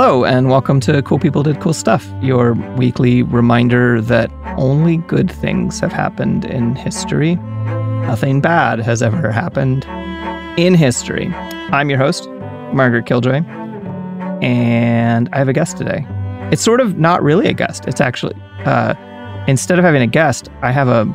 Hello, 0.00 0.24
and 0.24 0.48
welcome 0.48 0.78
to 0.78 1.02
Cool 1.02 1.18
People 1.18 1.42
Did 1.42 1.60
Cool 1.60 1.74
Stuff, 1.74 2.08
your 2.22 2.52
weekly 2.76 3.24
reminder 3.24 4.00
that 4.02 4.30
only 4.56 4.98
good 4.98 5.28
things 5.28 5.80
have 5.80 5.90
happened 5.90 6.44
in 6.44 6.76
history. 6.76 7.34
Nothing 7.34 8.40
bad 8.40 8.78
has 8.78 9.02
ever 9.02 9.32
happened 9.32 9.84
in 10.56 10.74
history. 10.74 11.26
I'm 11.72 11.90
your 11.90 11.98
host, 11.98 12.30
Margaret 12.72 13.06
Killjoy, 13.06 13.42
and 14.40 15.28
I 15.32 15.38
have 15.38 15.48
a 15.48 15.52
guest 15.52 15.76
today. 15.76 16.06
It's 16.52 16.62
sort 16.62 16.80
of 16.80 16.96
not 16.96 17.20
really 17.20 17.48
a 17.48 17.52
guest. 17.52 17.88
It's 17.88 18.00
actually, 18.00 18.36
uh, 18.66 18.94
instead 19.48 19.80
of 19.80 19.84
having 19.84 20.02
a 20.02 20.06
guest, 20.06 20.48
I 20.62 20.70
have 20.70 20.86
a 20.86 21.06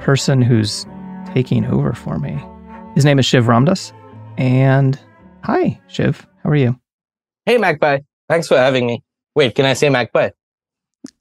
person 0.00 0.40
who's 0.40 0.86
taking 1.34 1.66
over 1.66 1.92
for 1.92 2.18
me. 2.18 2.42
His 2.94 3.04
name 3.04 3.18
is 3.18 3.26
Shiv 3.26 3.44
Ramdas. 3.44 3.92
And 4.38 4.98
hi, 5.42 5.78
Shiv. 5.88 6.26
How 6.42 6.48
are 6.48 6.56
you? 6.56 6.80
Hey, 7.44 7.58
Magpie. 7.58 7.98
Thanks 8.28 8.48
for 8.48 8.56
having 8.56 8.86
me. 8.86 9.02
Wait, 9.34 9.54
can 9.54 9.64
I 9.64 9.74
say 9.74 9.88
Magpie? 9.88 10.30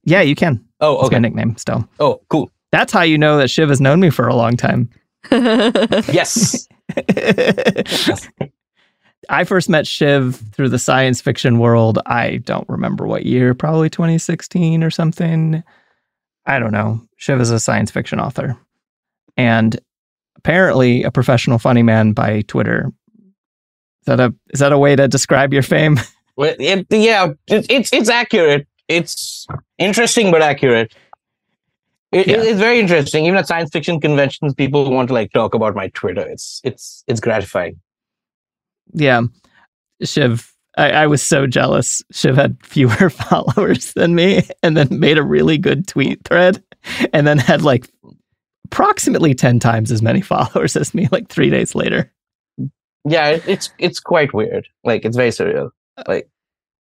Yeah, 0.03 0.21
you 0.21 0.35
can. 0.35 0.63
Oh, 0.79 0.95
It's 0.95 1.05
okay. 1.07 1.15
my 1.15 1.19
nickname 1.19 1.57
still. 1.57 1.87
Oh, 1.99 2.21
cool. 2.29 2.49
That's 2.71 2.91
how 2.93 3.01
you 3.01 3.17
know 3.17 3.37
that 3.37 3.49
Shiv 3.49 3.69
has 3.69 3.81
known 3.81 3.99
me 3.99 4.09
for 4.09 4.27
a 4.27 4.35
long 4.35 4.57
time. 4.57 4.89
Yes. 5.31 6.67
I 9.29 9.45
first 9.45 9.69
met 9.69 9.87
Shiv 9.87 10.35
through 10.51 10.69
the 10.69 10.79
science 10.79 11.21
fiction 11.21 11.59
world. 11.59 11.99
I 12.05 12.37
don't 12.43 12.67
remember 12.67 13.07
what 13.07 13.25
year, 13.25 13.53
probably 13.53 13.89
2016 13.89 14.83
or 14.83 14.89
something. 14.91 15.63
I 16.45 16.59
don't 16.59 16.73
know. 16.73 17.01
Shiv 17.15 17.39
is 17.39 17.51
a 17.51 17.59
science 17.59 17.89
fiction 17.89 18.19
author 18.19 18.57
and 19.37 19.79
apparently 20.35 21.03
a 21.03 21.11
professional 21.11 21.57
funny 21.57 21.83
man 21.83 22.11
by 22.11 22.41
Twitter. 22.41 22.91
Is 24.01 24.05
that 24.07 24.19
a 24.19 24.33
is 24.49 24.59
that 24.59 24.73
a 24.73 24.77
way 24.77 24.95
to 24.97 25.07
describe 25.07 25.53
your 25.53 25.63
fame? 25.63 25.97
Well, 26.35 26.55
it, 26.59 26.85
yeah, 26.89 27.29
it, 27.47 27.65
it's 27.69 27.93
it's 27.93 28.09
accurate. 28.09 28.67
It's 28.87 29.47
interesting 29.77 30.31
but 30.31 30.41
accurate. 30.41 30.95
It, 32.11 32.27
Yeah. 32.27 32.41
It's 32.41 32.59
very 32.59 32.79
interesting. 32.79 33.25
Even 33.25 33.37
at 33.37 33.47
science 33.47 33.71
fiction 33.71 33.99
conventions, 33.99 34.53
people 34.53 34.89
want 34.91 35.07
to 35.07 35.13
like 35.13 35.31
talk 35.31 35.55
about 35.55 35.75
my 35.75 35.89
Twitter. 35.89 36.27
It's 36.27 36.61
it's 36.63 37.03
it's 37.07 37.19
gratifying. 37.19 37.79
yeah. 38.93 39.21
Shiv 40.03 40.53
I, 40.77 40.91
I 40.91 41.07
was 41.07 41.21
so 41.21 41.45
jealous. 41.45 42.01
Shiv 42.11 42.35
had 42.35 42.57
fewer 42.63 43.09
followers 43.09 43.93
than 43.93 44.15
me 44.15 44.43
and 44.63 44.75
then 44.75 44.99
made 44.99 45.17
a 45.17 45.23
really 45.23 45.57
good 45.57 45.87
tweet 45.87 46.23
thread 46.23 46.63
and 47.13 47.27
then 47.27 47.37
had 47.37 47.61
like 47.61 47.89
approximately 48.65 49.33
10 49.33 49.59
times 49.59 49.91
as 49.91 50.01
many 50.01 50.21
followers 50.33 50.75
as 50.75 50.93
me 50.93 51.07
like 51.11 51.29
three 51.29 51.49
days 51.49 51.75
later. 51.75 52.11
Yeah, 53.05 53.29
it, 53.29 53.43
it's 53.47 53.69
it's 53.79 53.99
quite 53.99 54.33
weird. 54.33 54.67
Like 54.85 55.03
it's 55.03 55.17
very 55.17 55.29
surreal. 55.29 55.71
Like 56.07 56.29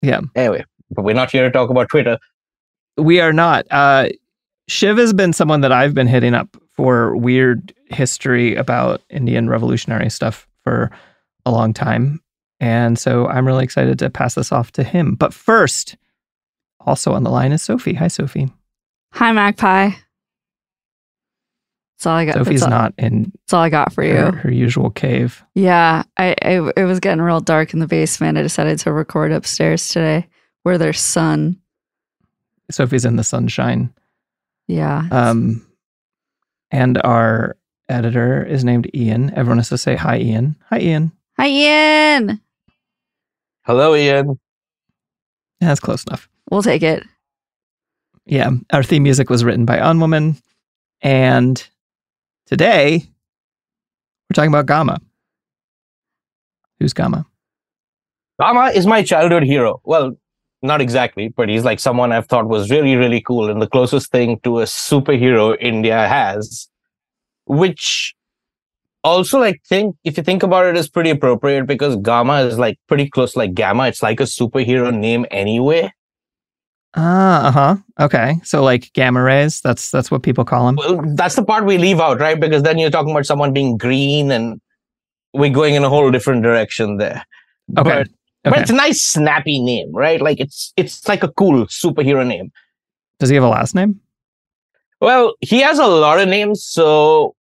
Yeah. 0.03 0.20
Anyway, 0.34 0.65
but 0.91 1.04
we're 1.04 1.15
not 1.15 1.31
here 1.31 1.44
to 1.44 1.50
talk 1.50 1.70
about 1.70 1.88
Twitter. 1.88 2.19
We 2.97 3.20
are 3.20 3.32
not. 3.32 3.66
Uh, 3.70 4.09
Shiv 4.69 4.97
has 4.98 5.12
been 5.12 5.32
someone 5.32 5.60
that 5.60 5.72
I've 5.72 5.94
been 5.94 6.06
hitting 6.06 6.34
up 6.34 6.56
for 6.72 7.16
weird 7.16 7.72
history 7.91 8.54
about 8.54 9.03
Indian 9.10 9.48
revolutionary 9.48 10.10
stuff 10.10 10.48
for 10.62 10.91
a 11.44 11.50
long 11.50 11.72
time. 11.72 12.20
And 12.60 12.98
so 12.98 13.26
I'm 13.26 13.47
really 13.47 13.65
excited 13.65 13.98
to 13.98 14.10
pass 14.10 14.34
this 14.34 14.53
off 14.53 14.72
to 14.72 14.82
him. 14.84 15.16
But 15.16 15.34
first, 15.34 15.97
also 16.81 17.12
on 17.12 17.22
the 17.22 17.31
line 17.31 17.53
is 17.53 17.62
Sophie. 17.62 17.94
Hi, 17.94 18.09
Sophie. 18.09 18.50
Hi, 19.12 19.32
Magpie. 19.32 19.91
That's 21.97 22.06
all 22.06 22.16
I 22.16 22.25
got. 22.25 22.34
Sophie's 22.34 22.62
all, 22.62 22.71
not 22.71 22.94
in 22.99 23.32
That's 23.44 23.55
all 23.55 23.62
I 23.62 23.69
got 23.71 23.93
for 23.93 24.03
you. 24.03 24.15
her, 24.15 24.32
her 24.32 24.50
usual 24.53 24.91
cave. 24.91 25.43
Yeah, 25.55 26.03
I, 26.16 26.34
I 26.43 26.71
it 26.77 26.84
was 26.84 27.00
getting 27.00 27.22
real 27.22 27.41
dark 27.41 27.72
in 27.72 27.78
the 27.78 27.87
basement. 27.87 28.37
I 28.37 28.43
decided 28.43 28.78
to 28.81 28.93
record 28.93 29.32
upstairs 29.32 29.88
today, 29.88 30.27
where 30.65 30.77
there's 30.78 31.00
sun. 31.00 31.60
Sophie's 32.71 33.04
in 33.04 33.16
the 33.16 33.25
sunshine. 33.25 33.93
Yeah. 34.66 35.06
Um, 35.10 35.65
and 36.71 37.00
our 37.04 37.57
editor 37.89 38.42
is 38.45 38.65
named 38.65 38.91
Ian. 38.95 39.30
Everyone 39.34 39.59
has 39.59 39.69
to 39.69 39.78
say 39.78 39.95
hi, 39.95 40.19
Ian. 40.19 40.57
Hi, 40.71 40.80
Ian. 40.80 41.13
Hi, 41.39 41.48
Ian. 41.48 42.41
Hello, 43.63 43.95
Ian. 43.95 44.39
Yeah, 45.60 45.69
That's 45.69 45.80
close 45.80 46.04
enough. 46.04 46.28
We'll 46.51 46.63
take 46.63 46.83
it. 46.83 47.04
Yeah, 48.27 48.51
our 48.72 48.83
theme 48.83 49.03
music 49.03 49.28
was 49.30 49.45
written 49.45 49.65
by 49.66 49.78
Unwoman, 49.78 50.41
and 51.03 51.66
today 52.47 53.05
we're 54.29 54.35
talking 54.35 54.51
about 54.51 54.67
Gama. 54.67 55.01
Who's 56.81 56.93
Gama? 56.93 57.27
Rama 58.39 58.73
is 58.75 58.87
my 58.87 59.03
childhood 59.03 59.45
hero. 59.45 59.81
Well, 59.85 60.17
not 60.63 60.81
exactly, 60.81 61.29
but 61.29 61.49
he's 61.49 61.65
like 61.65 61.79
someone 61.79 62.11
I've 62.11 62.27
thought 62.27 62.49
was 62.49 62.71
really, 62.71 62.97
really 62.97 63.21
cool 63.21 63.51
and 63.51 63.61
the 63.61 63.67
closest 63.67 64.11
thing 64.11 64.41
to 64.41 64.61
a 64.61 64.65
superhero 64.65 65.57
India 65.61 66.09
has, 66.09 66.69
which 67.47 68.15
also 69.05 69.39
like 69.39 69.63
think 69.69 69.95
if 70.03 70.17
you 70.17 70.23
think 70.23 70.43
about 70.43 70.65
it 70.65 70.77
is 70.77 70.89
pretty 70.89 71.11
appropriate 71.11 71.67
because 71.67 71.97
Gamma 71.97 72.41
is 72.41 72.59
like 72.59 72.79
pretty 72.89 73.09
close 73.09 73.37
like 73.37 73.55
Gamma. 73.55 73.89
It's 73.89 74.03
like 74.03 74.21
a 74.21 74.25
superhero 74.25 74.93
name 74.93 75.27
anyway. 75.31 75.93
Ah, 76.97 77.49
uh 77.49 77.51
huh. 77.51 77.77
Okay. 78.01 78.41
So 78.45 78.63
like 78.63 78.93
gamma 78.93 79.23
rays, 79.23 79.61
that's 79.61 79.91
that's 79.91 80.11
what 80.11 80.23
people 80.23 80.45
call 80.45 80.67
them. 80.67 80.77
Well, 80.77 81.03
that's 81.15 81.35
the 81.35 81.45
part 81.45 81.65
we 81.65 81.77
leave 81.77 82.01
out, 82.01 82.21
right? 82.21 82.39
Because 82.39 82.63
then 82.63 82.79
you're 82.79 82.91
talking 82.91 83.11
about 83.11 83.27
someone 83.27 83.53
being 83.53 83.77
green 83.77 84.31
and 84.31 84.61
we're 85.33 85.51
going 85.51 85.75
in 85.75 85.83
a 85.83 85.89
whole 85.89 86.11
different 86.11 86.43
direction 86.43 86.99
there. 86.99 87.25
Okay. 87.77 87.83
But, 87.83 87.99
okay. 87.99 88.11
but 88.45 88.59
it's 88.59 88.71
a 88.71 88.75
nice 88.75 89.03
snappy 89.03 89.61
name, 89.61 89.93
right? 89.93 90.21
Like 90.21 90.39
it's 90.39 90.73
it's 90.77 91.09
like 91.09 91.25
a 91.25 91.33
cool 91.33 91.67
superhero 91.67 92.25
name. 92.27 92.53
Does 93.19 93.29
he 93.29 93.35
have 93.35 93.45
a 93.45 93.49
last 93.49 93.75
name? 93.75 94.01
Well, 95.01 95.35
he 95.41 95.61
has 95.61 95.79
a 95.79 95.87
lot 95.87 96.21
of 96.21 96.29
names, 96.29 96.65
so 96.65 97.35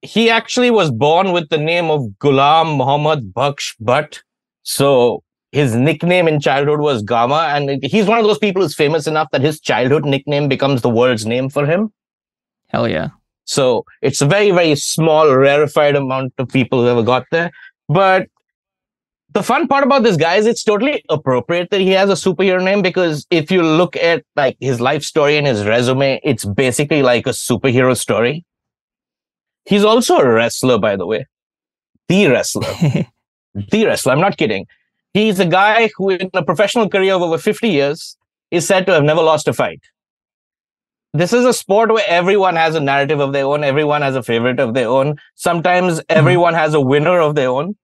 he 0.00 0.30
actually 0.30 0.70
was 0.70 0.90
born 0.90 1.32
with 1.32 1.48
the 1.50 1.58
name 1.58 1.90
of 1.90 2.00
Ghulam 2.18 2.76
Muhammad 2.76 3.34
Baksh 3.34 3.74
Bhatt. 3.82 4.22
So 4.62 5.22
his 5.54 5.76
nickname 5.76 6.26
in 6.26 6.40
childhood 6.40 6.80
was 6.80 7.00
Gama, 7.02 7.48
and 7.54 7.80
he's 7.84 8.06
one 8.06 8.18
of 8.18 8.24
those 8.24 8.38
people 8.38 8.60
who's 8.60 8.74
famous 8.74 9.06
enough 9.06 9.28
that 9.30 9.40
his 9.40 9.60
childhood 9.60 10.04
nickname 10.04 10.48
becomes 10.48 10.82
the 10.82 10.90
world's 10.90 11.24
name 11.24 11.48
for 11.48 11.64
him. 11.64 11.92
Hell 12.70 12.88
yeah. 12.88 13.10
So 13.44 13.84
it's 14.02 14.20
a 14.20 14.26
very, 14.26 14.50
very 14.50 14.74
small, 14.74 15.32
rarefied 15.32 15.94
amount 15.94 16.32
of 16.38 16.48
people 16.48 16.80
who 16.80 16.88
ever 16.88 17.04
got 17.04 17.26
there. 17.30 17.52
But 17.88 18.26
the 19.32 19.44
fun 19.44 19.68
part 19.68 19.84
about 19.84 20.02
this 20.02 20.16
guy 20.16 20.34
is 20.34 20.46
it's 20.46 20.64
totally 20.64 21.04
appropriate 21.08 21.70
that 21.70 21.80
he 21.80 21.90
has 21.90 22.10
a 22.10 22.14
superhero 22.14 22.62
name 22.62 22.82
because 22.82 23.24
if 23.30 23.52
you 23.52 23.62
look 23.62 23.94
at 23.96 24.24
like 24.34 24.56
his 24.58 24.80
life 24.80 25.04
story 25.04 25.36
and 25.36 25.46
his 25.46 25.64
resume, 25.64 26.20
it's 26.24 26.44
basically 26.44 27.02
like 27.02 27.28
a 27.28 27.30
superhero 27.30 27.96
story. 27.96 28.44
He's 29.66 29.84
also 29.84 30.18
a 30.18 30.28
wrestler, 30.28 30.78
by 30.78 30.96
the 30.96 31.06
way. 31.06 31.26
The 32.08 32.26
wrestler. 32.26 32.72
the 33.54 33.86
wrestler. 33.86 34.12
I'm 34.12 34.20
not 34.20 34.36
kidding. 34.36 34.66
He's 35.14 35.38
a 35.38 35.46
guy 35.46 35.90
who, 35.96 36.10
in 36.10 36.28
a 36.34 36.44
professional 36.44 36.88
career 36.88 37.14
of 37.14 37.22
over 37.22 37.38
50 37.38 37.68
years, 37.68 38.16
is 38.50 38.66
said 38.66 38.84
to 38.86 38.92
have 38.92 39.04
never 39.04 39.22
lost 39.22 39.48
a 39.48 39.52
fight. 39.52 39.80
This 41.12 41.32
is 41.32 41.44
a 41.44 41.52
sport 41.52 41.92
where 41.92 42.04
everyone 42.08 42.56
has 42.56 42.74
a 42.74 42.80
narrative 42.80 43.20
of 43.20 43.32
their 43.32 43.46
own, 43.46 43.62
everyone 43.62 44.02
has 44.02 44.16
a 44.16 44.22
favorite 44.22 44.58
of 44.58 44.74
their 44.74 44.88
own. 44.88 45.16
Sometimes 45.36 45.94
mm-hmm. 45.94 46.18
everyone 46.18 46.54
has 46.54 46.74
a 46.74 46.80
winner 46.80 47.20
of 47.20 47.36
their 47.36 47.48
own. 47.48 47.76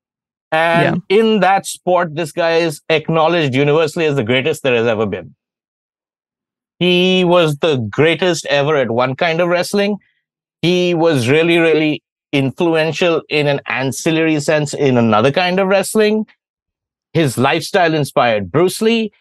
And 0.52 1.02
in 1.08 1.38
that 1.40 1.64
sport, 1.64 2.16
this 2.16 2.32
guy 2.32 2.56
is 2.56 2.82
acknowledged 2.88 3.54
universally 3.54 4.06
as 4.06 4.16
the 4.16 4.24
greatest 4.24 4.64
there 4.64 4.74
has 4.74 4.86
ever 4.86 5.06
been. 5.06 5.36
He 6.80 7.24
was 7.24 7.58
the 7.58 7.76
greatest 7.76 8.46
ever 8.46 8.74
at 8.74 8.90
one 8.90 9.14
kind 9.14 9.40
of 9.40 9.48
wrestling. 9.48 9.98
He 10.62 10.94
was 10.94 11.28
really, 11.28 11.58
really 11.58 12.02
influential 12.32 13.22
in 13.28 13.46
an 13.46 13.60
ancillary 13.66 14.40
sense 14.40 14.74
in 14.74 14.96
another 14.96 15.30
kind 15.30 15.60
of 15.60 15.68
wrestling. 15.68 16.26
His 17.12 17.36
lifestyle 17.36 17.94
inspired 17.94 18.50
Bruce 18.50 18.80
Lee. 18.80 19.12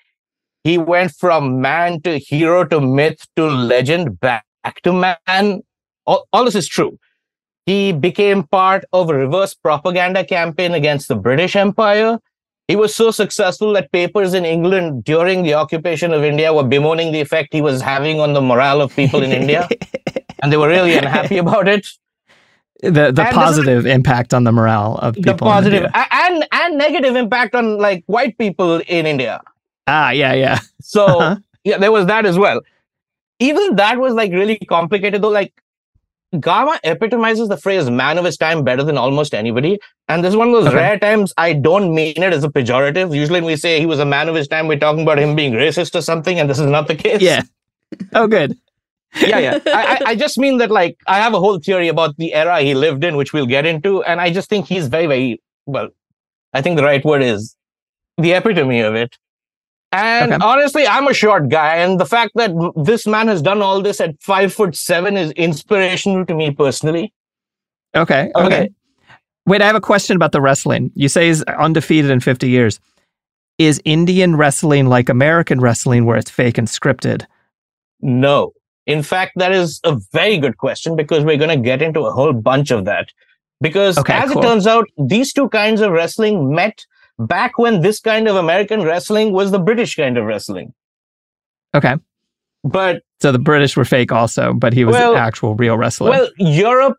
He 0.63 0.77
went 0.77 1.13
from 1.13 1.61
man 1.61 2.01
to 2.01 2.17
hero 2.17 2.65
to 2.65 2.79
myth 2.79 3.25
to 3.35 3.47
legend 3.47 4.19
back 4.19 4.45
to 4.83 4.93
man. 4.93 5.61
All, 6.05 6.27
all 6.31 6.45
this 6.45 6.55
is 6.55 6.67
true. 6.67 6.97
He 7.65 7.91
became 7.91 8.43
part 8.43 8.83
of 8.93 9.09
a 9.09 9.13
reverse 9.13 9.53
propaganda 9.53 10.23
campaign 10.23 10.73
against 10.73 11.07
the 11.07 11.15
British 11.15 11.55
Empire. 11.55 12.19
He 12.67 12.75
was 12.75 12.95
so 12.95 13.11
successful 13.11 13.73
that 13.73 13.91
papers 13.91 14.33
in 14.33 14.45
England 14.45 15.03
during 15.03 15.43
the 15.43 15.55
occupation 15.55 16.13
of 16.13 16.23
India 16.23 16.53
were 16.53 16.63
bemoaning 16.63 17.11
the 17.11 17.19
effect 17.19 17.53
he 17.53 17.61
was 17.61 17.81
having 17.81 18.19
on 18.19 18.33
the 18.33 18.41
morale 18.41 18.81
of 18.81 18.95
people 18.95 19.23
in 19.23 19.31
India. 19.31 19.67
And 20.41 20.53
they 20.53 20.57
were 20.57 20.69
really 20.69 20.97
unhappy 20.97 21.37
about 21.37 21.67
it. 21.67 21.85
The 22.81 23.11
the 23.11 23.25
And 23.25 23.35
positive 23.35 23.85
impact 23.85 24.33
on 24.33 24.43
the 24.45 24.51
morale 24.51 24.95
of 25.01 25.15
people. 25.15 25.23
the 25.25 25.31
in 25.31 25.37
positive 25.37 25.83
India. 25.83 26.07
and 26.11 26.45
and 26.51 26.77
negative 26.77 27.15
impact 27.15 27.53
on 27.55 27.77
like 27.77 28.03
white 28.07 28.37
people 28.37 28.77
in 28.87 29.05
India. 29.05 29.41
Ah, 29.87 30.11
yeah, 30.11 30.33
yeah. 30.33 30.59
So 30.81 31.05
Uh-huh. 31.19 31.35
yeah, 31.63 31.77
there 31.77 31.91
was 31.91 32.05
that 32.05 32.25
as 32.25 32.37
well. 32.37 32.61
Even 33.39 33.75
that 33.75 33.97
was 33.99 34.13
like 34.13 34.31
really 34.31 34.57
complicated 34.69 35.21
though. 35.21 35.29
Like 35.29 35.53
Gama 36.39 36.79
epitomizes 36.83 37.49
the 37.49 37.57
phrase 37.57 37.89
man 37.89 38.17
of 38.17 38.23
his 38.23 38.37
time 38.37 38.63
better 38.63 38.83
than 38.83 38.97
almost 38.97 39.33
anybody. 39.33 39.79
And 40.07 40.23
this 40.23 40.29
is 40.29 40.35
one 40.37 40.47
of 40.49 40.53
those 40.53 40.67
Okay. 40.67 40.75
rare 40.77 40.99
times 40.99 41.33
I 41.37 41.53
don't 41.53 41.93
mean 41.93 42.21
it 42.21 42.33
as 42.33 42.43
a 42.43 42.49
pejorative. 42.49 43.13
Usually 43.15 43.39
when 43.41 43.45
we 43.47 43.55
say 43.57 43.79
he 43.79 43.85
was 43.87 43.99
a 43.99 44.05
man 44.05 44.29
of 44.29 44.35
his 44.35 44.47
time, 44.47 44.67
we're 44.67 44.77
talking 44.79 45.01
about 45.01 45.17
him 45.19 45.35
being 45.35 45.53
racist 45.53 45.95
or 45.95 46.01
something, 46.01 46.39
and 46.39 46.49
this 46.49 46.59
is 46.59 46.67
not 46.67 46.87
the 46.87 46.95
case. 46.95 47.21
Yeah. 47.21 47.41
Oh, 48.13 48.27
good. 48.27 48.55
Yeah, 49.21 49.39
yeah. 49.39 49.59
I, 49.67 49.97
I, 50.05 50.09
I 50.11 50.15
just 50.15 50.37
mean 50.37 50.57
that 50.57 50.71
like 50.71 50.97
I 51.07 51.17
have 51.17 51.33
a 51.33 51.39
whole 51.39 51.59
theory 51.59 51.87
about 51.87 52.17
the 52.17 52.33
era 52.33 52.61
he 52.61 52.73
lived 52.73 53.03
in, 53.03 53.15
which 53.17 53.33
we'll 53.33 53.45
get 53.47 53.65
into, 53.65 54.03
and 54.03 54.21
I 54.21 54.31
just 54.31 54.49
think 54.49 54.67
he's 54.67 54.87
very, 54.87 55.07
very 55.07 55.41
well. 55.65 55.89
I 56.53 56.61
think 56.61 56.77
the 56.77 56.83
right 56.83 57.03
word 57.03 57.21
is 57.23 57.55
the 58.17 58.33
epitome 58.33 58.81
of 58.81 58.95
it. 58.95 59.17
And 59.91 60.33
Okay. 60.33 60.45
honestly, 60.45 60.85
I'm 60.87 61.07
a 61.07 61.13
short 61.13 61.49
guy, 61.49 61.77
and 61.77 61.99
the 61.99 62.05
fact 62.05 62.31
that 62.35 62.51
this 62.75 63.07
man 63.07 63.27
has 63.27 63.41
done 63.41 63.61
all 63.61 63.81
this 63.81 63.99
at 63.99 64.21
five 64.21 64.53
foot 64.53 64.75
seven 64.75 65.17
is 65.17 65.31
inspirational 65.31 66.25
to 66.27 66.35
me 66.35 66.51
personally. 66.51 67.11
Okay. 67.95 68.31
Okay. 68.35 68.45
Okay. 68.45 68.69
Wait, 69.47 69.63
I 69.63 69.65
have 69.65 69.75
a 69.75 69.81
question 69.81 70.15
about 70.15 70.31
the 70.31 70.41
wrestling. 70.41 70.91
You 70.93 71.09
say 71.09 71.27
he's 71.27 71.41
undefeated 71.43 72.11
in 72.11 72.19
50 72.19 72.47
years. 72.47 72.79
Is 73.57 73.81
Indian 73.83 74.35
wrestling 74.35 74.85
like 74.85 75.09
American 75.09 75.59
wrestling 75.59 76.05
where 76.05 76.17
it's 76.17 76.29
fake 76.29 76.59
and 76.59 76.67
scripted? 76.67 77.25
No. 77.99 78.53
In 78.89 79.03
fact, 79.03 79.33
that 79.35 79.51
is 79.51 79.79
a 79.83 79.97
very 80.11 80.37
good 80.37 80.57
question 80.57 80.95
because 80.95 81.23
we're 81.23 81.37
going 81.37 81.55
to 81.57 81.63
get 81.63 81.81
into 81.81 82.01
a 82.01 82.11
whole 82.11 82.33
bunch 82.33 82.71
of 82.71 82.85
that. 82.85 83.09
Because 83.61 83.97
Okay, 83.97 84.13
as 84.13 84.31
cool. 84.31 84.41
it 84.41 84.45
turns 84.47 84.65
out, 84.67 84.85
these 84.97 85.31
two 85.31 85.47
kinds 85.49 85.81
of 85.81 85.91
wrestling 85.91 86.53
met 86.55 86.85
back 87.19 87.57
when 87.59 87.81
this 87.81 87.99
kind 87.99 88.27
of 88.27 88.35
American 88.35 88.81
wrestling 88.83 89.31
was 89.31 89.51
the 89.51 89.59
British 89.59 89.95
kind 89.95 90.17
of 90.17 90.25
wrestling. 90.25 90.73
Okay. 91.75 91.95
But 92.63 93.03
So 93.21 93.31
the 93.31 93.39
British 93.39 93.77
were 93.77 93.85
fake 93.85 94.11
also, 94.11 94.53
but 94.53 94.73
he 94.73 94.85
was 94.85 94.93
Well- 94.95 95.13
an 95.13 95.19
actual 95.19 95.55
real 95.55 95.77
wrestler. 95.77 96.09
well, 96.09 96.27
Europe. 96.37 96.97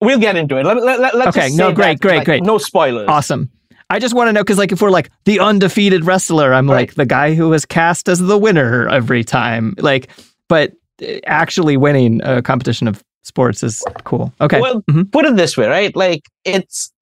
We'll 0.00 0.18
get 0.20 0.36
into 0.36 0.56
it. 0.56 0.64
Let, 0.64 0.76
let, 0.82 1.00
let, 1.00 1.14
let's 1.14 1.36
Okay, 1.36 1.50
no, 1.54 1.72
great, 1.72 1.94
that, 1.98 2.00
great, 2.00 2.16
like, 2.18 2.24
great. 2.24 2.42
No 2.42 2.56
spoilers. 2.58 3.06
awesome. 3.08 3.50
I 3.90 3.98
just 3.98 4.14
want 4.14 4.28
to 4.28 4.32
know 4.32 4.40
because, 4.42 4.56
like, 4.56 4.70
if 4.72 4.80
we're 4.80 4.90
like 4.90 5.10
the 5.24 5.40
undefeated 5.40 6.04
wrestler, 6.06 6.54
I'm 6.54 6.70
Right. 6.70 6.88
like 6.88 6.94
the 6.94 7.04
guy 7.04 7.34
who 7.34 7.48
was 7.48 7.66
cast 7.66 8.08
as 8.08 8.18
the 8.20 8.38
winner 8.38 8.88
every 8.88 9.24
time. 9.24 9.74
Like, 9.78 10.08
but 10.50 10.72
uh, 11.02 11.18
actually 11.24 11.76
winning 11.78 12.20
a 12.24 12.42
competition 12.42 12.86
of 12.88 13.02
sports 13.22 13.62
is 13.62 13.82
cool. 14.04 14.32
Okay. 14.40 14.60
Well, 14.60 14.82
Mhm. 14.90 15.10
put 15.10 15.24
it 15.24 15.36
this 15.36 15.56
way, 15.56 15.66
right? 15.68 15.94
Like 15.96 16.22
it's 16.44 16.92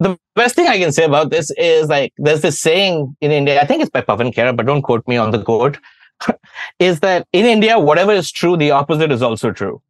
the 0.00 0.16
best 0.36 0.54
thing 0.54 0.68
I 0.68 0.78
can 0.78 0.92
say 0.92 1.04
about 1.04 1.30
this 1.30 1.50
is 1.56 1.88
like 1.88 2.12
there's 2.18 2.42
this 2.42 2.60
saying 2.60 3.16
in 3.20 3.32
India. 3.32 3.60
I 3.60 3.66
think 3.66 3.82
it's 3.82 3.90
by 3.90 4.02
Pavan 4.02 4.32
Khera, 4.32 4.56
but 4.56 4.66
don't 4.66 4.82
quote 4.82 5.06
me 5.08 5.16
on 5.16 5.32
the 5.32 5.42
quote. 5.42 5.78
is 6.78 7.00
that 7.00 7.26
in 7.32 7.44
India, 7.46 7.78
whatever 7.78 8.12
is 8.12 8.30
true, 8.30 8.56
the 8.56 8.70
opposite 8.70 9.10
is 9.10 9.22
also 9.22 9.50
true. 9.50 9.80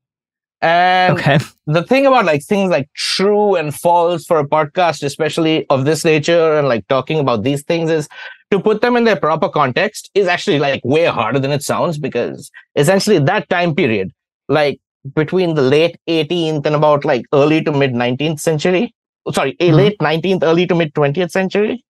And 0.61 1.19
okay. 1.19 1.39
the 1.67 1.85
thing 1.85 2.07
about 2.07 2.25
like 2.25 2.43
things 2.45 2.71
like 2.71 2.89
true 2.95 3.55
and 3.55 3.75
false 3.75 4.25
for 4.25 4.39
a 4.39 4.49
podcast, 4.49 5.03
especially 5.03 5.67
of 5.71 5.85
this 5.85 6.05
nature, 6.05 6.59
and 6.59 6.69
like 6.69 6.87
talking 6.89 7.19
about 7.21 7.45
these 7.45 7.63
things, 7.63 7.91
is 7.91 8.09
to 8.51 8.59
put 8.61 8.81
them 8.81 8.97
in 8.97 9.05
their 9.05 9.17
proper 9.19 9.49
context 9.49 10.11
is 10.15 10.27
actually 10.27 10.59
like 10.59 10.81
way 10.85 11.05
harder 11.05 11.39
than 11.39 11.51
it 11.51 11.63
sounds 11.63 11.99
because 11.99 12.51
essentially 12.77 13.19
that 13.19 13.49
time 13.51 13.75
period, 13.75 14.11
like 14.49 14.81
between 15.15 15.55
the 15.55 15.63
late 15.63 15.97
18th 16.09 16.65
and 16.67 16.75
about 16.75 17.05
like 17.05 17.25
early 17.35 17.63
to 17.63 17.73
mid 17.73 17.93
19th 17.93 18.41
century, 18.41 18.95
sorry, 19.33 19.57
a 19.61 19.71
Mhm. 19.71 19.75
late 19.77 19.97
19th, 20.01 20.43
early 20.43 20.67
to 20.67 20.75
mid 20.75 20.95
20th 20.95 21.31
century, 21.31 21.85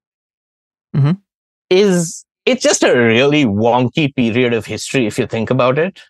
Mhm. 0.97 1.19
is 1.71 2.25
it's 2.47 2.63
just 2.63 2.83
a 2.83 2.95
really 2.97 3.45
wonky 3.45 4.15
period 4.15 4.55
of 4.55 4.67
history 4.67 5.07
if 5.07 5.19
you 5.19 5.27
think 5.27 5.51
about 5.51 5.79
it. 5.79 6.01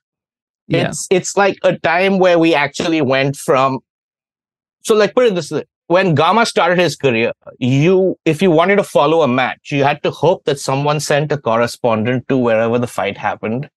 Yeah. 0.69 0.89
It's 0.89 1.07
it's 1.11 1.37
like 1.37 1.59
a 1.65 1.77
time 1.79 2.19
where 2.19 2.39
we 2.39 2.55
actually 2.55 3.01
went 3.03 3.37
from 3.37 3.81
so 4.83 4.95
like 4.95 5.15
put 5.15 5.27
it 5.27 5.35
this 5.35 5.51
way. 5.51 5.65
When 5.89 6.15
Gama 6.15 6.45
started 6.45 6.79
his 6.79 6.97
career, 6.97 7.33
you 7.59 8.19
if 8.27 8.43
you 8.43 8.51
wanted 8.51 8.77
to 8.77 8.85
follow 8.85 9.23
a 9.23 9.29
match, 9.29 9.73
you 9.73 9.85
had 9.85 10.03
to 10.03 10.11
hope 10.11 10.45
that 10.45 10.61
someone 10.61 11.01
sent 11.01 11.33
a 11.33 11.39
correspondent 11.39 12.29
to 12.29 12.37
wherever 12.37 12.79
the 12.79 12.87
fight 12.87 13.17
happened. 13.17 13.69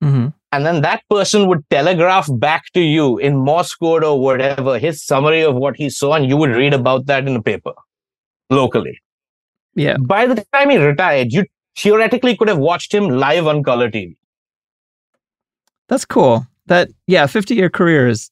hmm 0.00 0.28
And 0.52 0.66
then 0.66 0.82
that 0.82 1.02
person 1.10 1.48
would 1.48 1.64
telegraph 1.70 2.28
back 2.44 2.70
to 2.74 2.80
you 2.80 3.18
in 3.18 3.36
Morse 3.36 3.74
code 3.74 4.04
or 4.04 4.20
whatever 4.20 4.78
his 4.78 5.02
summary 5.02 5.42
of 5.42 5.56
what 5.56 5.76
he 5.76 5.90
saw, 5.90 6.14
and 6.14 6.28
you 6.28 6.36
would 6.36 6.50
read 6.50 6.72
about 6.72 7.06
that 7.06 7.26
in 7.26 7.34
the 7.34 7.42
paper 7.42 7.74
locally. 8.50 9.00
Yeah. 9.74 9.96
By 9.98 10.26
the 10.26 10.44
time 10.52 10.70
he 10.70 10.76
retired, 10.76 11.32
you 11.32 11.46
theoretically 11.76 12.36
could 12.36 12.48
have 12.48 12.58
watched 12.58 12.94
him 12.94 13.08
live 13.08 13.48
on 13.48 13.64
color 13.64 13.90
TV. 13.90 14.16
That's 15.88 16.04
cool. 16.04 16.46
That 16.66 16.90
yeah, 17.06 17.26
50 17.26 17.54
year 17.56 17.70
career 17.70 18.08
is 18.08 18.30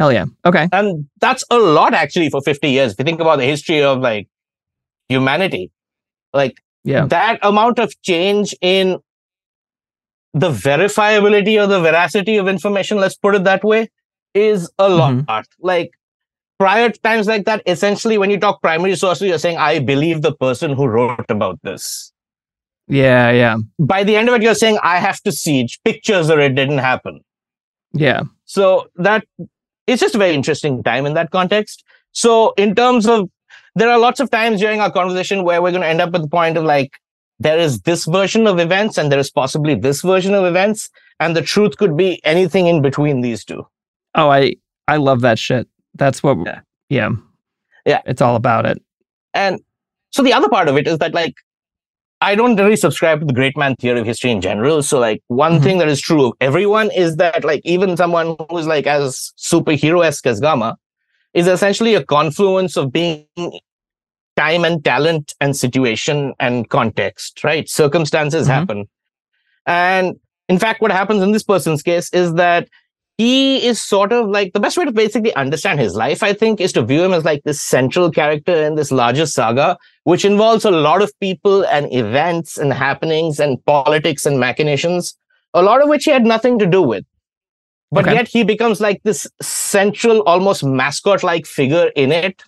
hell 0.00 0.12
yeah. 0.12 0.24
Okay. 0.46 0.66
And 0.72 1.06
that's 1.20 1.44
a 1.50 1.58
lot 1.58 1.94
actually 1.94 2.30
for 2.30 2.40
50 2.40 2.68
years. 2.70 2.92
If 2.92 2.98
you 2.98 3.04
think 3.04 3.20
about 3.20 3.38
the 3.38 3.44
history 3.44 3.82
of 3.82 4.00
like 4.00 4.28
humanity, 5.08 5.70
like 6.32 6.60
Yeah. 6.84 7.06
that 7.06 7.38
amount 7.42 7.78
of 7.78 7.92
change 8.10 8.54
in 8.62 8.98
the 10.32 10.50
verifiability 10.50 11.60
or 11.62 11.66
the 11.66 11.80
veracity 11.80 12.36
of 12.42 12.48
information, 12.48 12.98
let's 12.98 13.16
put 13.16 13.34
it 13.34 13.44
that 13.44 13.62
way, 13.72 13.88
is 14.34 14.70
a 14.78 14.88
lot. 14.88 15.12
Mhm. 15.14 15.44
Like 15.72 15.90
prior 16.58 16.88
to 16.88 17.00
times 17.08 17.26
like 17.26 17.44
that, 17.50 17.62
essentially 17.66 18.16
when 18.24 18.30
you 18.30 18.38
talk 18.46 18.62
primary 18.62 18.96
sources, 18.96 19.28
you're 19.28 19.38
saying, 19.46 19.58
I 19.58 19.78
believe 19.92 20.22
the 20.22 20.34
person 20.34 20.72
who 20.72 20.86
wrote 20.86 21.30
about 21.38 21.58
this. 21.62 22.12
Yeah, 22.88 23.30
yeah, 23.30 23.56
By 23.78 24.02
the 24.04 24.16
end 24.16 24.28
of 24.28 24.34
it, 24.36 24.42
you're 24.42 24.54
saying, 24.64 24.78
I 24.82 24.98
have 24.98 25.20
to 25.22 25.32
see 25.32 25.68
pictures 25.84 26.30
or 26.30 26.40
it 26.40 26.54
didn't 26.56 26.78
happen. 26.78 27.20
yeah. 27.92 28.22
So 28.44 28.88
that 28.96 29.24
it's 29.90 30.00
just 30.00 30.14
a 30.14 30.18
very 30.18 30.34
interesting 30.34 30.82
time 30.82 31.04
in 31.04 31.14
that 31.14 31.30
context. 31.30 31.84
So 32.12 32.54
in 32.56 32.74
terms 32.74 33.06
of 33.06 33.28
there 33.74 33.90
are 33.90 33.98
lots 33.98 34.20
of 34.20 34.30
times 34.30 34.60
during 34.60 34.80
our 34.80 34.90
conversation 34.90 35.44
where 35.44 35.60
we're 35.62 35.70
going 35.70 35.82
to 35.82 35.88
end 35.88 36.00
up 36.00 36.14
at 36.14 36.22
the 36.22 36.28
point 36.28 36.56
of 36.56 36.64
like 36.64 36.92
there 37.38 37.58
is 37.58 37.80
this 37.82 38.04
version 38.04 38.46
of 38.46 38.58
events 38.58 38.98
and 38.98 39.10
there 39.10 39.18
is 39.18 39.30
possibly 39.30 39.74
this 39.74 40.02
version 40.02 40.34
of 40.34 40.44
events 40.44 40.90
and 41.18 41.36
the 41.36 41.42
truth 41.42 41.76
could 41.76 41.96
be 41.96 42.24
anything 42.24 42.66
in 42.66 42.82
between 42.82 43.20
these 43.20 43.44
two. 43.44 43.66
Oh, 44.14 44.30
I 44.30 44.56
I 44.88 44.96
love 44.96 45.20
that 45.22 45.38
shit. 45.38 45.68
That's 45.94 46.22
what. 46.22 46.38
Yeah. 46.44 46.60
Yeah. 46.88 47.10
Yeah. 47.84 48.02
It's 48.06 48.22
all 48.22 48.36
about 48.36 48.66
it. 48.66 48.82
And 49.34 49.60
so 50.10 50.22
the 50.22 50.32
other 50.32 50.48
part 50.48 50.68
of 50.68 50.76
it 50.76 50.86
is 50.86 50.98
that 50.98 51.14
like 51.14 51.34
I 52.22 52.34
don't 52.34 52.56
really 52.56 52.76
subscribe 52.76 53.20
to 53.20 53.26
the 53.26 53.32
great 53.32 53.56
man 53.56 53.76
theory 53.76 54.00
of 54.00 54.06
history 54.06 54.30
in 54.30 54.40
general. 54.40 54.82
So 54.82 54.98
like 54.98 55.22
one 55.28 55.58
Mhm. 55.58 55.62
thing 55.62 55.78
that 55.78 55.88
is 55.88 56.00
true 56.00 56.26
of 56.26 56.32
everyone 56.40 56.90
is 56.90 57.16
that 57.16 57.44
like 57.44 57.62
even 57.64 57.96
someone 57.96 58.36
who's 58.50 58.66
like 58.66 58.86
as 58.86 59.32
superhero-esque 59.38 60.26
as 60.26 60.40
Gama 60.40 60.76
is 61.32 61.46
essentially 61.46 61.94
a 61.94 62.04
confluence 62.04 62.76
of 62.76 62.92
being 62.92 63.26
time 64.36 64.64
and 64.64 64.84
talent 64.84 65.34
and 65.40 65.56
situation 65.56 66.34
and 66.38 66.68
context, 66.68 67.42
right? 67.44 67.68
Circumstances 67.68 68.46
Mhm. 68.46 68.50
happen. 68.50 68.88
And 69.66 70.16
in 70.48 70.58
fact, 70.58 70.80
what 70.82 70.90
happens 70.92 71.22
in 71.22 71.32
this 71.32 71.42
person's 71.42 71.82
case 71.82 72.12
is 72.12 72.34
that 72.34 72.68
he 73.20 73.66
is 73.66 73.82
sort 73.82 74.12
of 74.14 74.28
like 74.30 74.54
the 74.54 74.60
best 74.60 74.78
way 74.78 74.84
to 74.86 74.92
basically 74.92 75.34
understand 75.34 75.78
his 75.78 75.94
life, 75.94 76.22
I 76.22 76.32
think, 76.32 76.58
is 76.58 76.72
to 76.72 76.82
view 76.82 77.02
him 77.04 77.12
as 77.12 77.22
like 77.22 77.42
this 77.44 77.60
central 77.60 78.10
character 78.10 78.54
in 78.66 78.76
this 78.76 78.90
larger 78.90 79.26
saga, 79.26 79.76
which 80.04 80.24
involves 80.24 80.64
a 80.64 80.70
lot 80.70 81.02
of 81.02 81.12
people 81.20 81.66
and 81.66 81.92
events 81.92 82.56
and 82.56 82.72
happenings 82.72 83.38
and 83.38 83.62
politics 83.66 84.24
and 84.24 84.40
machinations, 84.40 85.14
a 85.52 85.60
lot 85.60 85.82
of 85.82 85.90
which 85.90 86.04
he 86.04 86.10
had 86.10 86.24
nothing 86.24 86.58
to 86.60 86.66
do 86.66 86.80
with. 86.80 87.04
But 87.92 88.06
Okay. 88.06 88.14
yet 88.14 88.28
he 88.28 88.42
becomes 88.42 88.80
like 88.80 89.02
this 89.02 89.26
central, 89.42 90.22
almost 90.22 90.64
mascot 90.64 91.22
like 91.22 91.44
figure 91.44 91.88
in 91.94 92.12
it. 92.12 92.42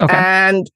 Okay. 0.00 0.16
And 0.16 0.70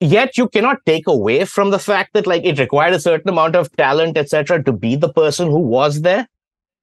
yet 0.00 0.36
you 0.36 0.48
cannot 0.48 0.84
take 0.84 1.06
away 1.06 1.44
from 1.46 1.70
the 1.70 1.78
fact 1.78 2.12
that 2.12 2.26
like 2.26 2.44
it 2.44 2.58
required 2.58 2.92
a 2.92 3.00
certain 3.00 3.30
amount 3.30 3.56
of 3.56 3.74
talent, 3.76 4.18
etc., 4.18 4.62
to 4.64 4.72
be 4.74 4.96
the 4.96 5.12
person 5.12 5.48
who 5.48 5.60
was 5.60 6.02
there. 6.02 6.26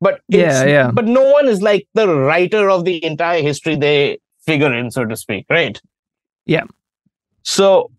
But 0.06 0.22
Yeah, 0.28 0.66
yeah. 0.66 0.92
But 0.92 1.06
no 1.06 1.24
one 1.32 1.48
is 1.48 1.62
like 1.64 1.88
the 1.96 2.08
writer 2.08 2.70
of 2.70 2.86
the 2.86 3.04
entire 3.04 3.42
history 3.42 3.76
they 3.76 4.20
figure 4.46 4.72
in, 4.74 4.92
so 4.92 5.04
to 5.06 5.16
speak, 5.16 5.46
right? 5.50 5.82
Yeah. 6.46 6.66
So 7.42 7.90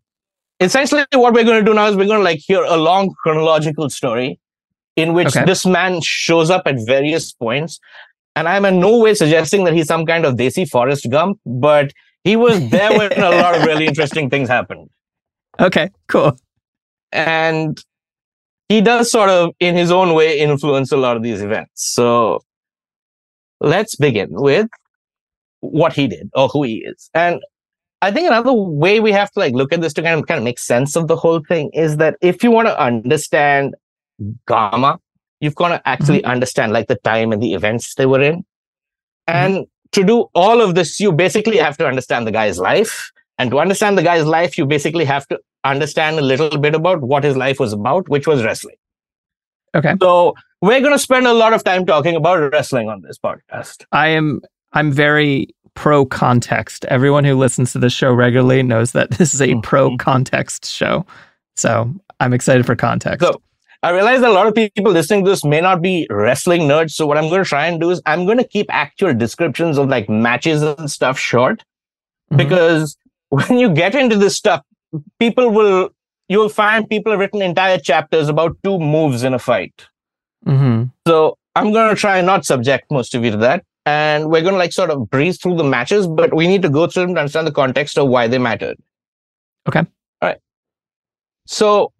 essentially, 0.60 1.04
what 1.14 1.34
we're 1.34 1.44
going 1.44 1.64
to 1.64 1.68
do 1.68 1.74
now 1.74 1.86
is 1.88 1.96
we're 1.96 2.06
going 2.06 2.20
to 2.20 2.24
like 2.32 2.38
hear 2.38 2.62
a 2.62 2.76
long 2.76 3.12
chronological 3.22 3.90
story 3.90 4.38
in 4.94 5.14
which 5.14 5.28
Okay. 5.36 5.44
this 5.44 5.66
man 5.66 6.00
shows 6.00 6.48
up 6.48 6.62
at 6.66 6.76
various 6.86 7.32
points. 7.32 7.80
And 8.36 8.46
I'm 8.48 8.64
in 8.66 8.78
no 8.80 8.98
way 8.98 9.14
suggesting 9.14 9.64
that 9.64 9.74
he's 9.74 9.86
some 9.88 10.06
kind 10.06 10.24
of 10.24 10.34
Desi 10.34 10.68
Forrest 10.68 11.08
Gump, 11.10 11.40
but 11.44 11.90
he 12.22 12.36
was 12.36 12.68
there 12.70 12.96
when 12.96 13.12
a 13.20 13.30
lot 13.30 13.56
of 13.56 13.64
really 13.64 13.86
interesting 13.92 14.30
things 14.30 14.48
happened. 14.48 14.88
Okay. 15.58 15.90
Cool. 16.08 16.38
And 17.12 17.82
he 18.68 18.80
does 18.80 19.10
sort 19.10 19.28
of, 19.28 19.50
in 19.60 19.76
his 19.76 19.90
own 19.90 20.14
way, 20.14 20.38
influence 20.38 20.92
a 20.92 20.96
lot 20.96 21.16
of 21.16 21.22
these 21.22 21.40
events. 21.42 21.70
So 21.94 22.40
let's 23.60 23.96
begin 23.96 24.28
with 24.30 24.68
what 25.60 25.92
he 25.92 26.08
did 26.08 26.30
or 26.34 26.48
who 26.48 26.64
he 26.64 26.84
is. 26.84 27.10
And 27.14 27.40
I 28.02 28.10
think 28.10 28.26
another 28.26 28.52
way 28.52 29.00
we 29.00 29.12
have 29.12 29.30
to 29.32 29.40
like 29.40 29.54
look 29.54 29.72
at 29.72 29.80
this 29.80 29.92
to 29.94 30.02
kind 30.02 30.20
of 30.20 30.26
kind 30.26 30.38
of 30.38 30.44
make 30.44 30.58
sense 30.58 30.96
of 30.96 31.08
the 31.08 31.16
whole 31.16 31.40
thing 31.40 31.70
is 31.72 31.96
that 31.96 32.16
if 32.20 32.42
you 32.42 32.50
want 32.50 32.68
to 32.68 32.80
understand 32.80 33.74
Gama, 34.46 34.98
you've 35.40 35.54
got 35.54 35.68
to 35.68 35.88
actually 35.88 36.20
mm-hmm. 36.20 36.30
understand 36.30 36.72
like 36.72 36.88
the 36.88 36.96
time 36.96 37.32
and 37.32 37.42
the 37.42 37.54
events 37.54 37.94
they 37.94 38.06
were 38.06 38.20
in. 38.20 38.36
Mm-hmm. 38.36 39.30
And 39.30 39.66
to 39.92 40.04
do 40.04 40.26
all 40.34 40.60
of 40.60 40.74
this, 40.74 41.00
you 41.00 41.12
basically 41.12 41.56
have 41.56 41.78
to 41.78 41.86
understand 41.86 42.26
the 42.26 42.32
guy's 42.32 42.58
life. 42.58 43.10
And 43.38 43.50
to 43.50 43.58
understand 43.58 43.98
the 43.98 44.02
guy's 44.02 44.24
life, 44.24 44.56
you 44.56 44.66
basically 44.66 45.04
have 45.04 45.26
to 45.28 45.38
understand 45.70 46.18
a 46.18 46.22
little 46.22 46.58
bit 46.58 46.74
about 46.74 47.00
what 47.02 47.24
his 47.24 47.36
life 47.36 47.58
was 47.60 47.72
about, 47.72 48.08
which 48.08 48.26
was 48.26 48.42
wrestling. 48.44 48.76
Okay. 49.74 49.94
So 50.00 50.34
we're 50.62 50.80
going 50.80 50.92
to 50.92 50.98
spend 50.98 51.26
a 51.26 51.32
lot 51.34 51.52
of 51.52 51.62
time 51.64 51.84
talking 51.86 52.16
about 52.16 52.38
wrestling 52.52 52.88
on 52.88 53.02
this 53.02 53.18
podcast. 53.18 53.84
I 53.92 54.08
am 54.08 54.40
I'm 54.72 54.92
very 54.92 55.48
pro 55.74 56.06
context. 56.06 56.84
Everyone 56.86 57.24
who 57.24 57.36
listens 57.36 57.72
to 57.72 57.78
this 57.78 57.92
show 57.92 58.12
regularly 58.12 58.62
knows 58.62 58.92
that 58.92 59.10
this 59.18 59.34
is 59.34 59.40
a 59.42 59.48
Mhm. 59.48 59.62
pro 59.62 59.96
context 59.98 60.64
show. 60.66 61.04
So 61.56 61.92
I'm 62.20 62.32
excited 62.32 62.64
for 62.66 62.74
context. 62.76 63.20
So 63.26 63.40
I 63.82 63.90
realize 63.90 64.20
that 64.22 64.30
a 64.30 64.32
lot 64.32 64.46
of 64.46 64.54
people 64.54 64.90
listening 64.90 65.24
to 65.24 65.30
this 65.30 65.44
may 65.44 65.60
not 65.60 65.82
be 65.82 66.06
wrestling 66.10 66.62
nerds. 66.62 66.92
So 66.92 67.06
what 67.06 67.18
I'm 67.18 67.28
going 67.28 67.42
to 67.42 67.48
try 67.48 67.66
and 67.66 67.78
do 67.80 67.90
is 67.90 68.00
I'm 68.06 68.24
going 68.24 68.38
to 68.38 68.48
keep 68.48 68.66
actual 68.70 69.14
descriptions 69.14 69.76
of 69.78 69.88
like 69.88 70.08
matches 70.08 70.62
and 70.62 70.90
stuff 70.90 71.18
short 71.18 71.62
Mhm. 72.32 72.38
because 72.38 72.96
when 73.28 73.58
you 73.58 73.68
get 73.70 73.94
into 73.94 74.16
this 74.16 74.34
stuff, 74.36 74.62
people 75.18 75.50
will, 75.50 75.90
you'll 76.28 76.48
find 76.48 76.88
people 76.88 77.12
have 77.12 77.20
written 77.20 77.42
entire 77.42 77.78
chapters 77.78 78.28
about 78.28 78.56
two 78.64 78.78
moves 78.78 79.22
in 79.22 79.34
a 79.34 79.38
fight. 79.38 79.86
Mhm. 80.46 80.90
So 81.06 81.38
I'm 81.54 81.72
going 81.72 81.88
to 81.94 82.00
try 82.00 82.18
and 82.18 82.26
not 82.26 82.44
subject 82.44 82.90
most 82.90 83.14
of 83.14 83.24
you 83.24 83.30
to 83.30 83.36
that. 83.38 83.64
And 83.84 84.30
we're 84.30 84.42
going 84.42 84.54
to 84.54 84.58
like 84.58 84.72
sort 84.72 84.90
of 84.90 85.08
breeze 85.10 85.38
through 85.38 85.56
the 85.56 85.64
matches, 85.64 86.06
but 86.06 86.34
we 86.34 86.46
need 86.48 86.62
to 86.62 86.68
go 86.68 86.86
through 86.86 87.06
them 87.06 87.14
to 87.14 87.20
understand 87.20 87.46
the 87.46 87.52
context 87.52 87.96
of 87.98 88.08
why 88.08 88.26
they 88.26 88.38
mattered. 88.38 88.76
Okay. 89.68 89.80
All 89.80 90.28
right. 90.28 90.38
So 91.46 91.92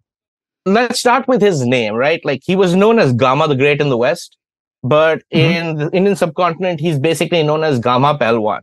let's 0.65 0.99
start 0.99 1.27
with 1.27 1.41
his 1.41 1.65
name, 1.65 1.95
right? 1.95 2.19
Like 2.25 2.41
he 2.43 2.55
was 2.55 2.75
known 2.75 2.99
as 2.99 3.13
Gama 3.13 3.47
the 3.47 3.55
Great 3.55 3.79
in 3.79 3.89
the 3.89 3.97
West, 3.97 4.35
but 4.83 5.19
Mhm. 5.33 5.39
in 5.39 5.75
the 5.77 5.89
Indian 5.93 6.15
subcontinent, 6.15 6.81
he's 6.81 6.99
basically 6.99 7.41
known 7.43 7.63
as 7.63 7.79
Gama 7.79 8.17
Pehelwan. 8.17 8.61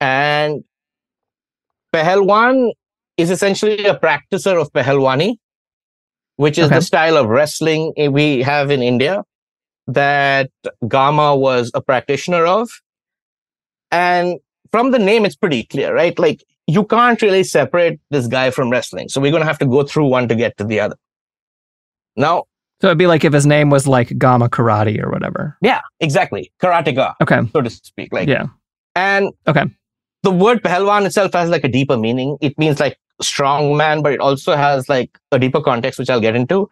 And 0.00 0.62
Pehelwan 1.92 2.70
is 3.18 3.30
essentially 3.30 3.84
a 3.84 3.94
practicer 3.98 4.58
of 4.60 4.72
Pehelwani, 4.72 5.36
which 6.36 6.56
is 6.58 6.66
Okay. 6.66 6.76
the 6.76 6.82
style 6.82 7.16
of 7.16 7.26
wrestling 7.28 7.92
we 8.10 8.42
have 8.42 8.70
in 8.70 8.82
India 8.82 9.24
that 9.86 10.50
Gama 10.86 11.34
was 11.36 11.70
a 11.74 11.80
practitioner 11.82 12.46
of. 12.46 12.70
And 13.90 14.38
from 14.70 14.90
the 14.90 14.98
name, 14.98 15.24
it's 15.24 15.36
pretty 15.36 15.64
clear, 15.64 15.94
right? 15.94 16.18
Like 16.18 16.44
you 16.66 16.84
can't 16.84 17.20
really 17.22 17.42
separate 17.44 17.98
this 18.10 18.26
guy 18.26 18.50
from 18.50 18.70
wrestling. 18.70 19.08
So 19.08 19.20
we're 19.20 19.30
going 19.30 19.40
to 19.42 19.46
have 19.46 19.58
to 19.60 19.66
go 19.66 19.82
through 19.82 20.06
one 20.06 20.28
to 20.28 20.34
get 20.34 20.56
to 20.58 20.64
the 20.64 20.80
other. 20.80 20.96
Now, 22.16 22.44
So 22.80 22.88
it'd 22.88 22.98
be 22.98 23.06
like 23.06 23.24
if 23.24 23.32
his 23.32 23.46
name 23.46 23.70
was 23.70 23.86
like 23.88 24.16
Gama 24.18 24.48
Karate 24.48 25.02
or 25.02 25.10
whatever. 25.10 25.56
yeah, 25.62 25.80
exactly. 26.00 26.52
Karateka, 26.62 27.14
Okay. 27.22 27.40
so 27.52 27.62
to 27.62 27.70
speak. 27.70 28.12
Like, 28.12 28.28
yeah. 28.28 28.46
and 28.94 29.30
Okay. 29.46 29.64
the 30.22 30.30
word 30.30 30.62
Pehelwan 30.62 31.06
itself 31.06 31.32
has 31.32 31.48
like 31.48 31.64
a 31.64 31.68
deeper 31.68 31.96
meaning. 31.96 32.36
It 32.40 32.58
means 32.58 32.78
like 32.80 32.98
strong 33.20 33.76
man, 33.76 34.02
but 34.02 34.12
it 34.12 34.20
also 34.20 34.56
has 34.56 34.88
like 34.88 35.18
a 35.32 35.38
deeper 35.38 35.60
context, 35.60 35.98
which 35.98 36.10
I'll 36.10 36.20
get 36.20 36.36
into. 36.36 36.70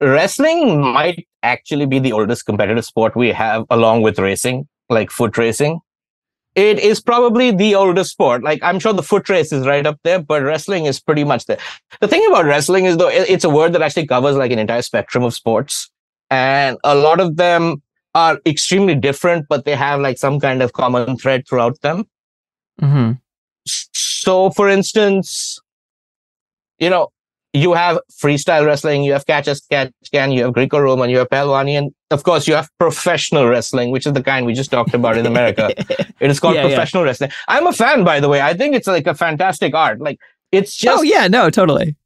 Wrestling 0.00 0.80
might 0.80 1.26
actually 1.42 1.86
be 1.86 1.98
the 1.98 2.12
oldest 2.12 2.46
competitive 2.46 2.84
sport 2.84 3.14
we 3.16 3.28
have, 3.32 3.64
along 3.70 4.02
with 4.02 4.18
racing, 4.18 4.68
like 4.88 5.10
foot 5.10 5.38
racing. 5.38 5.80
It 6.54 6.78
is 6.80 7.00
probably 7.00 7.50
the 7.50 7.74
oldest 7.74 8.10
sport. 8.10 8.42
Like 8.42 8.62
I'm 8.62 8.78
sure 8.78 8.92
the 8.92 9.02
foot 9.02 9.28
race 9.28 9.52
is 9.52 9.66
right 9.66 9.86
up 9.86 9.98
there, 10.04 10.20
but 10.20 10.42
wrestling 10.42 10.84
is 10.84 11.00
pretty 11.00 11.24
much 11.24 11.46
there. 11.46 11.58
The 12.00 12.08
thing 12.08 12.26
about 12.28 12.44
wrestling 12.44 12.84
is 12.84 12.96
though 12.98 13.08
it's 13.08 13.44
a 13.44 13.50
word 13.50 13.72
that 13.72 13.82
actually 13.82 14.06
covers 14.06 14.36
like 14.36 14.50
an 14.50 14.58
entire 14.58 14.82
spectrum 14.82 15.24
of 15.24 15.32
sports, 15.32 15.90
and 16.30 16.76
a 16.84 16.94
lot 16.94 17.20
of 17.20 17.36
them 17.36 17.82
are 18.14 18.38
extremely 18.44 18.94
different, 18.94 19.46
but 19.48 19.64
they 19.64 19.74
have 19.74 20.00
like 20.00 20.18
some 20.18 20.38
kind 20.38 20.62
of 20.62 20.74
common 20.74 21.16
thread 21.16 21.48
throughout 21.48 21.80
them. 21.80 22.04
hmm 22.80 23.12
So, 23.64 24.50
for 24.50 24.68
instance, 24.68 25.58
you 26.82 26.90
know, 26.90 27.08
you 27.54 27.74
have 27.74 27.98
freestyle 28.20 28.64
wrestling, 28.66 29.04
you 29.04 29.12
have 29.12 29.26
catch 29.26 29.46
as 29.46 29.60
catch 29.70 29.92
can, 30.12 30.32
you 30.32 30.42
have 30.44 30.52
Greco-Roman, 30.54 31.10
you 31.10 31.18
have 31.18 31.28
Pehlwani, 31.28 31.76
and 31.78 31.92
of 32.10 32.22
course, 32.22 32.48
you 32.48 32.54
have 32.54 32.68
professional 32.78 33.46
wrestling, 33.46 33.90
which 33.90 34.06
is 34.06 34.12
the 34.14 34.22
kind 34.22 34.46
we 34.46 34.54
just 34.54 34.70
talked 34.70 34.94
about 34.94 35.16
in 35.16 35.26
America. 35.26 35.70
It 36.20 36.30
is 36.30 36.38
called 36.40 36.54
Yeah, 36.54 36.62
yeah. 36.62 36.68
professional 36.68 37.04
wrestling. 37.04 37.30
I'm 37.48 37.66
a 37.66 37.72
fan, 37.72 38.04
by 38.04 38.20
the 38.20 38.28
way. 38.28 38.40
I 38.40 38.54
think 38.54 38.74
it's 38.74 38.86
like 38.86 39.06
a 39.06 39.14
fantastic 39.14 39.74
art. 39.74 40.00
Like 40.00 40.18
it's 40.50 40.72
oh, 40.82 40.86
just 40.86 41.00
oh 41.00 41.02
yeah, 41.02 41.28
no, 41.28 41.50
totally. 41.50 41.96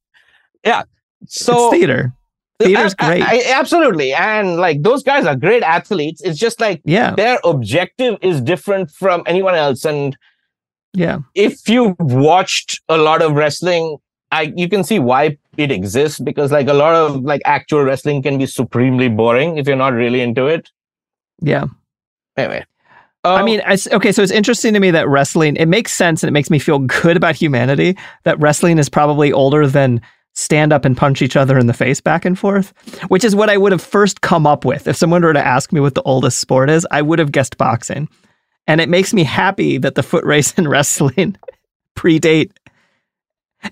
Yeah. 0.65 0.83
So 1.27 1.69
it's 1.69 1.77
theater. 1.77 2.13
Theater's 2.59 2.95
I- 2.99 3.05
I- 3.05 3.09
great. 3.09 3.23
I- 3.23 3.53
absolutely, 3.61 4.13
and 4.15 4.57
like 4.57 4.83
those 4.83 5.03
guys 5.03 5.27
are 5.27 5.37
great 5.37 5.63
athletes. 5.63 6.23
It's 6.23 6.39
just 6.39 6.61
like 6.61 6.81
yeah. 6.85 7.15
their 7.15 7.39
objective 7.45 8.17
is 8.23 8.41
different 8.41 8.91
from 8.91 9.23
anyone 9.27 9.55
else, 9.55 9.85
and 9.85 10.17
Yeah. 10.95 11.19
if 11.35 11.69
you've 11.69 11.97
watched 12.01 12.81
a 12.89 12.97
lot 12.97 13.21
of 13.23 13.33
wrestling, 13.33 13.99
I 14.39 14.53
you 14.57 14.69
can 14.69 14.85
see 14.85 14.99
why 14.99 15.39
it 15.57 15.71
exists 15.71 16.21
because 16.21 16.53
like 16.53 16.69
a 16.69 16.75
lot 16.75 16.95
of 16.95 17.23
like 17.23 17.43
actual 17.45 17.83
wrestling 17.83 18.23
can 18.23 18.39
be 18.39 18.47
supremely 18.47 19.09
boring 19.09 19.59
if 19.59 19.67
you're 19.67 19.77
not 19.77 19.93
really 19.95 20.21
into 20.21 20.47
it. 20.47 20.71
Yeah. 21.41 21.67
Anyway, 22.37 22.65
I 23.25 23.41
Um, 23.41 23.45
mean, 23.45 23.63
I 23.67 23.77
okay, 23.93 24.13
so 24.13 24.23
it's 24.23 24.33
interesting 24.33 24.75
to 24.75 24.81
me 24.81 24.91
that 24.93 25.09
wrestling, 25.09 25.57
it 25.57 25.67
makes 25.67 25.93
sense 25.93 26.23
and 26.23 26.29
it 26.29 26.33
makes 26.33 26.51
me 26.51 26.59
feel 26.59 26.79
good 26.81 27.17
about 27.17 27.35
humanity 27.35 27.97
that 28.25 28.39
wrestling 28.39 28.79
is 28.79 28.89
probably 28.89 29.33
older 29.33 29.67
than 29.67 30.01
stand 30.35 30.73
up 30.73 30.85
and 30.85 30.97
punch 30.97 31.23
each 31.23 31.35
other 31.37 31.59
in 31.59 31.67
the 31.67 31.73
face 31.75 32.01
back 32.01 32.25
and 32.27 32.39
forth, 32.39 32.75
which 33.09 33.25
is 33.25 33.35
what 33.35 33.49
I 33.49 33.57
would 33.57 33.73
have 33.73 33.83
first 33.83 34.21
come 34.21 34.47
up 34.47 34.65
with. 34.67 34.87
If 34.87 34.97
someone 34.97 35.23
were 35.23 35.33
to 35.33 35.47
ask 35.47 35.73
me 35.73 35.81
what 35.81 35.95
the 35.95 36.03
oldest 36.03 36.39
sport 36.41 36.69
is, 36.69 36.87
I 36.91 37.01
would 37.03 37.19
have 37.19 37.33
guessed 37.33 37.57
boxing. 37.57 38.09
And 38.67 38.81
it 38.81 38.89
makes 38.91 39.15
me 39.15 39.25
happy 39.25 39.79
that 39.79 39.95
the 39.95 40.03
foot 40.03 40.25
race 40.25 40.53
and 40.59 40.69
wrestling 40.69 41.37
predate. 41.97 42.51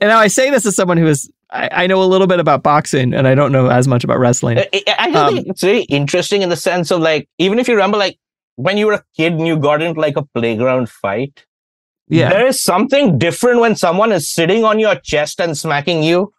And 0.00 0.08
now 0.08 0.18
I 0.18 0.28
say 0.28 0.50
this 0.50 0.66
as 0.66 0.76
someone 0.76 0.96
who 0.96 1.06
is, 1.06 1.30
I, 1.50 1.68
I, 1.72 1.86
know 1.86 2.02
a 2.02 2.04
little 2.04 2.26
bit 2.26 2.40
about 2.40 2.62
boxing 2.62 3.14
and 3.14 3.28
I 3.28 3.34
don't 3.34 3.52
know 3.52 3.68
as 3.68 3.86
much 3.86 4.04
about 4.04 4.18
wrestling. 4.18 4.58
I, 4.58 4.68
I 4.98 5.12
um, 5.12 5.34
think 5.34 5.48
it's 5.48 5.62
very 5.62 5.82
interesting 5.82 6.42
in 6.42 6.48
the 6.48 6.56
sense 6.56 6.90
of 6.90 7.00
like, 7.00 7.28
even 7.38 7.58
if 7.58 7.68
you 7.68 7.74
remember, 7.74 7.96
like 7.96 8.18
when 8.56 8.76
you 8.76 8.86
were 8.86 8.94
a 8.94 9.04
kid 9.16 9.34
and 9.34 9.46
you 9.46 9.56
got 9.56 9.82
into 9.82 10.00
like 10.00 10.16
a 10.16 10.24
playground 10.24 10.88
fight, 10.88 11.44
yeah. 12.08 12.30
there 12.30 12.46
is 12.46 12.62
something 12.62 13.18
different 13.18 13.60
when 13.60 13.76
someone 13.76 14.12
is 14.12 14.28
sitting 14.28 14.64
on 14.64 14.78
your 14.78 14.96
chest 14.96 15.40
and 15.40 15.56
smacking 15.56 16.02
you 16.02 16.32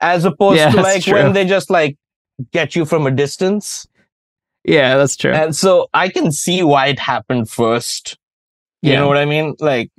as 0.00 0.24
opposed 0.24 0.58
yeah, 0.58 0.70
to 0.70 0.80
like 0.80 1.02
true. 1.02 1.14
when 1.14 1.32
they 1.32 1.44
just 1.44 1.70
like 1.70 1.96
get 2.52 2.76
you 2.76 2.84
from 2.84 3.06
a 3.06 3.10
distance. 3.10 3.86
Yeah, 4.64 4.96
that's 4.96 5.16
true. 5.16 5.32
And 5.32 5.56
so 5.56 5.88
I 5.94 6.08
can 6.08 6.30
see 6.30 6.62
why 6.62 6.88
it 6.88 6.98
happened 6.98 7.50
first. 7.50 8.16
You 8.82 8.92
yeah. 8.92 9.00
know 9.00 9.08
what 9.08 9.16
I 9.16 9.24
mean? 9.24 9.56
Like 9.60 9.90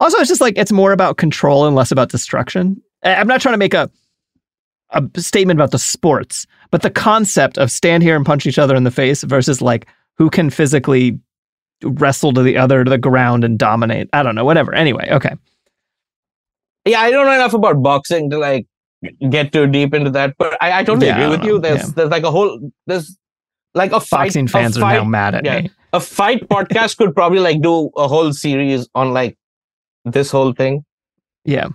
also 0.00 0.18
it's 0.18 0.28
just 0.28 0.40
like 0.40 0.56
it's 0.56 0.72
more 0.72 0.92
about 0.92 1.16
control 1.16 1.66
and 1.66 1.76
less 1.76 1.90
about 1.90 2.08
destruction. 2.08 2.82
I'm 3.02 3.28
not 3.28 3.40
trying 3.40 3.54
to 3.54 3.58
make 3.58 3.74
a 3.74 3.90
a 4.90 5.20
statement 5.20 5.56
about 5.56 5.70
the 5.70 5.78
sports, 5.78 6.46
but 6.70 6.82
the 6.82 6.90
concept 6.90 7.58
of 7.58 7.70
stand 7.70 8.02
here 8.02 8.16
and 8.16 8.26
punch 8.26 8.46
each 8.46 8.58
other 8.58 8.74
in 8.74 8.84
the 8.84 8.90
face 8.90 9.22
versus 9.22 9.62
like 9.62 9.86
who 10.16 10.28
can 10.30 10.50
physically 10.50 11.18
wrestle 11.82 12.32
to 12.32 12.42
the 12.42 12.56
other 12.56 12.84
to 12.84 12.90
the 12.90 12.98
ground 12.98 13.44
and 13.44 13.58
dominate. 13.58 14.08
I 14.12 14.22
don't 14.22 14.34
know, 14.34 14.44
whatever. 14.44 14.74
Anyway, 14.74 15.08
okay. 15.10 15.34
Yeah, 16.84 17.00
I 17.00 17.10
don't 17.10 17.26
know 17.26 17.32
enough 17.32 17.54
about 17.54 17.82
boxing 17.82 18.30
to 18.30 18.38
like 18.38 18.66
get 19.30 19.52
too 19.52 19.66
deep 19.66 19.94
into 19.94 20.10
that, 20.10 20.34
but 20.38 20.56
I, 20.62 20.80
I 20.80 20.84
totally 20.84 21.06
yeah, 21.06 21.18
agree 21.18 21.30
with 21.30 21.40
know. 21.40 21.46
you. 21.46 21.58
There's 21.58 21.82
yeah. 21.82 21.92
there's 21.96 22.10
like 22.10 22.24
a 22.24 22.30
whole 22.30 22.70
there's 22.86 23.16
like 23.74 23.92
a 23.92 24.00
fight, 24.00 24.26
boxing 24.26 24.48
fans 24.48 24.76
fight, 24.76 24.96
are 24.96 24.98
now 25.00 25.04
mad 25.04 25.34
at 25.34 25.44
yeah, 25.44 25.60
me. 25.62 25.70
A 25.92 26.00
fight 26.00 26.48
podcast 26.48 26.96
could 26.96 27.14
probably 27.14 27.40
like 27.40 27.60
do 27.60 27.90
a 27.96 28.08
whole 28.08 28.32
series 28.32 28.88
on 28.94 29.12
like 29.12 29.36
this 30.04 30.30
whole 30.30 30.52
thing. 30.52 30.84
Yeah. 31.44 31.68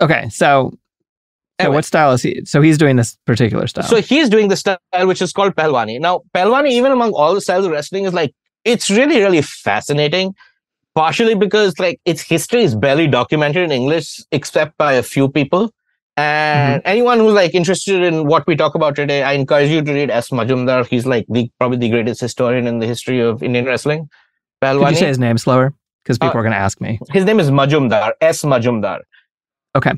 Okay, 0.00 0.28
so 0.28 0.78
Anyway. 1.58 1.72
So 1.72 1.74
what 1.74 1.84
style 1.84 2.12
is 2.12 2.22
he? 2.22 2.44
So 2.44 2.62
he's 2.62 2.78
doing 2.78 2.96
this 2.96 3.16
particular 3.26 3.66
style. 3.66 3.84
So 3.84 4.00
he's 4.00 4.28
doing 4.28 4.48
the 4.48 4.56
style 4.56 4.78
which 5.02 5.20
is 5.20 5.32
called 5.32 5.56
Pehlwani. 5.56 6.00
Now, 6.00 6.22
Pehlwani, 6.32 6.70
even 6.70 6.92
among 6.92 7.12
all 7.12 7.34
the 7.34 7.40
styles 7.40 7.64
of 7.64 7.72
wrestling, 7.72 8.04
is 8.04 8.14
like 8.14 8.32
it's 8.64 8.88
really, 8.90 9.18
really 9.18 9.42
fascinating. 9.42 10.34
Partially 10.94 11.34
because 11.34 11.78
like 11.78 12.00
its 12.04 12.22
history 12.22 12.62
is 12.62 12.74
barely 12.74 13.06
documented 13.06 13.62
in 13.64 13.72
English 13.72 14.20
except 14.30 14.76
by 14.78 14.92
a 14.94 15.02
few 15.02 15.28
people. 15.28 15.72
And 16.16 16.80
mm-hmm. 16.80 16.88
anyone 16.88 17.18
who's 17.18 17.34
like 17.34 17.54
interested 17.54 18.02
in 18.02 18.26
what 18.26 18.46
we 18.46 18.56
talk 18.56 18.74
about 18.74 18.96
today, 18.96 19.22
I 19.22 19.32
encourage 19.32 19.70
you 19.70 19.82
to 19.82 19.92
read 19.92 20.10
S. 20.10 20.30
Majumdar. 20.30 20.86
He's 20.86 21.06
like 21.06 21.26
the 21.28 21.50
probably 21.58 21.78
the 21.78 21.90
greatest 21.90 22.20
historian 22.20 22.66
in 22.68 22.78
the 22.78 22.86
history 22.86 23.20
of 23.20 23.42
Indian 23.42 23.64
wrestling. 23.64 24.08
Pehlwani. 24.62 24.86
Could 24.86 24.90
you 24.90 24.96
say 24.96 25.06
his 25.08 25.18
name 25.18 25.38
slower? 25.38 25.74
Because 26.08 26.18
people 26.18 26.38
uh, 26.38 26.40
are 26.40 26.42
going 26.42 26.52
to 26.52 26.58
ask 26.58 26.80
me. 26.80 26.98
His 27.12 27.26
name 27.26 27.38
is 27.38 27.50
Majumdar. 27.50 28.12
S. 28.22 28.42
Majumdar. 28.42 29.00
Okay. 29.76 29.92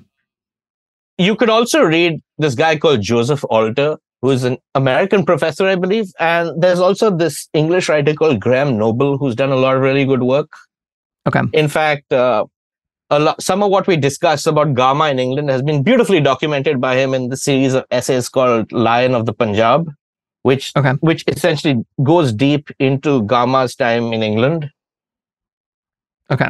You 1.19 1.37
could 1.37 1.49
also 1.49 1.83
read 1.83 2.21
this 2.39 2.57
guy 2.57 2.77
called 2.77 3.01
Joseph 3.01 3.45
Alter, 3.49 3.97
who's 4.21 4.43
an 4.43 4.59
American 4.75 5.25
professor, 5.25 5.69
I 5.69 5.77
believe. 5.77 6.07
And 6.19 6.61
there's 6.61 6.81
also 6.81 7.17
this 7.17 7.49
English 7.53 7.89
writer 7.89 8.13
called 8.13 8.41
Graham 8.41 8.77
Noble, 8.77 9.19
who's 9.19 9.37
done 9.37 9.53
a 9.53 9.57
lot 9.57 9.77
of 9.77 9.83
really 9.83 10.05
good 10.05 10.25
work. 10.25 10.51
Okay. 11.29 11.43
In 11.53 11.69
fact, 11.69 12.13
uh, 12.13 12.45
a 13.11 13.21
lot, 13.21 13.41
some 13.41 13.63
of 13.63 13.71
what 13.71 13.87
we 13.87 13.97
discussed 13.97 14.49
about 14.49 14.75
Gama 14.75 15.11
in 15.11 15.21
England 15.21 15.49
has 15.49 15.63
been 15.63 15.85
beautifully 15.85 16.21
documented 16.21 16.81
by 16.81 16.97
him 16.97 17.15
in 17.15 17.29
the 17.29 17.37
series 17.37 17.75
of 17.75 17.85
essays 17.93 18.29
called 18.29 18.73
Lion 18.73 19.15
of 19.15 19.27
the 19.27 19.33
Punjab, 19.33 19.89
which 20.43 20.73
okay. 20.77 20.93
which 21.01 21.23
essentially 21.29 21.85
goes 22.03 22.33
deep 22.33 22.69
into 22.81 23.23
Gama's 23.23 23.77
time 23.77 24.13
in 24.13 24.25
England. 24.25 24.71
Okay, 26.31 26.49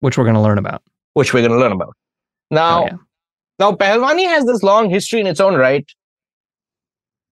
which 0.00 0.16
we're 0.16 0.24
going 0.24 0.34
to 0.34 0.40
learn 0.40 0.58
about. 0.58 0.82
Which 1.14 1.34
we're 1.34 1.40
going 1.40 1.52
to 1.52 1.58
learn 1.58 1.72
about. 1.72 1.96
Now, 2.50 2.82
oh, 2.82 2.86
yeah. 2.86 2.96
now 3.58 3.72
Pehlwani 3.72 4.26
has 4.26 4.44
this 4.44 4.62
long 4.62 4.90
history 4.90 5.20
in 5.20 5.26
its 5.26 5.40
own 5.40 5.54
right, 5.56 5.86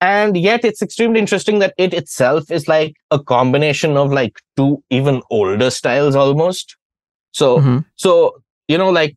and 0.01 0.37
yet 0.37 0.63
it's 0.63 0.81
extremely 0.81 1.19
interesting 1.19 1.59
that 1.59 1.73
it 1.77 1.93
itself 1.93 2.51
is 2.51 2.67
like 2.67 2.95
a 3.11 3.19
combination 3.19 3.97
of 3.97 4.11
like 4.11 4.39
two 4.55 4.83
even 4.89 5.21
older 5.31 5.69
styles 5.69 6.15
almost. 6.15 6.75
So, 7.31 7.59
mm-hmm. 7.59 7.77
so 7.95 8.41
you 8.67 8.77
know, 8.77 8.89
like 8.89 9.15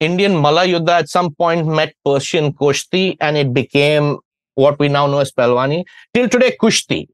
Indian 0.00 0.36
Malla 0.36 0.66
Yuddha 0.66 1.00
at 1.00 1.08
some 1.08 1.34
point 1.34 1.66
met 1.66 1.94
Persian 2.04 2.52
Kushti 2.52 3.16
and 3.20 3.36
it 3.36 3.52
became 3.52 4.18
what 4.54 4.78
we 4.78 4.88
now 4.88 5.06
know 5.06 5.18
as 5.18 5.32
Pehlwani. 5.32 5.84
Till 6.14 6.28
today, 6.28 6.56
Kushti 6.60 7.08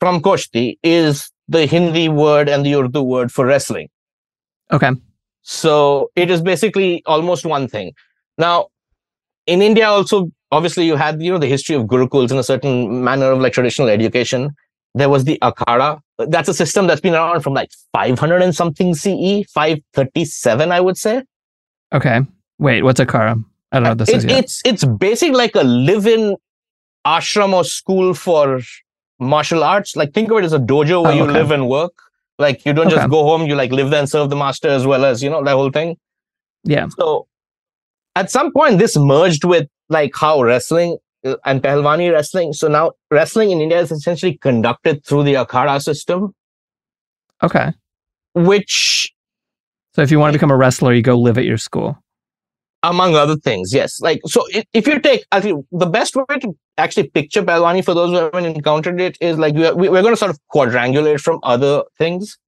from 0.00 0.20
Kushti 0.20 0.78
is 0.82 1.30
the 1.48 1.66
Hindi 1.66 2.08
word 2.08 2.48
and 2.48 2.66
the 2.66 2.74
Urdu 2.74 3.02
word 3.02 3.32
for 3.32 3.46
wrestling. 3.46 3.88
Okay. 4.72 4.90
So 5.42 6.10
it 6.16 6.30
is 6.30 6.40
basically 6.40 7.02
almost 7.06 7.44
one 7.44 7.68
thing. 7.68 7.92
Now, 8.38 8.68
in 9.46 9.60
India 9.60 9.86
also, 9.88 10.30
obviously 10.50 10.86
you 10.86 10.96
had, 10.96 11.20
you 11.20 11.32
know, 11.32 11.38
the 11.38 11.46
history 11.46 11.74
of 11.74 11.84
gurukuls 11.84 12.30
in 12.30 12.38
a 12.38 12.44
certain 12.44 13.02
manner 13.04 13.32
of 13.32 13.40
like 13.40 13.52
traditional 13.52 13.88
education. 13.88 14.54
There 14.94 15.08
was 15.08 15.24
the 15.24 15.38
Akhada, 15.42 16.00
that's 16.18 16.48
a 16.48 16.54
system 16.54 16.86
that's 16.86 17.00
been 17.00 17.14
around 17.14 17.40
from 17.40 17.54
like 17.54 17.70
500 17.92 18.42
and 18.42 18.54
something 18.54 18.94
CE, 18.94 19.44
537, 19.50 20.70
I 20.70 20.80
would 20.80 20.96
say. 20.96 21.22
Okay. 21.92 22.20
Wait, 22.58 22.82
what's 22.82 23.00
Akhada? 23.00 23.42
I 23.72 23.76
don't 23.76 23.84
know 23.84 23.90
what 23.90 23.98
this 23.98 24.10
it, 24.10 24.16
is. 24.16 24.24
Yet. 24.24 24.38
It's 24.38 24.62
it's 24.64 24.84
basically 24.84 25.34
like 25.34 25.54
a 25.54 25.64
live-in 25.64 26.36
ashram 27.06 27.54
or 27.54 27.64
school 27.64 28.14
for 28.14 28.60
martial 29.18 29.64
arts. 29.64 29.96
Like 29.96 30.12
think 30.12 30.30
of 30.30 30.38
it 30.38 30.44
as 30.44 30.52
a 30.52 30.58
dojo 30.58 31.02
where 31.02 31.12
oh, 31.12 31.16
you 31.16 31.24
live 31.24 31.50
and 31.50 31.68
work. 31.68 31.94
Like 32.38 32.64
you 32.64 32.72
don't 32.72 32.86
okay. 32.86 32.96
just 32.96 33.10
go 33.10 33.22
home, 33.24 33.46
you 33.46 33.54
like 33.54 33.72
live 33.72 33.90
there 33.90 34.00
and 34.00 34.08
serve 34.08 34.30
the 34.30 34.36
master 34.36 34.68
as 34.68 34.86
well 34.86 35.04
as, 35.04 35.22
you 35.22 35.30
know, 35.30 35.44
that 35.44 35.52
whole 35.52 35.70
thing. 35.70 35.96
Yeah. 36.64 36.88
So 36.98 37.26
at 38.16 38.30
some 38.30 38.52
point 38.52 38.78
this 38.78 38.96
merged 38.96 39.44
with 39.44 39.68
like 39.88 40.12
how 40.14 40.42
wrestling 40.42 40.98
uh, 41.24 41.36
and 41.44 41.62
Pehlwani 41.62 42.12
wrestling. 42.12 42.52
So 42.52 42.68
now 42.68 42.92
wrestling 43.10 43.50
in 43.50 43.60
India 43.60 43.80
is 43.80 43.92
essentially 43.92 44.38
conducted 44.38 45.04
through 45.04 45.24
the 45.24 45.34
Akhada 45.34 45.82
system. 45.82 46.34
Okay. 47.42 47.72
Which. 48.34 49.12
So 49.94 50.02
if 50.02 50.10
you 50.10 50.18
want 50.18 50.32
to 50.32 50.38
become 50.38 50.50
a 50.50 50.56
wrestler, 50.56 50.94
you 50.94 51.02
go 51.02 51.18
live 51.18 51.36
at 51.36 51.44
your 51.44 51.58
school. 51.58 51.98
Among 52.84 53.14
other 53.14 53.36
things, 53.36 53.72
yes. 53.72 54.00
Like, 54.00 54.20
so 54.26 54.44
if 54.72 54.88
you 54.88 54.98
take, 54.98 55.24
I 55.30 55.40
think 55.40 55.64
the 55.70 55.86
best 55.86 56.16
way 56.16 56.24
to 56.40 56.56
actually 56.78 57.10
picture 57.10 57.40
Pehlwani 57.40 57.84
for 57.84 57.94
those 57.94 58.10
who 58.10 58.16
haven't 58.16 58.44
encountered 58.44 59.00
it 59.00 59.16
is 59.20 59.38
like, 59.38 59.54
we're, 59.54 59.72
we're 59.76 60.02
going 60.02 60.14
to 60.14 60.16
sort 60.16 60.32
of 60.32 60.40
quadrangulate 60.52 61.20
from 61.20 61.38
other 61.44 61.84
things. 61.96 62.38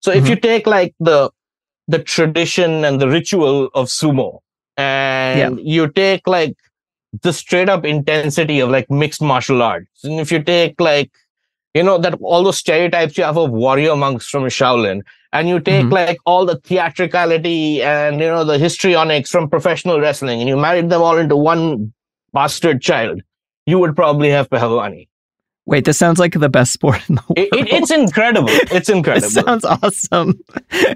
So 0.00 0.10
if 0.10 0.24
mm-hmm. 0.24 0.30
you 0.30 0.36
take 0.36 0.66
like 0.66 0.94
the, 0.98 1.30
the 1.88 1.98
tradition 1.98 2.86
and 2.86 3.02
the 3.02 3.08
ritual 3.08 3.68
of 3.74 3.88
sumo 3.88 4.38
and 4.78 5.58
yeah. 5.58 5.62
you 5.62 5.88
take 5.88 6.26
like 6.26 6.56
the 7.20 7.32
straight 7.34 7.68
up 7.68 7.84
intensity 7.84 8.60
of 8.60 8.70
like 8.70 8.90
mixed 8.90 9.20
martial 9.20 9.60
arts. 9.60 10.04
And 10.04 10.20
if 10.20 10.32
you 10.32 10.42
take 10.42 10.80
like, 10.80 11.10
you 11.74 11.82
know, 11.82 11.98
that 11.98 12.14
all 12.20 12.42
those 12.42 12.58
stereotypes 12.58 13.16
you 13.16 13.24
have 13.24 13.38
of 13.38 13.50
warrior 13.50 13.96
monks 13.96 14.28
from 14.28 14.44
Shaolin, 14.44 15.02
and 15.32 15.48
you 15.48 15.60
take 15.60 15.84
mm-hmm. 15.84 15.92
like 15.92 16.18
all 16.26 16.44
the 16.44 16.58
theatricality 16.60 17.82
and, 17.82 18.20
you 18.20 18.26
know, 18.26 18.44
the 18.44 18.58
histrionics 18.58 19.30
from 19.30 19.48
professional 19.48 20.00
wrestling, 20.00 20.40
and 20.40 20.48
you 20.48 20.56
married 20.56 20.90
them 20.90 21.02
all 21.02 21.16
into 21.16 21.36
one 21.36 21.92
bastard 22.32 22.82
child, 22.82 23.22
you 23.66 23.78
would 23.78 23.96
probably 23.96 24.30
have 24.30 24.50
Pehlwani. 24.50 25.08
Wait, 25.64 25.84
this 25.84 25.96
sounds 25.96 26.18
like 26.18 26.32
the 26.32 26.48
best 26.48 26.72
sport 26.72 27.08
in 27.08 27.14
the 27.14 27.22
world. 27.28 27.38
It, 27.38 27.48
it, 27.54 27.72
it's 27.72 27.90
incredible. 27.90 28.48
It's 28.50 28.88
incredible. 28.98 29.26
it 29.26 29.30
sounds 29.30 29.64
awesome. 29.64 30.40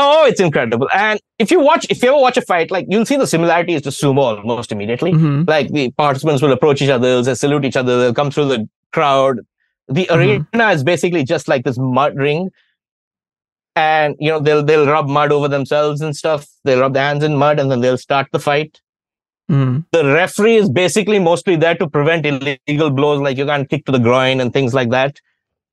Oh, 0.00 0.26
it's 0.26 0.40
incredible. 0.40 0.88
And 0.94 1.18
if 1.38 1.50
you 1.50 1.60
watch, 1.60 1.86
if 1.90 2.02
you 2.02 2.10
ever 2.10 2.20
watch 2.20 2.36
a 2.36 2.42
fight, 2.42 2.70
like 2.70 2.86
you'll 2.88 3.06
see 3.06 3.16
the 3.16 3.26
similarities 3.26 3.82
to 3.82 3.88
sumo 3.88 4.38
almost 4.38 4.70
immediately. 4.70 5.12
Mm-hmm. 5.12 5.44
Like 5.48 5.70
the 5.70 5.90
participants 5.92 6.40
will 6.40 6.52
approach 6.52 6.82
each 6.82 6.90
other, 6.90 7.22
they'll 7.22 7.34
salute 7.34 7.64
each 7.64 7.76
other, 7.76 7.98
they'll 7.98 8.14
come 8.14 8.30
through 8.30 8.48
the 8.48 8.68
crowd. 8.92 9.40
The 9.88 10.06
mm-hmm. 10.06 10.56
arena 10.56 10.72
is 10.72 10.84
basically 10.84 11.24
just 11.24 11.48
like 11.48 11.64
this 11.64 11.78
mud 11.78 12.16
ring. 12.16 12.50
And 13.76 14.16
you 14.18 14.30
know, 14.30 14.40
they'll 14.40 14.62
they'll 14.62 14.86
rub 14.86 15.08
mud 15.08 15.32
over 15.32 15.48
themselves 15.48 16.00
and 16.00 16.16
stuff. 16.16 16.46
They'll 16.64 16.80
rub 16.80 16.94
their 16.94 17.04
hands 17.04 17.24
in 17.24 17.36
mud 17.36 17.58
and 17.58 17.70
then 17.70 17.80
they'll 17.80 17.98
start 17.98 18.28
the 18.32 18.40
fight. 18.40 18.80
Mm. 19.50 19.86
The 19.92 20.04
referee 20.04 20.56
is 20.56 20.68
basically 20.68 21.18
mostly 21.18 21.56
there 21.56 21.74
to 21.76 21.88
prevent 21.88 22.26
illegal 22.26 22.90
blows, 22.90 23.20
like 23.20 23.38
you 23.38 23.46
can't 23.46 23.68
kick 23.68 23.86
to 23.86 23.92
the 23.92 23.98
groin 23.98 24.40
and 24.40 24.52
things 24.52 24.74
like 24.74 24.90
that. 24.90 25.20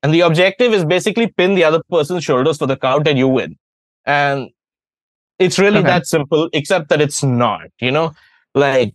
And 0.02 0.14
the 0.14 0.22
objective 0.22 0.72
is 0.72 0.86
basically 0.86 1.28
pin 1.28 1.56
the 1.56 1.64
other 1.64 1.82
person's 1.90 2.24
shoulders 2.24 2.58
for 2.58 2.68
the 2.68 2.78
count 2.78 3.08
and 3.08 3.18
you 3.18 3.28
win. 3.28 3.58
And 4.06 4.50
it's 5.40 5.60
really 5.60 5.80
okay. 5.80 5.88
that 5.88 6.06
simple, 6.06 6.50
except 6.54 6.90
that 6.90 7.02
it's 7.02 7.24
not, 7.24 7.68
you 7.80 7.92
know, 7.92 8.14
like 8.54 8.94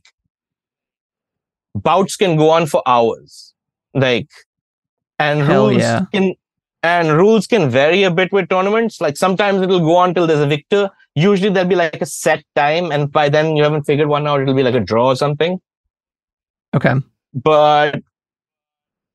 bouts 1.74 2.16
can 2.16 2.36
go 2.36 2.50
on 2.50 2.66
for 2.66 2.82
hours. 2.86 3.54
Like, 3.92 4.28
and 5.20 5.40
Hell 5.42 5.68
rules 5.68 5.82
yeah. 5.82 6.04
can, 6.12 6.34
and 6.82 7.12
rules 7.12 7.46
can 7.46 7.68
vary 7.68 8.02
a 8.04 8.10
bit 8.10 8.32
with 8.32 8.48
tournaments. 8.48 9.00
Like 9.00 9.16
sometimes 9.16 9.60
it'll 9.62 9.80
go 9.80 9.96
on 9.96 10.14
till 10.14 10.26
there's 10.26 10.40
a 10.40 10.46
victor. 10.46 10.90
Usually 11.14 11.50
there'll 11.50 11.68
be 11.68 11.76
like 11.76 12.00
a 12.00 12.06
set 12.06 12.42
time, 12.56 12.90
and 12.90 13.12
by 13.12 13.28
then 13.28 13.54
you 13.54 13.62
haven't 13.62 13.84
figured 13.84 14.08
one 14.08 14.26
out, 14.26 14.40
it'll 14.40 14.54
be 14.54 14.62
like 14.62 14.74
a 14.74 14.80
draw 14.80 15.08
or 15.08 15.16
something. 15.16 15.60
Okay. 16.74 16.94
But 17.34 18.02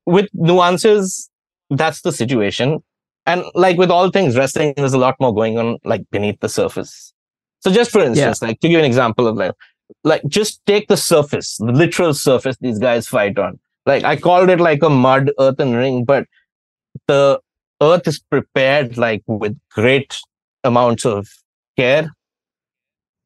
with 0.06 0.28
nuances, 0.32 1.28
that's 1.70 2.02
the 2.02 2.12
situation. 2.12 2.82
And 3.26 3.42
like 3.54 3.76
with 3.76 3.90
all 3.90 4.10
things 4.10 4.36
wrestling, 4.36 4.74
there's 4.76 4.92
a 4.92 4.98
lot 4.98 5.16
more 5.18 5.34
going 5.34 5.58
on 5.58 5.78
like 5.84 6.08
beneath 6.12 6.38
the 6.40 6.48
surface. 6.48 7.12
So 7.60 7.72
just 7.72 7.90
for 7.90 8.00
instance, 8.00 8.40
like 8.40 8.60
to 8.60 8.68
give 8.68 8.72
you 8.72 8.78
an 8.78 8.84
example 8.84 9.26
of 9.26 9.36
like 9.36 9.52
like 10.04 10.22
just 10.28 10.64
take 10.66 10.86
the 10.86 10.96
surface, 10.96 11.56
the 11.56 11.72
literal 11.72 12.14
surface 12.14 12.56
these 12.60 12.78
guys 12.78 13.08
fight 13.08 13.38
on. 13.38 13.58
Like 13.86 14.04
I 14.04 14.16
called 14.16 14.50
it 14.50 14.60
like 14.60 14.82
a 14.82 14.90
mud 14.90 15.30
earthen 15.38 15.74
ring, 15.74 16.04
but 16.04 16.26
the 17.06 17.40
earth 17.80 18.06
is 18.08 18.18
prepared 18.18 18.96
like 18.96 19.22
with 19.26 19.56
great 19.70 20.18
amounts 20.64 21.06
of 21.06 21.28
care, 21.76 22.10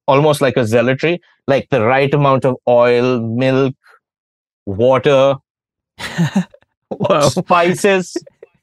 almost 0.07 0.41
like 0.41 0.57
a 0.57 0.67
zealotry, 0.67 1.21
like 1.47 1.69
the 1.71 1.85
right 1.85 2.13
amount 2.13 2.45
of 2.45 2.57
oil, 2.69 3.21
milk, 3.21 3.75
water, 4.67 5.37
spices 7.31 8.17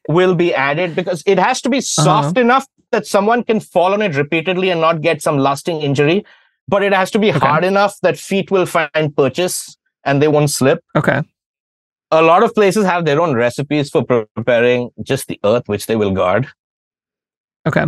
will 0.08 0.36
be 0.36 0.54
added 0.54 0.96
because 0.96 1.24
it 1.26 1.40
has 1.40 1.62
to 1.62 1.70
be 1.70 1.78
uh-huh. 1.78 2.04
soft 2.04 2.38
enough 2.38 2.68
that 2.92 3.06
someone 3.06 3.44
can 3.44 3.60
fall 3.60 3.94
on 3.94 4.02
it 4.02 4.16
repeatedly 4.16 4.70
and 4.70 4.80
not 4.80 5.02
get 5.02 5.22
some 5.22 5.38
lasting 5.38 5.82
injury. 5.82 6.26
But 6.70 6.84
it 6.84 6.94
has 6.94 7.12
to 7.12 7.20
be 7.20 7.30
hard 7.30 7.64
enough 7.64 7.96
that 8.02 8.20
feet 8.20 8.52
will 8.52 8.66
find 8.66 9.16
purchase 9.16 9.78
and 10.04 10.22
they 10.22 10.28
won't 10.28 10.50
slip. 10.50 10.84
Okay. 10.98 11.22
A 12.12 12.22
lot 12.22 12.44
of 12.44 12.54
places 12.56 12.86
have 12.86 13.06
their 13.06 13.22
own 13.22 13.36
recipes 13.36 13.90
for 13.90 14.04
preparing 14.36 14.90
just 15.04 15.28
the 15.28 15.40
earth, 15.44 15.64
which 15.68 15.88
they 15.88 15.96
will 15.96 16.12
guard. 16.12 16.48
Okay. 17.68 17.86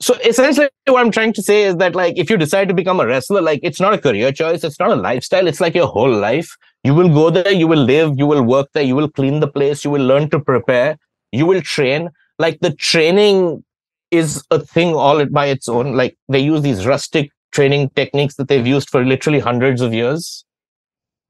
So 0.00 0.14
essentially, 0.24 0.68
what 0.86 1.04
I'm 1.04 1.10
trying 1.10 1.32
to 1.32 1.42
say 1.42 1.64
is 1.64 1.76
that, 1.78 1.96
like, 1.96 2.16
if 2.16 2.30
you 2.30 2.36
decide 2.36 2.68
to 2.68 2.74
become 2.74 3.00
a 3.00 3.06
wrestler, 3.06 3.42
like, 3.42 3.58
it's 3.64 3.80
not 3.80 3.94
a 3.94 3.98
career 3.98 4.30
choice, 4.30 4.62
it's 4.62 4.78
not 4.78 4.92
a 4.92 4.96
lifestyle, 4.96 5.48
it's 5.48 5.60
like 5.60 5.74
your 5.74 5.88
whole 5.88 6.12
life. 6.12 6.56
You 6.84 6.94
will 6.94 7.08
go 7.08 7.30
there, 7.30 7.50
you 7.50 7.66
will 7.66 7.82
live, 7.82 8.12
you 8.16 8.26
will 8.26 8.44
work 8.44 8.68
there, 8.74 8.84
you 8.84 8.94
will 8.94 9.10
clean 9.10 9.40
the 9.40 9.48
place, 9.48 9.84
you 9.84 9.90
will 9.90 10.06
learn 10.06 10.30
to 10.30 10.38
prepare, 10.38 10.96
you 11.32 11.46
will 11.46 11.60
train. 11.62 12.10
Like, 12.38 12.60
the 12.60 12.72
training 12.74 13.64
is 14.12 14.44
a 14.52 14.60
thing 14.60 14.94
all 14.94 15.24
by 15.26 15.46
its 15.46 15.68
own. 15.68 15.96
Like, 15.96 16.16
they 16.28 16.38
use 16.38 16.62
these 16.62 16.86
rustic 16.86 17.32
training 17.50 17.90
techniques 17.96 18.36
that 18.36 18.46
they've 18.46 18.66
used 18.66 18.90
for 18.90 19.04
literally 19.04 19.40
hundreds 19.40 19.80
of 19.80 19.92
years. 19.92 20.44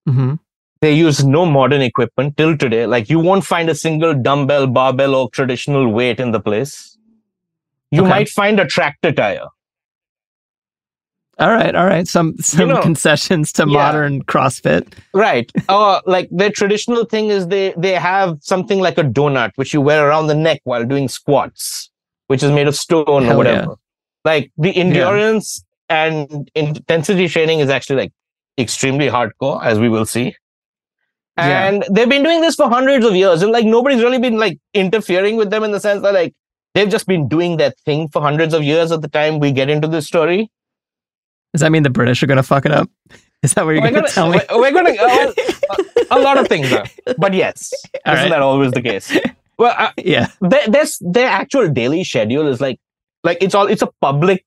hmm 0.06 0.34
They 0.80 0.92
use 0.92 1.24
no 1.24 1.44
modern 1.44 1.80
equipment 1.82 2.36
till 2.36 2.56
today. 2.56 2.86
Like, 2.86 3.08
you 3.10 3.18
won't 3.18 3.44
find 3.44 3.68
a 3.68 3.74
single 3.74 4.14
dumbbell, 4.14 4.66
barbell, 4.68 5.14
or 5.14 5.28
traditional 5.30 5.90
weight 5.90 6.20
in 6.20 6.30
the 6.30 6.40
place. 6.40 6.96
You 7.90 8.02
Okay. 8.02 8.10
might 8.10 8.28
find 8.28 8.60
a 8.60 8.66
tractor 8.66 9.10
tire. 9.12 9.46
All 11.38 11.50
right. 11.50 11.74
All 11.74 11.86
right. 11.86 12.06
Some 12.06 12.36
some 12.38 12.68
know, 12.68 12.82
concessions 12.82 13.52
to 13.52 13.62
yeah. 13.62 13.72
modern 13.72 14.24
CrossFit. 14.24 14.92
Right. 15.14 15.50
Uh, 15.68 16.00
like 16.06 16.28
their 16.32 16.50
traditional 16.50 17.04
thing 17.04 17.28
is 17.28 17.46
they 17.48 17.74
they 17.76 17.92
have 17.94 18.38
something 18.40 18.80
like 18.80 18.98
a 18.98 19.04
donut 19.04 19.52
which 19.56 19.72
you 19.72 19.80
wear 19.80 20.08
around 20.08 20.26
the 20.26 20.34
neck 20.34 20.60
while 20.64 20.84
doing 20.84 21.08
squats, 21.08 21.90
which 22.26 22.42
is 22.42 22.50
made 22.50 22.66
of 22.66 22.74
stone 22.74 23.22
Hell 23.22 23.34
or 23.34 23.36
whatever. 23.36 23.74
Like 24.24 24.50
the 24.58 24.74
endurance 24.76 25.62
and 25.88 26.50
intensity 26.54 27.28
training 27.28 27.60
is 27.60 27.68
actually 27.70 27.96
like 27.96 28.12
extremely 28.58 29.06
hardcore, 29.08 29.62
as 29.64 29.78
we 29.78 29.88
will 29.88 30.06
see. 30.06 30.34
Yeah. 31.38 31.68
And 31.68 31.84
they've 31.90 32.08
been 32.08 32.22
doing 32.22 32.40
this 32.40 32.54
for 32.56 32.68
hundreds 32.68 33.04
of 33.04 33.14
years, 33.14 33.42
and 33.42 33.52
like 33.52 33.64
nobody's 33.64 34.02
really 34.02 34.18
been 34.18 34.38
like 34.38 34.58
interfering 34.74 35.36
with 35.36 35.50
them 35.50 35.62
in 35.64 35.70
the 35.72 35.80
sense 35.80 36.02
that 36.02 36.12
like 36.14 36.34
they've 36.74 36.88
just 36.88 37.06
been 37.06 37.28
doing 37.28 37.56
that 37.58 37.78
thing 37.80 38.08
for 38.08 38.20
hundreds 38.22 38.54
of 38.54 38.62
years 38.62 38.90
at 38.92 39.02
the 39.02 39.08
time 39.08 39.38
we 39.38 39.52
get 39.52 39.70
into 39.70 39.88
this 39.88 40.06
story. 40.06 40.50
Does 41.54 41.60
that 41.62 41.72
mean 41.72 41.82
the 41.82 41.90
British 41.90 42.22
are 42.22 42.26
going 42.26 42.36
to 42.36 42.42
fuck 42.42 42.66
it 42.66 42.72
up? 42.72 42.90
Is 43.42 43.54
that 43.54 43.64
what 43.64 43.70
you're 43.72 43.80
going 43.90 43.94
to 44.04 44.10
tell 44.10 44.30
me? 44.30 44.40
we're, 44.50 44.60
we're 44.60 44.72
gonna 44.72 44.90
uh, 45.00 45.32
a, 46.10 46.18
a 46.18 46.20
lot 46.20 46.38
of 46.38 46.48
things 46.48 46.72
are, 46.72 46.84
but 47.18 47.32
yes, 47.34 47.72
All 48.04 48.14
isn't 48.14 48.24
right. 48.24 48.30
that 48.30 48.42
always 48.42 48.72
the 48.72 48.82
case? 48.82 49.16
Well, 49.58 49.74
uh, 49.78 49.92
Yeah. 49.96 50.28
their, 50.40 50.66
their 50.68 50.84
their 51.00 51.28
actual 51.28 51.68
daily 51.68 52.04
schedule 52.04 52.46
is 52.48 52.60
like 52.60 52.78
like 53.24 53.38
it's 53.40 53.54
all 53.54 53.66
it's 53.66 53.82
a 53.82 53.88
public. 54.00 54.44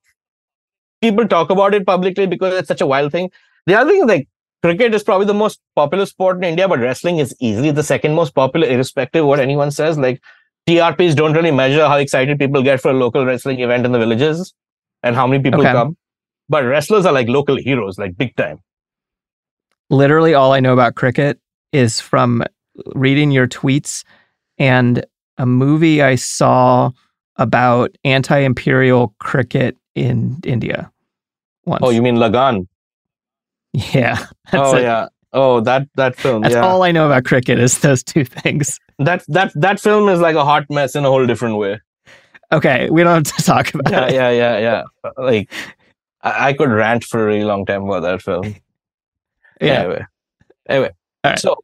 People 1.02 1.28
talk 1.28 1.50
about 1.50 1.74
it 1.74 1.86
publicly 1.86 2.28
because 2.28 2.54
it's 2.54 2.68
such 2.68 2.82
a 2.82 2.86
wild 2.86 3.12
thing. 3.12 3.32
The 3.66 3.76
other 3.76 3.92
thing 3.92 4.02
is 4.02 4.08
like 4.08 4.28
cricket 4.62 4.94
is 4.94 5.04
probably 5.04 5.28
the 5.28 5.34
most 5.34 5.60
popular 5.76 6.06
sport 6.06 6.38
in 6.38 6.44
India, 6.44 6.68
but 6.68 6.80
wrestling 6.80 7.18
is 7.18 7.36
easily 7.40 7.72
the 7.72 7.84
second 7.84 8.14
most 8.14 8.34
popular, 8.36 8.68
irrespective 8.68 9.24
of 9.24 9.28
what 9.28 9.40
anyone 9.40 9.72
says. 9.72 9.98
Like 9.98 10.22
TRPs 10.68 11.16
don't 11.16 11.34
really 11.34 11.52
measure 11.52 11.88
how 11.88 11.98
excited 11.98 12.38
people 12.40 12.62
get 12.62 12.80
for 12.82 12.92
a 12.92 12.94
local 12.94 13.26
wrestling 13.26 13.60
event 13.60 13.86
in 13.86 13.92
the 13.92 14.00
villages 14.00 14.54
and 15.04 15.16
how 15.16 15.26
many 15.28 15.42
people 15.42 15.62
Okay. 15.62 15.72
come. 15.72 15.98
But 16.50 16.66
wrestlers 16.66 17.06
are 17.06 17.14
like 17.14 17.28
local 17.28 17.56
heroes, 17.56 17.98
like 17.98 18.18
big 18.18 18.36
time. 18.36 18.60
Literally, 19.90 20.34
all 20.34 20.54
I 20.54 20.60
know 20.60 20.74
about 20.74 20.96
cricket 20.96 21.40
is 21.72 22.00
from 22.00 22.44
reading 22.96 23.32
your 23.32 23.48
tweets 23.48 24.04
and 24.58 25.06
a 25.38 25.46
movie 25.46 26.02
I 26.02 26.16
saw 26.16 26.92
about 27.38 27.96
anti-imperial 28.04 29.16
cricket 29.20 29.76
in 29.96 30.40
India. 30.46 30.92
Once. 31.66 31.82
Oh, 31.84 31.90
you 31.90 32.02
mean 32.02 32.18
Lagan? 32.18 32.68
Yeah. 33.94 34.26
Oh 34.54 34.76
it. 34.76 34.84
yeah. 34.84 35.08
Oh, 35.34 35.62
that 35.62 35.88
that 35.96 36.16
film. 36.18 36.42
That's 36.42 36.56
yeah. 36.56 36.62
all 36.62 36.84
I 36.84 36.92
know 36.92 37.06
about 37.06 37.24
cricket 37.24 37.58
is 37.58 37.80
those 37.80 38.04
two 38.04 38.26
things. 38.26 38.80
that 39.00 39.24
that 39.30 39.52
that 39.56 39.80
film 39.80 40.10
is 40.10 40.20
like 40.20 40.36
a 40.36 40.44
hot 40.44 40.66
mess 40.70 40.96
in 40.96 41.06
a 41.06 41.10
whole 41.10 41.26
different 41.26 41.58
way. 41.58 41.80
Okay, 42.52 42.90
we 42.90 43.02
don't 43.04 43.26
have 43.26 43.38
to 43.38 43.44
talk 43.44 43.74
about 43.74 43.90
Yeah, 43.92 44.08
it. 44.08 44.14
yeah, 44.14 44.30
yeah, 44.32 44.58
yeah. 44.60 45.12
Like 45.18 45.50
I, 46.22 46.50
I 46.50 46.54
could 46.54 46.70
rant 46.70 47.06
for 47.06 47.24
a 47.24 47.26
really 47.26 47.46
long 47.46 47.66
time 47.66 47.84
about 47.84 48.02
that 48.02 48.22
film. 48.22 48.56
Yeah. 49.62 49.82
Anyway, 49.82 50.06
anyway. 50.68 50.90
All 51.24 51.32
right. 51.32 51.40
So, 51.40 51.56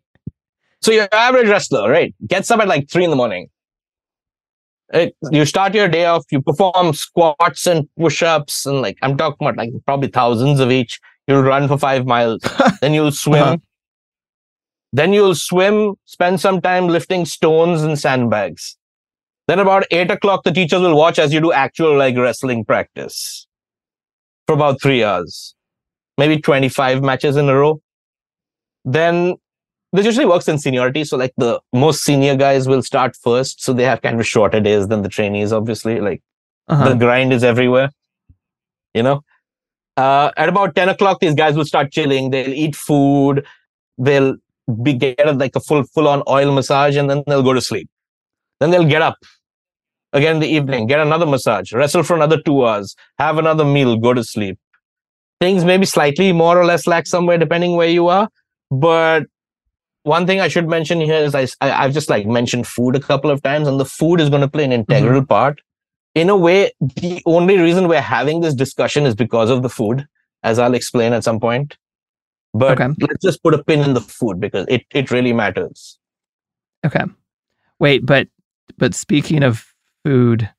so 0.84 0.92
your 0.92 1.08
average 1.12 1.50
wrestler, 1.50 1.90
right, 1.90 2.14
gets 2.28 2.52
up 2.52 2.60
at 2.60 2.68
like 2.68 2.92
three 2.92 3.04
in 3.04 3.10
the 3.10 3.16
morning. 3.16 3.50
It, 4.94 5.16
you 5.32 5.46
start 5.46 5.74
your 5.74 5.88
day 5.88 6.06
off. 6.06 6.24
You 6.32 6.40
perform 6.42 6.94
squats 6.94 7.66
and 7.66 7.90
push-ups, 8.00 8.68
and 8.68 8.82
like 8.84 8.98
I'm 9.02 9.18
talking 9.18 9.48
about 9.48 9.58
like 9.58 9.72
probably 9.88 10.10
thousands 10.10 10.60
of 10.60 10.72
each. 10.72 11.00
You'll 11.28 11.44
run 11.44 11.68
for 11.68 11.78
five 11.78 12.06
miles, 12.06 12.42
then 12.82 12.94
you'll 12.94 13.12
swim. 13.12 13.44
Uh-huh. 13.44 13.58
Then 14.94 15.12
you'll 15.14 15.36
swim, 15.36 15.96
spend 16.06 16.40
some 16.40 16.62
time 16.62 16.88
lifting 16.88 17.26
stones 17.26 17.82
and 17.84 18.00
sandbags. 18.00 18.78
Then 19.48 19.60
about 19.60 19.86
eight 19.92 20.10
o'clock, 20.12 20.44
the 20.44 20.52
teachers 20.52 20.82
will 20.82 20.96
watch 20.96 21.20
as 21.20 21.34
you 21.34 21.42
do 21.42 21.52
actual 21.52 21.98
like 21.98 22.16
wrestling 22.18 22.64
practice 22.66 23.48
for 24.46 24.54
about 24.54 24.82
three 24.82 25.04
hours, 25.04 25.56
maybe 26.18 26.40
25 26.40 27.04
matches 27.04 27.36
in 27.36 27.50
a 27.50 27.56
row. 27.58 27.82
Then 28.86 29.36
this 29.92 30.06
usually 30.06 30.26
works 30.26 30.48
in 30.48 30.58
seniority. 30.58 31.04
So 31.04 31.18
like 31.18 31.34
the 31.38 31.60
most 31.74 32.04
senior 32.04 32.36
guys 32.36 32.68
will 32.68 32.82
start 32.82 33.16
first. 33.16 33.62
So 33.62 33.74
they 33.74 33.84
have 33.84 34.02
kind 34.02 34.20
of 34.20 34.26
shorter 34.26 34.60
days 34.62 34.88
than 34.88 35.02
the 35.02 35.10
trainees, 35.10 35.52
obviously. 35.52 36.00
Like 36.00 36.22
Uh-huh. 36.70 36.90
the 36.90 36.96
grind 36.96 37.32
is 37.34 37.44
everywhere, 37.44 37.90
you 38.94 39.04
know? 39.04 39.22
Uh, 39.98 40.32
at 40.38 40.48
about 40.48 40.76
10 40.76 40.90
o'clock, 40.90 41.20
these 41.20 41.34
guys 41.34 41.56
will 41.56 41.66
start 41.66 41.92
chilling. 41.92 42.30
They'll 42.30 42.54
eat 42.54 42.76
food. 42.76 43.46
They'll 43.98 44.36
be 44.84 44.94
get 44.94 45.38
like 45.38 45.56
a 45.56 45.60
full, 45.60 45.84
full 45.84 46.08
on 46.08 46.24
oil 46.30 46.54
massage 46.54 46.96
and 46.96 47.10
then 47.10 47.24
they'll 47.26 47.44
go 47.44 47.54
to 47.54 47.62
sleep. 47.62 47.90
Then 48.60 48.72
they'll 48.72 48.86
get 48.86 49.02
up 49.02 49.18
again 50.14 50.36
in 50.36 50.42
the 50.42 50.48
evening, 50.48 50.88
get 50.88 51.00
another 51.00 51.26
massage, 51.26 51.74
wrestle 51.74 52.04
for 52.04 52.16
another 52.16 52.42
two 52.42 52.66
hours, 52.66 52.96
have 53.18 53.38
another 53.38 53.66
meal, 53.66 53.98
go 53.98 54.14
to 54.14 54.24
sleep. 54.24 54.60
Things 55.40 55.66
may 55.66 55.78
be 55.78 55.86
slightly 55.86 56.32
more 56.32 56.60
or 56.60 56.66
less 56.66 56.88
lax 56.88 57.10
somewhere 57.10 57.38
depending 57.38 57.76
where 57.76 57.90
you 57.90 58.08
are. 58.08 58.30
But 58.70 59.24
one 60.04 60.26
thing 60.26 60.40
I 60.40 60.48
should 60.48 60.68
mention 60.68 61.02
here 61.02 61.20
is 61.20 61.36
I, 61.36 61.48
I, 61.62 61.84
have 61.84 61.94
just 61.94 62.10
like 62.10 62.26
mentioned 62.26 62.66
food 62.66 62.96
a 62.96 63.00
couple 63.00 63.30
of 63.30 63.44
times, 63.44 63.68
and 63.68 63.80
the 63.80 63.86
food 63.86 64.20
is 64.20 64.30
going 64.30 64.42
to 64.42 64.48
play 64.48 64.64
an 64.64 64.72
integral 64.72 65.26
part. 65.26 65.62
In 66.18 66.30
a 66.30 66.36
way, 66.36 66.72
the 66.82 67.22
only 67.28 67.58
reason 67.60 67.88
we're 67.88 68.02
having 68.02 68.42
this 68.42 68.56
discussion 68.56 69.06
is 69.06 69.14
because 69.14 69.52
of 69.52 69.62
the 69.62 69.70
food, 69.70 70.08
as 70.42 70.58
I'll 70.58 70.74
explain 70.74 71.14
at 71.14 71.24
some 71.24 71.40
point. 71.40 71.78
But 72.56 72.72
Okay. 72.82 72.92
let's 73.00 73.24
just 73.24 73.44
put 73.44 73.54
a 73.54 73.64
pin 73.64 73.82
in 73.82 73.94
the 73.94 74.02
food 74.02 74.40
because 74.40 74.66
it, 74.68 74.84
it 74.96 75.12
really 75.12 75.32
matters. 75.32 76.00
Okay. 76.84 77.04
Wait, 77.80 78.04
but 78.04 78.30
but 78.80 78.96
speaking 78.96 79.44
of 79.44 79.64
food, 80.04 80.50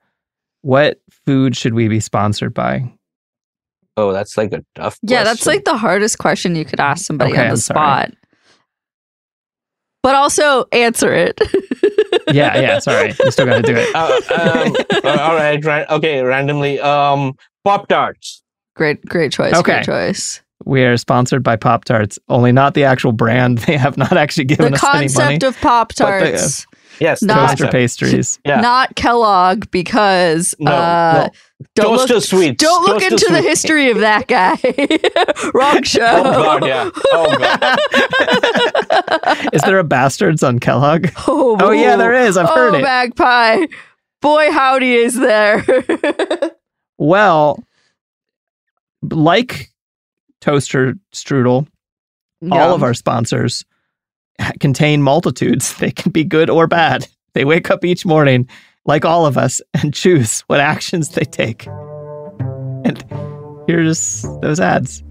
what 0.62 1.00
food 1.26 1.56
should 1.56 1.74
we 1.74 1.88
be 1.88 1.98
sponsored 1.98 2.54
by? 2.54 2.92
Oh, 3.96 4.12
that's 4.12 4.36
like 4.36 4.52
a 4.52 4.64
tough 4.76 4.96
Yeah, 5.02 5.24
that's 5.24 5.44
like 5.44 5.64
the 5.64 5.76
hardest 5.76 6.18
question 6.18 6.54
you 6.54 6.64
could 6.64 6.78
ask 6.78 7.04
somebody 7.04 7.32
Okay, 7.32 7.40
on 7.40 7.46
the 7.48 7.52
I'm 7.54 7.56
sorry. 7.56 7.80
spot. 7.80 8.12
But 10.04 10.14
also 10.14 10.66
answer 10.70 11.12
it. 11.12 11.40
Yeah, 12.32 12.58
yeah, 12.60 12.78
sorry. 12.78 13.14
You 13.24 13.30
still 13.30 13.46
got 13.46 13.56
to 13.56 13.62
do 13.62 13.74
it. 13.76 13.94
uh, 13.94 14.20
um, 14.34 14.76
uh, 15.04 15.22
all 15.22 15.34
right, 15.34 15.64
ra- 15.64 15.84
okay, 15.96 16.22
randomly. 16.22 16.78
Um, 16.80 17.34
Pop 17.64 17.88
Tarts. 17.88 18.42
Great, 18.76 19.04
great 19.06 19.32
choice. 19.32 19.54
Okay. 19.54 19.82
Great 19.82 19.84
choice. 19.86 20.42
We 20.64 20.84
are 20.84 20.96
sponsored 20.96 21.42
by 21.42 21.56
Pop 21.56 21.84
Tarts, 21.84 22.18
only 22.28 22.52
not 22.52 22.74
the 22.74 22.84
actual 22.84 23.12
brand. 23.12 23.58
They 23.66 23.76
have 23.76 23.96
not 23.96 24.16
actually 24.16 24.44
given 24.44 24.72
The 24.72 24.76
us 24.78 24.84
any 24.84 24.92
money. 24.92 25.08
concept 25.38 25.42
of 25.44 25.60
Pop 25.60 25.92
But 25.96 26.20
they, 26.20 26.34
uh, 26.34 26.38
Tarts, 26.38 26.66
Yes, 27.00 27.20
the 27.20 27.26
Not- 27.26 27.50
Toaster 27.50 27.68
pastries. 27.68 28.38
Yeah. 28.44 28.60
not 28.60 28.94
Kellogg, 28.96 29.70
because 29.70 30.54
No, 30.58 30.72
uh, 30.72 31.22
no. 31.26 31.30
Don't 31.74 31.98
Toaster 31.98 32.14
look, 32.14 32.24
sweets. 32.24 32.62
Don't 32.62 32.84
look 32.84 33.02
Toaster 33.02 33.14
into 33.14 33.32
the 33.32 33.42
history 33.42 33.90
of 33.90 33.98
that 33.98 34.28
guy. 34.28 34.52
Wrong 35.54 35.78
oh, 35.78 35.82
show. 35.82 36.22
Oh 36.24 36.58
god, 36.60 36.66
yeah. 36.66 36.90
Oh 37.12 37.36
god. 37.38 37.78
Is 39.52 39.62
there 39.62 39.78
a 39.80 39.84
Bastards 39.84 40.42
on 40.44 40.60
Kellogg? 40.60 41.08
Oh, 41.26 41.56
Oh, 41.60 41.72
yeah, 41.72 41.96
there 41.96 42.14
is. 42.14 42.36
I've 42.36 42.48
oh, 42.48 42.54
heard 42.54 42.74
it. 42.74 42.82
Magpie. 42.82 43.66
Boy, 44.20 44.50
howdy 44.52 44.94
is 44.94 45.14
there. 45.14 45.64
Well, 46.98 47.62
like 49.02 49.70
Toaster 50.40 50.94
Strudel, 51.12 51.66
all 52.50 52.74
of 52.74 52.82
our 52.82 52.94
sponsors 52.94 53.64
contain 54.60 55.02
multitudes. 55.02 55.74
They 55.74 55.90
can 55.90 56.12
be 56.12 56.24
good 56.24 56.50
or 56.50 56.66
bad. 56.66 57.06
They 57.34 57.44
wake 57.44 57.70
up 57.70 57.84
each 57.84 58.04
morning, 58.04 58.48
like 58.88 59.04
all 59.04 59.26
of 59.26 59.38
us, 59.38 59.60
and 59.74 59.94
choose 59.94 60.40
what 60.48 60.58
actions 60.58 61.10
they 61.10 61.24
take. 61.24 61.68
And 62.84 63.04
here's 63.68 64.22
those 64.40 64.58
ads. 64.58 65.04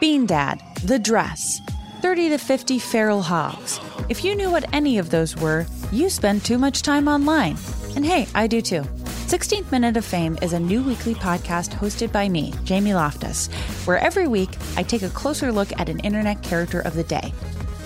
Bean 0.00 0.26
Dad, 0.26 0.60
The 0.84 0.98
Dress, 0.98 1.60
30 2.02 2.28
to 2.28 2.38
50 2.38 2.78
Feral 2.78 3.22
Hogs. 3.22 3.80
If 4.08 4.22
you 4.22 4.36
knew 4.36 4.50
what 4.50 4.72
any 4.72 4.98
of 4.98 5.10
those 5.10 5.36
were, 5.36 5.66
you 5.90 6.08
spend 6.08 6.44
too 6.44 6.58
much 6.58 6.82
time 6.82 7.08
online. 7.08 7.56
And 7.96 8.06
hey, 8.06 8.28
I 8.34 8.46
do 8.46 8.60
too. 8.60 8.82
16th 9.28 9.70
Minute 9.72 9.96
of 9.96 10.04
Fame 10.04 10.38
is 10.40 10.52
a 10.52 10.60
new 10.60 10.82
weekly 10.82 11.14
podcast 11.14 11.70
hosted 11.70 12.12
by 12.12 12.28
me, 12.28 12.54
Jamie 12.64 12.94
Loftus, 12.94 13.48
where 13.86 13.98
every 13.98 14.28
week 14.28 14.50
I 14.76 14.82
take 14.82 15.02
a 15.02 15.10
closer 15.10 15.50
look 15.52 15.70
at 15.78 15.88
an 15.88 16.00
internet 16.00 16.42
character 16.42 16.80
of 16.80 16.94
the 16.94 17.04
day. 17.04 17.34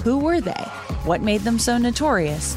Who 0.05 0.19
were 0.19 0.41
they? 0.41 0.53
What 1.05 1.23
made 1.23 1.41
them 1.41 1.59
so 1.59 1.79
notorious? 1.79 2.57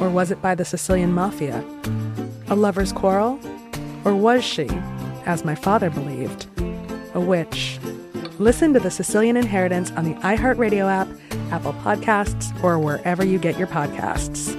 Or 0.00 0.08
was 0.08 0.30
it 0.30 0.40
by 0.40 0.54
the 0.54 0.64
Sicilian 0.64 1.12
mafia? 1.12 1.64
A 2.48 2.56
lover's 2.56 2.92
quarrel? 2.92 3.38
Or 4.04 4.14
was 4.14 4.42
she, 4.42 4.66
as 5.26 5.44
my 5.44 5.54
father 5.54 5.90
believed, 5.90 6.46
a 7.14 7.20
witch? 7.20 7.78
Listen 8.38 8.72
to 8.72 8.80
The 8.80 8.90
Sicilian 8.90 9.36
Inheritance 9.36 9.90
on 9.92 10.04
the 10.04 10.14
iHeartRadio 10.20 10.90
app, 10.90 11.08
Apple 11.52 11.74
Podcasts, 11.74 12.64
or 12.64 12.78
wherever 12.78 13.22
you 13.22 13.38
get 13.38 13.58
your 13.58 13.66
podcasts. 13.66 14.56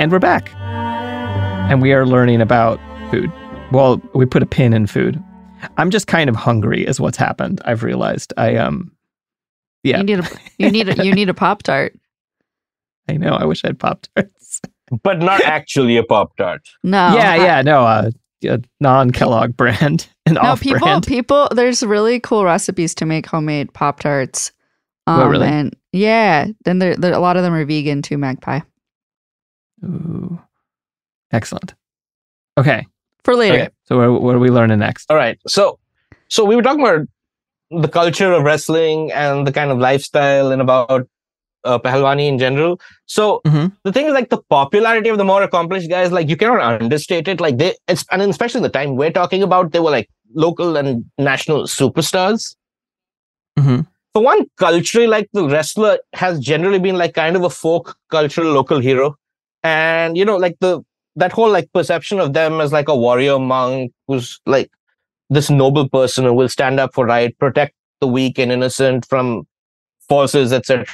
And 0.00 0.10
we're 0.10 0.18
back. 0.18 0.50
And 1.70 1.82
we 1.82 1.92
are 1.92 2.06
learning 2.06 2.40
about 2.40 2.80
food. 3.10 3.30
Well, 3.70 4.00
we 4.14 4.24
put 4.24 4.42
a 4.42 4.46
pin 4.46 4.72
in 4.72 4.86
food. 4.86 5.22
I'm 5.76 5.90
just 5.90 6.06
kind 6.06 6.28
of 6.30 6.36
hungry 6.36 6.86
is 6.86 7.00
what's 7.00 7.16
happened. 7.16 7.60
I've 7.64 7.82
realized. 7.82 8.32
I 8.36 8.56
um 8.56 8.92
yeah. 9.82 9.98
You 9.98 10.04
need 10.04 10.18
a 10.20 10.28
you 10.58 10.70
need 10.70 10.88
a 10.88 11.04
you 11.04 11.14
need 11.14 11.28
a 11.28 11.34
pop 11.34 11.62
tart. 11.62 11.94
I 13.08 13.14
know. 13.16 13.32
I 13.34 13.44
wish 13.44 13.64
I 13.64 13.68
had 13.68 13.78
Pop 13.78 14.06
Tarts. 14.14 14.60
But 15.02 15.18
not 15.18 15.40
actually 15.44 15.96
a 15.96 16.04
Pop 16.04 16.36
Tart. 16.36 16.68
No. 16.84 17.16
yeah, 17.16 17.32
I- 17.32 17.36
yeah, 17.36 17.62
no, 17.62 17.84
uh, 17.84 18.10
a 18.44 18.60
non 18.78 19.10
Kellogg 19.10 19.56
brand, 19.56 20.08
an 20.26 20.34
No, 20.34 20.42
off 20.42 20.60
people 20.60 20.78
brand. 20.80 21.06
people 21.06 21.48
there's 21.54 21.82
really 21.82 22.20
cool 22.20 22.44
recipes 22.44 22.94
to 22.96 23.06
make 23.06 23.26
homemade 23.26 23.72
pop 23.74 24.00
tarts. 24.00 24.52
Oh, 25.06 25.26
really? 25.28 25.48
and 25.48 25.74
yeah, 25.92 26.46
then 26.64 26.78
there, 26.78 26.94
there 26.94 27.12
a 27.12 27.18
lot 27.18 27.36
of 27.36 27.42
them 27.42 27.52
are 27.52 27.64
vegan 27.64 28.00
too, 28.02 28.16
Magpie. 28.16 28.60
Ooh. 29.84 30.38
Excellent. 31.32 31.74
Okay. 32.58 32.86
For 33.24 33.36
later. 33.36 33.54
Okay. 33.54 33.68
So 33.84 33.98
what, 34.12 34.22
what 34.22 34.34
are 34.34 34.38
we 34.38 34.50
learning 34.50 34.78
next? 34.78 35.10
All 35.10 35.16
right. 35.16 35.38
So, 35.46 35.78
so 36.28 36.44
we 36.44 36.56
were 36.56 36.62
talking 36.62 36.80
about 36.80 37.06
the 37.70 37.88
culture 37.88 38.32
of 38.32 38.42
wrestling 38.42 39.12
and 39.12 39.46
the 39.46 39.52
kind 39.52 39.70
of 39.70 39.78
lifestyle 39.78 40.50
and 40.52 40.60
about 40.62 41.08
uh, 41.64 41.78
Pehlwani 41.78 42.26
in 42.26 42.38
general. 42.38 42.80
So 43.06 43.42
Mhm. 43.46 43.72
the 43.84 43.92
thing 43.92 44.06
is, 44.06 44.12
like 44.14 44.30
the 44.30 44.42
popularity 44.48 45.10
of 45.10 45.18
the 45.18 45.24
more 45.24 45.42
accomplished 45.42 45.90
guys, 45.90 46.10
like 46.10 46.28
you 46.28 46.36
cannot 46.36 46.80
understate 46.80 47.28
it. 47.28 47.40
Like 47.40 47.58
they, 47.58 47.74
it's 47.88 48.04
and 48.10 48.22
especially 48.22 48.62
the 48.62 48.70
time 48.70 48.96
we're 48.96 49.12
talking 49.12 49.42
about, 49.42 49.72
they 49.72 49.80
were 49.80 49.90
like 49.90 50.08
local 50.34 50.76
and 50.76 51.04
national 51.18 51.64
superstars. 51.64 52.54
Mhm. 53.58 53.86
For 54.14 54.22
one, 54.22 54.46
culturally, 54.56 55.06
like 55.06 55.28
the 55.32 55.46
wrestler 55.46 55.98
has 56.14 56.40
generally 56.40 56.78
been 56.80 56.96
like 56.98 57.14
kind 57.14 57.36
of 57.36 57.44
a 57.44 57.50
folk 57.50 57.96
cultural 58.10 58.52
local 58.52 58.80
hero, 58.80 59.16
and 59.62 60.16
you 60.16 60.24
know, 60.24 60.36
like 60.36 60.56
the 60.60 60.80
that 61.20 61.32
whole 61.32 61.50
like 61.50 61.72
perception 61.72 62.18
of 62.20 62.32
them 62.32 62.60
as 62.60 62.72
like 62.72 62.88
a 62.88 62.96
warrior 62.96 63.38
monk 63.38 63.92
who's 64.08 64.40
like 64.46 64.70
this 65.30 65.48
noble 65.50 65.88
person 65.88 66.24
who 66.24 66.34
will 66.34 66.48
stand 66.48 66.80
up 66.80 66.92
for 66.94 67.06
right, 67.06 67.36
protect 67.38 67.74
the 68.00 68.06
weak 68.08 68.38
and 68.38 68.50
innocent 68.50 69.06
from 69.06 69.46
forces, 70.08 70.52
etc. 70.52 70.86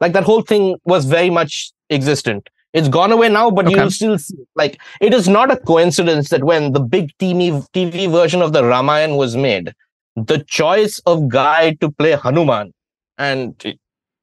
Like 0.00 0.12
that 0.14 0.24
whole 0.24 0.42
thing 0.42 0.76
was 0.84 1.04
very 1.04 1.28
much 1.30 1.72
existent. 1.90 2.48
It's 2.72 2.88
gone 2.88 3.12
away 3.12 3.28
now, 3.28 3.50
but 3.50 3.66
Okay. 3.66 3.82
you 3.82 3.90
still 3.90 4.18
see, 4.18 4.38
like 4.54 4.80
it 5.00 5.12
is 5.12 5.28
not 5.28 5.50
a 5.50 5.56
coincidence 5.58 6.30
that 6.30 6.44
when 6.44 6.72
the 6.72 6.80
big 6.80 7.10
TV 7.18 7.50
TV 7.74 8.10
version 8.10 8.40
of 8.40 8.54
the 8.54 8.62
Ramayan 8.62 9.18
was 9.18 9.36
made, 9.36 9.74
the 10.16 10.38
choice 10.60 10.98
of 11.04 11.28
guy 11.28 11.74
to 11.82 11.90
play 11.90 12.12
Hanuman, 12.12 12.72
and 13.18 13.76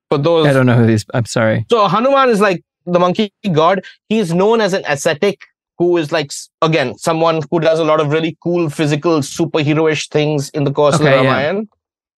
for 0.09 0.17
those 0.17 0.47
I 0.47 0.53
don't 0.53 0.65
know 0.65 0.75
who 0.81 0.87
these. 0.87 1.05
I'm 1.13 1.25
sorry. 1.25 1.65
so 1.69 1.87
Hanuman 1.87 2.29
is 2.29 2.41
like 2.41 2.63
the 2.87 2.99
monkey 2.99 3.31
god. 3.51 3.83
He's 4.07 4.33
known 4.33 4.61
as 4.61 4.73
an 4.73 4.83
ascetic 4.87 5.45
who 5.79 5.97
is 5.97 6.11
like 6.11 6.31
again 6.61 6.95
someone 6.99 7.41
who 7.49 7.59
does 7.59 7.79
a 7.79 7.83
lot 7.83 7.99
of 7.99 8.11
really 8.11 8.37
cool 8.43 8.69
physical 8.69 9.19
superheroish 9.21 10.07
things 10.09 10.49
in 10.51 10.65
the 10.65 10.71
course 10.71 10.95
Okay, 10.95 11.05
of 11.05 11.09
the 11.19 11.23
yeah. 11.23 11.33
Ramayan. 11.51 11.67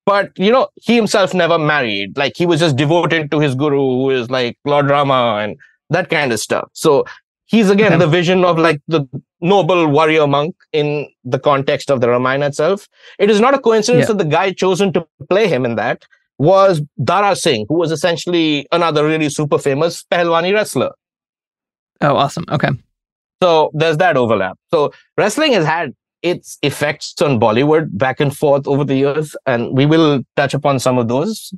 But 0.06 0.32
you 0.38 0.52
know, 0.52 0.68
he 0.76 0.96
himself 0.96 1.34
never 1.34 1.58
married. 1.60 2.18
Like 2.18 2.34
he 2.36 2.46
was 2.48 2.60
just 2.60 2.76
devoted 2.76 3.30
to 3.32 3.40
his 3.40 3.54
guru, 3.56 3.78
who 3.80 4.10
is 4.10 4.30
like 4.32 4.58
Lord 4.66 4.90
Rama 4.90 5.38
and 5.44 5.58
that 5.92 6.10
kind 6.10 6.34
of 6.34 6.40
stuff. 6.40 6.70
So 6.74 7.06
he's 7.46 7.70
again 7.70 7.94
Okay. 7.94 8.00
the 8.00 8.08
vision 8.08 8.44
of 8.44 8.58
like 8.58 8.82
the 8.88 9.02
noble 9.42 9.88
warrior 9.88 10.26
monk 10.26 10.56
in 10.74 11.08
the 11.24 11.38
context 11.38 11.92
of 11.92 12.02
the 12.02 12.10
Ramayana 12.10 12.48
itself. 12.48 12.88
It 13.20 13.30
is 13.30 13.40
not 13.40 13.54
a 13.54 13.60
coincidence 13.60 14.04
Yeah. 14.04 14.14
that 14.16 14.24
the 14.24 14.30
guy 14.38 14.52
chosen 14.54 14.92
to 14.94 15.06
play 15.30 15.48
him 15.48 15.66
in 15.66 15.76
that 15.76 16.04
was 16.40 16.82
Dara 17.04 17.36
Singh, 17.36 17.68
who 17.70 17.76
was 17.76 17.92
essentially 17.92 18.68
another 18.72 19.06
really 19.06 19.30
super 19.30 19.60
famous 19.60 20.04
Pehlwani 20.12 20.52
wrestler. 20.54 20.92
Oh, 22.02 22.16
awesome. 22.16 22.46
Okay. 22.50 22.70
So 23.42 23.72
there's 23.74 23.98
that 23.98 24.18
overlap. 24.18 24.58
So 24.72 24.94
wrestling 25.18 25.54
has 25.54 25.66
had 25.66 25.94
its 26.22 26.58
effects 26.62 27.20
on 27.22 27.40
Bollywood 27.40 27.98
back 27.98 28.20
and 28.20 28.36
forth 28.36 28.68
over 28.68 28.84
the 28.84 28.96
years, 28.96 29.36
and 29.46 29.76
we 29.76 29.86
will 29.86 30.24
touch 30.36 30.54
upon 30.54 30.80
some 30.80 30.98
of 30.98 31.08
those. 31.08 31.54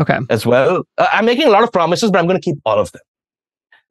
Okay. 0.00 0.18
As 0.30 0.46
well. 0.46 0.84
Uh, 0.96 1.08
I'm 1.12 1.26
making 1.26 1.48
a 1.48 1.50
lot 1.50 1.64
of 1.64 1.72
promises, 1.72 2.10
but 2.10 2.18
I'm 2.18 2.26
going 2.26 2.40
to 2.40 2.44
keep 2.44 2.58
all 2.64 2.78
of 2.78 2.92
them. 2.92 3.02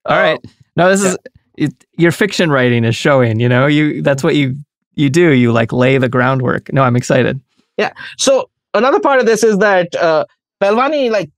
All 0.05 0.17
uh, 0.17 0.21
right. 0.21 0.39
No, 0.75 0.89
this 0.89 1.03
yeah. 1.03 1.09
is 1.09 1.17
it, 1.57 1.85
your 1.97 2.11
fiction 2.11 2.49
writing 2.49 2.85
is 2.85 2.95
showing. 2.95 3.39
You 3.39 3.49
know, 3.49 3.67
you 3.67 4.01
that's 4.01 4.23
what 4.23 4.35
you 4.35 4.55
you 4.95 5.09
do. 5.09 5.31
You 5.31 5.51
like 5.51 5.73
lay 5.73 5.97
the 5.97 6.09
groundwork. 6.09 6.71
No, 6.71 6.83
I'm 6.83 6.95
excited. 6.95 7.41
Yeah. 7.77 7.91
So 8.17 8.49
another 8.73 8.99
part 8.99 9.19
of 9.19 9.25
this 9.25 9.43
is 9.43 9.57
that 9.57 9.93
uh, 9.95 10.25
Pehlwani, 10.61 11.11
like, 11.11 11.29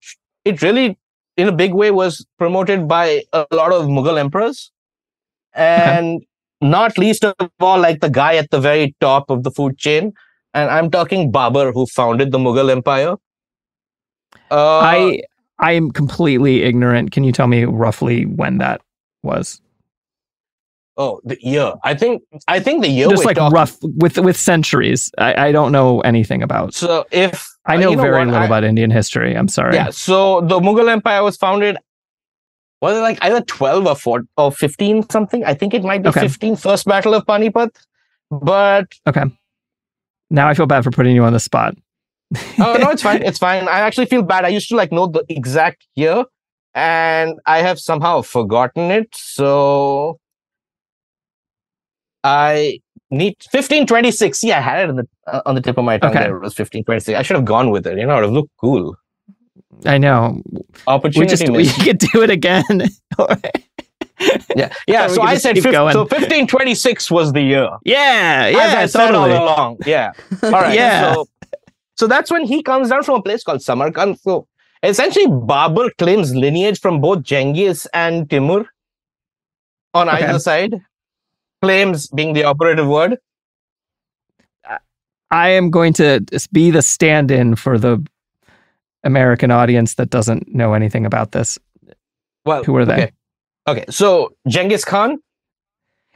it 0.45 0.61
really, 0.61 0.97
in 1.35 1.47
a 1.47 1.51
big 1.51 1.73
way, 1.73 1.91
was 1.91 2.25
promoted 2.37 2.87
by 2.87 3.23
a 3.33 3.45
lot 3.51 3.71
of 3.73 3.87
Mughal 3.87 4.17
emperors, 4.19 4.71
and 5.53 6.21
not 6.61 6.97
least 6.97 7.23
of 7.23 7.35
all, 7.59 7.79
like 7.79 8.01
the 8.01 8.09
guy 8.09 8.35
at 8.35 8.51
the 8.51 8.59
very 8.59 8.95
top 8.99 9.29
of 9.29 9.43
the 9.43 9.51
food 9.51 9.77
chain. 9.77 10.13
And 10.53 10.69
I'm 10.69 10.89
talking 10.89 11.31
Babur, 11.31 11.73
who 11.73 11.85
founded 11.85 12.31
the 12.31 12.39
Mughal 12.39 12.71
Empire. 12.71 13.15
Uh, 14.51 14.79
I 14.79 15.21
I 15.59 15.73
am 15.73 15.91
completely 15.91 16.63
ignorant. 16.63 17.11
Can 17.11 17.23
you 17.23 17.31
tell 17.31 17.47
me 17.47 17.65
roughly 17.65 18.25
when 18.25 18.57
that 18.57 18.81
was? 19.23 19.61
Oh, 20.97 21.21
the 21.23 21.37
year. 21.41 21.73
I 21.83 21.93
think 21.93 22.23
I 22.47 22.59
think 22.59 22.81
the 22.81 22.89
year. 22.89 23.07
Just 23.09 23.25
like 23.25 23.37
talk- 23.37 23.53
rough 23.53 23.77
with 23.81 24.17
with 24.17 24.35
centuries. 24.35 25.11
I, 25.17 25.47
I 25.47 25.51
don't 25.51 25.71
know 25.71 26.01
anything 26.01 26.43
about. 26.43 26.73
So 26.73 27.05
if 27.11 27.47
I 27.65 27.77
know, 27.77 27.91
uh, 27.91 27.95
know 27.95 28.01
very 28.01 28.17
what, 28.17 28.27
little 28.27 28.41
I, 28.41 28.45
about 28.45 28.63
Indian 28.63 28.91
history. 28.91 29.35
I'm 29.35 29.47
sorry. 29.47 29.75
Yeah. 29.75 29.91
So 29.91 30.41
the 30.41 30.59
Mughal 30.59 30.89
Empire 30.89 31.23
was 31.23 31.37
founded. 31.37 31.77
Was 32.81 32.97
it 32.97 33.01
like 33.01 33.17
either 33.21 33.41
twelve 33.41 33.87
or 33.87 33.95
four 33.95 34.23
or 34.37 34.51
fifteen 34.51 35.07
something? 35.09 35.43
I 35.43 35.53
think 35.53 35.73
it 35.73 35.83
might 35.83 36.01
be 36.01 36.09
okay. 36.09 36.21
15. 36.21 36.55
First 36.55 36.85
Battle 36.85 37.13
of 37.13 37.25
Panipat. 37.25 37.71
But 38.31 38.87
okay. 39.07 39.25
Now 40.29 40.47
I 40.47 40.53
feel 40.53 40.67
bad 40.67 40.83
for 40.83 40.91
putting 40.91 41.15
you 41.15 41.23
on 41.23 41.33
the 41.33 41.39
spot. 41.39 41.75
oh 42.59 42.77
no, 42.79 42.89
it's 42.91 43.01
fine. 43.01 43.21
It's 43.29 43.39
fine. 43.39 43.67
I 43.67 43.79
actually 43.79 44.05
feel 44.05 44.21
bad. 44.21 44.45
I 44.45 44.49
used 44.49 44.69
to 44.69 44.75
like 44.75 44.91
know 44.91 45.07
the 45.07 45.25
exact 45.29 45.87
year, 45.95 46.23
and 46.73 47.39
I 47.45 47.59
have 47.59 47.79
somehow 47.79 48.21
forgotten 48.21 48.91
it. 48.91 49.09
So 49.13 50.19
I 52.23 52.79
need 53.11 53.35
1526. 53.51 54.43
Yeah, 54.43 54.59
I 54.59 54.61
had 54.61 54.83
it 54.83 54.89
on 54.89 54.95
the, 54.97 55.07
uh, 55.27 55.41
on 55.45 55.55
the 55.55 55.61
tip 55.61 55.77
of 55.77 55.85
my 55.85 55.97
tongue 55.97 56.11
okay. 56.11 56.19
there. 56.19 56.37
It 56.37 56.41
was 56.41 56.51
1526. 56.51 57.17
I 57.17 57.21
should 57.23 57.35
have 57.35 57.45
gone 57.45 57.71
with 57.71 57.87
it. 57.87 57.97
You 57.97 58.05
know, 58.05 58.17
it 58.17 58.21
would 58.21 58.33
look 58.33 58.49
cool. 58.59 58.95
I 59.85 59.97
know. 59.97 60.41
Opportunity. 60.87 61.51
We 61.51 61.63
just 61.63 61.79
we 61.79 61.83
could 61.83 61.97
do 61.99 62.21
it 62.21 62.29
again. 62.29 62.63
yeah, 64.55 64.73
yeah. 64.87 65.07
so 65.15 65.21
I 65.21 65.35
said 65.37 65.55
15, 65.55 65.73
so 65.73 66.01
1526 66.01 67.11
was 67.11 67.33
the 67.33 67.41
year. 67.41 67.69
Yeah, 67.83 68.47
yeah, 68.47 68.57
As 68.57 68.75
I 68.75 68.85
said 68.85 69.07
totally. 69.07 69.33
all 69.33 69.43
along. 69.43 69.77
Yeah. 69.85 70.11
All 70.43 70.51
right. 70.51 70.73
yeah. 70.73 71.13
So, 71.13 71.27
so 71.95 72.07
that's 72.07 72.31
when 72.31 72.45
he 72.45 72.63
comes 72.63 72.89
down 72.89 73.03
from 73.03 73.15
a 73.15 73.21
place 73.21 73.43
called 73.43 73.61
Samarkand. 73.61 74.19
So 74.19 74.47
essentially, 74.83 75.27
Babur 75.27 75.89
claims 75.97 76.35
lineage 76.35 76.79
from 76.79 77.01
both 77.01 77.23
Genghis 77.23 77.87
and 77.93 78.29
Timur 78.29 78.65
on 79.93 80.09
okay. 80.09 80.25
either 80.25 80.39
side 80.39 80.81
claims 81.61 82.07
being 82.07 82.33
the 82.33 82.43
operative 82.43 82.87
word? 82.87 83.17
I 85.31 85.49
am 85.49 85.69
going 85.69 85.93
to 85.93 86.25
be 86.51 86.71
the 86.71 86.81
stand 86.81 87.29
in 87.29 87.55
for 87.55 87.77
the 87.77 88.03
American 89.03 89.51
audience 89.51 89.95
that 89.95 90.09
doesn't 90.09 90.53
know 90.53 90.73
anything 90.73 91.05
about 91.05 91.31
this. 91.31 91.57
Well, 92.45 92.63
who 92.63 92.75
are 92.75 92.85
they? 92.85 92.93
Okay. 92.93 93.11
okay. 93.67 93.85
So, 93.89 94.33
Genghis 94.47 94.85
Khan? 94.85 95.17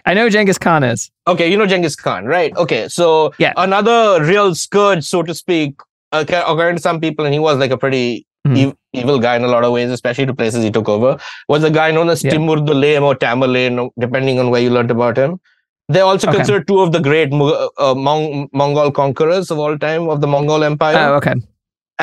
I 0.05 0.13
know 0.13 0.29
Genghis 0.29 0.57
Khan 0.57 0.83
is. 0.83 1.11
Okay, 1.27 1.49
you 1.49 1.57
know 1.57 1.65
Genghis 1.65 1.95
Khan, 1.95 2.25
right? 2.25 2.55
Okay, 2.57 2.89
so 2.89 3.33
yeah. 3.37 3.53
another 3.55 4.23
real 4.23 4.53
scourge, 4.53 5.03
so 5.03 5.23
to 5.23 5.33
speak, 5.33 5.75
according 6.11 6.75
to 6.75 6.81
some 6.81 6.99
people, 6.99 7.25
and 7.25 7.33
he 7.33 7.39
was 7.39 7.57
like 7.57 7.71
a 7.71 7.77
pretty 7.77 8.27
mm-hmm. 8.45 8.69
ev- 8.69 8.77
evil 8.91 9.19
guy 9.19 9.37
in 9.37 9.43
a 9.43 9.47
lot 9.47 9.63
of 9.63 9.71
ways, 9.71 9.89
especially 9.89 10.25
to 10.25 10.33
places 10.33 10.63
he 10.63 10.71
took 10.71 10.89
over, 10.89 11.17
was 11.47 11.63
a 11.63 11.71
guy 11.71 11.91
known 11.91 12.09
as 12.09 12.23
yeah. 12.23 12.31
Timur 12.31 12.59
the 12.59 12.73
Lame 12.73 13.03
or 13.03 13.15
Tamerlane, 13.15 13.91
depending 13.97 14.39
on 14.39 14.49
where 14.49 14.61
you 14.61 14.69
learned 14.69 14.91
about 14.91 15.17
him. 15.17 15.39
They're 15.87 16.03
also 16.03 16.27
okay. 16.27 16.37
consider 16.37 16.63
two 16.63 16.79
of 16.79 16.91
the 16.91 16.99
great 16.99 17.31
uh, 17.31 17.93
Mong- 17.93 18.49
Mongol 18.53 18.91
conquerors 18.91 19.51
of 19.51 19.59
all 19.59 19.77
time 19.77 20.09
of 20.09 20.21
the 20.21 20.27
Mongol 20.27 20.63
Empire. 20.63 20.97
Oh, 20.97 21.15
okay. 21.15 21.35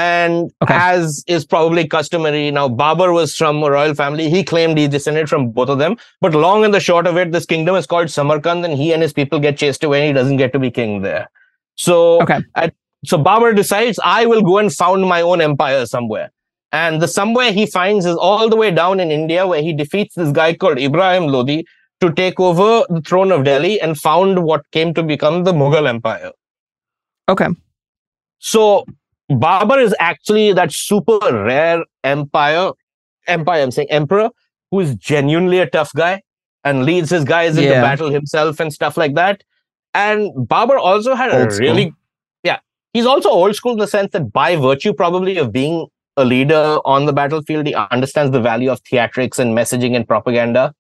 And 0.01 0.51
okay. 0.63 0.75
as 0.75 1.23
is 1.27 1.45
probably 1.45 1.87
customary, 1.87 2.51
now 2.51 2.69
Babur 2.69 3.13
was 3.13 3.35
from 3.35 3.63
a 3.63 3.71
royal 3.71 3.95
family. 3.95 4.31
He 4.31 4.43
claimed 4.43 4.79
he 4.79 4.89
descended 4.89 5.29
from 5.29 5.51
both 5.51 5.69
of 5.69 5.79
them. 5.79 5.97
But 6.23 6.35
long 6.35 6.65
and 6.65 6.73
the 6.73 6.81
short 6.81 7.07
of 7.07 7.19
it, 7.23 7.33
this 7.33 7.45
kingdom 7.45 7.77
is 7.77 7.87
called 7.87 8.09
Samarkand, 8.09 8.65
and 8.65 8.75
he 8.83 8.93
and 8.95 9.03
his 9.03 9.13
people 9.13 9.39
get 9.47 9.59
chased 9.59 9.85
away, 9.85 10.01
and 10.01 10.09
he 10.09 10.15
doesn't 10.21 10.39
get 10.39 10.55
to 10.55 10.59
be 10.59 10.71
king 10.71 11.03
there. 11.03 11.29
So, 11.75 12.23
okay. 12.23 12.39
at, 12.55 12.73
so 13.05 13.19
Babur 13.19 13.55
decides, 13.55 14.01
I 14.03 14.27
will 14.27 14.43
go 14.43 14.57
and 14.59 14.73
found 14.73 15.07
my 15.07 15.21
own 15.21 15.41
empire 15.41 15.85
somewhere. 15.87 16.31
And 16.73 17.03
the 17.03 17.09
somewhere 17.09 17.53
he 17.53 17.67
finds 17.67 18.07
is 18.07 18.17
all 18.17 18.49
the 18.49 18.57
way 18.57 18.71
down 18.71 19.01
in 19.01 19.11
India, 19.11 19.47
where 19.47 19.61
he 19.61 19.73
defeats 19.73 20.15
this 20.15 20.31
guy 20.31 20.55
called 20.55 20.79
Ibrahim 20.79 21.27
Lodi 21.27 21.65
to 22.01 22.13
take 22.13 22.41
over 22.41 22.87
the 22.89 23.03
throne 23.03 23.33
of 23.33 23.45
Delhi 23.45 23.81
and 23.81 23.99
found 23.99 24.45
what 24.45 24.71
came 24.71 24.95
to 24.95 25.03
become 25.03 25.45
the 25.45 25.53
Mughal 25.53 25.89
Empire. 25.89 26.31
Okay. 27.29 27.49
So 28.39 28.87
Babur 29.31 29.83
is 29.83 29.95
actually 30.01 30.53
that 30.53 30.73
super 30.73 31.19
rare 31.31 31.85
empire, 32.03 32.73
empire, 33.27 33.63
I'm 33.63 33.71
saying 33.71 33.91
emperor, 33.91 34.31
who 34.71 34.81
is 34.81 34.95
genuinely 34.97 35.59
a 35.59 35.69
tough 35.69 35.93
guy 35.95 36.23
and 36.65 36.85
leads 36.85 37.11
his 37.11 37.25
guys 37.25 37.57
into 37.57 37.71
yeah. 37.71 37.81
battle 37.81 38.11
himself 38.11 38.61
and 38.61 38.73
stuff 38.73 38.97
like 38.97 39.15
that. 39.15 39.43
And 39.95 40.33
Babur 40.49 40.79
also 40.79 41.15
had 41.15 41.33
old 41.33 41.53
a 41.53 41.57
really, 41.57 41.93
yeah, 42.43 42.59
he's 42.93 43.07
also 43.07 43.31
old 43.31 43.55
school 43.57 43.73
in 43.73 43.79
the 43.79 43.87
sense 43.87 44.13
that 44.13 44.33
by 44.33 44.57
virtue 44.57 44.93
probably 44.93 45.39
of 45.39 45.53
being 45.53 45.87
a 46.17 46.25
leader 46.25 46.79
on 46.85 47.07
the 47.07 47.13
battlefield. 47.13 47.67
He 47.67 47.75
understands 47.75 48.33
the 48.33 48.41
value 48.41 48.71
of 48.71 48.83
theatrics 48.85 49.39
and 49.39 49.57
messaging 49.57 49.97
and 49.97 50.07
propaganda. 50.07 50.75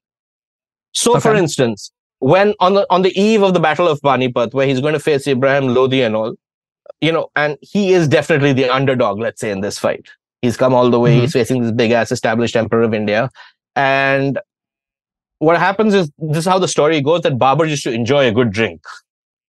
So, 0.92 1.12
okay. 1.12 1.20
for 1.20 1.34
instance, 1.34 1.92
when 2.18 2.54
on 2.60 2.74
the 2.74 2.86
on 2.90 3.02
the 3.02 3.18
eve 3.18 3.42
of 3.42 3.54
the 3.54 3.60
Battle 3.60 3.88
of 3.88 4.00
Panipat, 4.00 4.52
where 4.52 4.66
he's 4.66 4.80
going 4.80 4.94
to 4.94 5.00
face 5.00 5.26
Ibrahim 5.26 5.74
Lodi 5.74 6.02
and 6.02 6.14
all, 6.14 6.34
you 7.00 7.12
know, 7.12 7.30
and 7.36 7.56
he 7.62 7.92
is 7.92 8.08
definitely 8.08 8.52
the 8.52 8.68
underdog, 8.68 9.18
let's 9.18 9.40
say, 9.40 9.50
in 9.50 9.60
this 9.60 9.78
fight. 9.78 10.08
He's 10.42 10.56
come 10.56 10.74
all 10.74 10.90
the 10.90 10.98
way, 10.98 11.12
mm-hmm. 11.12 11.20
he's 11.22 11.32
facing 11.32 11.62
this 11.62 11.72
big 11.72 11.90
ass 11.90 12.12
established 12.12 12.56
emperor 12.56 12.82
of 12.82 12.94
India. 12.94 13.30
And 13.76 14.38
what 15.38 15.58
happens 15.58 15.94
is 15.94 16.10
this 16.18 16.38
is 16.38 16.46
how 16.46 16.58
the 16.58 16.68
story 16.68 17.00
goes 17.00 17.22
that 17.22 17.38
Babur 17.38 17.68
used 17.68 17.84
to 17.84 17.92
enjoy 17.92 18.28
a 18.28 18.32
good 18.32 18.50
drink. 18.50 18.82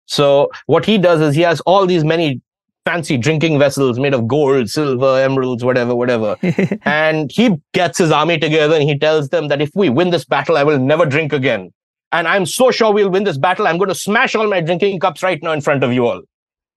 So 0.05 0.49
what 0.65 0.85
he 0.85 0.97
does 0.97 1.21
is 1.21 1.35
he 1.35 1.41
has 1.41 1.61
all 1.61 1.85
these 1.85 2.03
many 2.03 2.41
fancy 2.85 3.17
drinking 3.17 3.59
vessels 3.59 3.99
made 3.99 4.13
of 4.13 4.27
gold, 4.27 4.69
silver, 4.69 5.19
emeralds, 5.21 5.63
whatever, 5.63 5.95
whatever. 5.95 6.35
and 6.83 7.31
he 7.31 7.55
gets 7.73 7.97
his 7.97 8.11
army 8.11 8.37
together 8.37 8.75
and 8.75 8.83
he 8.83 8.97
tells 8.97 9.29
them 9.29 9.47
that 9.49 9.61
if 9.61 9.69
we 9.75 9.89
win 9.89 10.09
this 10.09 10.25
battle, 10.25 10.57
I 10.57 10.63
will 10.63 10.79
never 10.79 11.05
drink 11.05 11.31
again. 11.31 11.71
And 12.11 12.27
I'm 12.27 12.45
so 12.45 12.71
sure 12.71 12.93
we'll 12.93 13.09
win 13.09 13.23
this 13.23 13.37
battle. 13.37 13.67
I'm 13.67 13.77
going 13.77 13.89
to 13.89 13.95
smash 13.95 14.35
all 14.35 14.49
my 14.49 14.59
drinking 14.59 14.99
cups 14.99 15.23
right 15.23 15.41
now 15.41 15.53
in 15.53 15.61
front 15.61 15.83
of 15.83 15.93
you 15.93 16.07
all. 16.07 16.21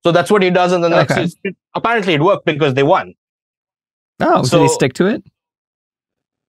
So 0.04 0.12
that's 0.12 0.30
what 0.30 0.42
he 0.42 0.50
does. 0.50 0.72
in 0.72 0.82
the 0.82 0.88
next, 0.88 1.12
okay. 1.12 1.24
is, 1.24 1.36
apparently, 1.74 2.14
it 2.14 2.22
worked 2.22 2.44
because 2.44 2.74
they 2.74 2.82
won. 2.82 3.14
Oh, 4.20 4.42
so, 4.42 4.58
did 4.58 4.64
he 4.64 4.68
stick 4.68 4.92
to 4.94 5.06
it? 5.06 5.24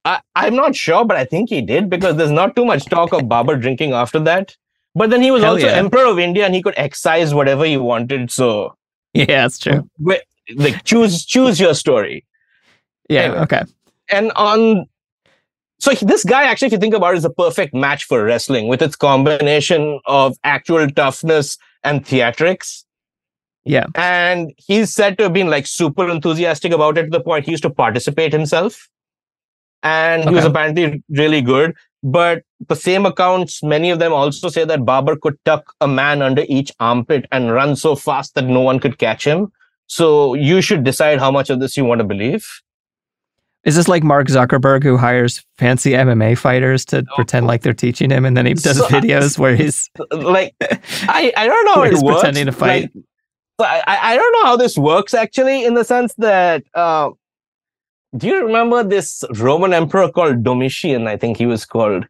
I, 0.03 0.21
I'm 0.35 0.55
not 0.55 0.75
sure, 0.75 1.03
but 1.03 1.17
I 1.17 1.25
think 1.25 1.49
he 1.49 1.61
did 1.61 1.89
because 1.89 2.15
there's 2.15 2.31
not 2.31 2.55
too 2.55 2.65
much 2.65 2.85
talk 2.85 3.11
of 3.11 3.21
Babur 3.23 3.59
drinking 3.59 3.93
after 3.93 4.19
that. 4.19 4.55
But 4.93 5.09
then 5.09 5.21
he 5.21 5.29
was 5.29 5.43
Hell 5.43 5.53
also 5.53 5.67
yeah. 5.67 5.73
emperor 5.73 6.05
of 6.05 6.19
India 6.19 6.45
and 6.45 6.55
he 6.55 6.61
could 6.61 6.75
excise 6.77 7.33
whatever 7.33 7.65
he 7.65 7.77
wanted. 7.77 8.31
So 8.31 8.75
Yeah, 9.13 9.25
that's 9.25 9.59
true. 9.59 9.89
like 10.55 10.83
choose 10.83 11.25
choose 11.25 11.59
your 11.59 11.73
story. 11.73 12.25
Yeah. 13.09 13.21
Anyway. 13.21 13.39
Okay. 13.39 13.63
And 14.09 14.31
on 14.33 14.85
so 15.79 15.91
this 15.91 16.23
guy 16.23 16.45
actually 16.45 16.67
if 16.67 16.71
you 16.71 16.79
think 16.79 16.93
about 16.93 17.15
it 17.15 17.17
is 17.17 17.25
a 17.25 17.29
perfect 17.29 17.73
match 17.73 18.05
for 18.05 18.23
wrestling 18.23 18.67
with 18.67 18.81
its 18.81 18.95
combination 18.95 19.99
of 20.05 20.37
actual 20.43 20.89
toughness 20.89 21.57
and 21.83 22.05
theatrics 22.05 22.84
yeah 23.65 23.85
and 23.95 24.53
he's 24.57 24.93
said 24.93 25.17
to 25.17 25.23
have 25.23 25.33
been 25.33 25.49
like 25.49 25.67
super 25.67 26.09
enthusiastic 26.09 26.71
about 26.71 26.97
it 26.97 27.03
to 27.03 27.09
the 27.09 27.19
point 27.19 27.45
he 27.45 27.51
used 27.51 27.63
to 27.63 27.69
participate 27.69 28.31
himself 28.31 28.87
and 29.83 30.21
okay. 30.21 30.29
he 30.29 30.35
was 30.35 30.45
apparently 30.45 31.03
really 31.09 31.41
good 31.41 31.75
but 32.05 32.43
the 32.67 32.75
same 32.75 33.03
accounts, 33.07 33.63
many 33.63 33.89
of 33.89 33.97
them 33.97 34.13
also 34.13 34.49
say 34.49 34.63
that 34.63 34.81
Babur 34.81 35.19
could 35.19 35.43
tuck 35.43 35.73
a 35.81 35.87
man 35.87 36.21
under 36.21 36.45
each 36.47 36.71
armpit 36.79 37.25
and 37.31 37.51
run 37.51 37.75
so 37.75 37.95
fast 37.95 38.35
that 38.35 38.45
no 38.45 38.61
one 38.61 38.79
could 38.79 38.99
catch 38.99 39.25
him. 39.25 39.51
So 39.87 40.35
you 40.35 40.61
should 40.61 40.83
decide 40.83 41.17
how 41.17 41.31
much 41.31 41.49
of 41.49 41.59
this 41.59 41.75
you 41.75 41.83
want 41.83 41.99
to 41.99 42.05
believe. 42.05 42.47
Is 43.63 43.75
this 43.75 43.87
like 43.87 44.03
Mark 44.03 44.27
Zuckerberg 44.27 44.83
who 44.83 44.97
hires 44.97 45.43
fancy 45.57 45.93
MMA 45.93 46.37
fighters 46.37 46.85
to 46.85 46.99
oh. 46.99 47.15
pretend 47.15 47.47
like 47.47 47.63
they're 47.63 47.73
teaching 47.73 48.11
him, 48.11 48.23
and 48.23 48.37
then 48.37 48.45
he 48.45 48.53
does 48.53 48.77
so, 48.77 48.85
videos 48.89 49.39
where 49.39 49.55
he's 49.55 49.89
like, 50.11 50.53
I, 50.61 51.33
I 51.35 51.47
don't 51.47 51.65
know 51.65 51.81
where 51.81 51.89
he's 51.89 52.03
works. 52.03 52.19
pretending 52.19 52.45
to 52.45 52.51
fight. 52.51 52.91
Like, 52.93 53.03
I, 53.59 53.83
I 53.87 54.15
don't 54.15 54.31
know 54.33 54.43
how 54.43 54.57
this 54.57 54.77
works 54.77 55.13
actually, 55.13 55.65
in 55.65 55.75
the 55.75 55.83
sense 55.83 56.13
that 56.17 56.63
uh, 56.73 57.11
do 58.17 58.27
you 58.27 58.45
remember 58.45 58.83
this 58.83 59.23
Roman 59.35 59.73
emperor 59.73 60.09
called 60.11 60.43
Domitian? 60.43 61.07
I 61.07 61.17
think 61.17 61.37
he 61.37 61.45
was 61.45 61.65
called. 61.65 62.05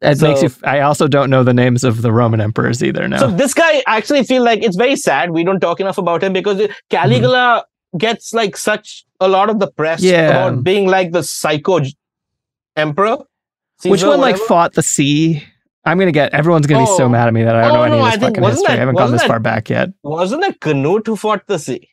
It 0.00 0.18
so, 0.18 0.28
makes 0.28 0.42
you. 0.42 0.50
I 0.64 0.80
also 0.80 1.08
don't 1.08 1.30
know 1.30 1.42
the 1.42 1.54
names 1.54 1.82
of 1.82 2.02
the 2.02 2.12
Roman 2.12 2.40
emperors 2.40 2.82
either. 2.82 3.08
Now, 3.08 3.18
so 3.18 3.30
this 3.30 3.54
guy 3.54 3.82
actually 3.86 4.24
feel 4.24 4.44
like 4.44 4.62
it's 4.62 4.76
very 4.76 4.96
sad 4.96 5.30
we 5.30 5.44
don't 5.44 5.60
talk 5.60 5.80
enough 5.80 5.98
about 5.98 6.22
him 6.22 6.32
because 6.32 6.68
Caligula 6.90 7.64
mm-hmm. 7.64 7.98
gets 7.98 8.32
like 8.32 8.56
such 8.56 9.04
a 9.20 9.28
lot 9.28 9.50
of 9.50 9.58
the 9.58 9.70
press 9.70 10.02
yeah. 10.02 10.28
about 10.28 10.62
being 10.62 10.86
like 10.86 11.12
the 11.12 11.22
psycho 11.22 11.80
emperor. 12.76 13.18
Caesar, 13.80 13.90
Which 13.90 14.02
one 14.02 14.20
whatever. 14.20 14.38
like 14.38 14.48
fought 14.48 14.74
the 14.74 14.82
sea? 14.82 15.42
I'm 15.84 15.98
gonna 15.98 16.12
get 16.12 16.34
everyone's 16.34 16.66
gonna 16.66 16.84
oh. 16.84 16.86
be 16.86 16.96
so 16.96 17.04
oh. 17.04 17.08
mad 17.08 17.28
at 17.28 17.34
me 17.34 17.44
that 17.44 17.54
I 17.54 17.62
don't 17.62 17.70
oh, 17.70 17.74
know 17.76 17.82
any 17.82 17.96
no, 17.96 18.06
of 18.06 18.12
this 18.12 18.20
fucking 18.20 18.42
history. 18.42 18.66
That, 18.66 18.72
I 18.72 18.76
haven't 18.76 18.96
gone 18.96 19.12
this 19.12 19.22
that, 19.22 19.28
far 19.28 19.40
back 19.40 19.70
yet. 19.70 19.90
Wasn't 20.02 20.44
it 20.44 20.60
Canute 20.60 21.06
who 21.06 21.16
fought 21.16 21.46
the 21.46 21.58
sea? 21.58 21.88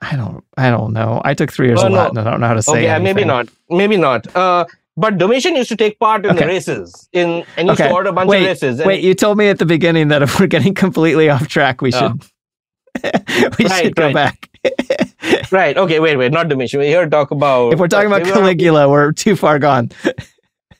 I 0.00 0.16
don't 0.16 0.44
I 0.56 0.70
don't 0.70 0.92
know. 0.92 1.20
I 1.24 1.34
took 1.34 1.52
three 1.52 1.68
years 1.68 1.82
oh, 1.82 1.86
of 1.86 1.92
Latin. 1.92 2.14
No. 2.14 2.22
I 2.22 2.24
don't 2.24 2.40
know 2.40 2.46
how 2.46 2.54
to 2.54 2.62
say. 2.62 2.72
Okay, 2.72 2.86
anything. 2.88 3.04
maybe 3.04 3.24
not. 3.24 3.48
Maybe 3.68 3.96
not. 3.96 4.34
Uh, 4.34 4.64
but 4.96 5.18
Domitian 5.18 5.56
used 5.56 5.68
to 5.70 5.76
take 5.76 5.98
part 5.98 6.24
in 6.24 6.32
okay. 6.32 6.40
the 6.40 6.46
races 6.46 7.08
in 7.12 7.44
and 7.56 7.68
he 7.68 7.72
okay. 7.72 7.90
a 7.90 8.12
bunch 8.12 8.28
wait, 8.28 8.42
of 8.42 8.46
races. 8.46 8.84
wait, 8.84 9.02
you 9.02 9.14
told 9.14 9.38
me 9.38 9.48
at 9.48 9.58
the 9.58 9.66
beginning 9.66 10.08
that 10.08 10.22
if 10.26 10.38
we're 10.38 10.46
getting 10.46 10.74
completely 10.74 11.28
off 11.28 11.48
track, 11.48 11.80
we 11.80 11.90
should 11.90 12.22
we 13.04 13.66
right, 13.66 13.84
should 13.84 13.96
go 13.96 14.12
right. 14.12 14.14
back. 14.14 14.50
right. 15.50 15.76
Okay. 15.76 16.00
Wait. 16.00 16.16
Wait. 16.16 16.32
Not 16.32 16.48
Domitian. 16.48 16.80
We're 16.80 16.86
here 16.86 17.04
to 17.04 17.10
talk 17.10 17.30
about. 17.30 17.72
If 17.72 17.78
we're 17.78 17.88
talking 17.88 18.08
about 18.08 18.24
Caligula, 18.24 18.88
we're 18.88 19.12
too 19.12 19.36
far 19.36 19.58
gone. 19.58 19.90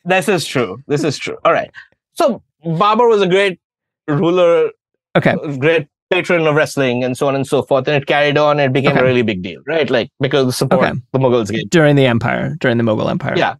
this 0.05 0.29
is 0.29 0.45
true. 0.47 0.83
This 0.87 1.05
is 1.05 1.17
true. 1.17 1.39
All 1.45 1.53
right. 1.53 1.71
So 2.21 2.43
Babur 2.65 3.09
was 3.09 3.23
a 3.23 3.27
great 3.27 3.59
ruler. 4.07 4.71
Okay. 5.17 5.35
Great 5.57 5.89
patron 6.11 6.47
of 6.47 6.55
wrestling 6.55 7.03
and 7.03 7.17
so 7.17 7.27
on 7.29 7.35
and 7.35 7.47
so 7.47 7.63
forth. 7.63 7.89
And 7.89 7.97
it 7.97 8.07
carried 8.07 8.37
on. 8.37 8.61
It 8.61 8.75
became 8.75 8.93
okay. 8.93 9.01
a 9.01 9.05
really 9.05 9.23
big 9.23 9.43
deal, 9.43 9.63
right? 9.67 9.89
Like 9.89 10.11
because 10.21 10.43
of 10.43 10.47
the 10.49 10.53
support 10.53 10.85
okay. 10.85 11.01
the 11.13 11.19
Mughals 11.19 11.51
gave 11.51 11.71
during 11.71 11.97
the 11.97 12.05
empire, 12.05 12.57
during 12.61 12.77
the 12.77 12.85
Mughal 12.85 13.11
Empire. 13.11 13.35
Yeah. 13.37 13.55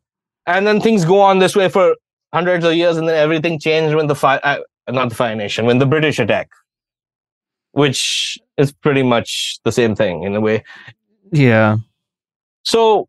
And 0.47 0.67
then 0.67 0.81
things 0.81 1.07
go 1.07 1.21
on 1.21 1.39
this 1.39 1.57
way 1.57 1.71
for 1.71 1.97
hundreds 2.35 2.65
of 2.65 2.75
years, 2.75 2.97
and 2.97 3.09
then 3.09 3.17
everything 3.17 3.59
changed 3.59 3.95
when 3.95 4.09
the 4.09 4.15
fire, 4.15 4.41
uh, 4.43 4.59
not 4.89 5.09
the 5.09 5.15
Fire 5.15 5.35
Nation, 5.35 5.65
when 5.65 5.79
the 5.79 5.87
British 5.87 6.19
attack, 6.19 6.51
which 7.73 8.39
is 8.57 8.73
pretty 8.73 9.03
much 9.03 9.59
the 9.65 9.73
same 9.73 9.95
thing 9.95 10.25
in 10.25 10.35
a 10.35 10.41
way. 10.41 10.65
Yeah. 11.33 11.77
So 12.65 13.09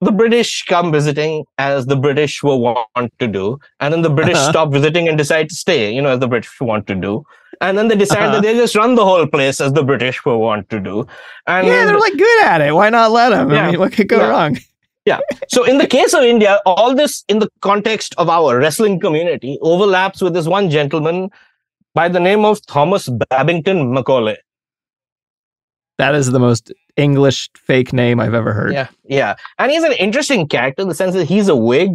the 0.00 0.12
British 0.12 0.64
come 0.64 0.92
visiting 0.92 1.44
as 1.58 1.86
the 1.86 1.96
British 1.96 2.42
will 2.42 2.60
want 2.60 3.12
to 3.18 3.26
do, 3.26 3.58
and 3.80 3.92
then 3.92 4.02
the 4.02 4.10
British 4.10 4.36
uh-huh. 4.36 4.50
stop 4.50 4.72
visiting 4.72 5.08
and 5.08 5.16
decide 5.16 5.48
to 5.48 5.54
stay, 5.54 5.94
you 5.94 6.02
know, 6.02 6.10
as 6.10 6.20
the 6.20 6.28
British 6.28 6.60
want 6.60 6.86
to 6.88 6.94
do, 6.94 7.24
and 7.60 7.78
then 7.78 7.88
they 7.88 7.96
decide 7.96 8.24
uh-huh. 8.24 8.32
that 8.34 8.42
they 8.42 8.54
just 8.54 8.74
run 8.74 8.94
the 8.94 9.04
whole 9.04 9.26
place 9.26 9.60
as 9.60 9.72
the 9.72 9.82
British 9.82 10.24
will 10.24 10.40
want 10.40 10.68
to 10.70 10.80
do. 10.80 11.06
And 11.46 11.66
yeah, 11.66 11.84
they're 11.84 11.98
like 11.98 12.16
good 12.16 12.44
at 12.44 12.60
it. 12.60 12.74
Why 12.74 12.90
not 12.90 13.12
let 13.12 13.30
them? 13.30 13.50
Yeah, 13.50 13.68
I 13.68 13.70
mean, 13.70 13.80
what 13.80 13.92
could 13.92 14.08
go 14.08 14.18
yeah. 14.18 14.28
wrong? 14.28 14.58
yeah. 15.04 15.20
So 15.48 15.64
in 15.64 15.78
the 15.78 15.86
case 15.86 16.14
of 16.14 16.22
India, 16.22 16.60
all 16.66 16.94
this 16.94 17.24
in 17.28 17.38
the 17.38 17.48
context 17.60 18.14
of 18.18 18.28
our 18.28 18.58
wrestling 18.58 19.00
community 19.00 19.58
overlaps 19.62 20.20
with 20.20 20.34
this 20.34 20.46
one 20.46 20.70
gentleman 20.70 21.30
by 21.94 22.08
the 22.08 22.20
name 22.20 22.44
of 22.44 22.64
Thomas 22.66 23.08
Babington 23.30 23.92
Macaulay. 23.92 24.38
That 25.98 26.14
is 26.14 26.30
the 26.32 26.40
most 26.40 26.72
English 26.96 27.50
fake 27.56 27.92
name 27.92 28.20
I've 28.20 28.34
ever 28.34 28.52
heard. 28.52 28.72
Yeah, 28.72 28.88
yeah. 29.04 29.36
And 29.58 29.70
he's 29.70 29.82
an 29.82 29.92
interesting 29.92 30.48
character 30.48 30.82
in 30.82 30.88
the 30.88 30.94
sense 30.94 31.14
that 31.14 31.26
he's 31.26 31.48
a 31.48 31.56
Whig. 31.56 31.92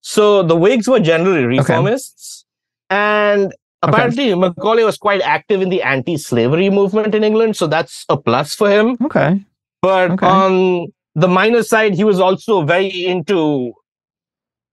So 0.00 0.42
the 0.42 0.56
Whigs 0.56 0.88
were 0.88 1.00
generally 1.00 1.42
reformists. 1.42 2.44
Okay. 2.90 2.98
And 2.98 3.54
apparently 3.82 4.32
okay. 4.32 4.40
Macaulay 4.40 4.84
was 4.84 4.96
quite 4.96 5.20
active 5.20 5.62
in 5.62 5.68
the 5.68 5.82
anti-slavery 5.82 6.70
movement 6.70 7.14
in 7.14 7.24
England. 7.24 7.56
So 7.56 7.66
that's 7.66 8.04
a 8.08 8.16
plus 8.16 8.54
for 8.54 8.70
him. 8.70 8.96
Okay. 9.04 9.44
But 9.80 10.12
okay. 10.12 10.26
on 10.26 10.92
the 11.14 11.28
minus 11.28 11.68
side, 11.68 11.94
he 11.94 12.04
was 12.04 12.20
also 12.20 12.62
very 12.62 13.06
into 13.06 13.74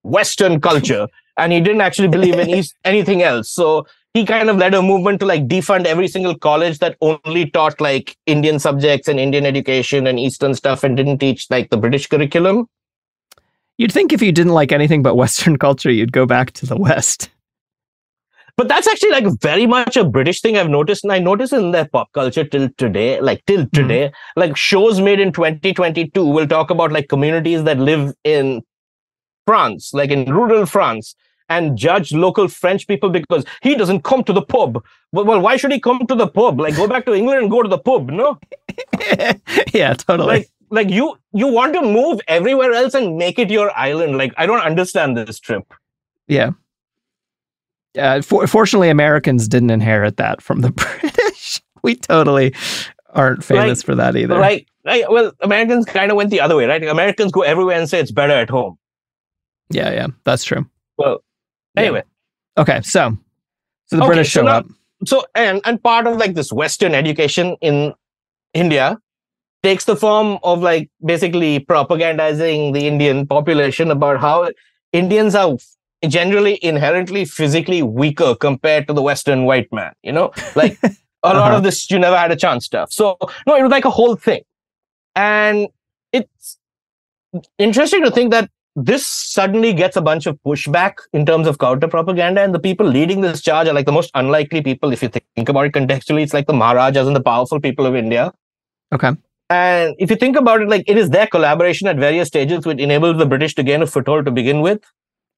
Western 0.04 0.62
culture. 0.62 1.08
and 1.40 1.54
he 1.54 1.62
didn't 1.62 1.82
actually 1.82 2.10
believe 2.10 2.38
in 2.38 2.50
East, 2.50 2.76
anything 2.84 3.24
else. 3.24 3.50
So 3.50 3.88
he 4.14 4.26
kind 4.26 4.50
of 4.50 4.58
led 4.58 4.74
a 4.74 4.82
movement 4.82 5.20
to 5.20 5.26
like 5.26 5.48
defund 5.48 5.86
every 5.86 6.08
single 6.08 6.38
college 6.38 6.80
that 6.80 6.98
only 7.02 7.50
taught 7.50 7.80
like 7.80 8.18
Indian 8.26 8.60
subjects 8.60 9.08
and 9.08 9.20
Indian 9.20 9.46
education 9.46 10.08
and 10.08 10.20
Eastern 10.20 10.56
stuff 10.56 10.84
and 10.84 10.98
didn't 10.98 11.20
teach 11.20 11.50
like 11.50 11.70
the 11.70 11.78
British 11.78 12.08
curriculum. 12.08 12.68
You'd 13.78 13.92
think 13.92 14.12
if 14.12 14.22
you 14.22 14.32
didn't 14.32 14.54
like 14.54 14.72
anything 14.72 15.04
but 15.04 15.16
Western 15.24 15.58
culture, 15.58 15.92
you'd 15.92 16.12
go 16.12 16.26
back 16.26 16.52
to 16.54 16.66
the 16.66 16.78
West. 16.78 17.30
But 18.58 18.68
that's 18.68 18.88
actually 18.88 19.12
like 19.12 19.40
very 19.40 19.66
much 19.66 19.96
a 19.96 20.04
British 20.04 20.42
thing 20.42 20.58
I've 20.58 20.70
noticed. 20.70 21.06
And 21.06 21.14
I 21.14 21.20
notice 21.20 21.54
in 21.54 21.72
their 21.72 21.88
pop 21.88 22.12
culture 22.12 22.44
till 22.44 22.68
today, 22.78 23.22
like 23.22 23.46
till 23.46 23.62
mm-hmm. 23.62 23.82
today, 23.82 24.12
like 24.36 24.58
shows 24.58 25.00
made 25.00 25.22
in 25.22 25.32
2022 25.32 26.26
will 26.26 26.46
talk 26.46 26.70
about 26.70 26.92
like 26.92 27.08
communities 27.08 27.64
that 27.64 27.80
live 27.80 28.14
in 28.26 28.62
France, 29.48 29.94
like 29.94 30.10
in 30.10 30.26
rural 30.26 30.66
France, 30.66 31.16
and 31.50 31.78
judge 31.78 32.14
local 32.14 32.48
French 32.48 32.88
people 32.88 33.10
because 33.10 33.44
he 33.62 33.76
doesn't 33.76 34.04
come 34.04 34.24
to 34.24 34.34
the 34.34 34.42
pub. 34.42 34.84
Well, 35.12 35.26
well, 35.26 35.42
why 35.42 35.58
should 35.58 35.72
he 35.72 35.80
come 35.80 36.06
to 36.08 36.16
the 36.16 36.28
pub? 36.28 36.60
Like, 36.60 36.76
go 36.76 36.88
back 36.88 37.06
to 37.06 37.14
England 37.14 37.42
and 37.42 37.52
go 37.52 37.64
to 37.64 37.70
the 37.70 37.78
pub, 37.78 38.10
no? 38.10 38.40
yeah, 39.74 39.94
totally. 39.94 40.28
Like, 40.28 40.50
like 40.70 40.90
you, 40.90 41.18
you 41.34 41.48
want 41.48 41.74
to 41.74 41.82
move 41.82 42.22
everywhere 42.28 42.74
else 42.74 42.94
and 42.94 43.18
make 43.18 43.40
it 43.40 43.50
your 43.50 43.76
island. 43.78 44.18
Like, 44.18 44.34
I 44.38 44.46
don't 44.46 44.62
understand 44.62 45.18
this 45.18 45.40
trip. 45.40 45.74
Yeah. 46.28 46.52
Uh, 47.98 48.22
for, 48.22 48.46
fortunately, 48.46 48.90
Americans 48.90 49.48
didn't 49.48 49.72
inherit 49.72 50.18
that 50.18 50.42
from 50.42 50.62
the 50.62 50.72
British. 51.02 51.62
we 51.82 51.96
totally 51.96 52.54
aren't 53.14 53.44
famous 53.44 53.80
like, 53.80 53.86
for 53.86 53.96
that 53.96 54.16
either. 54.16 54.38
Right. 54.38 54.68
like, 54.86 55.10
well, 55.10 55.32
Americans 55.42 55.86
kind 55.86 56.12
of 56.12 56.18
went 56.18 56.30
the 56.30 56.42
other 56.42 56.56
way, 56.56 56.66
right? 56.66 56.84
Americans 56.84 57.32
go 57.32 57.42
everywhere 57.42 57.80
and 57.80 57.90
say 57.90 58.00
it's 58.00 58.12
better 58.12 58.34
at 58.34 58.52
home. 58.52 58.78
Yeah, 59.72 59.92
yeah, 59.92 60.08
that's 60.24 60.44
true. 60.44 60.68
Well, 60.98 61.24
Anyway. 61.78 62.04
Okay, 62.58 62.82
so 62.82 63.18
so 63.86 63.96
the 63.96 64.04
okay, 64.04 64.08
British 64.08 64.30
show 64.30 64.42
so 64.42 64.46
now, 64.46 64.58
up. 64.58 64.68
So 65.06 65.26
and 65.36 65.62
and 65.66 65.82
part 65.82 66.08
of 66.08 66.18
like 66.18 66.36
this 66.36 66.52
Western 66.52 66.94
education 66.94 67.56
in 67.62 67.94
India 68.54 69.00
takes 69.64 69.86
the 69.86 69.96
form 69.96 70.40
of 70.44 70.62
like 70.62 70.90
basically 71.04 71.60
propagandizing 71.60 72.74
the 72.74 72.88
Indian 72.88 73.28
population 73.28 73.92
about 73.92 74.20
how 74.20 74.50
Indians 74.94 75.36
are 75.36 75.58
generally 76.08 76.64
inherently 76.64 77.26
physically 77.26 77.82
weaker 77.82 78.36
compared 78.36 78.88
to 78.88 78.94
the 78.94 79.02
Western 79.02 79.46
white 79.46 79.72
man. 79.72 79.94
You 80.04 80.12
know, 80.12 80.32
like 80.56 80.78
a 80.84 80.88
uh-huh. 81.24 81.40
lot 81.40 81.54
of 81.54 81.64
this 81.64 81.90
you 81.90 82.00
never 82.00 82.18
had 82.18 82.32
a 82.32 82.36
chance 82.36 82.66
stuff. 82.66 82.92
So 82.92 83.18
no, 83.48 83.56
it 83.56 83.62
was 83.62 83.72
like 83.72 83.86
a 83.86 83.90
whole 83.90 84.16
thing, 84.16 84.42
and 85.16 85.68
it's 86.12 86.58
interesting 87.58 88.04
to 88.04 88.12
think 88.12 88.32
that 88.32 88.50
this 88.84 89.06
suddenly 89.06 89.74
gets 89.74 89.96
a 89.96 90.02
bunch 90.02 90.26
of 90.26 90.38
pushback 90.46 90.96
in 91.14 91.26
terms 91.26 91.48
of 91.48 91.58
counter 91.60 91.88
propaganda, 91.88 92.42
and 92.42 92.54
the 92.54 92.60
people 92.60 92.86
leading 92.86 93.22
this 93.22 93.42
charge 93.42 93.68
are 93.68 93.74
like 93.74 93.86
the 93.86 93.92
most 93.92 94.12
unlikely 94.16 94.62
people. 94.62 94.94
If 94.94 95.02
you 95.04 95.10
think 95.10 95.50
about 95.50 95.66
it 95.66 95.74
contextually, 95.74 96.22
it's 96.22 96.34
like 96.34 96.48
the 96.48 96.54
Maharajas 96.54 97.08
and 97.08 97.16
the 97.16 97.22
powerful 97.22 97.60
people 97.60 97.86
of 97.86 97.96
India. 97.96 98.34
Okay. 98.92 99.12
And 99.50 99.96
if 99.98 100.10
you 100.10 100.16
think 100.16 100.36
about 100.36 100.62
it, 100.62 100.70
like 100.70 100.84
it 100.88 100.98
is 100.98 101.10
their 101.10 101.28
collaboration 101.28 101.88
at 101.88 101.98
various 101.98 102.28
stages 102.28 102.66
which 102.66 102.80
enabled 102.80 103.18
the 103.18 103.26
British 103.26 103.56
to 103.56 103.64
gain 103.64 103.82
a 103.82 103.88
foothold 103.88 104.26
to 104.26 104.32
begin 104.32 104.62
with. 104.62 104.82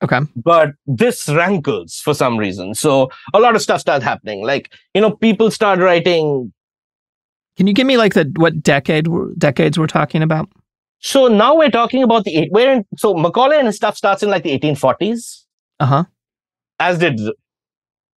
Okay. 0.03 0.19
But 0.35 0.71
this 0.85 1.29
rankles 1.29 2.01
for 2.03 2.13
some 2.13 2.37
reason. 2.37 2.73
So 2.75 3.09
a 3.33 3.39
lot 3.39 3.55
of 3.55 3.61
stuff 3.61 3.81
starts 3.81 4.03
happening. 4.03 4.43
Like, 4.43 4.73
you 4.93 5.01
know, 5.01 5.11
people 5.11 5.51
start 5.51 5.79
writing. 5.79 6.51
Can 7.55 7.67
you 7.67 7.73
give 7.73 7.87
me 7.87 7.97
like 7.97 8.13
the 8.13 8.31
what 8.35 8.61
decade 8.63 9.07
decades 9.37 9.77
we're 9.77 9.87
talking 9.87 10.23
about? 10.23 10.49
So 11.01 11.27
now 11.27 11.55
we're 11.55 11.71
talking 11.71 12.03
about 12.03 12.23
the 12.25 12.35
eight. 12.37 12.51
We're 12.51 12.71
in, 12.73 12.85
so 12.95 13.13
Macaulay 13.13 13.57
and 13.57 13.65
his 13.67 13.75
stuff 13.75 13.97
starts 13.97 14.21
in 14.21 14.29
like 14.29 14.43
the 14.43 14.57
1840s. 14.57 15.43
Uh 15.79 15.85
huh. 15.85 16.03
As 16.79 16.99
did 16.99 17.19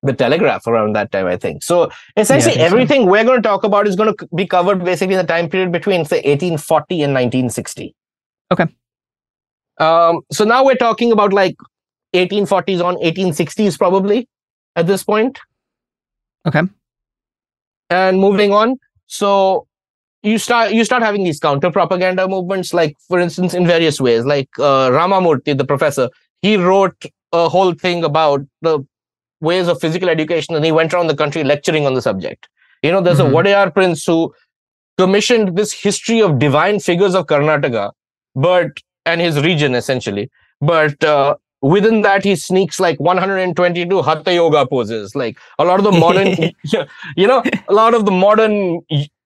the 0.03 0.13
Telegraph 0.13 0.67
around 0.67 0.95
that 0.97 1.13
time, 1.13 1.27
I 1.27 1.37
think. 1.37 1.63
So 1.63 1.91
essentially, 2.17 2.57
yeah, 2.57 2.63
everything 2.63 3.03
so. 3.03 3.11
we're 3.11 3.25
going 3.25 3.41
to 3.41 3.49
talk 3.49 3.63
about 3.63 3.87
is 3.87 3.95
going 3.95 4.15
to 4.15 4.29
be 4.35 4.47
covered 4.47 4.85
basically 4.85 5.15
in 5.15 5.21
the 5.21 5.27
time 5.27 5.49
period 5.49 5.71
between 5.71 6.05
say 6.05 6.17
1840 6.17 7.03
and 7.03 7.15
1960. 7.15 7.95
Okay. 8.51 8.67
Um. 9.79 10.21
So 10.33 10.45
now 10.45 10.65
we're 10.65 10.75
talking 10.75 11.13
about 11.13 11.33
like 11.33 11.57
1840s 12.15 12.85
on 12.85 12.97
1860s 12.97 13.79
probably 13.79 14.29
at 14.75 14.89
this 14.89 15.05
point. 15.05 15.39
Okay. 16.47 16.63
And 17.91 18.19
moving 18.19 18.53
on. 18.53 18.79
So 19.07 19.69
you 20.23 20.39
start 20.39 20.73
you 20.73 20.85
start 20.85 21.03
having 21.03 21.25
these 21.25 21.41
counter 21.41 21.71
propaganda 21.71 22.29
movements 22.29 22.73
like 22.73 22.97
for 23.09 23.19
instance 23.19 23.55
in 23.55 23.67
various 23.67 24.01
ways 24.01 24.25
like 24.25 24.49
uh, 24.59 24.89
ramamurthy 24.91 25.57
the 25.57 25.65
professor 25.65 26.09
he 26.43 26.57
wrote 26.57 27.07
a 27.33 27.49
whole 27.49 27.75
thing 27.75 28.05
about 28.05 28.41
the 28.61 28.79
ways 29.41 29.69
of 29.69 29.81
physical 29.81 30.09
education 30.09 30.55
and 30.55 30.65
he 30.65 30.73
went 30.73 30.95
around 30.95 31.09
the 31.09 31.17
country 31.17 31.43
lecturing 31.43 31.87
on 31.87 31.95
the 31.95 32.03
subject 32.03 32.49
you 32.83 32.93
know 32.93 33.01
there's 33.01 33.19
mm-hmm. 33.19 33.35
a 33.35 33.43
wadiyar 33.43 33.75
prince 33.75 34.05
who 34.05 34.33
commissioned 34.99 35.57
this 35.57 35.73
history 35.73 36.21
of 36.21 36.39
divine 36.39 36.79
figures 36.79 37.15
of 37.15 37.27
karnataka 37.27 37.91
but 38.35 38.71
and 39.07 39.21
his 39.21 39.41
region 39.41 39.75
essentially 39.75 40.31
but 40.61 41.03
uh, 41.03 41.35
within 41.63 42.03
that 42.03 42.25
he 42.25 42.37
sneaks 42.37 42.79
like 42.79 43.01
122 43.01 44.03
hatha 44.03 44.35
yoga 44.35 44.67
poses 44.67 45.17
like 45.17 45.39
a 45.59 45.65
lot 45.65 45.79
of 45.79 45.85
the 45.85 45.99
modern 45.99 46.29
you 47.17 47.27
know 47.27 47.43
a 47.69 47.75
lot 47.75 47.95
of 47.95 48.05
the 48.05 48.11
modern 48.11 48.81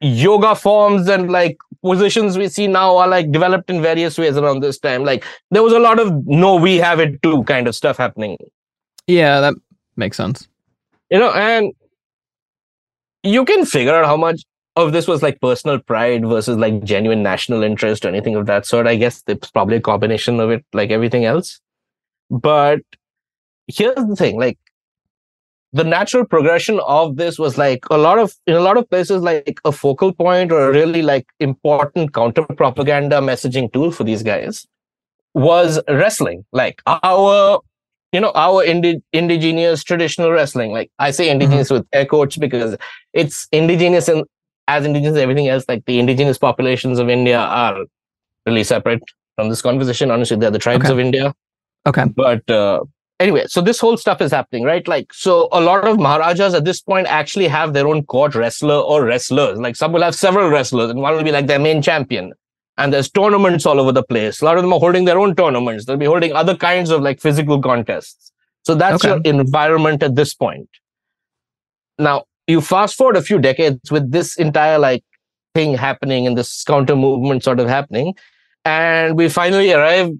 yoga 0.06 0.54
forms 0.54 1.08
and 1.08 1.30
like 1.30 1.56
positions 1.82 2.36
we 2.36 2.48
see 2.48 2.66
now 2.66 2.96
are 2.96 3.08
like 3.08 3.30
developed 3.30 3.70
in 3.70 3.82
various 3.82 4.18
ways 4.18 4.36
around 4.36 4.60
this 4.60 4.78
time. 4.78 5.04
Like 5.04 5.24
there 5.50 5.62
was 5.62 5.72
a 5.72 5.78
lot 5.78 5.98
of 5.98 6.26
no 6.26 6.56
we 6.56 6.76
have 6.76 7.00
it 7.00 7.22
too 7.22 7.44
kind 7.44 7.68
of 7.68 7.74
stuff 7.74 7.96
happening. 7.96 8.36
Yeah 9.06 9.40
that 9.40 9.54
makes 9.96 10.16
sense. 10.16 10.48
You 11.10 11.18
know 11.18 11.32
and 11.32 11.72
you 13.22 13.44
can 13.44 13.64
figure 13.64 13.94
out 13.94 14.06
how 14.06 14.16
much 14.16 14.42
of 14.76 14.92
this 14.92 15.08
was 15.08 15.22
like 15.22 15.40
personal 15.40 15.78
pride 15.78 16.26
versus 16.26 16.58
like 16.58 16.82
genuine 16.84 17.22
national 17.22 17.62
interest 17.62 18.04
or 18.04 18.08
anything 18.08 18.36
of 18.36 18.46
that 18.46 18.66
sort. 18.66 18.86
I 18.86 18.96
guess 18.96 19.22
it's 19.26 19.50
probably 19.50 19.76
a 19.76 19.80
combination 19.80 20.38
of 20.38 20.50
it 20.50 20.64
like 20.72 20.90
everything 20.90 21.24
else. 21.24 21.60
But 22.30 22.80
here's 23.66 23.94
the 23.94 24.16
thing 24.16 24.38
like 24.38 24.58
the 25.72 25.84
natural 25.84 26.24
progression 26.24 26.80
of 26.86 27.16
this 27.16 27.38
was 27.38 27.58
like 27.58 27.84
a 27.90 27.98
lot 27.98 28.18
of 28.18 28.34
in 28.46 28.54
a 28.54 28.60
lot 28.60 28.76
of 28.76 28.88
places 28.88 29.22
like 29.22 29.60
a 29.64 29.72
focal 29.72 30.12
point 30.12 30.52
or 30.52 30.68
a 30.68 30.72
really 30.72 31.02
like 31.02 31.26
important 31.40 32.14
counter 32.14 32.42
propaganda 32.42 33.16
messaging 33.20 33.72
tool 33.72 33.90
for 33.90 34.04
these 34.04 34.22
guys 34.22 34.66
was 35.34 35.78
wrestling. 35.88 36.44
Like 36.52 36.82
our 36.86 37.60
you 38.12 38.20
know 38.20 38.32
our 38.34 38.64
indi- 38.64 39.02
indigenous 39.12 39.84
traditional 39.84 40.30
wrestling. 40.30 40.72
Like 40.72 40.90
i 40.98 41.10
say 41.10 41.28
indigenous 41.28 41.68
mm-hmm. 41.68 41.78
with 41.78 41.86
air 41.92 42.06
quotes 42.06 42.36
because 42.36 42.76
it's 43.12 43.46
indigenous 43.52 44.08
and 44.08 44.24
as 44.68 44.86
indigenous 44.86 45.18
everything 45.18 45.48
else. 45.48 45.64
Like 45.68 45.84
the 45.84 45.98
indigenous 45.98 46.38
populations 46.38 46.98
of 46.98 47.10
india 47.10 47.38
are 47.38 47.84
really 48.46 48.64
separate 48.64 49.02
from 49.34 49.50
this 49.50 49.60
conversation. 49.60 50.10
Honestly 50.10 50.36
they're 50.36 50.50
the 50.50 50.58
tribes 50.58 50.84
Okay. 50.84 50.92
of 50.92 50.98
india. 50.98 51.34
Okay. 51.86 52.04
But 52.14 52.48
uh, 52.50 52.84
anyway 53.18 53.44
so 53.48 53.60
this 53.60 53.80
whole 53.80 53.96
stuff 53.96 54.20
is 54.20 54.30
happening 54.30 54.62
right? 54.62 54.86
Like 54.88 55.12
so 55.12 55.48
a 55.52 55.60
lot 55.60 55.86
of 55.86 55.98
maharajas 55.98 56.54
at 56.54 56.64
this 56.64 56.80
point 56.80 57.06
actually 57.06 57.48
have 57.48 57.72
their 57.72 57.86
own 57.86 58.04
court 58.04 58.34
wrestler 58.34 58.74
or 58.76 59.04
wrestlers. 59.04 59.58
Like 59.58 59.76
some 59.76 59.92
will 59.92 60.02
have 60.02 60.14
several 60.14 60.48
wrestlers 60.50 60.90
and 60.90 61.00
one 61.00 61.14
will 61.14 61.24
be 61.24 61.32
like 61.32 61.46
their 61.46 61.58
main 61.58 61.82
champion. 61.82 62.32
And 62.78 62.92
there's 62.92 63.10
tournaments 63.10 63.64
all 63.64 63.80
over 63.80 63.90
the 63.90 64.02
place. 64.02 64.42
A 64.42 64.44
lot 64.44 64.58
of 64.58 64.62
them 64.62 64.72
are 64.72 64.78
holding 64.78 65.06
their 65.06 65.18
own 65.18 65.34
tournaments. 65.34 65.86
They'll 65.86 65.96
be 65.96 66.04
holding 66.04 66.32
other 66.34 66.54
kinds 66.54 66.90
of 66.90 67.00
like 67.00 67.20
physical 67.20 67.60
contests. 67.62 68.32
So 68.64 68.74
that's 68.74 69.02
Okay. 69.02 69.08
your 69.08 69.20
environment 69.40 70.02
at 70.02 70.14
this 70.14 70.34
point. 70.34 70.68
Now 71.98 72.24
you 72.46 72.60
fast 72.60 72.96
forward 72.96 73.16
a 73.16 73.22
few 73.22 73.38
decades 73.38 73.90
with 73.90 74.10
this 74.12 74.36
entire 74.36 74.78
like 74.78 75.02
thing 75.54 75.74
happening 75.74 76.26
and 76.26 76.36
this 76.36 76.62
counter 76.64 76.94
movement 76.94 77.42
sort 77.44 77.60
of 77.60 77.68
happening. 77.68 78.14
And 78.66 79.16
we 79.16 79.28
finally 79.28 79.72
arrive 79.72 80.10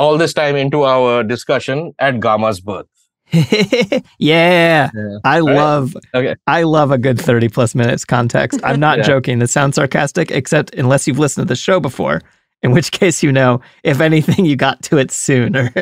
all 0.00 0.16
this 0.18 0.32
time 0.32 0.56
into 0.56 0.82
our 0.84 1.22
discussion 1.22 1.92
at 1.98 2.20
Gama's 2.20 2.60
birth. 2.60 2.86
yeah, 4.18 4.90
I 5.24 5.40
right. 5.40 5.54
love 5.54 5.96
Okay. 6.14 6.34
I 6.46 6.62
love 6.64 6.90
a 6.90 6.98
good 6.98 7.20
30 7.20 7.48
plus 7.48 7.74
minutes 7.74 8.04
context. 8.04 8.60
I'm 8.64 8.80
not 8.80 8.98
Yeah. 8.98 9.04
joking. 9.04 9.38
This 9.38 9.52
sounds 9.52 9.76
sarcastic, 9.76 10.30
except 10.30 10.74
unless 10.74 11.06
you've 11.06 11.18
listened 11.18 11.46
to 11.46 11.48
the 11.52 11.56
show 11.56 11.78
before, 11.80 12.22
in 12.62 12.72
which 12.72 12.90
case 12.92 13.22
you 13.22 13.30
know, 13.30 13.60
if 13.84 14.00
anything, 14.00 14.44
you 14.46 14.56
got 14.56 14.82
to 14.84 14.98
it 14.98 15.10
sooner. 15.12 15.72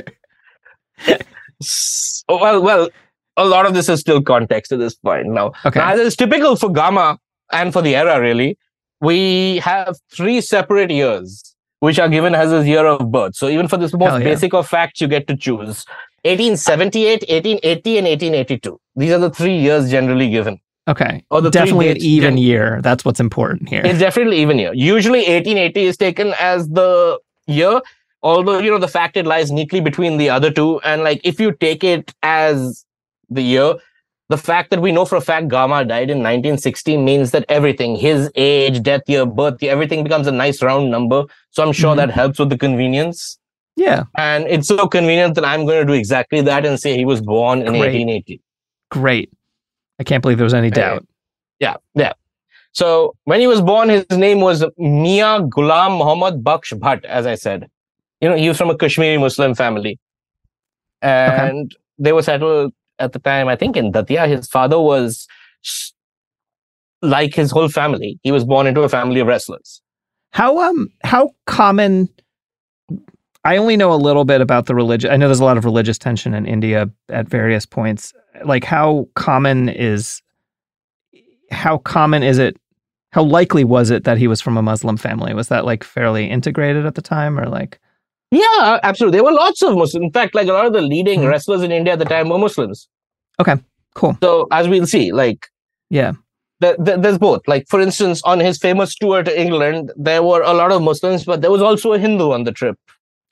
S- 1.62 2.25
oh, 2.29 2.39
Well, 2.39 2.62
well, 2.62 2.89
a 3.37 3.45
lot 3.47 3.66
of 3.66 3.75
this 3.75 3.89
is 3.89 4.01
still 4.01 4.23
context 4.23 4.73
at 4.73 4.79
this 4.79 4.95
point. 4.95 5.29
Now, 5.29 5.53
Okay. 5.64 5.79
now, 5.81 5.91
as 5.93 6.01
is 6.01 6.16
typical 6.16 6.57
for 6.57 6.71
Gamma 6.73 7.19
and 7.53 7.73
for 7.73 7.83
the 7.83 7.97
era, 7.97 8.21
really, 8.21 8.59
we 9.01 9.59
have 9.59 9.97
three 10.14 10.41
separate 10.41 10.91
years 10.91 11.47
which 11.81 11.99
are 11.99 12.09
given 12.09 12.35
as 12.35 12.51
his 12.51 12.66
year 12.66 12.87
of 12.87 13.11
birth. 13.11 13.37
So 13.37 13.49
even 13.49 13.68
for 13.68 13.76
this 13.76 13.93
most 13.93 14.18
yeah. 14.18 14.24
basic 14.24 14.55
of 14.55 14.66
facts, 14.66 15.01
you 15.01 15.09
get 15.09 15.26
to 15.29 15.37
choose 15.37 15.85
1878, 16.24 17.24
1880, 17.29 17.99
and 17.99 18.07
1882. 18.07 18.81
These 18.97 19.12
are 19.12 19.18
the 19.18 19.31
three 19.31 19.57
years 19.57 19.91
generally 19.91 20.29
given. 20.31 20.61
Okay. 20.89 21.24
Or 21.31 21.41
the 21.41 21.51
Definitely 21.51 21.91
an 21.91 21.97
even 21.99 22.35
gen- 22.35 22.39
year. 22.39 22.81
That's 22.83 23.05
what's 23.05 23.20
important 23.20 23.68
here. 23.68 23.83
It's 23.85 23.99
definitely 23.99 24.41
even 24.41 24.59
year. 24.59 24.72
Usually 24.74 25.20
1880 25.20 25.85
is 25.85 25.97
taken 25.97 26.35
as 26.41 26.68
the 26.68 27.18
year, 27.47 27.81
although, 28.22 28.59
you 28.59 28.70
know, 28.70 28.79
the 28.79 28.89
fact 28.89 29.16
it 29.16 29.26
lies 29.26 29.53
neatly 29.53 29.81
between 29.81 30.16
the 30.16 30.31
other 30.31 30.51
two. 30.51 30.81
And 30.81 31.03
like, 31.03 31.20
if 31.24 31.39
you 31.39 31.53
take 31.53 31.85
it 31.85 32.14
as 32.22 32.85
the 33.29 33.43
year, 33.43 33.74
the 34.29 34.37
fact 34.39 34.70
that 34.70 34.81
we 34.81 34.93
know 34.93 35.05
for 35.05 35.16
a 35.16 35.20
fact 35.20 35.49
Gama 35.49 35.85
died 35.85 36.11
in 36.11 36.18
1960 36.18 36.97
means 36.99 37.31
that 37.31 37.45
everything, 37.49 37.97
his 37.97 38.31
age, 38.35 38.83
death 38.83 39.03
year, 39.07 39.24
birth 39.24 39.62
year, 39.62 39.72
everything 39.72 40.05
becomes 40.05 40.26
a 40.26 40.33
nice 40.33 40.62
round 40.62 40.91
number. 40.91 41.24
So 41.51 41.62
I'm 41.62 41.72
sure 41.72 41.95
Mhm. 41.95 41.97
that 41.99 42.11
helps 42.11 42.39
with 42.39 42.51
the 42.51 42.59
convenience. 42.59 43.39
yeah. 43.76 44.03
And 44.16 44.47
it's 44.49 44.66
so 44.68 44.89
convenient 44.89 45.35
that 45.37 45.45
I'm 45.45 45.64
going 45.64 45.79
to 45.81 45.85
do 45.85 45.93
exactly 45.93 46.41
that 46.43 46.66
and 46.66 46.81
say 46.81 46.97
he 46.97 47.05
was 47.05 47.20
born 47.20 47.61
in 47.61 47.66
Great. 47.68 47.81
1880. 47.81 48.41
Great. 48.91 49.31
I 50.01 50.05
can't 50.05 50.20
believe 50.20 50.37
there 50.39 50.45
was 50.45 50.55
any 50.55 50.70
doubt. 50.70 51.07
Yeah, 51.61 51.76
yeah. 51.95 52.12
So 52.72 53.14
when 53.24 53.39
he 53.41 53.47
was 53.47 53.61
born, 53.61 53.89
his 53.89 54.05
name 54.11 54.41
was 54.41 54.64
Mia 54.76 55.41
Ghulam 55.55 55.97
Muhammad 55.99 56.43
Baksh 56.45 56.72
Bhatt, 56.79 57.05
as 57.05 57.24
I 57.26 57.37
said. 57.37 57.68
You 58.20 58.29
know, 58.29 58.37
he 58.37 58.49
was 58.49 58.59
from 58.59 58.68
a 58.70 58.76
Kashmiri 58.76 59.16
Muslim 59.18 59.55
family. 59.55 59.99
And 61.03 61.74
they 61.99 62.12
were 62.12 62.22
settled 62.22 62.72
at 62.99 63.12
the 63.12 63.18
time, 63.18 63.49
I 63.49 63.57
think, 63.57 63.76
in 63.76 63.92
Datia. 63.92 64.28
His 64.28 64.49
father 64.49 64.78
was 64.78 65.26
like 67.03 67.34
his 67.34 67.51
whole 67.51 67.68
family. 67.68 68.18
He 68.22 68.32
was 68.32 68.44
born 68.44 68.66
into 68.66 68.82
a 68.82 68.88
family 68.88 69.20
of 69.20 69.26
wrestlers. 69.26 69.82
How 70.32 70.59
um 70.61 70.88
how 71.05 71.30
common 71.46 72.09
I 73.44 73.57
only 73.57 73.76
know 73.76 73.92
a 73.92 73.96
little 73.96 74.24
bit 74.24 74.40
about 74.40 74.66
the 74.66 74.74
religion. 74.74 75.11
I 75.11 75.16
know 75.16 75.28
there's 75.28 75.40
a 75.40 75.44
lot 75.44 75.57
of 75.57 75.64
religious 75.64 75.99
tension 75.99 76.34
in 76.34 76.44
India 76.44 76.90
at 77.09 77.28
various 77.28 77.64
points. 77.64 78.12
Like 78.44 78.64
how 78.64 79.09
common 79.14 79.68
is 79.68 80.22
how 81.51 81.78
common 81.78 82.22
is 82.22 82.38
it 82.38 82.57
how 83.12 83.22
likely 83.22 83.64
was 83.64 83.90
it 83.90 84.05
that 84.05 84.18
he 84.18 84.28
was 84.28 84.40
from 84.40 84.59
a 84.59 84.62
Muslim 84.62 84.96
family? 84.96 85.32
Was 85.32 85.49
that 85.49 85.64
like 85.64 85.82
fairly 85.82 86.28
integrated 86.28 86.84
at 86.84 86.94
the 86.94 87.03
time 87.03 87.38
or 87.38 87.46
like 87.46 87.80
Yeah, 88.31 88.79
absolutely. 88.83 89.16
There 89.16 89.24
were 89.24 89.33
lots 89.33 89.62
of 89.62 89.74
Muslims. 89.76 90.05
In 90.05 90.12
fact, 90.12 90.35
like 90.35 90.49
a 90.49 90.53
lot 90.53 90.66
of 90.66 90.72
the 90.72 90.83
leading 90.83 91.20
Mhm. 91.20 91.29
wrestlers 91.31 91.62
in 91.62 91.72
India 91.72 91.95
at 91.95 91.99
the 91.99 92.05
time 92.05 92.29
were 92.29 92.39
Muslims. 92.39 92.89
Okay, 93.41 93.57
cool. 93.95 94.16
So 94.22 94.47
as 94.51 94.68
we'll 94.68 94.87
see, 94.87 95.12
like 95.12 95.47
Yeah. 95.91 96.12
th- 96.61 96.76
th- 96.85 96.99
there's 97.01 97.18
both. 97.18 97.41
Like 97.47 97.66
for 97.68 97.81
instance, 97.81 98.20
on 98.24 98.41
his 98.41 98.59
famous 98.59 98.95
tour 98.95 99.22
to 99.22 99.41
England, 99.41 99.93
there 99.97 100.22
were 100.22 100.43
a 100.43 100.53
lot 100.53 100.72
of 100.72 100.83
Muslims, 100.83 101.24
but 101.24 101.41
there 101.41 101.51
was 101.51 101.62
also 101.62 101.93
a 101.95 101.99
Hindu 101.99 102.31
on 102.33 102.45
the 102.45 102.53
trip. 102.53 102.76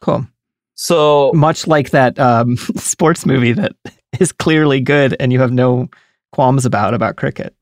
Cool. 0.00 0.26
So 0.74 1.30
Much 1.34 1.66
like 1.66 1.90
that 1.90 2.18
um 2.18 2.56
sports 2.76 3.26
movie 3.26 3.52
that 3.52 3.72
is 4.20 4.32
clearly 4.32 4.80
good 4.80 5.14
and 5.20 5.32
you 5.32 5.40
have 5.40 5.52
no 5.52 5.88
qualms 6.32 6.64
about 6.64 6.94
about 6.94 7.16
cricket. 7.16 7.52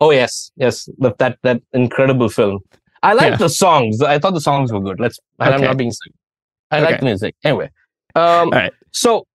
oh 0.00 0.10
yes, 0.12 0.50
yes, 0.56 0.88
that 1.18 1.38
that 1.42 1.60
incredible 1.72 2.28
film. 2.28 2.60
I 3.02 3.14
liked 3.14 3.32
Yeah. 3.32 3.36
the 3.46 3.48
songs. 3.48 4.00
I 4.02 4.18
thought 4.18 4.34
the 4.34 4.40
songs 4.40 4.72
were 4.72 4.80
good. 4.80 5.00
Let's. 5.00 5.18
And 5.38 5.54
I'm 5.54 5.60
not 5.62 5.76
being 5.76 5.90
sick. 5.92 6.12
I 6.70 6.80
like 6.80 6.88
Okay. 6.94 6.98
the 7.00 7.04
music. 7.04 7.34
Anyway, 7.44 7.70
um, 8.14 8.22
All 8.48 8.50
right. 8.50 8.72
so 8.92 9.26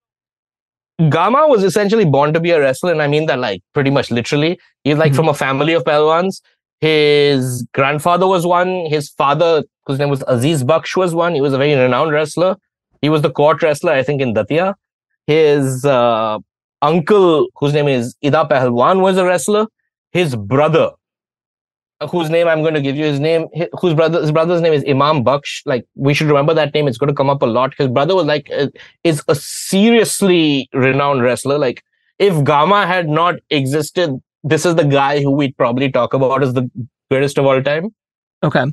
Gama 1.10 1.48
was 1.48 1.64
essentially 1.64 2.04
born 2.04 2.32
to 2.34 2.40
be 2.40 2.50
a 2.50 2.60
wrestler, 2.60 2.92
and 2.92 3.02
I 3.02 3.08
mean 3.08 3.26
that 3.26 3.38
like 3.38 3.62
pretty 3.72 3.90
much 3.90 4.10
literally. 4.10 4.58
He's 4.84 4.96
like 4.96 5.12
Mhm. 5.12 5.16
from 5.16 5.28
a 5.28 5.34
family 5.34 5.72
of 5.74 5.84
Pehelwans. 5.84 6.40
His 6.80 7.66
grandfather 7.74 8.26
was 8.26 8.46
one. 8.46 8.86
His 8.86 9.08
father, 9.10 9.64
whose 9.86 9.98
name 9.98 10.10
was 10.10 10.22
Aziz 10.28 10.62
Baksh, 10.62 10.96
was 10.96 11.14
one. 11.14 11.34
He 11.34 11.40
was 11.40 11.52
a 11.52 11.58
very 11.58 11.74
renowned 11.74 12.12
wrestler. 12.12 12.56
He 13.02 13.08
was 13.08 13.22
the 13.22 13.30
court 13.30 13.62
wrestler, 13.62 13.92
I 13.92 14.02
think, 14.02 14.20
in 14.20 14.34
Datia. 14.34 14.74
His 15.26 15.84
uh, 15.84 16.38
uncle, 16.82 17.48
whose 17.56 17.72
name 17.72 17.88
is 17.88 18.14
Ida 18.24 18.44
Pehelwan, 18.50 19.00
was 19.00 19.16
a 19.16 19.24
wrestler. 19.24 19.66
His 20.12 20.36
brother, 20.36 20.90
whose 22.10 22.28
name 22.30 22.48
I'm 22.48 22.62
going 22.62 22.74
to 22.74 22.80
give 22.80 22.96
you, 22.96 23.04
his 23.04 23.20
name, 23.20 23.46
hi- 23.56 23.68
whose 23.80 23.94
brother, 23.94 24.20
his 24.20 24.32
brother's 24.32 24.60
name 24.60 24.72
is 24.72 24.84
Imam 24.88 25.24
Baksh. 25.24 25.62
Like 25.64 25.86
we 25.94 26.14
should 26.14 26.26
remember 26.26 26.54
that 26.54 26.74
name. 26.74 26.88
It's 26.88 26.98
going 26.98 27.08
to 27.08 27.14
come 27.14 27.30
up 27.30 27.42
a 27.42 27.46
lot. 27.46 27.74
His 27.78 27.88
brother 27.88 28.14
was 28.14 28.26
like 28.26 28.50
uh, 28.50 28.68
is 29.04 29.22
a 29.28 29.34
seriously 29.34 30.68
renowned 30.72 31.22
wrestler. 31.22 31.58
Like 31.58 31.82
if 32.18 32.42
Gama 32.44 32.86
had 32.86 33.08
not 33.08 33.36
existed, 33.50 34.20
this 34.42 34.66
is 34.66 34.74
the 34.74 34.84
guy 34.84 35.22
who 35.22 35.30
we'd 35.30 35.56
probably 35.56 35.90
talk 35.90 36.14
about 36.14 36.42
as 36.42 36.54
the 36.54 36.70
greatest 37.10 37.38
of 37.38 37.46
all 37.46 37.62
time. 37.62 37.94
Okay. 38.42 38.64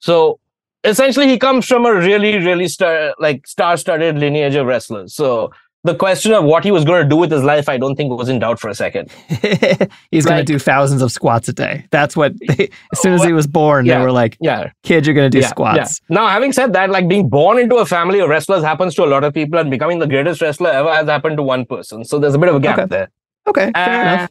So 0.00 0.40
essentially, 0.84 1.28
he 1.28 1.38
comes 1.38 1.66
from 1.66 1.86
a 1.86 1.94
really, 1.94 2.38
really 2.38 2.68
star 2.68 3.14
like 3.18 3.46
star-studded 3.46 4.18
lineage 4.18 4.54
of 4.54 4.66
wrestlers. 4.66 5.14
So 5.14 5.52
the 5.84 5.94
question 5.96 6.32
of 6.32 6.44
what 6.44 6.62
he 6.62 6.70
was 6.70 6.84
going 6.84 7.02
to 7.02 7.08
do 7.08 7.16
with 7.16 7.30
his 7.32 7.42
life, 7.42 7.68
I 7.68 7.76
don't 7.76 7.96
think 7.96 8.16
was 8.16 8.28
in 8.28 8.38
doubt 8.38 8.60
for 8.60 8.68
a 8.68 8.74
second. 8.74 9.10
He's 10.12 10.24
going 10.24 10.38
to 10.38 10.44
do 10.44 10.58
thousands 10.58 11.02
of 11.02 11.10
squats 11.10 11.48
a 11.48 11.52
day. 11.52 11.86
That's 11.90 12.16
what, 12.16 12.34
they, 12.38 12.70
as 12.92 13.00
soon 13.00 13.14
as 13.14 13.24
he 13.24 13.32
was 13.32 13.48
born, 13.48 13.84
Yeah. 13.84 13.98
they 13.98 14.04
were 14.04 14.12
like, 14.12 14.36
Yeah. 14.40 14.70
kid, 14.84 15.06
you're 15.06 15.14
going 15.14 15.28
to 15.30 15.36
do 15.36 15.42
yeah, 15.42 15.48
squats. 15.48 16.00
yeah. 16.08 16.14
Now, 16.14 16.28
having 16.28 16.52
said 16.52 16.72
that, 16.74 16.90
like 16.90 17.08
being 17.08 17.28
born 17.28 17.58
into 17.58 17.76
a 17.76 17.86
family 17.86 18.20
of 18.20 18.28
wrestlers 18.28 18.62
happens 18.62 18.94
to 18.94 19.04
a 19.04 19.06
lot 19.06 19.24
of 19.24 19.34
people, 19.34 19.58
and 19.58 19.70
becoming 19.72 19.98
the 19.98 20.06
greatest 20.06 20.40
wrestler 20.40 20.70
ever 20.70 20.94
has 20.94 21.08
happened 21.08 21.36
to 21.38 21.42
one 21.42 21.64
person. 21.66 22.04
So 22.04 22.18
there's 22.20 22.34
a 22.34 22.38
bit 22.38 22.48
of 22.48 22.54
a 22.54 22.60
gap 22.60 22.78
Okay. 22.78 22.86
there. 22.86 23.10
Okay, 23.48 23.70
fair 23.74 23.88
Uh, 24.06 24.14
enough. 24.14 24.30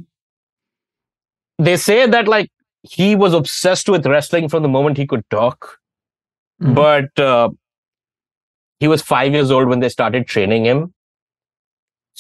They 1.60 1.76
say 1.78 2.08
that 2.08 2.28
like 2.30 2.49
he 2.84 3.14
was 3.16 3.34
obsessed 3.34 3.89
with 3.89 4.06
wrestling 4.06 4.47
from 4.47 4.64
the 4.64 4.70
moment 4.70 4.97
he 4.97 5.06
could 5.06 5.30
talk, 5.30 5.80
Mhm. 6.64 6.76
but 6.76 7.20
uh, 7.22 7.49
he 8.80 8.88
was 8.88 9.02
five 9.02 9.34
years 9.34 9.52
old 9.52 9.68
when 9.68 9.82
they 9.82 9.89
started 9.89 10.28
training 10.28 10.64
him. 10.66 10.93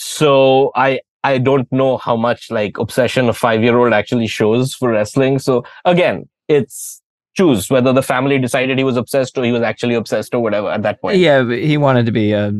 So 0.03 0.71
I 0.75 0.99
I 1.23 1.37
don't 1.37 1.71
know 1.71 1.97
how 1.97 2.15
much 2.15 2.49
like 2.49 2.79
obsession 2.79 3.29
a 3.29 3.33
five 3.33 3.61
year 3.63 3.77
old 3.77 3.93
actually 3.93 4.25
shows 4.27 4.73
for 4.73 4.89
wrestling. 4.89 5.37
So 5.37 5.63
again, 5.85 6.27
it's 6.47 7.01
choose 7.35 7.69
whether 7.69 7.93
the 7.93 8.01
family 8.01 8.39
decided 8.39 8.77
he 8.79 8.83
was 8.83 8.97
obsessed 8.97 9.37
or 9.37 9.43
he 9.43 9.51
was 9.51 9.61
actually 9.61 9.93
obsessed 9.93 10.33
or 10.33 10.41
whatever 10.41 10.69
at 10.71 10.81
that 10.81 10.99
point. 11.01 11.17
Yeah, 11.19 11.47
he 11.53 11.77
wanted 11.77 12.07
to 12.07 12.11
be 12.11 12.31
a, 12.33 12.51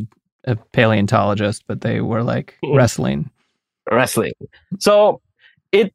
a 0.45 0.55
paleontologist, 0.71 1.63
but 1.67 1.81
they 1.81 1.99
were 2.01 2.21
like 2.23 2.55
Hmm. 2.63 2.75
wrestling. 2.75 3.29
wrestling. 3.91 4.33
So 4.79 5.21
it 5.71 5.93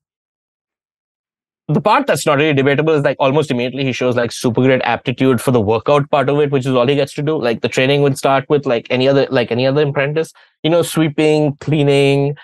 the 1.69 1.81
part 1.81 2.07
that's 2.07 2.25
not 2.25 2.39
really 2.39 2.55
debatable 2.55 2.93
is 2.93 3.03
like 3.03 3.17
almost 3.19 3.51
immediately 3.51 3.85
he 3.85 3.93
shows 3.93 4.15
like 4.15 4.31
super 4.31 4.63
great 4.63 4.83
aptitude 4.83 5.41
for 5.41 5.51
the 5.51 5.61
workout 5.61 6.09
part 6.11 6.29
of 6.29 6.39
it, 6.39 6.51
which 6.51 6.65
is 6.65 6.73
all 6.75 6.87
he 6.87 6.95
gets 6.95 7.13
to 7.15 7.23
do. 7.23 7.41
Like 7.41 7.61
the 7.61 7.69
training 7.69 8.03
would 8.03 8.17
start 8.17 8.49
with 8.49 8.67
like 8.67 8.87
any 8.91 9.09
other 9.09 9.27
like 9.31 9.51
any 9.51 9.67
other 9.67 9.87
apprentice, 9.87 10.33
you 10.63 10.71
know, 10.71 10.83
sweeping, 10.83 11.57
cleaning, 11.57 12.37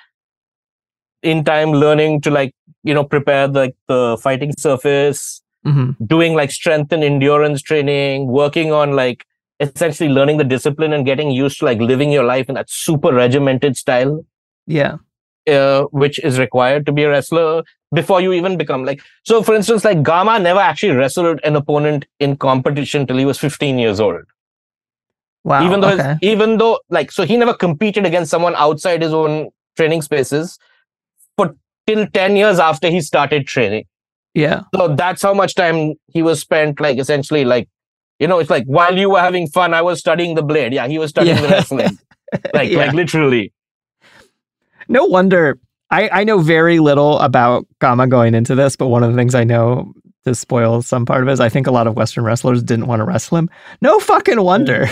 in 1.22 1.44
time 1.44 1.70
learning 1.70 2.20
to 2.22 2.30
like, 2.30 2.54
you 2.82 2.94
know, 2.94 3.04
prepare 3.04 3.48
like 3.48 3.76
the 3.88 4.18
fighting 4.22 4.52
surface, 4.58 5.40
hmm 5.64 5.90
doing 6.06 6.34
like 6.34 6.50
strength 6.50 6.92
and 6.92 7.04
endurance 7.04 7.62
training, 7.62 8.26
working 8.26 8.72
on 8.72 8.92
like 8.92 9.24
essentially 9.60 10.08
learning 10.08 10.38
the 10.38 10.44
discipline 10.44 10.92
and 10.92 11.06
getting 11.06 11.30
used 11.30 11.60
to 11.60 11.64
like 11.64 11.78
living 11.78 12.10
your 12.10 12.24
life 12.24 12.48
in 12.48 12.56
that 12.56 12.68
super 12.68 13.12
regimented 13.14 13.76
style 13.76 14.24
Yeah. 14.66 14.96
Uh, 15.48 15.84
which 15.90 16.18
is 16.20 16.38
required 16.38 16.86
to 16.86 16.92
be 16.92 17.02
a 17.04 17.10
wrestler 17.10 17.62
before 17.94 18.20
you 18.20 18.32
even 18.32 18.56
become 18.56 18.84
like 18.84 19.02
so 19.24 19.42
for 19.42 19.54
instance 19.54 19.84
like 19.84 20.02
gama 20.02 20.38
never 20.38 20.60
actually 20.60 20.92
wrestled 20.96 21.40
an 21.44 21.56
opponent 21.56 22.06
in 22.20 22.36
competition 22.36 23.06
till 23.06 23.16
he 23.18 23.24
was 23.24 23.38
15 23.38 23.78
years 23.78 24.00
old 24.00 24.22
Wow. 25.44 25.64
even 25.66 25.80
though 25.80 25.96
his- 25.96 26.18
even 26.22 26.58
though 26.58 26.78
like 26.88 27.10
so 27.10 27.24
he 27.24 27.36
never 27.36 27.52
competed 27.54 28.06
against 28.06 28.30
someone 28.30 28.54
outside 28.56 29.02
his 29.02 29.12
own 29.12 29.50
training 29.76 30.02
spaces 30.02 30.56
for 31.36 31.56
till 31.86 32.06
10 32.06 32.36
years 32.36 32.60
after 32.60 32.88
he 32.88 33.00
started 33.00 33.46
training 33.48 33.84
yeah. 34.34 34.60
so 34.74 34.94
that's 34.94 35.20
how 35.20 35.34
much 35.34 35.54
time 35.56 35.94
he 36.06 36.22
was 36.22 36.40
spent 36.40 36.80
like 36.80 36.98
essentially 36.98 37.44
like 37.44 37.68
you 38.20 38.28
know 38.28 38.38
it's 38.38 38.50
like 38.50 38.64
while 38.66 38.96
you 38.96 39.10
were 39.10 39.20
having 39.20 39.48
fun 39.48 39.74
i 39.74 39.82
was 39.82 39.98
studying 39.98 40.36
the 40.36 40.42
blade 40.44 40.72
yeah 40.72 40.86
he 40.86 40.98
was 40.98 41.10
studying 41.10 41.34
the 41.36 41.42
Yeah. 41.42 41.50
wrestling 41.54 41.98
like 42.54 42.70
Yeah. 42.70 42.78
like 42.78 42.92
literally 42.92 43.52
No 44.92 45.04
wonder. 45.06 45.58
I, 45.90 46.08
I 46.12 46.24
know 46.24 46.38
very 46.38 46.78
little 46.78 47.18
about 47.18 47.66
Gama 47.80 48.06
going 48.06 48.34
into 48.34 48.54
this, 48.54 48.76
but 48.76 48.88
one 48.88 49.02
of 49.02 49.10
the 49.10 49.16
things 49.16 49.34
I 49.34 49.44
know 49.44 49.92
to 50.24 50.34
spoil 50.34 50.80
some 50.82 51.04
part 51.04 51.22
of 51.22 51.28
it 51.28 51.32
is 51.32 51.40
I 51.40 51.48
think 51.48 51.66
a 51.66 51.70
lot 51.72 51.86
of 51.86 51.96
Western 51.96 52.24
wrestlers 52.24 52.62
didn't 52.62 52.86
want 52.86 53.00
to 53.00 53.04
wrestle 53.04 53.36
him. 53.38 53.50
No 53.80 53.98
fucking 53.98 54.40
wonder. 54.42 54.86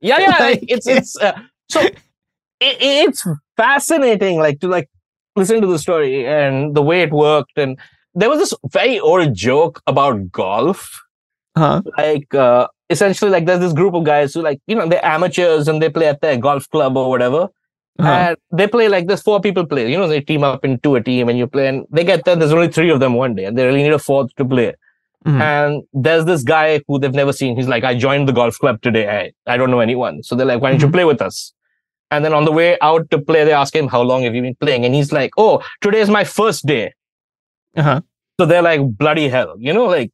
yeah 0.00 0.18
yeah 0.18 0.36
Like- 0.40 0.64
it's 0.68 0.86
it's 0.86 1.16
uh, 1.18 1.32
so 1.70 1.80
it, 1.80 1.96
it's 2.60 3.24
fascinating 3.56 4.38
like 4.38 4.60
to 4.60 4.68
like 4.68 4.88
listen 5.34 5.60
to 5.62 5.66
the 5.66 5.78
story 5.78 6.26
and 6.26 6.74
the 6.74 6.82
way 6.82 7.00
it 7.02 7.12
worked 7.12 7.56
and 7.56 7.78
there 8.14 8.28
was 8.30 8.38
this 8.38 8.54
very 8.72 8.98
old 9.00 9.34
joke 9.34 9.80
about 9.86 10.30
golf 10.30 11.02
Huh? 11.56 11.80
like 11.96 12.34
uh 12.34 12.68
essentially 12.90 13.30
like 13.30 13.46
there's 13.46 13.60
this 13.60 13.72
group 13.72 13.94
of 13.94 14.04
guys 14.04 14.34
who 14.34 14.42
like 14.42 14.60
you 14.66 14.76
know 14.76 14.86
they're 14.86 15.04
amateurs 15.04 15.68
and 15.68 15.80
they 15.80 15.88
play 15.88 16.06
at 16.08 16.20
their 16.20 16.36
golf 16.36 16.68
club 16.70 16.96
or 16.98 17.08
whatever 17.08 17.48
Uh-huh. 17.98 18.08
and 18.12 18.36
they 18.52 18.66
play 18.66 18.88
like 18.88 19.06
this 19.08 19.22
four 19.22 19.40
people 19.40 19.64
play 19.66 19.90
you 19.90 19.96
know 19.98 20.06
they 20.08 20.20
team 20.20 20.42
up 20.44 20.64
into 20.64 20.96
a 20.96 21.02
team 21.02 21.28
and 21.30 21.38
you 21.38 21.46
play 21.46 21.66
and 21.68 21.86
they 21.90 22.04
get 22.04 22.24
there 22.26 22.36
there's 22.36 22.52
only 22.52 22.68
three 22.68 22.90
of 22.90 23.00
them 23.00 23.14
one 23.14 23.34
day 23.34 23.44
and 23.46 23.56
they 23.56 23.64
really 23.64 23.82
need 23.82 23.92
a 23.92 23.98
fourth 23.98 24.34
to 24.36 24.44
play 24.44 24.74
Mhm. 25.26 25.40
and 25.40 25.82
there's 26.06 26.24
this 26.26 26.42
guy 26.42 26.80
who 26.86 26.98
they've 27.00 27.12
never 27.20 27.32
seen. 27.32 27.56
He's 27.56 27.66
like, 27.66 27.82
I 27.82 27.94
joined 27.96 28.28
the 28.28 28.32
golf 28.32 28.58
club 28.60 28.80
today. 28.80 29.32
I, 29.46 29.52
I 29.52 29.56
don't 29.56 29.72
know 29.72 29.80
anyone. 29.80 30.22
So 30.22 30.36
they're 30.36 30.46
like, 30.46 30.60
why 30.62 30.70
don't 30.70 30.80
you 30.80 30.86
Mhm. 30.86 30.92
play 30.92 31.04
with 31.04 31.20
us? 31.20 31.52
And 32.12 32.24
then 32.24 32.32
on 32.32 32.44
the 32.44 32.52
way 32.52 32.78
out 32.80 33.10
to 33.10 33.18
play, 33.18 33.42
they 33.42 33.52
ask 33.52 33.74
him, 33.74 33.88
how 33.88 34.02
long 34.02 34.22
have 34.22 34.36
you 34.36 34.42
been 34.42 34.54
playing? 34.54 34.84
And 34.84 34.94
he's 34.94 35.10
like, 35.10 35.32
oh, 35.36 35.62
today 35.80 35.98
is 36.00 36.08
my 36.08 36.22
first 36.22 36.64
day. 36.66 36.92
Uh-huh. 37.76 38.02
So 38.38 38.46
they're 38.46 38.62
like, 38.62 38.82
bloody 38.96 39.28
hell, 39.28 39.56
you 39.58 39.72
know, 39.72 39.86
like 39.86 40.12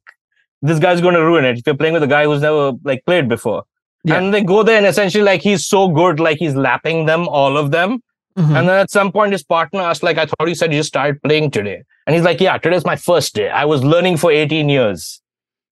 this 0.63 0.79
guy's 0.79 0.99
going 0.99 1.13
to 1.13 1.23
ruin 1.23 1.45
it 1.45 1.59
if 1.59 1.67
you're 1.67 1.77
playing 1.77 1.93
with 1.93 2.01
a 2.03 2.07
guy 2.07 2.23
who's 2.25 2.41
never 2.41 2.71
like 2.83 3.05
played 3.05 3.29
before. 3.29 3.65
Yeah. 4.03 4.15
And 4.17 4.33
they 4.33 4.43
go 4.43 4.63
there 4.63 4.77
and 4.77 4.85
essentially 4.85 5.23
like 5.23 5.41
he's 5.41 5.65
so 5.65 5.87
good, 5.89 6.19
like 6.19 6.37
he's 6.37 6.55
lapping 6.55 7.05
them, 7.05 7.27
all 7.27 7.57
of 7.57 7.71
them. 7.71 8.01
Mhm. 8.37 8.57
And 8.57 8.67
then 8.67 8.79
at 8.79 8.89
some 8.89 9.11
point, 9.11 9.31
his 9.31 9.43
partner 9.43 9.81
asked, 9.81 10.01
like, 10.01 10.17
I 10.17 10.25
thought 10.25 10.47
you 10.47 10.55
said 10.55 10.73
you 10.73 10.79
just 10.79 10.87
started 10.89 11.21
playing 11.21 11.51
today. 11.51 11.83
And 12.07 12.15
he's 12.15 12.25
like, 12.25 12.41
yeah, 12.41 12.57
today's 12.57 12.83
my 12.83 12.95
first 12.95 13.35
day. 13.35 13.49
I 13.49 13.65
was 13.65 13.83
learning 13.83 14.17
for 14.17 14.31
18 14.31 14.69
years. 14.69 15.21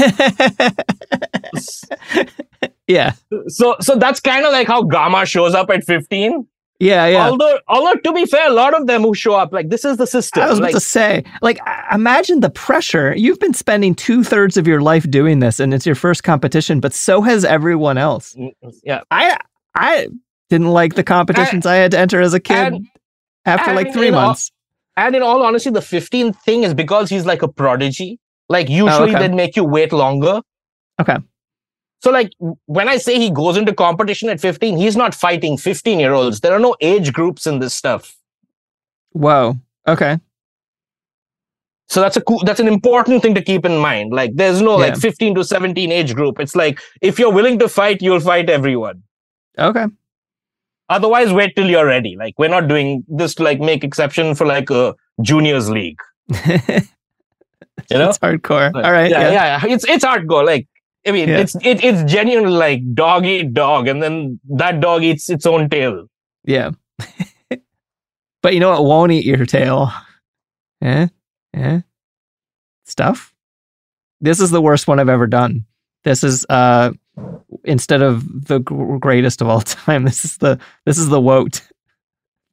yeah. 2.87 3.13
so 3.47 3.75
so 3.79 3.95
that's 3.95 4.19
kind 4.19 4.45
of 4.45 4.51
like 4.51 4.67
how 4.67 4.83
Gama 4.83 5.25
shows 5.25 5.53
up 5.53 5.69
at 5.69 5.83
15. 5.83 6.47
Yeah, 6.79 7.07
yeah. 7.07 7.27
Although 7.29 7.59
although 7.67 7.95
to 7.95 8.13
be 8.13 8.25
fair, 8.27 8.49
a 8.49 8.53
lot 8.53 8.79
of 8.79 8.85
them 8.85 9.01
who 9.01 9.15
show 9.15 9.33
up 9.33 9.51
like 9.51 9.69
this 9.69 9.83
is 9.83 9.97
the 9.97 10.05
system. 10.05 10.43
I 10.43 10.47
was 10.49 10.59
about 10.59 10.65
like, 10.67 10.73
to 10.75 10.79
say, 10.79 11.23
like, 11.41 11.59
imagine 11.91 12.41
the 12.41 12.51
pressure. 12.51 13.15
You've 13.15 13.39
been 13.39 13.55
spending 13.55 13.95
two 13.95 14.23
thirds 14.23 14.57
of 14.57 14.67
your 14.67 14.79
life 14.81 15.09
doing 15.09 15.39
this, 15.39 15.59
and 15.59 15.73
it's 15.73 15.87
your 15.87 15.95
first 15.95 16.23
competition, 16.23 16.79
but 16.79 16.93
so 16.93 17.21
has 17.21 17.43
everyone 17.43 17.97
else. 17.97 18.35
mm, 18.37 18.51
yeah. 18.83 19.01
I 19.09 19.37
I 19.73 20.07
didn't 20.49 20.67
like 20.69 20.93
the 20.95 21.03
competitions 21.03 21.65
I 21.65 21.75
had 21.75 21.91
to 21.91 21.99
enter 21.99 22.21
as 22.21 22.33
a 22.35 22.39
kid 22.39 22.55
And- 22.57 22.85
after 23.45 23.73
like 23.73 23.91
three 23.91 24.09
in 24.09 24.13
all- 24.13 24.27
months. 24.27 24.51
And 24.95 25.15
in 25.15 25.21
all 25.21 25.43
honesty, 25.43 25.69
the 25.69 25.79
15th 25.79 26.37
thing 26.43 26.63
is 26.63 26.73
because 26.73 27.09
he's 27.09 27.25
like 27.25 27.43
a 27.43 27.47
prodigy. 27.47 28.19
Like 28.49 28.67
usually 28.69 28.89
Oh, 29.11 29.15
okay. 29.15 29.27
they'd 29.27 29.33
make 29.35 29.55
you 29.55 29.63
wait 29.63 29.91
longer. 29.93 30.41
Okay. 30.99 31.17
So 32.01 32.11
like 32.11 32.31
when 32.65 32.87
I 32.87 32.97
say 32.97 33.17
he 33.19 33.29
goes 33.31 33.57
into 33.57 33.73
competition 33.73 34.29
at 34.29 34.39
15, 34.39 34.77
he's 34.77 34.95
not 34.95 35.15
fighting 35.15 35.57
15 35.57 35.99
year 35.99 36.13
olds. 36.13 36.39
There 36.41 36.53
are 36.53 36.59
no 36.59 36.75
age 36.81 37.11
groups 37.13 37.47
in 37.47 37.59
this 37.59 37.73
stuff. 37.73 38.15
Wow. 39.13 39.57
Okay. 39.87 40.19
So 41.89 42.01
that's 42.01 42.17
a 42.17 42.21
cool, 42.21 42.39
that's 42.43 42.59
an 42.59 42.67
important 42.67 43.21
thing 43.21 43.33
to 43.35 43.41
keep 43.41 43.65
in 43.65 43.77
mind. 43.77 44.11
Like 44.13 44.31
there's 44.35 44.61
no 44.61 44.75
like 44.75 44.97
15 44.97 45.35
to 45.35 45.43
17 45.43 45.91
age 45.91 46.13
group. 46.13 46.39
It's 46.39 46.55
like 46.55 46.79
if 47.01 47.17
you're 47.17 47.31
willing 47.31 47.57
to 47.59 47.69
fight, 47.69 48.01
you'll 48.01 48.19
fight 48.19 48.49
everyone. 48.49 49.03
Okay. 49.57 49.85
Otherwise, 50.89 51.33
wait 51.33 51.55
till 51.55 51.67
you're 51.69 51.85
ready. 51.85 52.15
Like 52.17 52.35
we're 52.37 52.49
not 52.49 52.67
doing 52.67 53.03
this 53.07 53.35
to 53.35 53.43
like 53.43 53.59
make 53.59 53.83
exception 53.83 54.35
for 54.35 54.45
like 54.45 54.69
a 54.69 54.95
juniors 55.21 55.69
league. 55.69 55.99
You 57.89 57.99
know? 57.99 58.09
It's 58.09 58.17
hardcore. 58.17 58.73
All 58.73 58.91
right. 58.91 59.09
yeah, 59.09 59.31
Yeah. 59.31 59.61
yeah, 59.63 59.73
It's 59.73 59.85
it's 59.87 60.03
hardcore. 60.03 60.45
Like 60.45 60.67
I 61.07 61.11
mean, 61.11 61.29
Yeah. 61.29 61.39
it's 61.39 61.55
it, 61.55 61.83
it's 61.83 62.11
genuinely 62.11 62.51
like 62.57 62.93
dog 62.93 63.25
eat 63.25 63.53
dog, 63.53 63.87
and 63.87 64.01
then 64.03 64.39
that 64.49 64.79
dog 64.81 65.03
eats 65.03 65.29
its 65.29 65.45
own 65.45 65.69
tail. 65.69 66.07
Yeah. 66.43 66.71
but 68.41 68.53
you 68.53 68.59
know 68.59 68.69
what 68.71 68.85
won't 68.85 69.11
eat 69.11 69.25
your 69.25 69.45
tail? 69.45 69.91
Eh? 70.81 71.07
Eh? 71.53 71.81
Stuff? 72.85 73.33
This 74.21 74.39
is 74.39 74.51
the 74.51 74.61
worst 74.61 74.87
one 74.87 74.99
I've 74.99 75.09
ever 75.09 75.27
done. 75.27 75.65
This 76.03 76.23
is 76.23 76.45
uh 76.49 76.91
instead 77.63 78.01
of 78.01 78.47
the 78.47 78.59
gr- 78.59 78.97
greatest 78.97 79.41
of 79.41 79.47
all 79.49 79.61
time, 79.61 80.03
this 80.03 80.23
is 80.25 80.37
the 80.37 80.59
this 80.85 80.97
is 80.97 81.09
the 81.09 81.21
woat. 81.21 81.61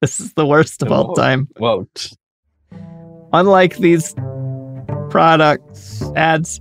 This 0.00 0.20
is 0.20 0.34
the 0.34 0.44
worst 0.44 0.82
of 0.82 0.92
all 0.92 1.06
woat. 1.08 1.16
time. 1.16 1.48
Well, 1.58 1.88
Unlike 3.32 3.78
these 3.78 4.14
products 5.08 6.02
ads. 6.14 6.60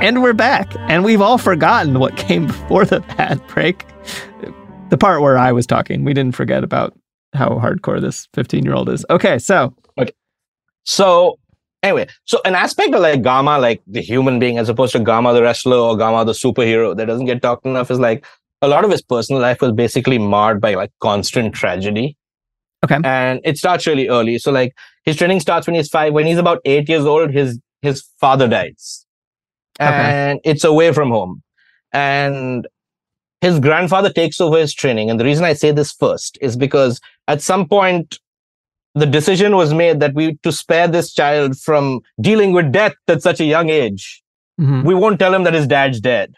And 0.00 0.22
we're 0.22 0.32
back, 0.32 0.74
and 0.88 1.04
we've 1.04 1.20
all 1.20 1.36
forgotten 1.36 1.98
what 1.98 2.16
came 2.16 2.46
before 2.46 2.86
the 2.86 3.04
ad 3.20 3.46
break. 3.48 3.84
The 4.88 4.96
part 4.96 5.20
where 5.20 5.36
I 5.36 5.52
was 5.52 5.66
talking, 5.66 6.04
we 6.04 6.14
didn't 6.14 6.34
forget 6.34 6.64
about 6.64 6.98
how 7.34 7.50
hardcore 7.50 8.00
this 8.00 8.26
15 8.32 8.64
year 8.64 8.72
old 8.72 8.88
is. 8.88 9.04
Okay, 9.10 9.38
so. 9.38 9.74
Okay. 9.98 10.12
So, 10.84 11.38
anyway, 11.82 12.08
so 12.24 12.40
an 12.46 12.54
aspect 12.54 12.94
of 12.94 13.02
like 13.02 13.20
Gama, 13.20 13.58
like 13.58 13.82
the 13.86 14.00
human 14.00 14.38
being, 14.38 14.56
as 14.56 14.70
opposed 14.70 14.92
to 14.92 15.00
Gama 15.00 15.34
the 15.34 15.42
wrestler 15.42 15.76
or 15.76 15.98
Gama 15.98 16.24
the 16.24 16.32
superhero 16.32 16.96
that 16.96 17.04
doesn't 17.04 17.26
get 17.26 17.42
talked 17.42 17.66
enough, 17.66 17.90
is 17.90 18.00
like 18.00 18.24
a 18.62 18.68
lot 18.68 18.86
of 18.86 18.90
his 18.90 19.02
personal 19.02 19.42
life 19.42 19.60
was 19.60 19.72
basically 19.72 20.16
marred 20.18 20.62
by 20.62 20.76
like 20.76 20.92
constant 21.00 21.54
tragedy. 21.54 22.16
Okay. 22.82 22.96
And 23.04 23.40
it 23.44 23.58
starts 23.58 23.86
really 23.86 24.08
early. 24.08 24.38
So, 24.38 24.50
like, 24.50 24.74
his 25.04 25.16
training 25.16 25.40
starts 25.40 25.66
when 25.66 25.76
he's 25.76 25.90
five. 25.90 26.14
When 26.14 26.26
he's 26.26 26.38
about 26.38 26.60
eight 26.64 26.88
years 26.88 27.04
old, 27.04 27.32
his 27.32 27.60
his 27.82 28.02
father 28.18 28.48
dies 28.48 29.04
and 29.80 30.38
okay. 30.38 30.50
it's 30.50 30.64
away 30.64 30.92
from 30.92 31.10
home. 31.10 31.42
And 31.92 32.68
his 33.40 33.58
grandfather 33.58 34.12
takes 34.12 34.40
over 34.40 34.58
his 34.58 34.74
training. 34.74 35.10
And 35.10 35.18
the 35.18 35.24
reason 35.24 35.44
I 35.44 35.54
say 35.54 35.72
this 35.72 35.92
first 35.92 36.38
is 36.40 36.56
because 36.56 37.00
at 37.26 37.40
some 37.40 37.66
point, 37.66 38.18
the 38.94 39.06
decision 39.06 39.56
was 39.56 39.72
made 39.72 40.00
that 40.00 40.14
we 40.14 40.36
to 40.42 40.52
spare 40.52 40.88
this 40.88 41.12
child 41.12 41.56
from 41.58 42.00
dealing 42.20 42.52
with 42.52 42.72
death 42.72 42.94
at 43.08 43.22
such 43.22 43.40
a 43.40 43.44
young 43.44 43.70
age, 43.70 44.22
mm-hmm. 44.60 44.82
we 44.82 44.94
won't 44.94 45.18
tell 45.18 45.32
him 45.32 45.44
that 45.44 45.54
his 45.54 45.66
dad's 45.66 46.00
dead. 46.00 46.34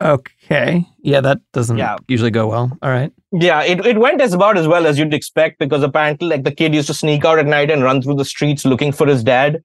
Okay. 0.00 0.86
Yeah, 1.00 1.20
that 1.22 1.40
doesn't 1.52 1.78
yeah. 1.78 1.96
usually 2.06 2.30
go 2.30 2.46
well. 2.46 2.76
All 2.82 2.90
right. 2.90 3.12
Yeah, 3.32 3.62
it, 3.62 3.84
it 3.84 3.98
went 3.98 4.20
as 4.20 4.34
about 4.34 4.58
as 4.58 4.68
well 4.68 4.86
as 4.86 4.98
you'd 4.98 5.14
expect 5.14 5.58
because 5.58 5.82
apparently 5.82 6.28
like 6.28 6.44
the 6.44 6.52
kid 6.52 6.74
used 6.74 6.86
to 6.88 6.94
sneak 6.94 7.24
out 7.24 7.38
at 7.38 7.46
night 7.46 7.70
and 7.70 7.82
run 7.82 8.02
through 8.02 8.16
the 8.16 8.24
streets 8.24 8.64
looking 8.64 8.92
for 8.92 9.06
his 9.06 9.24
dad. 9.24 9.62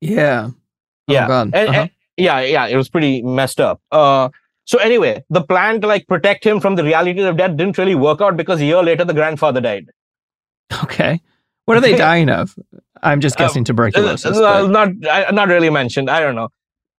Yeah. 0.00 0.50
Yeah. 1.06 1.26
Oh, 1.28 1.42
and, 1.42 1.54
uh-huh. 1.54 1.80
and, 1.82 1.90
yeah, 2.16 2.40
yeah, 2.40 2.66
it 2.66 2.76
was 2.76 2.88
pretty 2.88 3.22
messed 3.22 3.60
up. 3.60 3.80
Uh, 3.90 4.28
so 4.64 4.78
anyway, 4.78 5.22
the 5.30 5.42
plan 5.42 5.80
to 5.80 5.86
like 5.86 6.06
protect 6.06 6.44
him 6.44 6.60
from 6.60 6.76
the 6.76 6.84
reality 6.84 7.20
of 7.22 7.36
death 7.36 7.56
didn't 7.56 7.76
really 7.76 7.94
work 7.94 8.20
out 8.20 8.36
because 8.36 8.60
a 8.60 8.64
year 8.64 8.82
later 8.82 9.04
the 9.04 9.14
grandfather 9.14 9.60
died. 9.60 9.90
Okay. 10.82 11.20
What 11.66 11.76
are 11.76 11.80
they 11.80 11.96
dying 12.08 12.30
of? 12.30 12.54
I'm 13.02 13.20
just 13.20 13.36
guessing 13.36 13.60
um, 13.60 13.64
tuberculosis. 13.64 14.36
Uh, 14.36 14.66
not 14.66 14.88
uh, 15.06 15.30
not 15.32 15.48
really 15.48 15.70
mentioned. 15.70 16.08
I 16.08 16.20
don't 16.20 16.34
know. 16.34 16.48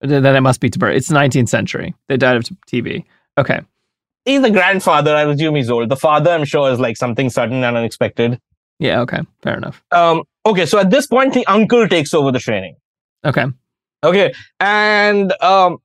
Then 0.00 0.24
it 0.24 0.40
must 0.40 0.60
be 0.60 0.70
tuberculosis. 0.70 1.10
It's 1.10 1.16
19th 1.16 1.48
century. 1.48 1.94
They 2.08 2.16
died 2.16 2.36
of 2.36 2.44
TB. 2.70 3.04
Okay. 3.38 3.60
He's 4.24 4.42
the 4.42 4.50
grandfather. 4.50 5.14
I 5.14 5.22
assume 5.22 5.56
he's 5.56 5.70
old. 5.70 5.88
The 5.88 5.96
father, 5.96 6.30
I'm 6.30 6.44
sure, 6.44 6.70
is 6.70 6.78
like 6.78 6.96
something 6.96 7.30
sudden 7.30 7.64
and 7.64 7.76
unexpected. 7.76 8.40
Yeah. 8.78 9.00
Okay. 9.00 9.20
Fair 9.42 9.56
enough. 9.56 9.82
Um. 9.90 10.22
Okay. 10.44 10.66
So 10.66 10.78
at 10.78 10.90
this 10.90 11.08
point, 11.08 11.34
the 11.34 11.46
uncle 11.46 11.88
takes 11.88 12.14
over 12.14 12.30
the 12.30 12.38
training. 12.38 12.76
Okay. 13.24 13.46
Okay, 14.04 14.32
and 14.60 15.32
um, 15.42 15.78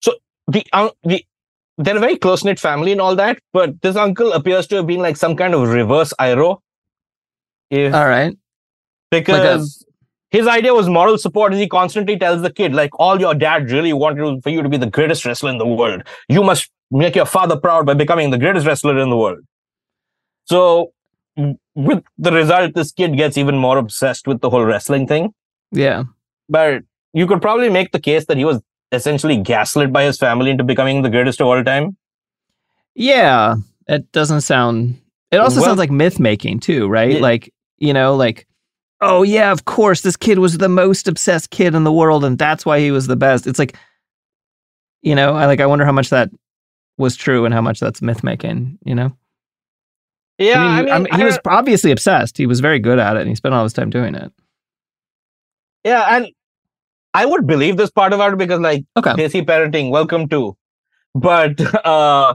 so 0.00 0.14
the 0.46 0.64
uh, 0.72 0.90
the 1.04 1.24
they're 1.78 1.96
a 1.96 2.00
very 2.00 2.16
close 2.16 2.44
knit 2.44 2.58
family 2.58 2.92
and 2.92 3.00
all 3.00 3.14
that, 3.16 3.38
but 3.52 3.80
this 3.82 3.96
uncle 3.96 4.32
appears 4.32 4.66
to 4.68 4.76
have 4.76 4.86
been 4.86 5.00
like 5.00 5.16
some 5.16 5.36
kind 5.36 5.54
of 5.54 5.68
reverse 5.68 6.12
Iroh. 6.20 6.58
If, 7.70 7.94
all 7.94 8.08
right, 8.08 8.36
because 9.10 9.84
like 10.30 10.36
a... 10.36 10.36
his 10.36 10.46
idea 10.46 10.74
was 10.74 10.88
moral 10.88 11.18
support. 11.18 11.52
And 11.52 11.60
he 11.60 11.68
constantly 11.68 12.18
tells 12.18 12.42
the 12.42 12.52
kid 12.52 12.74
like, 12.74 12.90
"All 12.98 13.20
your 13.20 13.34
dad 13.34 13.70
really 13.70 13.92
wanted 13.92 14.42
for 14.42 14.50
you 14.50 14.62
to 14.62 14.68
be 14.68 14.76
the 14.76 14.86
greatest 14.86 15.24
wrestler 15.24 15.50
in 15.50 15.58
the 15.58 15.66
world. 15.66 16.02
You 16.28 16.42
must 16.42 16.70
make 16.90 17.14
your 17.14 17.26
father 17.26 17.56
proud 17.56 17.86
by 17.86 17.94
becoming 17.94 18.30
the 18.30 18.38
greatest 18.38 18.66
wrestler 18.66 18.98
in 18.98 19.10
the 19.10 19.16
world." 19.16 19.40
So, 20.46 20.92
with 21.74 22.02
the 22.16 22.32
result, 22.32 22.74
this 22.74 22.90
kid 22.90 23.16
gets 23.16 23.36
even 23.36 23.56
more 23.56 23.78
obsessed 23.78 24.26
with 24.26 24.40
the 24.40 24.50
whole 24.50 24.64
wrestling 24.64 25.06
thing. 25.06 25.34
Yeah, 25.70 26.04
but 26.48 26.82
you 27.12 27.26
could 27.26 27.42
probably 27.42 27.70
make 27.70 27.92
the 27.92 28.00
case 28.00 28.26
that 28.26 28.36
he 28.36 28.44
was 28.44 28.60
essentially 28.92 29.36
gaslit 29.36 29.92
by 29.92 30.04
his 30.04 30.18
family 30.18 30.50
into 30.50 30.64
becoming 30.64 31.02
the 31.02 31.10
greatest 31.10 31.40
of 31.40 31.46
all 31.46 31.62
time. 31.62 31.96
Yeah, 32.94 33.56
it 33.86 34.10
doesn't 34.12 34.42
sound. 34.42 35.00
It 35.30 35.38
also 35.38 35.56
well, 35.56 35.66
sounds 35.66 35.78
like 35.78 35.90
myth 35.90 36.18
making 36.18 36.60
too, 36.60 36.88
right? 36.88 37.12
Yeah. 37.12 37.20
Like 37.20 37.52
you 37.78 37.92
know, 37.92 38.16
like 38.16 38.46
oh 39.00 39.22
yeah, 39.22 39.52
of 39.52 39.64
course, 39.64 40.00
this 40.00 40.16
kid 40.16 40.38
was 40.38 40.58
the 40.58 40.68
most 40.68 41.08
obsessed 41.08 41.50
kid 41.50 41.74
in 41.74 41.84
the 41.84 41.92
world, 41.92 42.24
and 42.24 42.38
that's 42.38 42.66
why 42.66 42.80
he 42.80 42.90
was 42.90 43.06
the 43.06 43.16
best. 43.16 43.46
It's 43.46 43.58
like, 43.58 43.76
you 45.02 45.14
know, 45.14 45.34
I 45.34 45.46
like. 45.46 45.60
I 45.60 45.66
wonder 45.66 45.84
how 45.84 45.92
much 45.92 46.10
that 46.10 46.30
was 46.96 47.14
true 47.16 47.44
and 47.44 47.54
how 47.54 47.60
much 47.60 47.80
that's 47.80 48.02
myth 48.02 48.24
making. 48.24 48.78
You 48.84 48.94
know. 48.94 49.16
Yeah, 50.38 50.62
I 50.62 50.82
mean, 50.82 50.90
I 50.90 50.98
mean, 50.98 51.08
I 51.10 51.16
he 51.18 51.24
was 51.24 51.38
obviously 51.46 51.90
obsessed. 51.90 52.36
He 52.38 52.46
was 52.46 52.60
very 52.60 52.78
good 52.78 52.98
at 52.98 53.16
it, 53.16 53.20
and 53.20 53.28
he 53.28 53.34
spent 53.34 53.54
all 53.54 53.64
his 53.64 53.72
time 53.72 53.90
doing 53.90 54.14
it. 54.14 54.32
Yeah, 55.84 56.16
and 56.16 56.28
I 57.14 57.26
would 57.26 57.46
believe 57.46 57.76
this 57.76 57.90
part 57.90 58.12
of 58.12 58.20
it 58.20 58.38
because 58.38 58.60
like 58.60 58.84
okay. 58.96 59.12
Desi 59.12 59.44
parenting, 59.44 59.90
welcome 59.90 60.28
to. 60.28 60.56
But 61.14 61.60
uh 61.84 62.34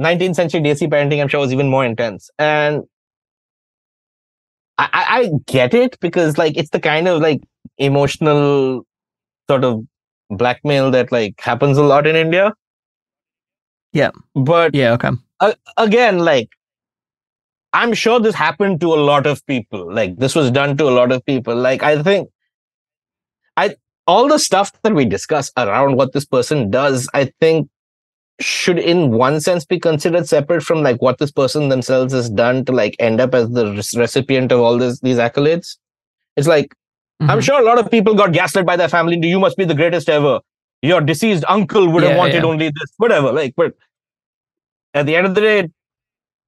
19th 0.00 0.36
century 0.36 0.60
Desi 0.60 0.88
parenting, 0.88 1.20
I'm 1.20 1.28
sure 1.28 1.40
was 1.40 1.52
even 1.52 1.68
more 1.68 1.84
intense. 1.84 2.30
And 2.38 2.82
I, 4.78 4.88
I 4.92 5.30
get 5.46 5.74
it 5.74 5.98
because 6.00 6.38
like 6.38 6.56
it's 6.56 6.70
the 6.70 6.80
kind 6.80 7.06
of 7.06 7.20
like 7.20 7.40
emotional 7.78 8.86
sort 9.48 9.64
of 9.64 9.84
blackmail 10.30 10.90
that 10.92 11.12
like 11.12 11.40
happens 11.40 11.78
a 11.78 11.82
lot 11.82 12.06
in 12.06 12.16
India. 12.16 12.54
Yeah. 13.92 14.10
But 14.34 14.74
yeah, 14.74 14.92
okay. 14.92 15.10
Uh, 15.40 15.52
again, 15.76 16.18
like 16.18 16.48
I'm 17.72 17.94
sure 17.94 18.20
this 18.20 18.34
happened 18.34 18.80
to 18.80 18.92
a 18.92 18.96
lot 18.96 19.26
of 19.26 19.44
people. 19.46 19.92
Like 19.92 20.16
this 20.16 20.34
was 20.34 20.50
done 20.50 20.76
to 20.78 20.88
a 20.88 20.90
lot 20.90 21.12
of 21.12 21.24
people. 21.24 21.54
Like 21.54 21.82
I 21.82 22.02
think 22.02 22.28
I 23.56 23.76
all 24.06 24.28
the 24.28 24.38
stuff 24.38 24.72
that 24.82 24.94
we 24.94 25.04
discuss 25.04 25.50
around 25.56 25.96
what 25.96 26.12
this 26.12 26.24
person 26.24 26.70
does, 26.70 27.08
I 27.14 27.32
think 27.40 27.68
should 28.40 28.78
in 28.78 29.12
one 29.12 29.40
sense 29.40 29.64
be 29.64 29.78
considered 29.78 30.26
separate 30.26 30.62
from 30.62 30.82
like 30.82 31.00
what 31.00 31.18
this 31.18 31.30
person 31.30 31.68
themselves 31.68 32.12
has 32.12 32.28
done 32.28 32.64
to 32.64 32.72
like 32.72 32.96
end 32.98 33.20
up 33.20 33.34
as 33.34 33.50
the 33.50 33.66
recipient 33.96 34.50
of 34.50 34.60
all 34.60 34.78
this 34.78 35.00
these 35.00 35.18
accolades. 35.18 35.76
It's 36.36 36.48
like 36.48 36.68
mm-hmm. 37.20 37.30
I'm 37.30 37.40
sure 37.40 37.60
a 37.60 37.64
lot 37.64 37.78
of 37.78 37.90
people 37.90 38.14
got 38.14 38.32
gaslit 38.32 38.66
by 38.66 38.76
their 38.76 38.88
family. 38.88 39.18
You 39.26 39.38
must 39.38 39.56
be 39.56 39.64
the 39.64 39.74
greatest 39.74 40.08
ever. 40.08 40.40
Your 40.80 41.00
deceased 41.00 41.44
uncle 41.46 41.88
would 41.88 42.02
yeah, 42.02 42.10
have 42.10 42.18
wanted 42.18 42.42
yeah. 42.42 42.48
only 42.48 42.66
this, 42.66 42.92
whatever. 42.96 43.32
Like, 43.32 43.54
but 43.56 43.74
at 44.94 45.06
the 45.06 45.14
end 45.14 45.26
of 45.26 45.36
the 45.36 45.40
day, 45.40 45.68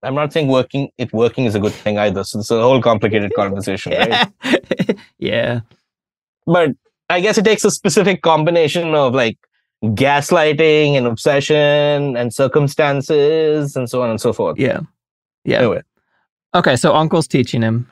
I'm 0.03 0.15
not 0.17 0.33
saying 0.33 0.49
working 0.49 0.91
it 0.99 1.13
working 1.13 1.45
is 1.45 1.55
a 1.55 1.61
good 1.61 1.73
thing 1.73 1.99
either. 1.99 2.25
So 2.25 2.41
it's 2.41 2.51
a 2.51 2.61
whole 2.61 2.83
complicated 2.83 3.33
conversation, 3.37 3.93
right? 3.93 4.29
yeah. 5.19 5.61
but 6.47 6.73
I 7.11 7.21
guess 7.21 7.39
it 7.39 7.45
takes 7.45 7.65
a 7.65 7.71
specific 7.71 8.23
combination 8.23 8.95
of 8.95 9.15
like 9.15 9.39
gaslighting 9.83 10.95
and 10.95 11.07
obsession 11.07 12.17
and 12.17 12.33
circumstances 12.33 13.77
and 13.77 13.89
so 13.89 14.03
on 14.03 14.11
and 14.11 14.21
so 14.21 14.33
forth. 14.33 14.59
Yeah. 14.59 14.81
Yeah. 15.45 15.59
Anyway, 15.59 15.83
Okay, 16.55 16.77
so 16.77 16.95
uncle's 16.95 17.27
teaching 17.27 17.63
him. 17.63 17.91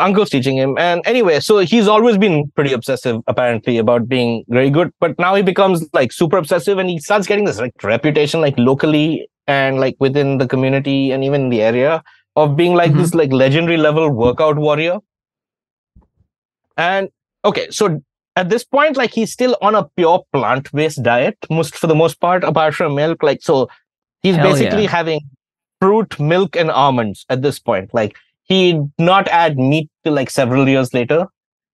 uncle's 0.00 0.30
teaching 0.30 0.56
him, 0.56 0.78
and 0.78 1.02
anyway, 1.04 1.40
so 1.40 1.58
he's 1.58 1.88
always 1.88 2.16
been 2.16 2.48
pretty 2.54 2.72
obsessive 2.72 3.20
apparently 3.26 3.76
about 3.76 4.08
being 4.08 4.44
very 4.48 4.70
good, 4.70 4.92
but 5.00 5.18
now 5.18 5.34
he 5.34 5.42
becomes 5.42 5.84
like 5.92 6.12
super 6.12 6.36
obsessive, 6.36 6.78
and 6.78 6.88
he 6.88 6.98
starts 6.98 7.26
getting 7.26 7.44
this 7.44 7.58
like 7.58 7.74
reputation 7.82 8.40
like 8.40 8.56
locally 8.56 9.28
and 9.48 9.80
like 9.80 9.96
within 9.98 10.38
the 10.38 10.46
community 10.46 11.10
and 11.10 11.24
even 11.24 11.42
in 11.42 11.48
the 11.48 11.60
area 11.60 12.02
of 12.36 12.56
being 12.56 12.74
like 12.74 12.92
mm-hmm. 12.92 13.00
this 13.00 13.14
like 13.14 13.32
legendary 13.32 13.76
level 13.76 14.08
workout 14.10 14.56
warrior. 14.56 14.98
And 16.76 17.08
okay, 17.44 17.68
so 17.70 18.00
at 18.36 18.48
this 18.48 18.64
point, 18.64 18.96
like 18.96 19.12
he's 19.12 19.32
still 19.32 19.56
on 19.60 19.74
a 19.74 19.88
pure 19.96 20.22
plant-based 20.32 21.02
diet, 21.02 21.36
most 21.50 21.74
for 21.74 21.86
the 21.86 21.94
most 21.94 22.20
part, 22.20 22.44
apart 22.44 22.74
from 22.74 22.94
milk. 22.94 23.22
Like 23.22 23.42
so, 23.42 23.68
he's 24.22 24.36
Hell 24.36 24.52
basically 24.52 24.84
yeah. 24.84 24.90
having 24.90 25.20
fruit, 25.80 26.18
milk, 26.18 26.56
and 26.56 26.70
almonds 26.70 27.26
at 27.28 27.42
this 27.42 27.58
point. 27.58 27.92
Like 27.92 28.16
he 28.44 28.72
did 28.72 28.92
not 28.98 29.28
add 29.28 29.58
meat 29.58 29.90
till 30.04 30.14
like 30.14 30.30
several 30.30 30.68
years 30.68 30.94
later. 30.94 31.26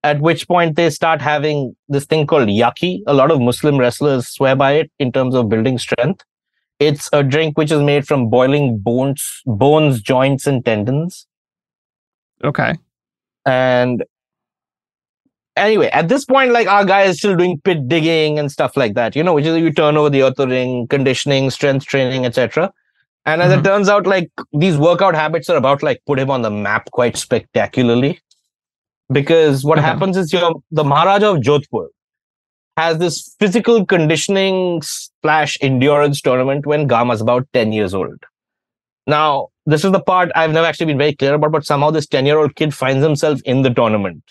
At 0.04 0.20
which 0.20 0.46
point 0.46 0.76
they 0.76 0.90
start 0.90 1.20
having 1.20 1.74
this 1.88 2.06
thing 2.06 2.26
called 2.26 2.48
yakhni. 2.48 3.00
A 3.08 3.14
lot 3.14 3.32
of 3.32 3.40
Muslim 3.40 3.78
wrestlers 3.78 4.28
swear 4.28 4.54
by 4.54 4.72
it 4.72 4.92
in 5.00 5.10
terms 5.10 5.34
of 5.34 5.48
building 5.48 5.76
strength. 5.76 6.24
It's 6.78 7.10
a 7.12 7.24
drink 7.24 7.58
which 7.58 7.72
is 7.72 7.82
made 7.82 8.06
from 8.06 8.30
boiling 8.30 8.78
bones, 8.78 9.42
bones, 9.44 10.00
joints, 10.00 10.46
and 10.46 10.64
tendons. 10.64 11.26
Okay. 12.44 12.76
And 13.44 14.04
anyway, 15.58 15.88
at 15.88 16.08
this 16.08 16.24
point, 16.24 16.52
like 16.52 16.66
our 16.66 16.84
guy 16.84 17.02
is 17.02 17.18
still 17.18 17.36
doing 17.36 17.60
pit 17.62 17.88
digging 17.88 18.38
and 18.38 18.50
stuff 18.50 18.76
like 18.76 18.94
that, 18.94 19.14
you 19.14 19.22
know, 19.22 19.34
which 19.34 19.44
is 19.44 19.56
you 19.56 19.72
turn 19.72 19.96
over 19.96 20.10
the 20.10 20.22
earth 20.22 20.38
ring, 20.38 20.86
conditioning, 20.88 21.50
strength 21.50 21.86
training, 21.86 22.24
etc. 22.24 22.72
And 23.26 23.42
as 23.42 23.52
it 23.52 23.56
mm-hmm. 23.56 23.64
turns 23.64 23.88
out, 23.88 24.06
like 24.06 24.30
these 24.52 24.78
workout 24.78 25.14
habits 25.14 25.50
are 25.50 25.56
about 25.56 25.82
like 25.82 26.00
put 26.06 26.18
him 26.18 26.30
on 26.30 26.42
the 26.42 26.50
map 26.50 26.90
quite 26.92 27.16
spectacularly. 27.16 28.20
Because 29.10 29.64
what 29.64 29.78
mm-hmm. 29.78 29.86
happens 29.86 30.16
is 30.16 30.32
your 30.32 30.62
the 30.70 30.84
Maharaja 30.84 31.32
of 31.32 31.38
Jodhpur 31.38 31.88
has 32.76 32.98
this 32.98 33.34
physical 33.40 33.84
conditioning 33.84 34.80
slash 34.82 35.58
endurance 35.60 36.20
tournament 36.20 36.64
when 36.64 36.86
Gama's 36.86 37.20
about 37.20 37.48
10 37.52 37.72
years 37.72 37.92
old. 37.92 38.24
Now, 39.06 39.48
this 39.66 39.84
is 39.84 39.92
the 39.92 40.00
part 40.00 40.30
I've 40.36 40.52
never 40.52 40.66
actually 40.66 40.86
been 40.86 40.98
very 40.98 41.14
clear 41.14 41.34
about, 41.34 41.50
but 41.50 41.66
somehow 41.66 41.90
this 41.90 42.06
10 42.06 42.24
year 42.24 42.38
old 42.38 42.54
kid 42.54 42.72
finds 42.72 43.02
himself 43.02 43.40
in 43.44 43.62
the 43.62 43.70
tournament 43.70 44.22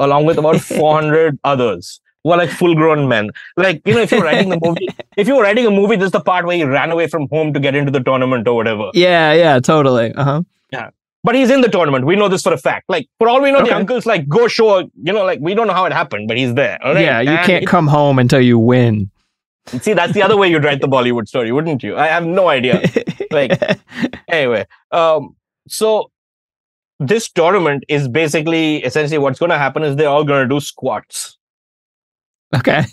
along 0.00 0.24
with 0.26 0.38
about 0.38 0.60
400 0.60 1.38
others 1.44 2.00
who 2.24 2.30
are 2.32 2.36
like 2.38 2.50
full 2.50 2.74
grown 2.74 3.08
men. 3.08 3.30
Like, 3.56 3.80
you 3.86 3.94
know, 3.94 4.00
if 4.02 4.10
you're 4.12 4.22
writing 4.22 4.48
the 4.50 4.58
movie, 4.64 4.88
if 5.16 5.26
you 5.28 5.36
were 5.36 5.42
writing 5.42 5.66
a 5.66 5.70
movie, 5.70 5.96
this 5.96 6.06
is 6.06 6.12
the 6.12 6.20
part 6.20 6.44
where 6.46 6.56
he 6.56 6.64
ran 6.64 6.90
away 6.90 7.06
from 7.06 7.28
home 7.30 7.52
to 7.54 7.60
get 7.60 7.74
into 7.74 7.90
the 7.90 8.00
tournament 8.00 8.46
or 8.48 8.54
whatever. 8.56 8.90
Yeah, 8.94 9.32
yeah, 9.32 9.58
totally. 9.60 10.12
Uh 10.14 10.24
huh. 10.24 10.42
Yeah. 10.72 10.90
But 11.22 11.34
he's 11.34 11.50
in 11.50 11.60
the 11.60 11.68
tournament. 11.68 12.04
We 12.06 12.16
know 12.16 12.28
this 12.28 12.42
for 12.42 12.52
a 12.52 12.58
fact. 12.58 12.86
Like, 12.88 13.06
for 13.18 13.28
all 13.28 13.40
we 13.42 13.50
know, 13.52 13.58
Okay. 13.60 13.68
the 13.70 13.76
uncle's 13.76 14.06
like, 14.06 14.26
go 14.28 14.48
show, 14.48 14.78
you 14.80 15.12
know, 15.12 15.24
like, 15.24 15.38
we 15.40 15.54
don't 15.54 15.66
know 15.66 15.74
how 15.74 15.84
it 15.84 15.92
happened, 15.92 16.28
but 16.28 16.36
he's 16.38 16.54
there. 16.54 16.78
all 16.82 16.94
right? 16.94 17.04
Yeah, 17.04 17.20
you 17.20 17.30
And 17.30 17.46
can't 17.46 17.62
it- 17.64 17.66
come 17.66 17.86
home 17.86 18.18
until 18.18 18.40
you 18.40 18.58
win. 18.58 19.10
See, 19.82 19.92
that's 19.92 20.14
the 20.14 20.22
other 20.22 20.36
way 20.38 20.48
you'd 20.50 20.64
write 20.64 20.80
the 20.80 20.88
Bollywood 20.88 21.28
story, 21.28 21.52
wouldn't 21.52 21.82
you? 21.82 21.96
I 21.96 22.06
have 22.06 22.24
no 22.24 22.48
idea. 22.48 22.82
like, 23.30 23.52
anyway, 24.28 24.64
um, 24.92 25.36
so 25.68 26.10
this 27.00 27.28
tournament 27.30 27.82
is 27.88 28.06
basically 28.08 28.76
essentially 28.84 29.18
what's 29.18 29.38
going 29.38 29.50
to 29.50 29.58
happen 29.58 29.82
is 29.82 29.96
they're 29.96 30.08
all 30.08 30.22
going 30.24 30.46
to 30.48 30.54
do 30.54 30.60
squats. 30.60 31.38
Okay. 32.54 32.84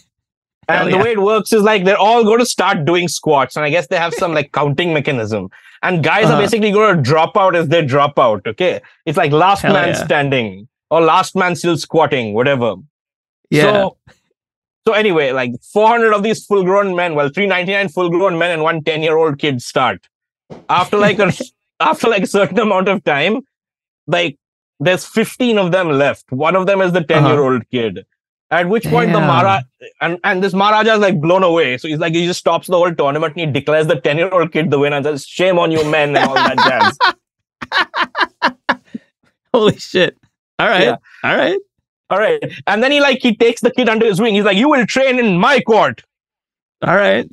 And 0.70 0.80
Hell 0.80 0.86
the 0.86 0.91
yeah. 0.97 1.03
way 1.03 1.12
it 1.12 1.22
works 1.22 1.53
is 1.53 1.62
like 1.64 1.86
they're 1.86 1.97
all 1.97 2.24
going 2.24 2.39
to 2.39 2.45
start 2.45 2.84
doing 2.86 3.08
squats, 3.08 3.55
and 3.55 3.64
I 3.66 3.70
guess 3.70 3.88
they 3.88 3.97
have 3.97 4.14
some 4.14 4.34
like 4.34 4.51
counting 4.51 4.93
mechanism. 4.93 5.49
And 5.84 6.03
guys 6.03 6.26
Uh-huh. 6.26 6.36
are 6.36 6.41
basically 6.41 6.72
going 6.72 6.95
to 6.97 7.01
drop 7.01 7.38
out 7.38 7.55
as 7.55 7.68
they 7.70 7.86
drop 7.86 8.18
out. 8.20 8.45
Okay, 8.47 8.82
it's 9.05 9.18
like 9.18 9.32
last 9.32 9.62
Hell 9.62 9.74
man 9.74 9.89
yeah. 9.89 10.03
standing 10.05 10.68
or 10.89 11.01
last 11.01 11.36
man 11.36 11.55
still 11.55 11.78
squatting, 11.78 12.34
whatever. 12.34 12.76
Yeah. 13.49 13.64
So, 13.64 13.97
so 14.88 14.93
anyway, 14.93 15.32
like 15.32 15.51
400 15.74 16.14
of 16.14 16.24
these 16.24 16.45
full-grown 16.45 16.95
men, 16.95 17.16
well, 17.16 17.30
399 17.30 17.89
full-grown 17.89 18.38
men 18.38 18.51
and 18.51 18.62
one 18.64 18.82
10-year-old 18.82 19.38
kid 19.39 19.62
start. 19.62 20.08
After 20.70 20.97
like 20.97 21.20
a 21.20 21.32
after 21.80 22.08
like 22.10 22.24
a 22.24 22.28
certain 22.28 22.60
amount 22.60 22.88
of 22.89 23.03
time, 23.03 23.41
like 24.08 24.38
there's 24.80 25.05
15 25.05 25.58
of 25.58 25.72
them 25.72 25.89
left. 25.89 26.32
One 26.32 26.55
of 26.55 26.66
them 26.66 26.82
is 26.82 26.91
the 26.93 26.99
uh-huh. 26.99 27.22
10-year-old 27.22 27.70
kid. 27.70 28.05
At 28.49 28.70
which 28.70 28.86
point 28.86 29.12
the 29.12 29.20
Mara 29.20 29.66
and, 29.99 30.18
and 30.24 30.41
this 30.41 30.53
Maharaja 30.53 30.93
is 30.93 30.99
like 30.99 31.20
blown 31.20 31.43
away. 31.43 31.78
So 31.78 31.89
he's 31.89 31.99
like 31.99 32.14
he 32.14 32.26
just 32.26 32.39
stops 32.39 32.68
the 32.68 32.78
whole 32.78 32.95
tournament 32.95 33.36
and 33.36 33.47
he 33.47 33.60
declares 33.60 33.88
the 33.88 33.95
10-year-old 33.95 34.53
kid 34.53 34.72
the 34.72 34.80
winner 34.80 34.95
and 34.95 35.05
says, 35.05 35.26
Shame 35.26 35.60
on 35.60 35.70
you 35.70 35.84
men 35.91 36.16
and 36.16 36.30
all 36.30 36.36
that 36.36 36.95
jazz. 37.70 38.80
Holy 39.53 39.78
shit. 39.78 40.18
All 40.60 40.68
right. 40.68 40.84
Yeah. 40.84 40.95
All 41.24 41.36
right. 41.36 41.60
All 42.10 42.20
right. 42.20 42.41
And 42.68 42.82
then 42.82 42.91
he 42.91 43.01
like 43.01 43.20
he 43.22 43.36
takes 43.36 43.60
the 43.60 43.72
kid 43.72 43.89
under 43.89 44.05
his 44.05 44.22
wing. 44.22 44.34
He's 44.34 44.45
like, 44.45 44.55
You 44.55 44.70
will 44.70 44.86
train 44.86 45.20
in 45.20 45.38
my 45.38 45.60
court. 45.60 46.03
All 46.82 46.95
right. 46.95 47.30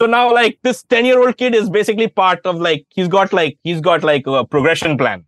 So 0.00 0.06
now 0.06 0.32
like 0.32 0.58
this 0.62 0.82
10 0.82 1.06
year 1.06 1.22
old 1.22 1.38
kid 1.38 1.54
is 1.54 1.70
basically 1.70 2.08
part 2.08 2.40
of 2.44 2.56
like 2.56 2.86
he's 2.90 3.08
got 3.08 3.32
like 3.32 3.58
he's 3.62 3.80
got 3.80 4.02
like 4.02 4.26
a 4.26 4.44
progression 4.44 4.98
plan. 4.98 5.24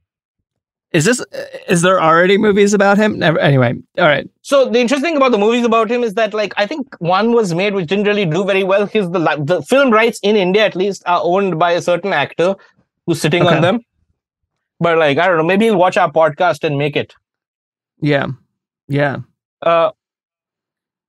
Is 0.93 1.05
this 1.07 1.25
is 1.69 1.81
there 1.83 2.01
already 2.03 2.37
movies 2.37 2.75
about 2.75 2.99
him? 2.99 3.19
Never, 3.19 3.39
anyway, 3.39 3.75
all 3.99 4.05
right. 4.05 4.29
So 4.43 4.69
the 4.69 4.79
interesting 4.79 5.17
about 5.17 5.33
the 5.33 5.39
movies 5.39 5.65
about 5.65 5.91
him 5.91 6.03
is 6.05 6.15
that 6.15 6.35
like 6.35 6.53
I 6.59 6.67
think 6.67 6.95
one 7.01 7.33
was 7.33 7.55
made 7.55 7.75
which 7.75 7.87
didn't 7.89 8.07
really 8.07 8.27
do 8.27 8.45
very 8.45 8.63
well. 8.63 8.85
His 8.87 9.11
the 9.11 9.21
the 9.43 9.63
film 9.63 9.91
rights 9.91 10.21
in 10.23 10.37
India 10.37 10.67
at 10.67 10.77
least 10.77 11.03
are 11.07 11.21
owned 11.23 11.59
by 11.59 11.73
a 11.73 11.81
certain 11.81 12.13
actor 12.13 12.55
who's 13.07 13.21
sitting 13.23 13.43
Okay. 13.47 13.57
on 13.57 13.63
them. 13.63 13.81
But 14.81 14.99
like 14.99 15.17
I 15.17 15.27
don't 15.29 15.39
know, 15.39 15.45
maybe 15.45 15.65
he'll 15.67 15.79
watch 15.79 15.97
our 15.97 16.13
podcast 16.13 16.63
and 16.63 16.77
make 16.77 16.95
it. 16.97 17.15
Yeah. 18.01 18.27
Yeah. 18.89 19.19
Uh 19.63 19.93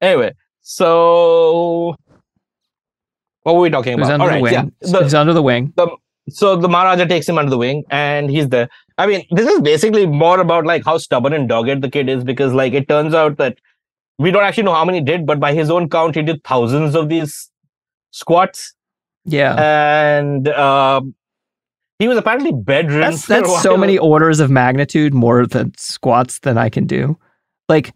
anyway, 0.02 0.32
so 0.62 1.96
what 3.44 3.56
were 3.56 3.62
we 3.62 3.70
talking 3.70 3.98
He's 3.98 4.08
about? 4.08 4.14
under 4.14 4.24
All 4.24 4.30
the 4.30 4.34
right, 4.36 4.42
wing. 4.44 4.54
yeah. 4.54 4.66
The- 4.92 5.04
He's 5.04 5.14
under 5.14 5.34
the 5.34 5.42
wing. 5.42 5.74
the 5.76 5.88
so 6.30 6.56
the 6.56 6.70
Maharaja 6.70 7.06
takes 7.06 7.28
him 7.28 7.38
under 7.38 7.50
the 7.50 7.58
wing 7.58 7.84
and 7.90 8.30
he's 8.30 8.48
there. 8.48 8.70
I 8.98 9.08
mean, 9.08 9.26
this 9.32 9.48
is 9.48 9.62
basically 9.62 10.06
more 10.06 10.40
about 10.40 10.66
like 10.66 10.86
how 10.86 10.98
stubborn 10.98 11.34
and 11.34 11.50
dogged 11.50 11.82
the 11.82 11.90
kid 11.90 12.10
is 12.10 12.24
because 12.24 12.54
like 12.54 12.74
it 12.74 12.88
turns 12.88 13.14
out 13.14 13.38
that 13.38 13.58
we 14.20 14.30
don't 14.32 14.44
actually 14.44 14.64
know 14.64 14.74
how 14.74 14.86
many 14.86 15.02
did, 15.02 15.26
but 15.26 15.40
by 15.40 15.54
his 15.54 15.70
own 15.72 15.90
count, 15.90 16.16
he 16.16 16.22
did 16.22 16.44
thousands 16.44 16.96
of 16.96 17.10
these 17.10 17.50
squats. 18.12 18.74
Yeah. 19.26 19.56
And 19.56 20.48
um 20.50 21.16
he 22.00 22.08
was 22.08 22.18
apparently 22.18 22.52
bedridden. 22.52 23.02
That's 23.12 23.26
that's 23.26 23.62
so 23.62 23.78
many 23.78 23.98
orders 23.98 24.40
of 24.40 24.50
magnitude 24.52 25.14
more 25.14 25.46
than 25.48 25.74
squats 25.78 26.40
than 26.40 26.58
I 26.58 26.70
can 26.70 26.86
do. 26.86 27.18
Like 27.70 27.94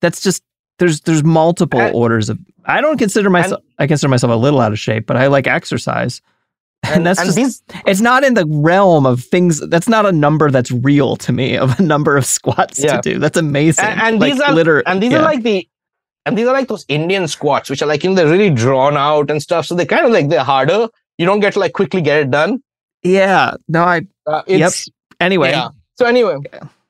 that's 0.00 0.20
just 0.20 0.42
there's 0.78 1.00
there's 1.02 1.24
multiple 1.24 1.80
And- 1.80 1.94
orders 1.94 2.28
of 2.28 2.38
I 2.66 2.80
don't 2.80 2.98
consider 2.98 3.30
myself 3.30 3.62
I 3.78 3.86
consider 3.86 4.08
myself 4.10 4.32
a 4.32 4.36
little 4.36 4.60
out 4.60 4.72
of 4.72 4.78
shape, 4.78 5.06
but 5.06 5.16
I 5.16 5.26
like 5.28 5.46
exercise. 5.46 6.20
And, 6.82 6.96
And- 6.96 7.06
that's 7.06 7.18
and 7.20 7.26
just 7.26 7.36
these- 7.36 7.62
it's 7.86 8.00
not 8.00 8.24
in 8.24 8.34
the 8.34 8.46
realm 8.46 9.04
of 9.06 9.22
things 9.22 9.60
that's 9.68 9.88
not 9.88 10.06
a 10.06 10.12
number 10.12 10.50
that's 10.50 10.70
real 10.70 11.16
to 11.16 11.32
me 11.32 11.56
of 11.56 11.78
a 11.78 11.82
number 11.82 12.16
of 12.16 12.24
squats 12.24 12.78
Yeah. 12.82 13.00
to 13.00 13.12
do. 13.12 13.18
That's 13.18 13.36
amazing. 13.38 13.84
And, 13.84 14.00
and 14.00 14.20
Like, 14.20 14.32
these 14.32 14.40
are 14.40 14.52
liter- 14.52 14.82
and 14.86 15.02
these 15.02 15.12
yeah. 15.12 15.18
are 15.18 15.22
like 15.24 15.42
the 15.42 15.66
and 16.26 16.36
these 16.36 16.46
are 16.46 16.52
like 16.52 16.68
those 16.68 16.84
Indian 16.88 17.26
squats, 17.28 17.70
which 17.70 17.80
are 17.82 17.86
like 17.86 18.02
you 18.04 18.10
know 18.10 18.16
they're 18.16 18.26
really 18.30 18.50
drawn 18.50 18.96
out 18.96 19.30
and 19.30 19.42
stuff. 19.42 19.66
So 19.66 19.74
they're 19.74 19.86
kind 19.86 20.04
of 20.06 20.12
like 20.12 20.28
they're 20.30 20.44
harder. 20.44 20.88
You 21.18 21.26
don't 21.26 21.40
get 21.40 21.52
to 21.54 21.58
like 21.60 21.72
quickly 21.74 22.00
get 22.02 22.18
it 22.20 22.30
done. 22.30 22.62
Yeah. 23.02 23.54
No, 23.68 23.82
I 23.84 24.02
Uh, 24.26 24.42
Yep. 24.46 24.72
anyway. 25.20 25.50
Yeah. 25.50 25.68
So 25.98 26.06
anyway, 26.06 26.36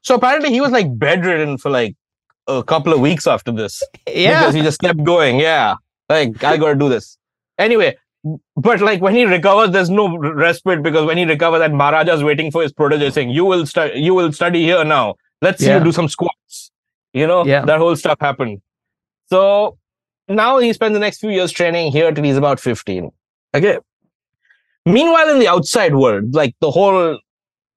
so 0.03 0.15
apparently 0.15 0.51
he 0.51 0.61
was 0.61 0.71
like 0.73 0.87
bedridden 0.99 1.59
for 1.59 1.71
like 1.71 1.95
a 2.47 2.63
couple 2.63 2.93
of 2.93 3.01
weeks 3.01 3.27
after 3.27 3.51
this. 3.53 3.83
Yeah. 4.09 4.41
Because 4.41 4.55
he 4.55 4.63
just 4.63 4.81
kept 4.81 5.03
going. 5.05 5.39
Yeah. 5.41 5.75
Like 6.09 6.43
I 6.45 6.57
gotta 6.57 6.75
do 6.77 6.89
this. 6.89 7.17
Anyway, 7.59 7.97
but 8.57 8.81
like 8.81 9.01
when 9.01 9.15
he 9.15 9.25
recovers, 9.25 9.71
there's 9.71 9.91
no 9.91 10.17
respite 10.17 10.83
because 10.83 11.07
when 11.07 11.17
he 11.17 11.25
recovers, 11.25 11.61
that 11.61 11.73
Maharaja's 11.73 12.23
waiting 12.23 12.51
for 12.51 12.63
his 12.63 12.73
protege 12.73 13.11
saying, 13.11 13.31
You 13.31 13.45
will 13.45 13.67
study 13.67 14.01
you 14.01 14.15
will 14.15 14.33
study 14.33 14.63
here 14.63 14.85
now. 14.85 15.15
Let's 15.41 15.61
see 15.61 15.67
Yeah. 15.67 15.79
you 15.79 15.85
do 15.85 15.93
some 15.93 16.09
squats. 16.09 16.71
You 17.13 17.27
know, 17.27 17.45
Yeah. 17.45 17.65
that 17.65 17.79
whole 17.79 17.97
stuff 17.97 18.19
happened. 18.21 18.61
So 19.31 19.79
now 20.29 20.59
he 20.59 20.73
spends 20.73 20.93
the 20.95 21.01
next 21.01 21.19
few 21.21 21.31
years 21.31 21.51
training 21.51 21.93
here 21.93 22.13
till 22.13 22.25
he's 22.25 22.37
about 22.37 22.61
15. 22.61 23.11
Okay. 23.55 23.79
Meanwhile, 24.87 25.31
in 25.31 25.39
the 25.39 25.49
outside 25.49 25.95
world, 25.95 26.35
like 26.35 26.55
the 26.61 26.71
whole 26.71 27.19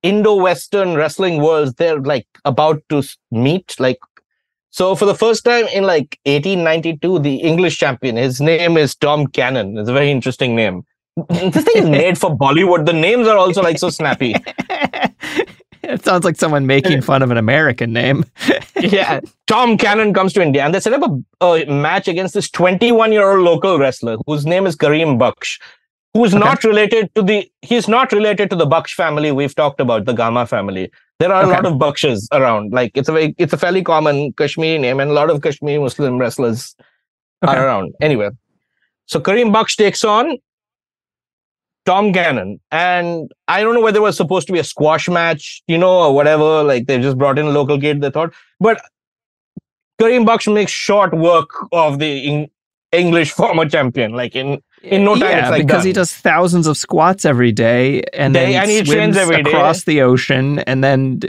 Indo-Western 0.03 0.95
wrestling 0.95 1.41
world, 1.41 1.75
they're 1.77 1.99
like 1.99 2.27
about 2.45 2.81
to 2.89 3.01
meet. 3.31 3.75
Like, 3.79 3.97
so 4.73 4.95
for 4.95 5.05
the 5.05 5.13
first 5.13 5.45
time 5.45 5.67
in 5.67 5.83
like 5.83 6.17
1892, 6.25 7.19
the 7.19 7.35
English 7.35 7.77
champion, 7.77 8.15
his 8.15 8.41
name 8.41 8.75
is 8.75 8.95
Tom 8.95 9.27
Cannon. 9.27 9.77
It's 9.77 9.87
a 9.87 9.93
very 9.93 10.09
interesting 10.09 10.55
name. 10.55 10.83
this 11.29 11.63
thing 11.63 11.83
is 11.83 11.89
made 11.89 12.17
for 12.17 12.35
Bollywood. 12.35 12.87
The 12.87 12.93
names 12.93 13.27
are 13.27 13.37
also 13.37 13.61
like 13.61 13.77
so 13.77 13.91
snappy. 13.91 14.33
it 15.83 16.03
sounds 16.03 16.25
like 16.25 16.37
someone 16.37 16.65
making 16.65 17.03
fun 17.03 17.21
of 17.21 17.29
an 17.29 17.37
American 17.37 17.93
name. 17.93 18.25
yeah, 18.79 19.19
Tom 19.45 19.77
Cannon 19.77 20.11
comes 20.11 20.33
to 20.33 20.41
India 20.41 20.65
and 20.65 20.73
they 20.73 20.79
set 20.79 20.93
up 20.93 21.03
a, 21.39 21.45
a 21.45 21.65
match 21.67 22.07
against 22.07 22.33
this 22.33 22.49
21 22.49 23.11
year 23.11 23.29
old 23.29 23.41
local 23.41 23.77
wrestler 23.77 24.17
whose 24.25 24.43
name 24.43 24.65
is 24.65 24.75
Kareem 24.75 25.19
Baksh, 25.19 25.61
who's 26.15 26.33
okay. 26.33 26.43
not 26.43 26.63
related 26.63 27.13
to 27.13 27.21
the 27.21 27.47
he's 27.61 27.87
not 27.87 28.11
related 28.11 28.49
to 28.49 28.55
the 28.55 28.65
Baksh 28.65 28.95
family 28.95 29.31
we've 29.31 29.53
talked 29.53 29.79
about, 29.79 30.05
the 30.05 30.13
Gama 30.13 30.47
family. 30.47 30.89
There 31.19 31.31
are 31.31 31.43
okay. 31.43 31.51
a 31.51 31.53
lot 31.53 31.65
of 31.65 31.73
Bakshes 31.73 32.27
around. 32.31 32.73
Like 32.73 32.91
it's 32.95 33.09
a 33.09 33.13
very, 33.13 33.35
it's 33.37 33.53
a 33.53 33.57
fairly 33.57 33.83
common 33.83 34.33
Kashmiri 34.33 34.77
name, 34.77 34.99
and 34.99 35.11
a 35.11 35.13
lot 35.13 35.29
of 35.29 35.41
Kashmiri 35.41 35.79
Muslim 35.79 36.17
wrestlers 36.17 36.75
okay. 37.43 37.55
are 37.55 37.65
around. 37.65 37.93
Anyway, 38.01 38.29
so 39.05 39.19
Kareem 39.19 39.53
Baksh 39.53 39.75
takes 39.75 40.03
on 40.03 40.37
Tom 41.85 42.13
Cannon, 42.13 42.59
And 42.71 43.31
I 43.47 43.61
don't 43.61 43.73
know 43.73 43.81
whether 43.81 43.97
it 43.97 44.03
was 44.03 44.15
supposed 44.15 44.47
to 44.47 44.53
be 44.53 44.59
a 44.59 44.63
squash 44.63 45.09
match, 45.09 45.61
you 45.67 45.77
know, 45.77 45.91
or 45.91 46.15
whatever. 46.15 46.63
Like 46.63 46.87
they 46.87 46.99
just 47.01 47.17
brought 47.17 47.37
in 47.37 47.45
a 47.45 47.51
local 47.51 47.79
kid, 47.79 48.01
they 48.01 48.09
thought. 48.09 48.33
But 48.59 48.81
Kareem 49.99 50.25
Baksh 50.25 50.53
makes 50.53 50.71
short 50.71 51.13
work 51.13 51.49
of 51.71 51.99
the 51.99 52.47
English 52.91 53.31
former 53.31 53.67
champion. 53.67 54.13
Like 54.13 54.35
in 54.35 54.61
in 54.83 55.03
no 55.05 55.15
time, 55.15 55.29
yeah, 55.29 55.49
like 55.49 55.65
because 55.65 55.79
done. 55.79 55.87
he 55.87 55.93
does 55.93 56.13
thousands 56.13 56.67
of 56.67 56.77
squats 56.77 57.25
every 57.25 57.51
day, 57.51 58.03
and 58.13 58.33
day, 58.33 58.51
then 58.53 58.61
and 58.63 58.69
he 58.71 58.83
swims 58.85 59.17
every 59.17 59.41
across 59.41 59.83
day. 59.83 59.93
the 59.93 60.01
ocean, 60.01 60.59
and 60.59 60.83
then 60.83 61.19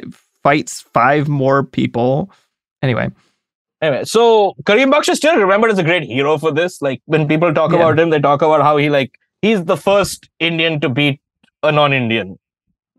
fights 0.43 0.81
five 0.93 1.29
more 1.29 1.63
people. 1.63 2.31
Anyway. 2.83 3.11
Anyway, 3.81 4.05
so 4.05 4.55
Kareem 4.65 4.91
Baksh 4.93 5.09
is 5.11 5.19
still 5.19 5.37
remembered 5.37 5.71
as 5.71 5.79
a 5.79 5.83
great 5.83 6.05
hero 6.05 6.39
for 6.39 6.51
this. 6.53 6.81
Like 6.81 7.03
when 7.07 7.29
people 7.29 7.53
talk 7.53 7.71
Yeah. 7.71 7.79
about 7.79 7.99
him, 7.99 8.11
they 8.11 8.19
talk 8.21 8.41
about 8.43 8.63
how 8.63 8.77
he 8.79 8.89
like 8.91 9.19
he's 9.43 9.65
the 9.65 9.77
first 9.77 10.29
Indian 10.41 10.81
to 10.81 10.89
beat 10.89 11.21
a 11.63 11.71
non-Indian. 11.71 12.39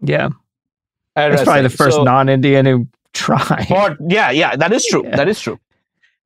Yeah. 0.02 0.30
That's 1.16 1.44
probably 1.44 1.64
the 1.64 1.70
first 1.70 1.98
So- 1.98 2.04
non-Indian 2.04 2.66
who 2.66 2.88
tried. 3.14 3.66
But 3.70 3.98
yeah, 4.10 4.30
yeah, 4.32 4.56
that 4.56 4.72
is 4.74 4.86
true. 4.86 5.04
Yeah. 5.08 5.16
That 5.16 5.28
is 5.28 5.40
true. 5.40 5.60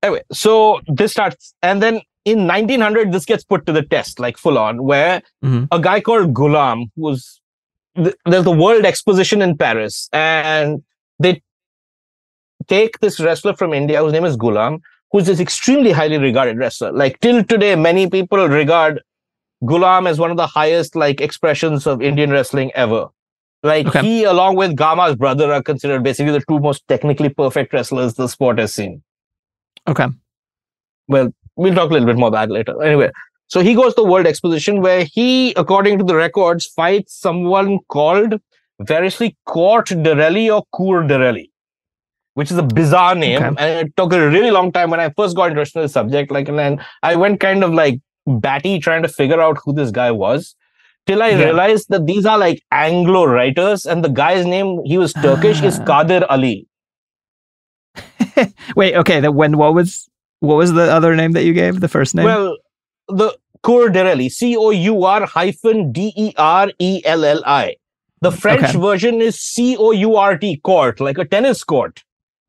Anyway, 0.03 0.21
so 0.31 0.81
this 0.87 1.11
starts, 1.11 1.53
and 1.61 1.81
then 1.81 2.01
in 2.25 2.45
1900, 2.47 3.11
this 3.11 3.25
gets 3.25 3.43
put 3.43 3.65
to 3.65 3.71
the 3.71 3.81
test, 3.83 4.19
like 4.19 4.37
full 4.37 4.57
on, 4.57 4.83
where 4.83 5.21
Mhm. 5.43 5.67
a 5.71 5.79
guy 5.79 5.99
called 6.01 6.33
Ghulam, 6.33 6.85
was 6.95 7.39
th- 7.95 8.15
there's 8.25 8.43
the 8.43 8.51
World 8.51 8.85
Exposition 8.85 9.41
in 9.41 9.57
Paris, 9.57 10.09
and 10.13 10.83
they 11.19 11.41
take 12.67 12.99
this 12.99 13.19
wrestler 13.19 13.55
from 13.55 13.73
India 13.73 14.01
whose 14.01 14.13
name 14.13 14.25
is 14.25 14.37
Ghulam, 14.37 14.79
who's 15.11 15.25
this 15.25 15.39
extremely 15.39 15.91
highly 15.91 16.17
regarded 16.17 16.57
wrestler. 16.57 16.91
Like 16.91 17.19
till 17.19 17.43
today, 17.43 17.75
many 17.75 18.09
people 18.09 18.47
regard 18.47 19.01
Ghulam 19.63 20.07
as 20.07 20.19
one 20.19 20.31
of 20.31 20.37
the 20.37 20.47
highest 20.47 20.95
like 20.95 21.19
expressions 21.21 21.87
of 21.87 22.01
Indian 22.01 22.31
wrestling 22.31 22.71
ever. 22.75 23.07
Like 23.63 23.87
Okay. 23.87 24.01
he, 24.01 24.23
along 24.23 24.55
with 24.55 24.75
Gama's 24.77 25.15
brother, 25.15 25.51
are 25.51 25.61
considered 25.63 26.03
basically 26.03 26.31
the 26.31 26.43
two 26.47 26.59
most 26.59 26.87
technically 26.87 27.29
perfect 27.29 27.73
wrestlers 27.73 28.13
the 28.13 28.27
sport 28.27 28.59
has 28.59 28.73
seen. 28.73 29.01
Okay. 29.87 30.07
Well, 31.07 31.33
we'll 31.59 31.75
talk 31.75 31.89
a 31.89 31.93
little 31.93 32.07
bit 32.11 32.17
more 32.17 32.29
about 32.29 32.47
that 32.49 32.53
later. 32.53 32.81
Anyway, 32.89 33.09
so 33.47 33.61
he 33.61 33.73
goes 33.79 33.93
to 33.95 34.01
the 34.03 34.07
World 34.09 34.27
Exposition 34.27 34.81
where 34.81 35.03
he, 35.03 35.53
according 35.63 35.97
to 35.99 36.03
the 36.03 36.15
records, 36.15 36.65
fights 36.65 37.15
someone 37.27 37.79
called 37.89 38.35
variously 38.91 39.35
Court 39.45 39.87
Dereli 39.87 40.43
or 40.55 40.63
Cour 40.75 41.03
Dereli, 41.03 41.49
which 42.35 42.51
is 42.51 42.57
a 42.57 42.63
bizarre 42.63 43.15
name. 43.15 43.41
Okay. 43.43 43.55
And 43.63 43.87
it 43.87 43.97
took 43.97 44.13
a 44.13 44.29
really 44.29 44.51
long 44.51 44.71
time 44.71 44.89
when 44.89 44.99
I 44.99 45.09
first 45.21 45.35
got 45.35 45.49
interested 45.51 45.79
in 45.79 45.83
the 45.83 45.89
subject. 45.89 46.31
Like, 46.31 46.47
and 46.47 46.57
then 46.57 46.79
I 47.03 47.15
went 47.15 47.39
kind 47.39 47.63
of 47.63 47.73
like 47.73 47.99
batty 48.25 48.79
trying 48.79 49.03
to 49.03 49.09
figure 49.09 49.41
out 49.41 49.57
who 49.65 49.73
this 49.73 49.91
guy 49.91 50.11
was. 50.11 50.55
Till 51.07 51.23
I 51.23 51.29
Yeah. 51.29 51.43
realized 51.45 51.89
that 51.89 52.05
these 52.05 52.25
are 52.25 52.37
like 52.37 52.61
Anglo 52.71 53.25
writers, 53.25 53.85
and 53.85 54.03
the 54.03 54.09
guy's 54.09 54.45
name, 54.45 54.81
he 54.85 54.97
was 54.97 55.13
Turkish, 55.13 55.61
is 55.63 55.79
Ah. 55.79 55.85
Kadir 55.91 56.25
Ali. 56.29 56.67
Wait, 58.75 58.95
okay. 58.95 59.19
That 59.19 59.33
when 59.33 59.57
what 59.57 59.73
was 59.73 60.07
what 60.39 60.55
was 60.55 60.73
the 60.73 60.91
other 60.91 61.15
name 61.15 61.33
that 61.33 61.43
you 61.43 61.53
gave? 61.53 61.79
The 61.81 61.87
first 61.87 62.15
name? 62.15 62.25
Well, 62.25 62.57
the 63.07 63.37
Cour 63.63 63.89
Dereli, 63.89 64.31
C 64.31 64.55
O 64.55 64.69
U 64.71 65.03
R 65.03 65.25
hyphen 65.25 65.91
D 65.91 66.13
E 66.15 66.33
R 66.37 66.71
E 66.79 67.01
L 67.05 67.25
L 67.25 67.43
I. 67.45 67.75
The 68.21 68.31
French 68.31 68.63
Okay. 68.69 68.79
version 68.79 69.21
is 69.21 69.39
C 69.39 69.75
O 69.77 69.91
U 69.91 70.15
R 70.15 70.37
T, 70.37 70.57
court, 70.57 70.99
like 70.99 71.17
a 71.17 71.25
tennis 71.25 71.63
court, 71.63 72.03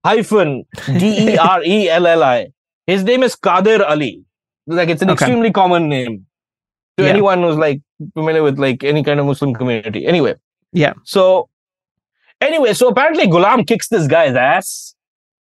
hyphen 0.04 0.64
D 0.98 1.32
E 1.32 1.36
R 1.36 1.62
E 1.64 1.88
L 1.88 2.06
L 2.06 2.22
I. 2.22 2.48
His 2.86 3.04
name 3.04 3.22
is 3.22 3.34
Kadir 3.36 3.82
Ali. 3.84 4.24
Like 4.66 4.88
it's 4.88 5.02
an 5.02 5.10
Okay. 5.10 5.24
extremely 5.24 5.50
common 5.52 5.88
name 5.88 6.26
to 6.96 7.04
Yeah. 7.04 7.10
anyone 7.10 7.42
who's 7.42 7.56
like 7.56 7.80
familiar 8.14 8.42
with 8.42 8.58
like 8.58 8.84
any 8.84 9.02
kind 9.02 9.18
of 9.20 9.26
Muslim 9.26 9.54
community. 9.54 10.06
Anyway, 10.06 10.34
yeah. 10.72 10.92
so 11.04 11.48
anyway, 12.40 12.72
so 12.74 12.88
apparently 12.88 13.26
Ghulam 13.26 13.66
kicks 13.66 13.88
this 13.88 14.06
guy's 14.06 14.34
ass 14.36 14.94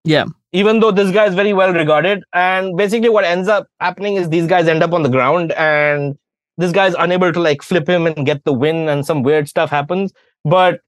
Yeah. 0.03 0.25
Even 0.57 0.79
though 0.79 0.91
this 0.91 1.11
guy 1.11 1.25
is 1.25 1.35
very 1.35 1.53
well 1.53 1.71
regarded. 1.71 2.23
And 2.33 2.75
basically, 2.75 3.09
what 3.09 3.25
ends 3.25 3.47
up 3.47 3.67
happening 3.79 4.15
is 4.15 4.29
these 4.29 4.47
guys 4.47 4.67
end 4.67 4.81
up 4.81 4.93
on 4.93 5.03
the 5.03 5.09
ground, 5.09 5.51
and 5.51 6.17
this 6.57 6.71
guy's 6.71 6.95
unable 6.97 7.31
to 7.31 7.39
like 7.39 7.61
flip 7.61 7.87
him 7.87 8.07
and 8.07 8.25
get 8.25 8.43
the 8.43 8.53
win, 8.53 8.89
and 8.89 9.05
some 9.05 9.23
weird 9.23 9.47
stuff 9.47 9.69
happens. 9.69 10.13
But 10.43 10.81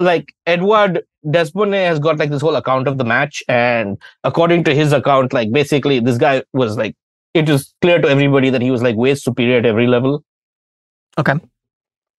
like 0.00 0.34
Edward 0.46 1.04
Desbonnet 1.24 1.86
has 1.86 2.00
got 2.00 2.18
like 2.18 2.30
this 2.30 2.42
whole 2.42 2.56
account 2.56 2.88
of 2.88 2.98
the 2.98 3.04
match, 3.04 3.42
and 3.48 3.96
according 4.24 4.64
to 4.64 4.74
his 4.74 4.92
account, 4.92 5.32
like 5.32 5.52
basically 5.52 6.00
this 6.00 6.18
guy 6.18 6.42
was 6.52 6.76
like 6.76 6.96
it 7.34 7.48
was 7.48 7.72
clear 7.80 8.00
to 8.00 8.08
everybody 8.08 8.50
that 8.50 8.62
he 8.62 8.70
was 8.70 8.82
like 8.82 8.96
way 8.96 9.14
superior 9.14 9.58
at 9.58 9.66
every 9.66 9.86
level. 9.86 10.24
Okay. 11.18 11.34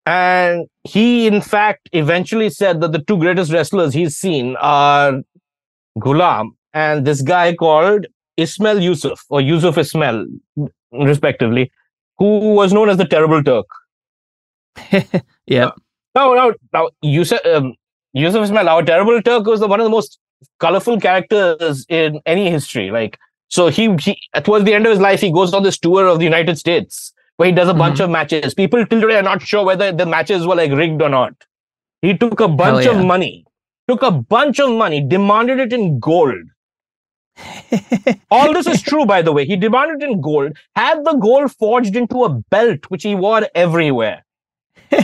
And 0.05 0.67
he, 0.83 1.27
in 1.27 1.41
fact, 1.41 1.89
eventually 1.91 2.49
said 2.49 2.79
that 2.81 2.91
the 2.91 2.99
two 2.99 3.17
greatest 3.17 3.51
wrestlers 3.51 3.93
he's 3.93 4.15
seen 4.15 4.55
are 4.57 5.21
Ghulam 5.97 6.54
and 6.75 7.07
this 7.07 7.21
guy 7.21 7.55
called 7.55 8.05
Ismail 8.37 8.81
Yusuf 8.81 9.25
or 9.29 9.41
Yusuf 9.41 9.77
Ismail, 9.77 10.25
respectively, 10.91 11.71
who 12.17 12.53
was 12.53 12.73
known 12.73 12.89
as 12.89 12.97
the 12.97 13.05
Terrible 13.05 13.41
Turk. 13.41 13.65
yeah. 15.47 15.71
Now, 16.13 16.33
now, 16.33 16.51
now, 16.73 16.89
Yusuf, 17.01 17.39
um, 17.45 17.73
Yusuf 18.13 18.43
Ismail, 18.43 18.69
our 18.69 18.83
Terrible 18.83 19.21
Turk 19.21 19.45
was 19.45 19.61
the, 19.61 19.67
one 19.67 19.79
of 19.79 19.85
the 19.85 19.89
most 19.89 20.19
colorful 20.59 20.99
characters 20.99 21.85
in 21.87 22.19
any 22.25 22.51
history. 22.51 22.91
Like, 22.91 23.17
so 23.47 23.69
he, 23.69 23.95
he, 24.01 24.19
towards 24.43 24.65
the 24.65 24.73
end 24.73 24.85
of 24.85 24.91
his 24.91 24.99
life, 24.99 25.21
he 25.21 25.31
goes 25.31 25.53
on 25.53 25.63
this 25.63 25.77
tour 25.77 26.05
of 26.07 26.19
the 26.19 26.25
United 26.25 26.57
States 26.57 27.13
where 27.37 27.47
he 27.47 27.53
does 27.53 27.69
a 27.69 27.73
bunch 27.73 27.99
of 27.99 28.09
matches. 28.09 28.53
People 28.53 28.85
till 28.85 29.01
today 29.01 29.17
are 29.17 29.23
not 29.23 29.41
sure 29.41 29.65
whether 29.65 29.91
the 29.91 30.05
matches 30.05 30.45
were 30.45 30.55
like 30.55 30.71
rigged 30.71 31.01
or 31.01 31.09
not. 31.09 31.33
He 32.01 32.17
took 32.17 32.39
a 32.39 32.47
bunch 32.47 32.85
yeah. 32.85 32.91
of 32.91 33.05
money, 33.05 33.45
took 33.87 34.01
a 34.03 34.11
bunch 34.11 34.59
of 34.59 34.69
money, 34.69 35.01
demanded 35.01 35.59
it 35.59 35.73
in 35.73 35.99
gold. 35.99 36.35
All 38.31 38.53
this 38.53 38.67
is 38.67 38.81
true, 38.81 39.05
by 39.05 39.21
the 39.21 39.31
way. 39.31 39.45
He 39.45 39.55
demanded 39.55 40.07
in 40.07 40.21
gold, 40.21 40.57
had 40.75 41.03
the 41.03 41.13
gold 41.13 41.51
forged 41.51 41.95
into 41.95 42.23
a 42.23 42.29
belt, 42.29 42.89
which 42.89 43.03
he 43.03 43.15
wore 43.15 43.47
everywhere, 43.53 44.25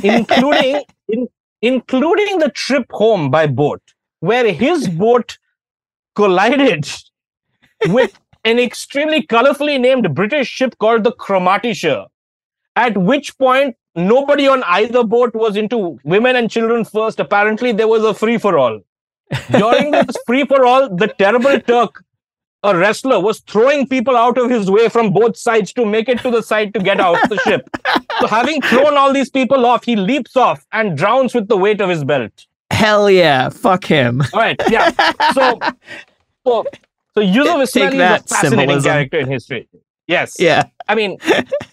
including 0.03 0.83
in, 1.07 1.27
including 1.61 2.39
the 2.39 2.49
trip 2.49 2.85
home 2.91 3.29
by 3.29 3.47
boat, 3.47 3.81
where 4.19 4.51
his 4.51 4.87
boat 4.87 5.37
collided 6.15 6.87
with 7.87 8.19
an 8.43 8.59
extremely 8.59 9.21
colorfully 9.25 9.79
named 9.79 10.13
British 10.15 10.47
ship 10.47 10.77
called 10.79 11.03
the 11.03 11.11
Cromartyshire. 11.13 12.07
At 12.75 12.97
which 12.97 13.37
point, 13.37 13.75
nobody 13.95 14.47
on 14.47 14.63
either 14.63 15.03
boat 15.03 15.35
was 15.35 15.57
into 15.57 15.99
women 16.03 16.35
and 16.35 16.49
children 16.49 16.85
first. 16.85 17.19
Apparently, 17.19 17.71
there 17.71 17.87
was 17.87 18.03
a 18.03 18.13
free 18.13 18.37
for 18.37 18.57
all. 18.57 18.79
During 19.51 19.91
this 19.91 20.15
free 20.25 20.45
for 20.45 20.65
all, 20.65 20.93
the 20.95 21.07
terrible 21.07 21.59
Turk, 21.61 22.03
a 22.63 22.77
wrestler, 22.77 23.19
was 23.19 23.39
throwing 23.41 23.87
people 23.87 24.15
out 24.15 24.37
of 24.37 24.49
his 24.49 24.69
way 24.69 24.89
from 24.89 25.11
both 25.11 25.37
sides 25.37 25.73
to 25.73 25.85
make 25.85 26.07
it 26.09 26.19
to 26.19 26.31
the 26.31 26.41
side 26.41 26.73
to 26.73 26.79
get 26.79 26.99
out 26.99 27.23
of 27.23 27.29
the 27.29 27.37
ship. 27.37 27.69
So, 28.19 28.27
having 28.27 28.61
thrown 28.61 28.97
all 28.97 29.13
these 29.13 29.29
people 29.29 29.65
off, 29.65 29.83
he 29.83 29.95
leaps 29.95 30.35
off 30.35 30.65
and 30.71 30.97
drowns 30.97 31.33
with 31.33 31.47
the 31.47 31.57
weight 31.57 31.81
of 31.81 31.89
his 31.89 32.03
belt. 32.03 32.45
Hell 32.71 33.09
yeah. 33.09 33.49
Fuck 33.49 33.85
him. 33.85 34.21
All 34.33 34.39
right, 34.39 34.61
yeah. 34.69 34.91
So, 35.33 35.59
so, 36.45 36.65
so 37.13 37.21
Yusuf 37.21 37.71
Take 37.71 37.93
Ismail 37.93 37.97
that, 37.97 38.25
is 38.25 38.31
a 38.31 38.35
fascinating 38.35 38.59
symbolism. 38.59 38.91
character 38.91 39.19
in 39.19 39.27
history. 39.27 39.67
Yes. 40.07 40.35
Yeah. 40.39 40.63
I 40.89 40.95
mean, 40.95 41.17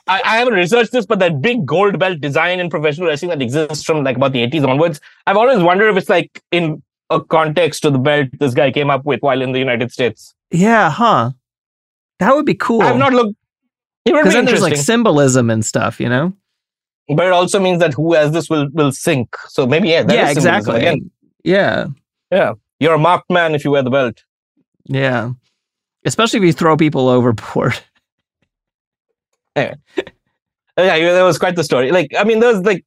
I, 0.06 0.22
I 0.24 0.36
haven't 0.38 0.54
researched 0.54 0.92
this, 0.92 1.06
but 1.06 1.18
that 1.18 1.40
big 1.40 1.66
gold 1.66 1.98
belt 1.98 2.20
design 2.20 2.60
in 2.60 2.70
professional 2.70 3.08
wrestling 3.08 3.30
that 3.30 3.42
exists 3.42 3.84
from 3.84 4.04
like 4.04 4.16
about 4.16 4.32
the 4.32 4.46
80s 4.46 4.66
onwards, 4.66 5.00
I've 5.26 5.36
always 5.36 5.62
wondered 5.62 5.90
if 5.90 5.96
it's 5.96 6.08
like 6.08 6.42
in 6.52 6.82
a 7.10 7.20
context 7.20 7.82
to 7.82 7.90
the 7.90 7.98
belt 7.98 8.28
this 8.38 8.54
guy 8.54 8.70
came 8.70 8.90
up 8.90 9.04
with 9.04 9.20
while 9.20 9.42
in 9.42 9.52
the 9.52 9.58
United 9.58 9.90
States. 9.90 10.34
Yeah, 10.50 10.90
huh? 10.90 11.32
That 12.18 12.34
would 12.34 12.46
be 12.46 12.54
cool. 12.54 12.82
I've 12.82 12.96
not 12.96 13.12
looked. 13.12 13.36
It 14.04 14.12
would 14.12 14.20
Because 14.20 14.34
be 14.34 14.38
then 14.38 14.44
there's 14.46 14.62
like 14.62 14.76
symbolism 14.76 15.50
and 15.50 15.64
stuff, 15.64 16.00
you 16.00 16.08
know? 16.08 16.32
but 17.16 17.26
it 17.26 17.32
also 17.32 17.58
means 17.58 17.78
that 17.78 17.94
who 17.94 18.12
has 18.14 18.32
this 18.32 18.50
will 18.50 18.68
will 18.72 18.92
sink. 18.92 19.34
So 19.48 19.66
maybe 19.66 19.88
yeah, 19.88 20.02
that 20.02 20.14
yeah, 20.14 20.30
is 20.30 20.36
exactly. 20.36 20.76
Again, 20.76 21.10
Yeah. 21.42 21.86
yeah, 22.30 22.52
you're 22.80 22.94
a 22.94 22.98
marked 22.98 23.30
man 23.30 23.54
if 23.54 23.64
you 23.64 23.70
wear 23.70 23.82
the 23.82 23.90
belt. 23.90 24.22
Yeah. 24.84 25.32
Especially 26.04 26.38
if 26.38 26.44
you 26.44 26.52
throw 26.52 26.76
people 26.76 27.08
overboard. 27.08 27.78
Yeah, 30.78 30.94
yeah, 30.94 31.12
that 31.12 31.22
was 31.24 31.38
quite 31.38 31.56
the 31.56 31.64
story. 31.64 31.90
Like, 31.90 32.12
I 32.16 32.22
mean, 32.22 32.38
there's 32.38 32.60
like, 32.60 32.84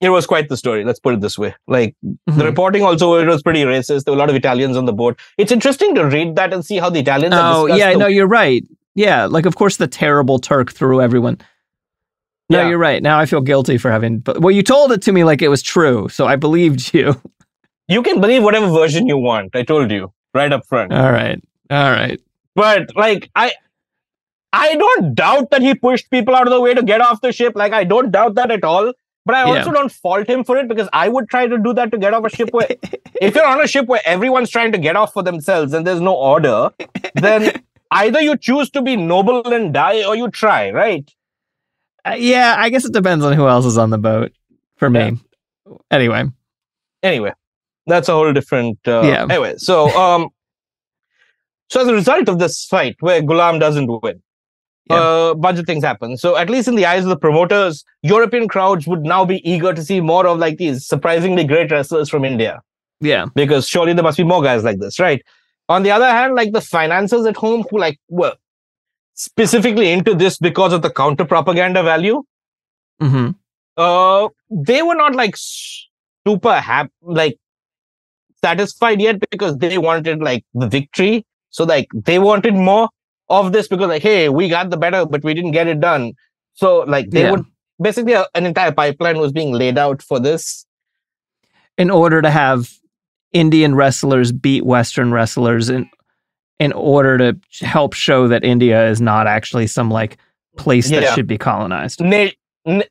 it 0.00 0.10
was 0.10 0.26
quite 0.26 0.48
the 0.48 0.56
story. 0.56 0.84
Let's 0.84 1.00
put 1.00 1.14
it 1.14 1.20
this 1.20 1.38
way. 1.38 1.54
Like 1.66 1.94
Mhm. 2.04 2.36
the 2.38 2.44
reporting 2.44 2.82
also 2.82 3.14
it 3.14 3.26
was 3.26 3.42
pretty 3.42 3.62
racist. 3.64 4.04
There 4.04 4.12
were 4.12 4.18
a 4.18 4.20
lot 4.20 4.28
of 4.30 4.36
Italians 4.36 4.76
on 4.76 4.84
the 4.84 4.92
boat. 4.92 5.18
It's 5.38 5.50
interesting 5.52 5.94
to 5.94 6.04
read 6.04 6.36
that 6.36 6.52
and 6.52 6.64
see 6.64 6.76
how 6.78 6.90
the 6.90 7.00
Italians. 7.00 7.34
Oh, 7.36 7.66
yeah, 7.66 7.92
the- 7.92 7.98
no, 7.98 8.06
you're 8.06 8.26
right. 8.28 8.62
Yeah, 8.94 9.26
like 9.26 9.46
of 9.46 9.56
course 9.56 9.76
the 9.78 9.86
terrible 9.86 10.38
Turk 10.38 10.72
threw 10.72 11.00
everyone. 11.00 11.38
No, 12.48 12.60
Yeah. 12.60 12.68
you're 12.68 12.78
right. 12.78 13.02
Now 13.02 13.18
I 13.18 13.26
feel 13.26 13.40
guilty 13.40 13.76
for 13.78 13.90
having. 13.90 14.18
But 14.20 14.40
well, 14.40 14.52
you 14.52 14.62
told 14.62 14.92
it 14.92 15.02
to 15.02 15.12
me 15.12 15.24
like 15.24 15.42
it 15.42 15.48
was 15.48 15.62
true, 15.62 16.08
so 16.08 16.26
I 16.26 16.36
believed 16.36 16.92
you. 16.94 17.20
you 17.88 18.02
can 18.02 18.20
believe 18.20 18.42
whatever 18.42 18.68
version 18.68 19.06
you 19.06 19.16
want. 19.18 19.54
I 19.56 19.62
told 19.62 19.90
you 19.90 20.12
right 20.34 20.52
up 20.52 20.66
front. 20.66 20.92
All 20.92 21.10
right, 21.12 21.40
all 21.70 21.90
right. 21.90 22.20
but 22.54 22.94
like 22.96 23.30
I, 23.34 23.52
I 24.52 24.76
don't 24.76 25.14
doubt 25.14 25.50
that 25.50 25.60
he 25.62 25.74
pushed 25.74 26.10
people 26.10 26.34
out 26.34 26.46
of 26.46 26.52
the 26.52 26.60
way 26.60 26.72
to 26.74 26.82
get 26.82 27.00
off 27.00 27.20
the 27.20 27.32
ship. 27.32 27.54
Like 27.56 27.72
I 27.72 27.84
don't 27.84 28.10
doubt 28.10 28.34
that 28.36 28.50
at 28.50 28.62
all. 28.64 28.92
But 29.26 29.34
I 29.34 29.40
Yeah. 29.42 29.58
also 29.58 29.72
don't 29.72 29.90
fault 29.92 30.28
him 30.30 30.44
for 30.44 30.56
it 30.56 30.68
because 30.68 30.88
I 30.92 31.08
would 31.08 31.28
try 31.28 31.46
to 31.48 31.58
do 31.58 31.74
that 31.74 31.90
to 31.90 31.98
get 31.98 32.14
off 32.14 32.24
a 32.24 32.30
ship 32.30 32.50
where, 32.52 32.68
if 33.20 33.34
you're 33.34 33.46
on 33.46 33.60
a 33.60 33.66
ship 33.66 33.86
where 33.86 34.00
everyone's 34.04 34.48
trying 34.50 34.70
to 34.72 34.78
get 34.78 34.94
off 34.96 35.12
for 35.12 35.22
themselves 35.22 35.72
and 35.74 35.86
there's 35.86 36.00
no 36.00 36.14
order, 36.14 36.70
then 37.14 37.60
either 37.90 38.20
you 38.20 38.36
choose 38.36 38.70
to 38.70 38.82
be 38.82 38.94
noble 38.96 39.52
and 39.52 39.74
die 39.74 40.04
or 40.06 40.14
you 40.14 40.30
try, 40.30 40.70
right? 40.70 41.10
Uh, 42.06 42.14
yeah, 42.16 42.54
I 42.56 42.68
guess 42.70 42.84
it 42.84 42.92
depends 42.92 43.24
on 43.24 43.32
who 43.32 43.48
else 43.48 43.66
is 43.66 43.76
on 43.76 43.90
the 43.90 43.98
boat. 43.98 44.32
For 44.76 44.88
me, 44.90 45.18
anyway. 45.90 46.24
Anyway, 47.02 47.32
that's 47.86 48.08
a 48.08 48.12
whole 48.12 48.32
different. 48.32 48.78
Uh, 48.86 49.02
Yeah. 49.04 49.26
Anyway, 49.28 49.54
so 49.56 49.88
um, 49.96 50.28
so 51.70 51.80
as 51.80 51.88
a 51.88 51.94
result 51.94 52.28
of 52.28 52.38
this 52.38 52.64
fight 52.66 52.94
where 53.00 53.22
Gulam 53.22 53.58
doesn't 53.58 53.88
win, 54.02 54.22
a 54.90 55.34
bunch 55.36 55.58
of 55.58 55.66
things 55.66 55.84
happen. 55.84 56.16
So 56.16 56.36
at 56.36 56.48
least 56.48 56.68
in 56.68 56.76
the 56.76 56.86
eyes 56.86 57.02
of 57.02 57.08
the 57.08 57.16
promoters, 57.16 57.84
European 58.02 58.48
crowds 58.48 58.86
would 58.86 59.02
now 59.02 59.24
be 59.24 59.48
eager 59.48 59.72
to 59.72 59.82
see 59.82 60.00
more 60.00 60.26
of 60.26 60.38
like 60.38 60.58
these 60.58 60.86
surprisingly 60.86 61.44
great 61.44 61.70
wrestlers 61.70 62.08
from 62.08 62.24
India 62.24 62.62
Yeah, 63.00 63.26
because 63.34 63.68
surely 63.68 63.92
there 63.92 64.04
must 64.04 64.16
be 64.16 64.24
more 64.24 64.42
guys 64.42 64.64
like 64.64 64.78
this, 64.78 64.98
right? 65.00 65.22
On 65.68 65.82
the 65.82 65.90
other 65.90 66.06
hand, 66.06 66.34
like 66.34 66.52
the 66.52 66.60
financiers 66.60 67.26
at 67.26 67.36
home 67.36 67.64
who 67.70 67.78
like 67.78 67.98
were 68.08 68.34
specifically 69.14 69.90
into 69.90 70.14
this 70.14 70.38
because 70.38 70.72
of 70.72 70.82
the 70.82 70.90
counter 70.90 71.24
propaganda 71.24 71.82
value, 71.82 72.22
mm-hmm. 73.02 73.30
uh, 73.76 74.28
they 74.50 74.82
were 74.82 74.94
not 74.94 75.14
like 75.14 75.34
super 75.36 76.60
happy, 76.60 76.92
like 77.02 77.38
satisfied 78.44 79.00
yet 79.00 79.18
because 79.30 79.56
they 79.58 79.78
wanted 79.78 80.20
like 80.20 80.44
the 80.54 80.68
victory. 80.68 81.26
So 81.50 81.64
like 81.64 81.88
they 81.94 82.18
wanted 82.20 82.54
more 82.54 82.88
of 83.28 83.52
this 83.52 83.68
because 83.68 83.88
like, 83.88 84.02
hey, 84.02 84.28
we 84.28 84.48
got 84.48 84.70
the 84.70 84.76
better, 84.76 85.04
but 85.06 85.24
we 85.24 85.34
didn't 85.34 85.52
get 85.52 85.66
it 85.66 85.80
done. 85.80 86.12
So 86.54 86.80
like 86.80 87.10
they 87.10 87.22
Yeah. 87.22 87.32
would 87.32 87.44
basically 87.82 88.12
a- 88.14 88.26
an 88.34 88.46
entire 88.46 88.72
pipeline 88.72 89.18
was 89.18 89.32
being 89.32 89.52
laid 89.52 89.78
out 89.78 90.02
for 90.02 90.18
this. 90.20 90.64
in 91.78 91.90
order 91.90 92.22
to 92.22 92.30
have 92.30 92.70
Indian 93.34 93.74
wrestlers 93.74 94.32
beat 94.32 94.64
Western 94.64 95.12
wrestlers 95.12 95.68
in 95.68 95.90
in 96.58 96.72
order 96.72 97.18
to 97.18 97.38
help 97.66 97.92
show 97.92 98.26
that 98.28 98.42
India 98.44 98.88
is 98.88 98.98
not 98.98 99.26
actually 99.26 99.66
some 99.66 99.90
like 99.90 100.16
place 100.56 100.88
that 100.88 101.14
should 101.14 101.26
be 101.26 101.36
colonized. 101.36 102.00
Na- 102.00 102.28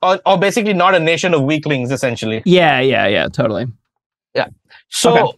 or, 0.04 0.22
or 0.26 0.38
basically 0.38 0.74
not 0.74 0.94
a 0.94 1.00
nation 1.00 1.34
of 1.34 1.42
weaklings, 1.42 1.90
essentially. 1.92 2.44
Yeah, 2.46 2.80
yeah, 2.80 3.08
yeah, 3.08 3.28
totally. 3.28 3.66
Yeah 4.36 4.48
so 4.90 5.18
Okay. 5.30 5.38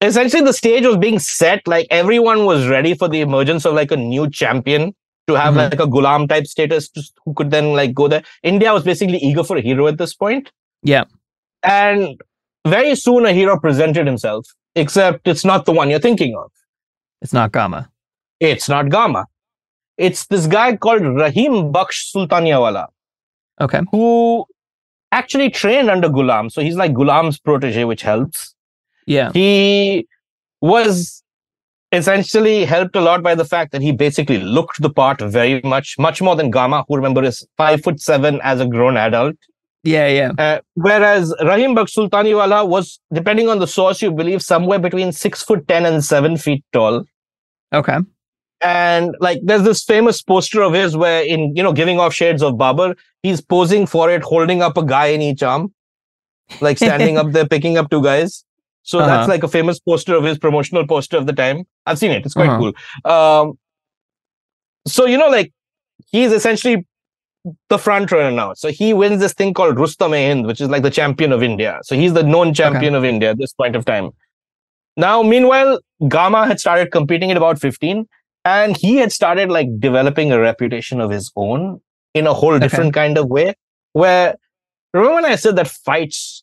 Essentially, 0.00 0.42
the 0.42 0.52
stage 0.52 0.84
was 0.86 0.96
being 0.96 1.18
set. 1.18 1.66
Like 1.66 1.86
everyone 1.90 2.44
was 2.44 2.66
ready 2.68 2.94
for 2.94 3.08
the 3.08 3.20
emergence 3.20 3.64
of 3.64 3.74
like 3.74 3.90
a 3.90 3.96
new 3.96 4.30
champion 4.30 4.94
to 5.26 5.34
have 5.34 5.54
Mhm. 5.54 5.70
like 5.70 5.80
a 5.80 5.86
Gulam 5.86 6.28
type 6.28 6.46
status 6.46 6.88
to, 6.90 7.02
who 7.24 7.34
could 7.34 7.50
then 7.50 7.72
like 7.74 7.94
go 7.94 8.08
there. 8.08 8.22
India 8.42 8.72
was 8.72 8.84
basically 8.84 9.18
eager 9.18 9.42
for 9.44 9.56
a 9.56 9.60
hero 9.60 9.86
at 9.88 9.98
this 9.98 10.14
point. 10.14 10.50
Yeah. 10.82 11.04
And 11.62 12.20
very 12.66 12.94
soon 12.94 13.26
a 13.26 13.32
hero 13.32 13.58
presented 13.58 14.06
himself, 14.06 14.46
except 14.76 15.26
it's 15.26 15.44
not 15.44 15.64
the 15.66 15.72
one 15.72 15.90
you're 15.90 15.98
thinking 15.98 16.36
of. 16.36 16.50
It's 17.20 17.32
not 17.32 17.50
Gama. 17.52 17.90
It's 18.40 18.68
not 18.68 18.88
Gama. 18.90 19.26
It's 19.96 20.26
this 20.26 20.46
guy 20.46 20.76
called 20.76 21.02
Rahim 21.02 21.72
Baksh 21.72 22.12
Sultaniwala, 22.14 22.86
Okay. 23.60 23.80
who 23.90 24.46
actually 25.10 25.50
trained 25.50 25.90
under 25.90 26.08
Gulam. 26.08 26.52
So 26.52 26.62
he's 26.62 26.76
like 26.76 26.92
Gulam's 26.92 27.38
protege, 27.40 27.82
which 27.84 28.02
helps. 28.02 28.54
Yeah. 29.08 29.32
he 29.32 30.06
was 30.60 31.22
essentially 31.92 32.64
helped 32.64 32.94
a 32.96 33.00
lot 33.00 33.22
by 33.22 33.34
the 33.34 33.44
fact 33.44 33.72
that 33.72 33.80
he 33.80 33.92
basically 33.92 34.38
looked 34.38 34.82
the 34.82 34.90
part 34.90 35.20
very 35.20 35.60
much, 35.62 35.98
much 35.98 36.20
more 36.20 36.36
than 36.36 36.50
Gama, 36.50 36.84
who 36.86 36.96
remember 36.96 37.24
is 37.24 37.46
five 37.56 37.82
foot 37.82 38.00
seven 38.00 38.40
as 38.42 38.60
a 38.60 38.66
grown 38.66 38.96
adult. 38.96 39.36
Yeah, 39.84 40.08
yeah. 40.08 40.32
Uh, 40.38 40.60
whereas 40.74 41.34
Rahim 41.42 41.74
Baksh 41.74 41.96
Sultaniwala 41.96 42.68
was, 42.68 43.00
depending 43.12 43.48
on 43.48 43.58
the 43.58 43.66
source, 43.66 44.02
you 44.02 44.10
believe 44.12 44.42
somewhere 44.42 44.78
between 44.78 45.12
six 45.12 45.42
foot 45.42 45.66
ten 45.68 45.86
and 45.86 46.04
seven 46.04 46.36
feet 46.36 46.64
tall. 46.72 47.04
Okay. 47.72 47.98
And 48.60 49.14
like, 49.20 49.40
there's 49.44 49.62
this 49.62 49.84
famous 49.84 50.20
poster 50.20 50.62
of 50.62 50.74
his 50.74 50.96
where, 50.96 51.22
in 51.22 51.54
you 51.56 51.62
know, 51.62 51.72
giving 51.72 52.00
off 52.00 52.12
shades 52.12 52.42
of 52.42 52.54
Babur, 52.54 52.96
he's 53.22 53.40
posing 53.40 53.86
for 53.86 54.10
it, 54.10 54.22
holding 54.22 54.62
up 54.62 54.76
a 54.76 54.84
guy 54.84 55.06
in 55.06 55.22
each 55.22 55.42
arm, 55.42 55.72
like 56.60 56.76
standing 56.76 57.16
up 57.22 57.30
there, 57.30 57.46
picking 57.46 57.78
up 57.78 57.88
two 57.88 58.02
guys. 58.02 58.44
So 58.88 58.98
Uh-huh. 59.00 59.08
that's 59.08 59.28
like 59.28 59.42
a 59.42 59.48
famous 59.48 59.78
poster 59.78 60.14
of 60.18 60.24
his 60.24 60.38
promotional 60.38 60.86
poster 60.86 61.18
of 61.18 61.26
the 61.30 61.32
time. 61.34 61.64
I've 61.84 61.98
seen 62.02 62.10
it. 62.10 62.24
It's 62.24 62.34
quite 62.34 62.48
Uh-huh. 62.50 62.72
cool. 63.04 63.12
Um, 63.14 63.58
so 64.86 65.04
you 65.06 65.18
know, 65.18 65.28
like 65.28 65.52
he's 66.12 66.32
essentially 66.32 66.76
the 67.68 67.78
front 67.78 68.10
runner 68.12 68.30
now. 68.30 68.54
So 68.54 68.70
he 68.70 68.94
wins 68.94 69.20
this 69.20 69.34
thing 69.34 69.52
called 69.58 69.78
Rustam 69.78 70.12
Hind, 70.12 70.46
which 70.46 70.60
is 70.62 70.70
like 70.70 70.82
the 70.82 70.90
champion 71.00 71.32
of 71.32 71.42
India. 71.42 71.78
So 71.82 71.94
he's 71.96 72.14
the 72.14 72.22
known 72.22 72.54
champion 72.54 72.94
of 72.94 73.04
India 73.04 73.30
at 73.32 73.38
this 73.38 73.52
point 73.52 73.76
of 73.76 73.84
time. 73.84 74.10
Now, 74.96 75.22
meanwhile, 75.22 75.78
Gama 76.08 76.46
had 76.46 76.58
started 76.58 76.90
competing 76.90 77.30
at 77.30 77.36
about 77.36 77.60
15, 77.60 78.06
and 78.44 78.76
he 78.76 78.96
had 78.96 79.12
started 79.12 79.50
like 79.50 79.68
developing 79.78 80.32
a 80.32 80.40
reputation 80.40 81.00
of 81.00 81.10
his 81.10 81.30
own 81.36 81.80
in 82.14 82.26
a 82.26 82.34
whole 82.34 82.58
different 82.58 82.94
kind 82.94 83.18
of 83.18 83.28
way. 83.28 83.54
Where 83.92 84.34
remember 84.94 85.14
when 85.16 85.24
I 85.26 85.36
said 85.36 85.56
that 85.56 85.68
fights 85.68 86.37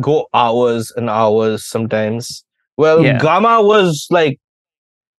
go 0.00 0.26
hours 0.34 0.92
and 0.96 1.08
hours 1.10 1.64
sometimes? 1.64 2.44
Well, 2.76 3.02
Yeah. 3.04 3.18
Gama 3.18 3.62
was 3.62 4.06
like 4.10 4.38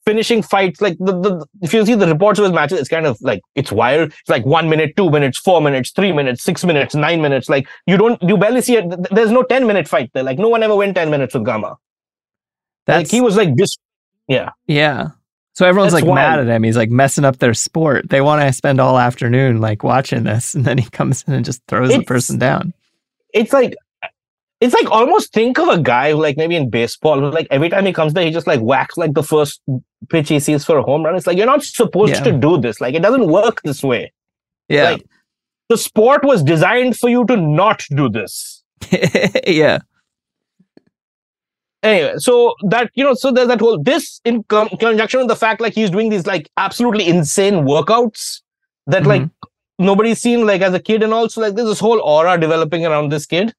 finishing 0.06 0.42
fights 0.42 0.82
like 0.82 0.98
the, 1.00 1.12
the 1.20 1.46
if 1.62 1.72
you 1.74 1.86
see 1.86 1.94
the 1.94 2.08
reports 2.08 2.40
of 2.40 2.44
his 2.46 2.54
matches, 2.54 2.80
it's 2.80 2.90
kind 2.90 3.06
of 3.06 3.18
like 3.22 3.42
it's 3.56 3.72
wild. 3.72 4.10
It's 4.12 4.30
like 4.30 4.46
one 4.46 4.70
minute, 4.70 4.96
two 4.98 5.10
minutes, 5.10 5.38
four 5.38 5.62
minutes, 5.62 5.92
three 5.92 6.12
minutes, 6.12 6.42
six 6.44 6.64
minutes, 6.64 6.96
nine 6.96 7.22
minutes. 7.22 7.50
Like 7.50 7.68
you 7.86 7.98
don't 7.98 8.22
you 8.24 8.38
barely 8.38 8.62
see 8.62 8.78
it. 8.78 8.86
There's 9.12 9.32
no 9.32 9.44
10 9.44 9.68
minute 9.68 9.88
fight 9.88 10.10
there. 10.14 10.24
Like 10.24 10.40
no 10.40 10.50
one 10.50 10.64
ever 10.64 10.76
went 10.76 10.96
10 10.96 11.10
minutes 11.12 11.34
with 11.34 11.44
Gama. 11.46 11.76
That's 12.86 13.04
like 13.04 13.12
he 13.12 13.22
was 13.22 13.36
like 13.38 13.56
this. 13.56 13.76
Yeah. 14.28 14.52
Yeah. 14.68 15.10
So 15.54 15.66
everyone's 15.68 15.92
That's 15.92 16.06
like 16.06 16.16
mad 16.16 16.40
at 16.40 16.48
him. 16.48 16.64
He's 16.64 16.78
like 16.78 16.90
messing 16.90 17.26
up 17.26 17.38
their 17.40 17.54
sport. 17.54 18.10
They 18.10 18.22
want 18.22 18.42
to 18.42 18.54
spend 18.54 18.80
all 18.80 18.98
afternoon 18.98 19.60
like 19.60 19.84
watching 19.84 20.24
this, 20.24 20.56
and 20.56 20.64
then 20.64 20.78
he 20.78 20.90
comes 20.90 21.24
in 21.28 21.34
and 21.34 21.44
just 21.44 21.62
throws 21.68 21.90
the 21.90 21.96
It's- 21.96 22.08
person 22.08 22.38
down. 22.40 22.74
It's 23.34 23.52
like 23.52 23.76
it's 24.62 24.74
like 24.74 24.90
almost 24.92 25.32
think 25.32 25.58
of 25.58 25.70
a 25.70 25.80
guy 25.80 26.12
who 26.12 26.22
like 26.22 26.36
maybe 26.38 26.56
in 26.56 26.70
baseball 26.70 27.20
who 27.20 27.32
like 27.32 27.48
every 27.50 27.70
time 27.70 27.86
he 27.86 27.94
comes 27.94 28.14
there 28.14 28.26
he 28.26 28.32
just 28.32 28.48
like 28.48 28.60
whacks 28.60 28.98
like 28.98 29.14
the 29.14 29.24
first 29.24 29.62
pitch 30.10 30.30
he 30.30 30.40
sees 30.40 30.66
for 30.66 30.78
a 30.78 30.84
home 30.84 31.04
run. 31.04 31.16
It's 31.16 31.28
like 31.28 31.38
you're 31.38 31.46
not 31.46 31.64
supposed 31.64 32.16
Yeah. 32.16 32.24
to 32.24 32.32
do 32.34 32.60
this. 32.60 32.82
Like 32.82 32.96
it 32.96 33.02
doesn't 33.02 33.28
work 33.28 33.62
this 33.64 33.84
way. 33.84 34.12
Yeah. 34.68 34.92
Like 34.92 35.06
the 35.70 35.78
sport 35.78 36.24
was 36.24 36.44
designed 36.44 36.98
for 36.98 37.10
you 37.10 37.26
to 37.26 37.38
not 37.38 37.84
do 37.96 38.10
this. 38.10 38.64
yeah. 39.48 39.80
anyway 41.84 42.14
so 42.18 42.54
that 42.70 42.90
you 42.96 43.04
know 43.04 43.14
so 43.14 43.32
there's 43.32 43.48
that 43.48 43.60
whole 43.60 43.82
this 43.82 44.20
in 44.26 44.44
con- 44.44 44.70
conjunction 44.80 45.20
with 45.20 45.30
the 45.30 45.36
fact 45.36 45.62
like 45.62 45.74
he's 45.74 45.90
doing 45.90 46.10
these 46.10 46.26
like 46.26 46.50
absolutely 46.58 47.08
insane 47.08 47.66
workouts 47.66 48.42
that 48.88 49.06
like 49.06 49.22
mm-hmm. 49.22 49.86
nobody's 49.86 50.20
seen 50.20 50.46
like 50.46 50.62
as 50.62 50.74
a 50.74 50.80
kid 50.80 51.04
and 51.04 51.14
also 51.14 51.42
like 51.42 51.56
there's 51.56 51.70
this 51.70 51.80
whole 51.80 52.02
aura 52.02 52.38
developing 52.38 52.86
around 52.86 53.10
this 53.12 53.26
kid 53.26 53.54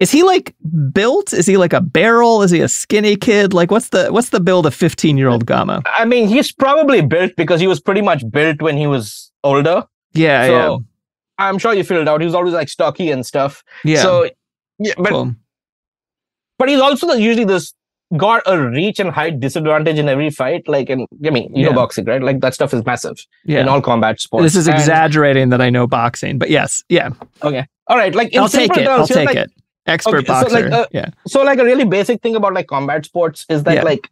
Is 0.00 0.12
he 0.12 0.22
like 0.22 0.54
built? 0.92 1.32
Is 1.32 1.46
he 1.46 1.56
like 1.56 1.72
a 1.72 1.80
barrel? 1.80 2.42
Is 2.42 2.50
he 2.52 2.60
a 2.60 2.68
skinny 2.68 3.16
kid? 3.16 3.52
Like 3.52 3.70
what's 3.70 3.88
the 3.88 4.12
what's 4.12 4.28
the 4.30 4.38
build 4.40 4.64
of 4.66 4.74
15 4.74 5.18
year 5.18 5.28
old 5.28 5.44
Gama? 5.46 5.82
i 5.86 6.04
mean 6.04 6.28
he's 6.28 6.52
probably 6.52 7.00
built 7.02 7.32
because 7.36 7.60
he 7.60 7.66
was 7.66 7.80
pretty 7.80 8.00
much 8.02 8.22
built 8.30 8.62
when 8.62 8.76
he 8.76 8.86
was 8.86 9.32
older 9.44 9.84
Yeah, 10.14 10.46
so 10.46 10.52
yeah. 10.52 11.46
i'm 11.46 11.58
sure 11.58 11.74
you 11.74 11.82
filled 11.84 12.08
out 12.08 12.20
he 12.20 12.26
was 12.26 12.34
always 12.34 12.54
like 12.54 12.68
stocky 12.68 13.10
and 13.10 13.24
stuff 13.26 13.62
Yeah. 13.84 14.02
so 14.02 14.28
yeah 14.78 14.94
but 14.98 15.08
Cool. 15.10 15.34
but 16.58 16.68
he's 16.68 16.80
also 16.80 17.12
usually 17.14 17.44
this 17.44 17.74
got 18.16 18.42
a 18.46 18.58
reach 18.58 18.98
and 19.00 19.10
height 19.10 19.38
disadvantage 19.40 19.98
in 19.98 20.08
every 20.08 20.30
fight 20.30 20.66
like 20.68 20.88
in 20.90 21.06
i 21.26 21.30
mean 21.30 21.54
you 21.54 21.64
know 21.66 21.72
boxing 21.72 22.04
right 22.04 22.22
like 22.22 22.40
that 22.40 22.54
stuff 22.54 22.72
is 22.72 22.84
massive 22.84 23.18
Yeah. 23.44 23.60
in 23.60 23.68
all 23.68 23.80
combat 23.82 24.20
sports 24.20 24.44
This 24.44 24.56
is 24.56 24.66
And- 24.68 24.76
exaggerating 24.78 25.48
that 25.50 25.60
I 25.60 25.70
know 25.70 25.86
boxing, 25.86 26.38
but 26.38 26.50
yes, 26.50 26.82
yeah. 26.88 27.10
Okay. 27.42 27.66
All 27.88 27.96
right. 27.96 28.14
Like 28.14 28.32
in 28.34 28.40
I'll 28.40 28.48
take 28.48 28.70
it. 28.76 28.84
terms, 28.84 29.00
I'll 29.00 29.06
take 29.06 29.26
like- 29.26 29.36
it. 29.36 29.50
Expert 29.88 30.18
Okay, 30.18 30.26
so, 30.26 30.32
like, 30.54 30.70
boxer. 30.70 30.74
uh, 30.74 30.86
yeah. 30.92 31.10
So 31.26 31.42
like 31.42 31.58
a 31.58 31.64
really 31.64 31.84
basic 31.84 32.22
thing 32.22 32.36
about 32.36 32.54
like 32.54 32.66
combat 32.68 33.04
sports 33.06 33.46
is 33.48 33.62
that 33.64 33.76
Yeah. 33.76 33.82
like 33.82 34.08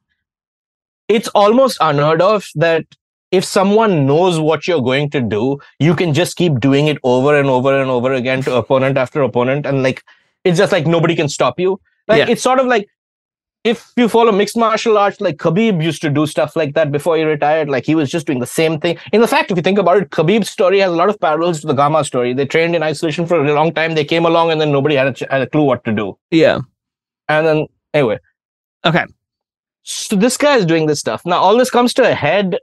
it's 1.08 1.28
almost 1.28 1.78
unheard 1.80 2.20
of 2.22 2.48
that 2.56 2.84
if 3.32 3.44
someone 3.44 4.06
knows 4.06 4.38
what 4.40 4.66
you're 4.66 4.80
going 4.82 5.10
to 5.10 5.20
do, 5.20 5.58
you 5.78 5.94
can 5.94 6.14
just 6.14 6.36
keep 6.36 6.58
doing 6.60 6.86
it 6.86 6.98
over 7.04 7.38
and 7.38 7.48
over 7.48 7.80
and 7.80 7.90
over 7.90 8.12
again 8.14 8.42
to 8.42 8.54
opponent 8.54 8.96
after 8.96 9.22
opponent. 9.22 9.66
And 9.66 9.82
like 9.82 10.02
it's 10.44 10.58
just 10.58 10.72
like 10.72 10.86
nobody 10.86 11.14
can 11.16 11.28
stop 11.28 11.60
you. 11.60 11.80
Like 12.08 12.18
Yeah. 12.18 12.30
it's 12.30 12.42
sort 12.42 12.58
of 12.60 12.66
like 12.66 12.88
if 13.66 13.92
you 13.96 14.08
follow 14.08 14.32
mixed 14.32 14.56
martial 14.56 14.96
arts, 14.96 15.20
like 15.20 15.36
Khabib 15.36 15.82
used 15.82 16.00
to 16.02 16.10
do 16.10 16.26
stuff 16.26 16.54
like 16.56 16.74
that 16.74 16.92
before 16.92 17.16
he 17.16 17.24
retired. 17.24 17.68
Like 17.68 17.84
he 17.84 17.94
was 17.94 18.10
just 18.10 18.26
doing 18.26 18.38
the 18.38 18.46
same 18.46 18.78
thing. 18.80 18.96
In 19.12 19.20
the 19.20 19.28
fact, 19.28 19.50
if 19.50 19.56
you 19.56 19.62
think 19.62 19.78
about 19.78 19.96
it, 19.98 20.10
Khabib's 20.10 20.48
story 20.50 20.78
has 20.80 20.90
a 20.92 20.96
lot 20.96 21.08
of 21.08 21.18
parallels 21.20 21.60
to 21.62 21.66
the 21.66 21.74
Gama 21.74 22.04
story. 22.04 22.32
They 22.32 22.46
trained 22.46 22.76
in 22.76 22.82
isolation 22.82 23.26
for 23.26 23.44
a 23.44 23.52
long 23.52 23.72
time. 23.74 23.94
They 23.94 24.04
came 24.04 24.24
along, 24.24 24.52
and 24.52 24.60
then 24.60 24.72
nobody 24.72 24.94
had 24.94 25.08
a, 25.08 25.12
ch- 25.12 25.30
had 25.30 25.42
a 25.42 25.46
clue 25.48 25.64
what 25.64 25.84
to 25.84 25.92
do. 25.92 26.16
Yeah. 26.30 26.60
And 27.28 27.46
then 27.46 27.66
anyway, 27.92 28.18
Okay. 28.84 29.04
so 29.82 30.16
this 30.16 30.36
guy 30.36 30.56
is 30.56 30.64
doing 30.66 30.86
this 30.86 31.00
stuff. 31.00 31.26
Now 31.26 31.38
all 31.38 31.56
this 31.56 31.70
comes 31.70 31.92
to 31.94 32.08
a 32.08 32.14
head 32.14 32.56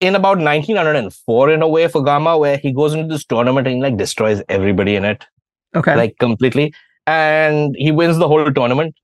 in 0.00 0.14
about 0.14 0.38
1904 0.38 1.50
in 1.50 1.62
a 1.62 1.68
way 1.68 1.88
for 1.88 2.02
Gama, 2.02 2.36
where 2.38 2.56
he 2.58 2.72
goes 2.72 2.94
into 2.94 3.12
this 3.14 3.24
tournament 3.24 3.66
and 3.66 3.76
he 3.76 3.82
like 3.82 3.96
destroys 3.96 4.42
everybody 4.48 4.94
in 4.94 5.04
it 5.04 5.26
Okay. 5.74 5.96
like 5.96 6.16
completely 6.18 6.72
and 7.06 7.74
he 7.76 7.90
wins 7.90 8.16
the 8.18 8.28
whole 8.28 8.50
tournament 8.52 8.94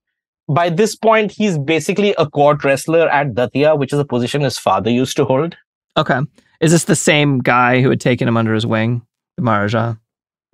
by 0.49 0.69
this 0.69 0.95
point 0.95 1.33
he's 1.33 1.59
basically 1.59 2.15
a 2.19 2.27
court 2.29 2.62
wrestler 2.65 3.09
at 3.09 3.35
datia 3.35 3.77
which 3.79 3.93
is 3.93 3.99
a 3.99 4.05
position 4.05 4.43
his 4.43 4.59
father 4.59 4.91
used 4.91 5.16
to 5.16 5.25
hold 5.25 5.57
okay. 5.97 6.21
Is 6.61 6.71
this 6.73 6.85
the 6.85 6.97
same 6.97 7.39
guy 7.41 7.81
who 7.83 7.91
had 7.91 8.01
taken 8.01 8.27
him 8.29 8.37
under 8.37 8.55
his 8.55 8.65
wing, 8.65 9.03
the 9.37 9.43
Maharaja? 9.43 9.95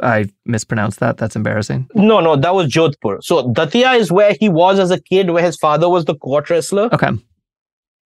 I 0.03 0.29
mispronounced 0.47 0.99
that. 1.01 1.19
That's 1.19 1.37
embarrassing. 1.37 1.87
no 1.95 2.21
no 2.21 2.37
that 2.37 2.55
was 2.55 2.69
jodhpur 2.73 3.19
so 3.23 3.53
datia 3.53 3.97
is 3.97 4.11
where 4.11 4.35
he 4.41 4.49
was 4.49 4.79
as 4.79 4.91
a 4.91 5.01
kid 5.01 5.31
where 5.31 5.43
his 5.45 5.57
father 5.57 5.89
was 5.89 6.05
the 6.07 6.15
court 6.15 6.49
wrestler 6.51 6.89
Okay. 6.93 7.11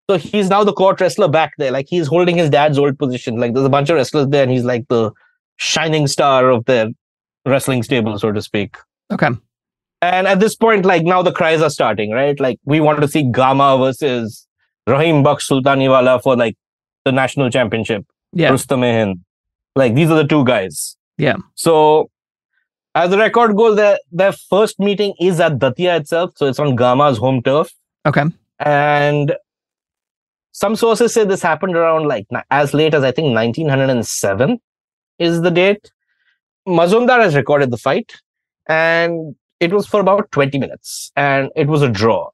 so 0.09 0.17
he's 0.17 0.49
now 0.49 0.63
the 0.63 0.73
court 0.73 1.01
wrestler 1.01 1.27
back 1.27 1.53
there 1.57 1.71
like 1.71 1.87
he's 1.89 2.07
holding 2.07 2.37
his 2.37 2.49
dad's 2.49 2.77
old 2.77 2.97
position 2.97 3.37
like 3.39 3.53
there's 3.53 3.65
a 3.65 3.69
bunch 3.69 3.89
of 3.89 3.95
wrestlers 3.97 4.27
there 4.27 4.43
and 4.43 4.51
he's 4.51 4.63
like 4.63 4.87
the 4.87 5.11
shining 5.57 6.07
star 6.07 6.49
of 6.49 6.63
their 6.65 6.87
wrestling 7.45 7.83
stable 7.83 8.17
so 8.17 8.31
to 8.31 8.41
speak 8.41 8.77
Okay. 9.11 9.29
And 10.01 10.27
at 10.27 10.39
this 10.39 10.55
point, 10.55 10.85
like 10.85 11.03
now 11.03 11.21
the 11.21 11.31
cries 11.31 11.61
are 11.61 11.69
starting, 11.69 12.11
right? 12.11 12.39
Like 12.39 12.59
we 12.65 12.79
want 12.79 13.01
to 13.01 13.07
see 13.07 13.23
Gama 13.23 13.77
versus 13.77 14.47
Rahim 14.87 15.23
Baksh 15.23 15.47
Sultaniwala 15.49 16.21
for 16.23 16.35
like 16.35 16.57
the 17.05 17.11
national 17.11 17.49
championship. 17.49 18.05
Yeah. 18.33 18.49
Rustam 18.49 18.81
Hind. 18.81 19.19
Like 19.75 19.93
these 19.93 20.09
are 20.09 20.15
the 20.15 20.27
two 20.27 20.43
guys. 20.43 20.97
Yeah. 21.17 21.37
So 21.55 22.09
as 22.95 23.11
the 23.11 23.17
record 23.17 23.55
goes, 23.55 23.75
their 23.75 23.99
their 24.11 24.31
first 24.31 24.79
meeting 24.79 25.13
is 25.19 25.39
at 25.39 25.59
Datia 25.59 25.97
itself. 25.97 26.31
So 26.35 26.47
it's 26.47 26.59
on 26.59 26.75
Gama's 26.75 27.17
home 27.17 27.43
turf. 27.43 27.69
Okay. 28.05 28.23
And 28.59 29.35
some 30.51 30.75
sources 30.75 31.13
say 31.13 31.25
this 31.25 31.41
happened 31.41 31.75
around 31.75 32.07
like 32.07 32.27
as 32.49 32.73
late 32.73 32.93
as 32.93 33.03
I 33.03 33.11
think 33.11 33.33
1907 33.35 34.59
is 35.19 35.41
the 35.41 35.51
date. 35.51 35.91
Mazumdar 36.67 37.21
has 37.21 37.35
recorded 37.35 37.71
the 37.71 37.77
fight 37.77 38.11
and 38.67 39.35
it 39.61 39.71
was 39.71 39.87
for 39.87 39.99
about 40.01 40.31
20 40.31 40.57
minutes 40.57 41.11
and 41.15 41.49
it 41.55 41.67
was 41.67 41.83
a 41.83 41.89
draw, 41.89 42.29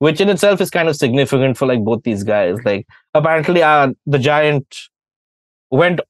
which 0.00 0.20
in 0.20 0.28
itself 0.28 0.60
is 0.60 0.68
kind 0.68 0.88
of 0.88 0.96
significant 0.96 1.56
for 1.56 1.66
like 1.66 1.82
both 1.82 2.02
these 2.02 2.24
guys. 2.24 2.58
Like 2.64 2.86
apparently 3.14 3.62
uh, 3.62 3.92
the 4.04 4.18
giant 4.18 4.76
went 5.70 6.00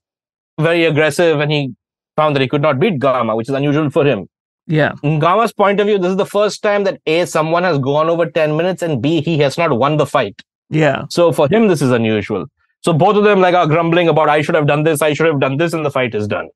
very 0.58 0.84
aggressive 0.84 1.38
and 1.40 1.52
he 1.52 1.74
found 2.16 2.34
that 2.34 2.40
he 2.40 2.48
could 2.48 2.62
not 2.62 2.80
beat 2.80 2.98
Gama, 2.98 3.36
which 3.36 3.48
is 3.48 3.54
unusual 3.54 3.90
for 3.90 4.04
him. 4.06 4.26
Yeah. 4.66 4.92
In 5.02 5.18
Gama's 5.18 5.52
point 5.52 5.78
of 5.78 5.86
view, 5.86 5.98
this 5.98 6.10
is 6.10 6.16
the 6.16 6.26
first 6.26 6.62
time 6.62 6.84
that 6.84 7.00
A, 7.06 7.26
someone 7.26 7.64
has 7.64 7.78
gone 7.78 8.08
over 8.08 8.26
10 8.26 8.56
minutes 8.56 8.82
and 8.82 9.02
B, 9.02 9.20
he 9.20 9.38
has 9.38 9.58
not 9.58 9.76
won 9.76 9.98
the 9.98 10.06
fight. 10.06 10.40
Yeah. 10.70 11.04
So 11.10 11.32
for 11.32 11.48
him, 11.48 11.68
this 11.68 11.82
is 11.82 11.90
unusual. 11.90 12.46
So 12.82 12.94
both 12.94 13.16
of 13.16 13.24
them 13.24 13.40
like 13.40 13.54
are 13.54 13.66
grumbling 13.66 14.08
about 14.08 14.30
I 14.30 14.40
should 14.40 14.54
have 14.54 14.66
done 14.66 14.84
this, 14.84 15.02
I 15.02 15.12
should 15.12 15.26
have 15.26 15.40
done 15.40 15.58
this, 15.58 15.74
and 15.74 15.84
the 15.84 15.90
fight 15.90 16.14
is 16.14 16.26
done. 16.26 16.48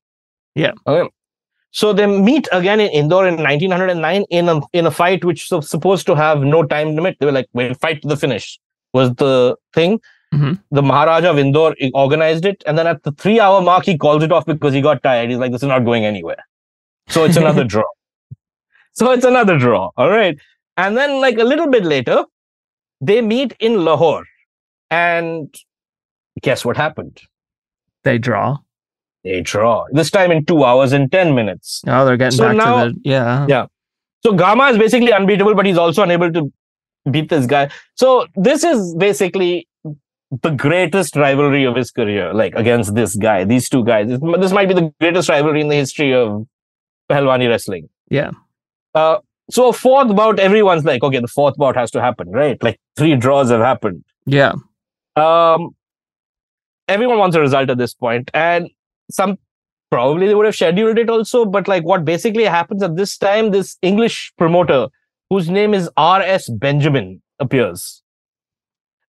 Yeah. 0.55 0.71
Okay. 0.87 1.07
So 1.71 1.93
they 1.93 2.07
meet 2.07 2.47
again 2.51 2.79
in 2.79 2.89
Indore 2.89 3.27
in 3.27 3.35
1909 3.37 4.23
in 4.29 4.49
a 4.49 4.61
in 4.73 4.85
a 4.85 4.91
fight 4.91 5.23
which 5.25 5.49
was 5.51 5.69
supposed 5.69 6.05
to 6.07 6.15
have 6.15 6.41
no 6.41 6.63
time 6.63 6.95
limit. 6.95 7.17
They 7.19 7.25
were 7.25 7.31
like, 7.31 7.47
"We'll 7.53 7.73
fight 7.73 8.01
to 8.01 8.07
the 8.07 8.17
finish." 8.17 8.59
Was 8.93 9.13
the 9.15 9.55
thing. 9.73 9.99
Mhm. 10.33 10.59
The 10.71 10.81
Maharaja 10.81 11.29
of 11.31 11.37
Indore 11.37 11.75
organized 11.93 12.45
it, 12.45 12.63
and 12.65 12.77
then 12.77 12.87
at 12.87 13.03
the 13.03 13.11
three 13.11 13.39
hour 13.39 13.61
mark, 13.61 13.85
he 13.85 13.97
calls 13.97 14.23
it 14.23 14.31
off 14.31 14.45
because 14.45 14.73
he 14.73 14.81
got 14.81 15.03
tired. 15.03 15.29
He's 15.29 15.37
like, 15.37 15.51
"This 15.51 15.61
is 15.63 15.67
not 15.67 15.85
going 15.85 16.05
anywhere." 16.05 16.43
So 17.09 17.25
it's 17.25 17.37
another 17.37 17.63
draw. 17.75 17.85
So 18.93 19.11
it's 19.11 19.25
another 19.25 19.57
draw. 19.57 19.91
All 19.97 20.09
right. 20.09 20.37
And 20.77 20.97
then 20.97 21.21
like 21.21 21.37
a 21.37 21.43
little 21.43 21.69
bit 21.69 21.83
later, 21.85 22.25
they 23.01 23.21
meet 23.21 23.55
in 23.59 23.83
Lahore, 23.85 24.25
and 24.89 25.53
guess 26.41 26.65
what 26.65 26.77
happened? 26.77 27.21
They 28.03 28.17
draw. 28.17 28.57
They 29.27 29.41
draw. 29.41 29.85
This 29.91 30.09
time 30.11 30.31
in 30.31 30.45
two 30.45 30.63
hours 30.63 30.93
and 30.93 31.11
10 31.11 31.35
minutes. 31.35 31.81
Oh, 31.87 32.05
they're 32.05 32.17
getting 32.17 32.37
So 32.37 32.47
back 32.47 32.57
now- 32.57 32.85
to 32.85 32.91
the 32.91 32.99
yeah. 33.03 33.45
Yeah. 33.49 33.65
So 34.25 34.33
Gama 34.33 34.65
is 34.65 34.77
basically 34.77 35.13
unbeatable, 35.13 35.53
but 35.55 35.65
he's 35.65 35.77
also 35.77 36.03
unable 36.03 36.31
to 36.33 36.51
beat 37.11 37.29
this 37.29 37.45
guy. 37.45 37.69
So 37.95 38.25
this 38.35 38.63
is 38.63 38.95
basically 38.95 39.67
the 40.41 40.49
greatest 40.51 41.15
rivalry 41.15 41.63
of 41.65 41.75
his 41.75 41.91
career, 41.91 42.33
like 42.33 42.53
against 42.55 42.95
this 42.95 43.15
guy, 43.15 43.43
these 43.45 43.69
two 43.69 43.83
guys. 43.85 44.07
This, 44.09 44.19
this 44.39 44.51
might 44.51 44.67
be 44.67 44.73
the 44.73 44.91
greatest 44.99 45.29
rivalry 45.29 45.61
in 45.61 45.69
the 45.69 45.75
history 45.75 46.13
of 46.13 46.45
Pehlwani 47.09 47.47
wrestling. 47.47 47.87
Yeah. 48.09 48.31
Uh, 48.95 49.19
so 49.49 49.69
a 49.69 49.73
fourth 49.73 50.13
bout, 50.15 50.39
everyone's 50.39 50.83
like, 50.83 51.03
okay, 51.03 51.19
the 51.19 51.27
fourth 51.27 51.55
bout 51.55 51.75
has 51.77 51.91
to 51.91 52.01
happen, 52.01 52.29
right? 52.31 52.61
Like 52.61 52.79
three 52.97 53.15
draws 53.15 53.49
have 53.51 53.61
happened. 53.61 54.03
Yeah. 54.25 54.53
Um, 55.15 55.69
everyone 56.89 57.17
wants 57.19 57.35
a 57.35 57.39
result 57.41 57.69
at 57.69 57.77
this 57.77 57.93
point, 57.93 58.29
and 58.33 58.69
some 59.11 59.37
probably 59.89 60.27
they 60.27 60.35
would 60.35 60.45
have 60.45 60.55
scheduled 60.55 60.97
it 60.97 61.09
also. 61.09 61.45
But 61.45 61.67
like, 61.67 61.83
what 61.83 62.05
basically 62.05 62.43
happens 62.43 62.83
at 62.83 62.95
this 62.95 63.17
time, 63.17 63.51
this 63.51 63.77
English 63.81 64.33
promoter 64.37 64.87
whose 65.29 65.49
name 65.49 65.73
is 65.73 65.89
R.S. 65.97 66.49
Benjamin 66.49 67.21
appears, 67.39 68.01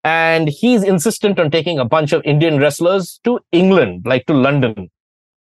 and 0.05 0.49
he's 0.49 0.83
insistent 0.83 1.39
on 1.39 1.51
taking 1.51 1.79
a 1.79 1.85
bunch 1.85 2.13
of 2.13 2.23
Indian 2.25 2.59
wrestlers 2.59 3.21
to 3.25 3.41
England, 3.53 4.03
like 4.07 4.27
to 4.27 4.35
London, 4.35 4.91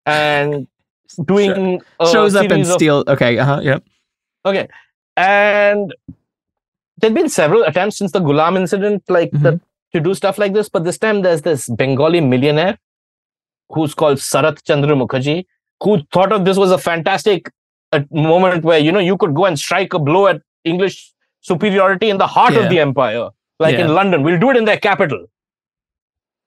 and 0.05 0.67
doing 1.25 1.81
a 1.99 2.11
Shows 2.11 2.35
up 2.35 2.51
and 2.51 2.65
series 2.65 2.89
of- 2.89 3.07
Okay. 3.07 3.37
Uh-huh. 3.37 3.61
Yep. 3.63 3.83
Okay. 4.45 4.67
And 5.17 5.93
there'd 6.97 7.13
been 7.13 7.29
several 7.29 7.63
attempts 7.63 7.97
since 7.97 8.11
the 8.11 8.19
Gulam 8.19 8.57
incident, 8.57 9.03
like 9.07 9.31
the, 9.31 9.59
to 9.93 9.99
do 10.01 10.13
stuff 10.13 10.37
like 10.37 10.53
this. 10.53 10.67
But 10.67 10.83
this 10.83 10.97
time 10.97 11.21
there's 11.21 11.41
this 11.41 11.69
Bengali 11.69 12.19
millionaire 12.21 12.77
who's 13.69 13.93
called 13.93 14.17
Sarath 14.17 14.63
Chandra 14.63 14.95
Mukherjee, 14.95 15.45
who 15.81 16.01
thought 16.13 16.31
of 16.31 16.45
this 16.45 16.57
was 16.57 16.71
a 16.71 16.77
fantastic 16.77 17.49
uh, 17.91 18.01
moment 18.11 18.63
where, 18.63 18.79
you 18.79 18.91
know, 18.91 18.99
you 18.99 19.17
could 19.17 19.33
go 19.33 19.45
and 19.45 19.57
strike 19.59 19.93
a 19.93 19.99
blow 19.99 20.27
at 20.27 20.41
English 20.63 21.11
superiority 21.41 22.09
in 22.09 22.17
the 22.17 22.27
heart 22.27 22.53
Yeah. 22.53 22.61
of 22.61 22.69
the 22.69 22.79
empire, 22.79 23.29
like 23.59 23.73
Yeah. 23.77 23.85
in 23.85 23.93
London. 23.93 24.23
We'll 24.23 24.39
do 24.39 24.49
it 24.51 24.57
in 24.57 24.65
their 24.65 24.77
capital. 24.77 25.25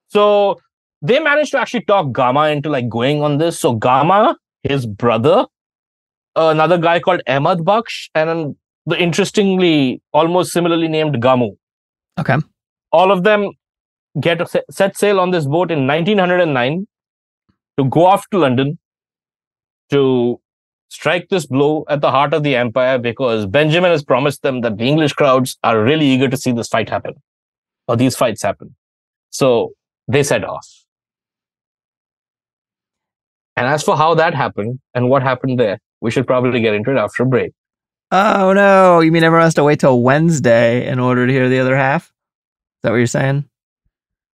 So 0.09 0.59
they 1.03 1.19
managed 1.21 1.53
to 1.53 1.59
actually 1.61 1.85
talk 1.85 2.13
Gama 2.13 2.49
into 2.49 2.69
like 2.69 2.89
going 2.89 3.23
on 3.23 3.39
this. 3.39 3.59
So 3.61 3.75
Gama, 3.75 4.37
his 4.63 4.87
brother, 4.87 5.47
another 6.37 6.79
guy 6.79 6.99
called 7.01 7.23
Ahmad 7.29 7.59
Baksh, 7.59 8.09
and 8.15 8.29
then 8.29 8.57
the 8.87 9.01
interestingly, 9.01 10.01
almost 10.13 10.53
similarly 10.53 10.89
named 10.89 11.15
Gamu. 11.23 11.57
Okay. 12.19 12.37
All 12.91 13.13
of 13.13 13.23
them 13.23 13.51
get 14.21 14.41
set 14.71 14.97
sail 14.97 15.21
on 15.21 15.31
this 15.31 15.47
boat 15.47 15.71
in 15.71 15.87
1909 15.87 16.87
to 17.79 17.85
go 17.85 18.05
off 18.05 18.29
to 18.31 18.39
London 18.39 18.79
to 19.91 20.41
strike 20.89 21.29
this 21.29 21.47
blow 21.47 21.85
at 21.89 22.01
the 22.01 22.11
heart 22.11 22.35
of 22.35 22.43
the 22.43 22.57
empire 22.57 22.99
because 22.99 23.47
Benjamin 23.47 23.91
has 23.91 24.03
promised 24.03 24.43
them 24.43 24.61
that 24.63 24.77
the 24.79 24.85
English 24.85 25.13
crowds 25.13 25.57
are 25.63 25.83
really 25.83 26.07
eager 26.07 26.29
to 26.29 26.37
see 26.37 26.53
this 26.53 26.69
fight 26.69 26.89
happen 26.89 27.15
or 27.87 27.97
these 27.97 28.17
fights 28.17 28.43
happen. 28.43 28.75
So 29.31 29.73
they 30.09 30.23
set 30.23 30.45
off. 30.45 30.67
And 33.57 33.67
as 33.67 33.83
for 33.83 33.97
how 33.97 34.15
that 34.15 34.35
happened 34.35 34.79
and 34.95 35.11
what 35.11 35.23
happened 35.23 35.59
there, 35.59 35.79
we 36.01 36.11
should 36.11 36.27
probably 36.27 36.61
get 36.61 36.75
into 36.75 36.91
it 36.91 36.97
after 36.97 37.25
a 37.25 37.27
break. 37.27 37.53
Oh 38.11 38.53
no! 38.55 39.01
You 39.01 39.13
mean 39.13 39.25
everyone 39.25 39.45
has 39.45 39.55
to 39.55 39.65
wait 39.65 39.81
till 39.81 40.01
Wednesday 40.01 40.87
in 40.87 40.99
order 40.99 41.27
to 41.27 41.33
hear 41.33 41.49
the 41.49 41.59
other 41.59 41.77
half? 41.77 42.05
Is 42.05 42.83
that 42.83 42.91
what 42.91 42.97
you're 42.97 43.07
saying? 43.07 43.45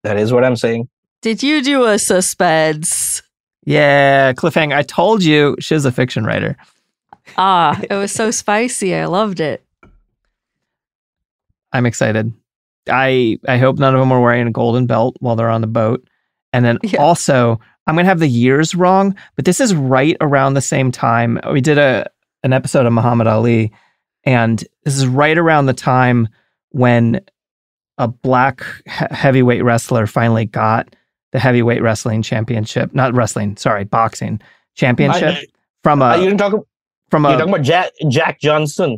That 0.03 0.17
is 0.17 0.33
what 0.33 0.43
I'm 0.43 0.57
saying. 0.57 0.89
Did 1.21 1.43
you 1.43 1.61
do 1.61 1.85
a 1.85 1.99
suspense? 1.99 3.20
Yeah, 3.63 4.33
cliffhanger. 4.33 4.75
I 4.75 4.81
told 4.83 5.23
you 5.23 5.55
she's 5.59 5.85
a 5.85 5.91
fiction 5.91 6.23
writer. 6.25 6.57
Ah, 7.37 7.79
it 7.89 7.93
was 7.93 8.11
so 8.11 8.31
spicy. 8.31 8.95
I 8.95 9.05
loved 9.05 9.39
it. 9.39 9.63
I'm 11.73 11.85
excited. 11.85 12.33
I 12.89 13.37
I 13.47 13.57
hope 13.57 13.77
none 13.79 13.93
of 13.93 13.99
them 13.99 14.11
are 14.11 14.21
wearing 14.21 14.47
a 14.47 14.51
golden 14.51 14.87
belt 14.87 15.15
while 15.19 15.35
they're 15.35 15.49
on 15.49 15.61
the 15.61 15.67
boat. 15.67 16.05
And 16.53 16.65
then 16.65 16.79
Yeah. 16.83 16.99
also, 17.01 17.59
I'm 17.87 17.95
gonna 17.95 18.07
have 18.07 18.19
the 18.19 18.27
years 18.27 18.75
wrong, 18.75 19.15
but 19.35 19.45
this 19.45 19.59
is 19.61 19.73
right 19.75 20.17
around 20.21 20.53
the 20.55 20.61
same 20.61 20.91
time 20.91 21.39
we 21.51 21.61
did 21.61 21.77
a 21.77 22.09
an 22.43 22.53
episode 22.53 22.85
of 22.87 22.93
Muhammad 22.93 23.27
Ali, 23.27 23.71
and 24.23 24.63
this 24.83 24.97
is 24.97 25.05
right 25.07 25.37
around 25.37 25.67
the 25.67 25.73
time 25.73 26.27
when 26.69 27.21
a 27.99 28.07
black 28.07 28.63
he- 28.85 29.05
heavyweight 29.15 29.63
wrestler 29.63 30.07
finally 30.07 30.45
got 30.45 30.95
the 31.31 31.39
heavyweight 31.39 31.81
wrestling 31.81 32.21
championship. 32.21 32.93
Not 32.93 33.13
wrestling, 33.13 33.57
sorry, 33.57 33.83
boxing 33.85 34.41
championship 34.75 35.35
I- 35.37 35.45
from 35.83 36.01
Uh, 36.01 36.15
you 36.15 36.25
didn't 36.25 36.37
talk. 36.39 36.53
From 37.09 37.23
You're 37.25 37.33
a 37.33 37.37
talking 37.39 37.53
about 37.53 37.65
Jack 37.65 37.91
Jack 38.09 38.39
Johnson. 38.39 38.97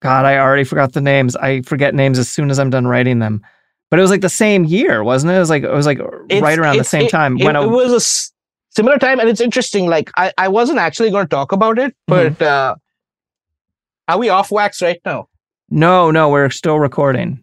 God, 0.00 0.26
I 0.26 0.36
already 0.38 0.64
forgot 0.64 0.92
the 0.92 1.00
names. 1.00 1.36
I 1.36 1.62
forget 1.62 1.94
names 1.94 2.18
as 2.18 2.28
soon 2.28 2.50
as 2.50 2.58
I'm 2.58 2.68
done 2.68 2.86
writing 2.86 3.18
them. 3.18 3.42
But 3.88 3.98
it 3.98 4.02
was 4.02 4.10
like 4.10 4.20
the 4.20 4.28
same 4.28 4.64
year, 4.64 5.02
wasn't 5.02 5.32
it? 5.32 5.36
It 5.36 5.38
was 5.38 5.48
like 5.50 5.62
it 5.62 5.72
was 5.72 5.86
like 5.86 5.98
It's- 5.98 6.42
right 6.42 6.58
around 6.58 6.76
the 6.76 6.84
same 6.84 7.06
it- 7.06 7.10
time 7.10 7.38
It, 7.38 7.44
when 7.44 7.56
it 7.56 7.66
was 7.68 7.92
a 7.92 7.96
s- 7.96 8.32
similar 8.70 8.98
time, 8.98 9.20
and 9.20 9.28
it's 9.28 9.40
interesting. 9.40 9.86
Like 9.86 10.10
I, 10.16 10.32
I 10.36 10.48
wasn't 10.48 10.78
actually 10.80 11.10
going 11.10 11.24
to 11.24 11.30
talk 11.30 11.52
about 11.52 11.78
it, 11.78 11.94
Mm-hmm. 12.10 12.34
but 12.34 12.44
uh, 12.44 12.74
are 14.08 14.18
we 14.18 14.28
off 14.28 14.50
wax 14.50 14.82
right 14.82 15.00
now? 15.04 15.28
No, 15.70 16.10
no, 16.10 16.28
we're 16.28 16.50
still 16.50 16.78
recording. 16.78 17.42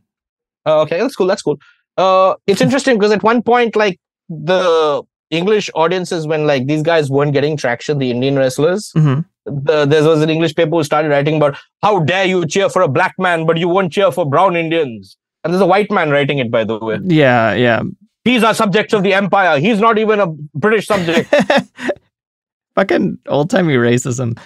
Oh, 0.66 0.82
okay, 0.82 1.00
that's 1.00 1.16
cool. 1.16 1.28
That's 1.28 1.42
cool. 1.42 1.58
Uh, 1.98 2.36
it's 2.48 2.62
interesting 2.62 2.98
because 2.98 3.12
at 3.12 3.24
one 3.24 3.42
point, 3.42 3.76
like 3.76 4.00
the 4.30 5.04
English 5.30 5.70
audiences, 5.76 6.28
when 6.28 6.46
like 6.46 6.68
these 6.68 6.84
guys 6.84 7.10
weren't 7.10 7.34
getting 7.34 7.58
traction, 7.58 7.98
the 7.98 8.12
Indian 8.12 8.38
wrestlers, 8.38 8.92
hmm 8.94 9.22
the, 9.46 9.86
there 9.86 10.04
was 10.04 10.22
an 10.22 10.30
English 10.30 10.56
paper 10.56 10.72
who 10.72 10.84
started 10.84 11.10
writing 11.10 11.38
about 11.38 11.58
how 11.82 12.00
dare 12.00 12.26
you 12.26 12.46
cheer 12.46 12.70
for 12.70 12.82
a 12.82 12.88
black 12.88 13.16
man, 13.18 13.46
but 13.46 13.58
you 13.58 13.68
won't 13.68 13.92
cheer 13.92 14.12
for 14.12 14.26
brown 14.26 14.56
Indians. 14.56 15.18
And 15.44 15.54
there's 15.54 15.62
a 15.62 15.66
white 15.66 15.92
man 15.92 16.10
writing 16.10 16.40
it, 16.40 16.50
by 16.50 16.64
the 16.64 16.80
way. 16.80 17.00
Yeah, 17.04 17.54
yeah. 17.54 17.82
He's 18.24 18.44
a 18.44 18.54
subject 18.54 18.94
of 18.94 19.04
the 19.04 19.14
empire. 19.14 19.60
He's 19.60 19.80
not 19.80 19.98
even 19.98 20.20
a 20.22 20.28
British 20.28 20.88
subject. 20.88 21.34
Fucking 22.76 23.20
old 23.28 23.50
timey 23.50 23.76
racism. 23.76 24.40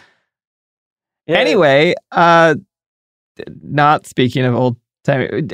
Yeah. 1.28 1.38
Anyway, 1.38 1.94
uh, 2.12 2.56
not 3.62 4.08
speaking 4.08 4.46
of 4.46 4.56
old 4.56 4.78
time. 5.04 5.50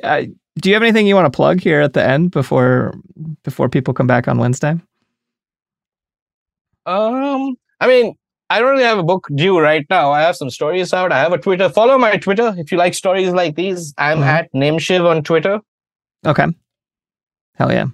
Do 0.60 0.70
you 0.70 0.76
have 0.76 0.84
anything 0.84 1.08
you 1.08 1.16
want 1.16 1.32
to 1.32 1.36
plug 1.36 1.60
here 1.60 1.82
at 1.82 1.94
the 1.94 2.04
end 2.04 2.32
before 2.32 2.94
before 3.44 3.70
people 3.70 3.94
come 3.94 4.08
back 4.08 4.28
on 4.28 4.38
Wednesday? 4.38 4.76
Um, 6.86 7.56
I 7.80 7.88
mean, 7.88 8.16
I 8.50 8.60
don't 8.60 8.72
really 8.72 8.84
have 8.84 9.00
a 9.00 9.04
book 9.04 9.28
due 9.36 9.60
right 9.60 9.86
now. 9.90 10.12
I 10.12 10.22
have 10.22 10.36
some 10.36 10.50
stories 10.50 10.94
out. 10.94 11.12
I 11.12 11.20
have 11.20 11.34
a 11.34 11.38
Twitter. 11.38 11.70
Follow 11.70 11.98
my 11.98 12.18
Twitter 12.18 12.54
if 12.58 12.72
you 12.72 12.78
like 12.78 12.94
stories 12.94 13.32
like 13.32 13.56
these. 13.56 13.94
I'm 13.98 14.20
Mhm. 14.20 14.26
at 14.26 14.54
Nameshiv 14.54 15.10
on 15.10 15.24
Twitter. 15.24 15.60
Okay. 16.26 16.46
Hell 17.56 17.72
yeah. 17.72 17.88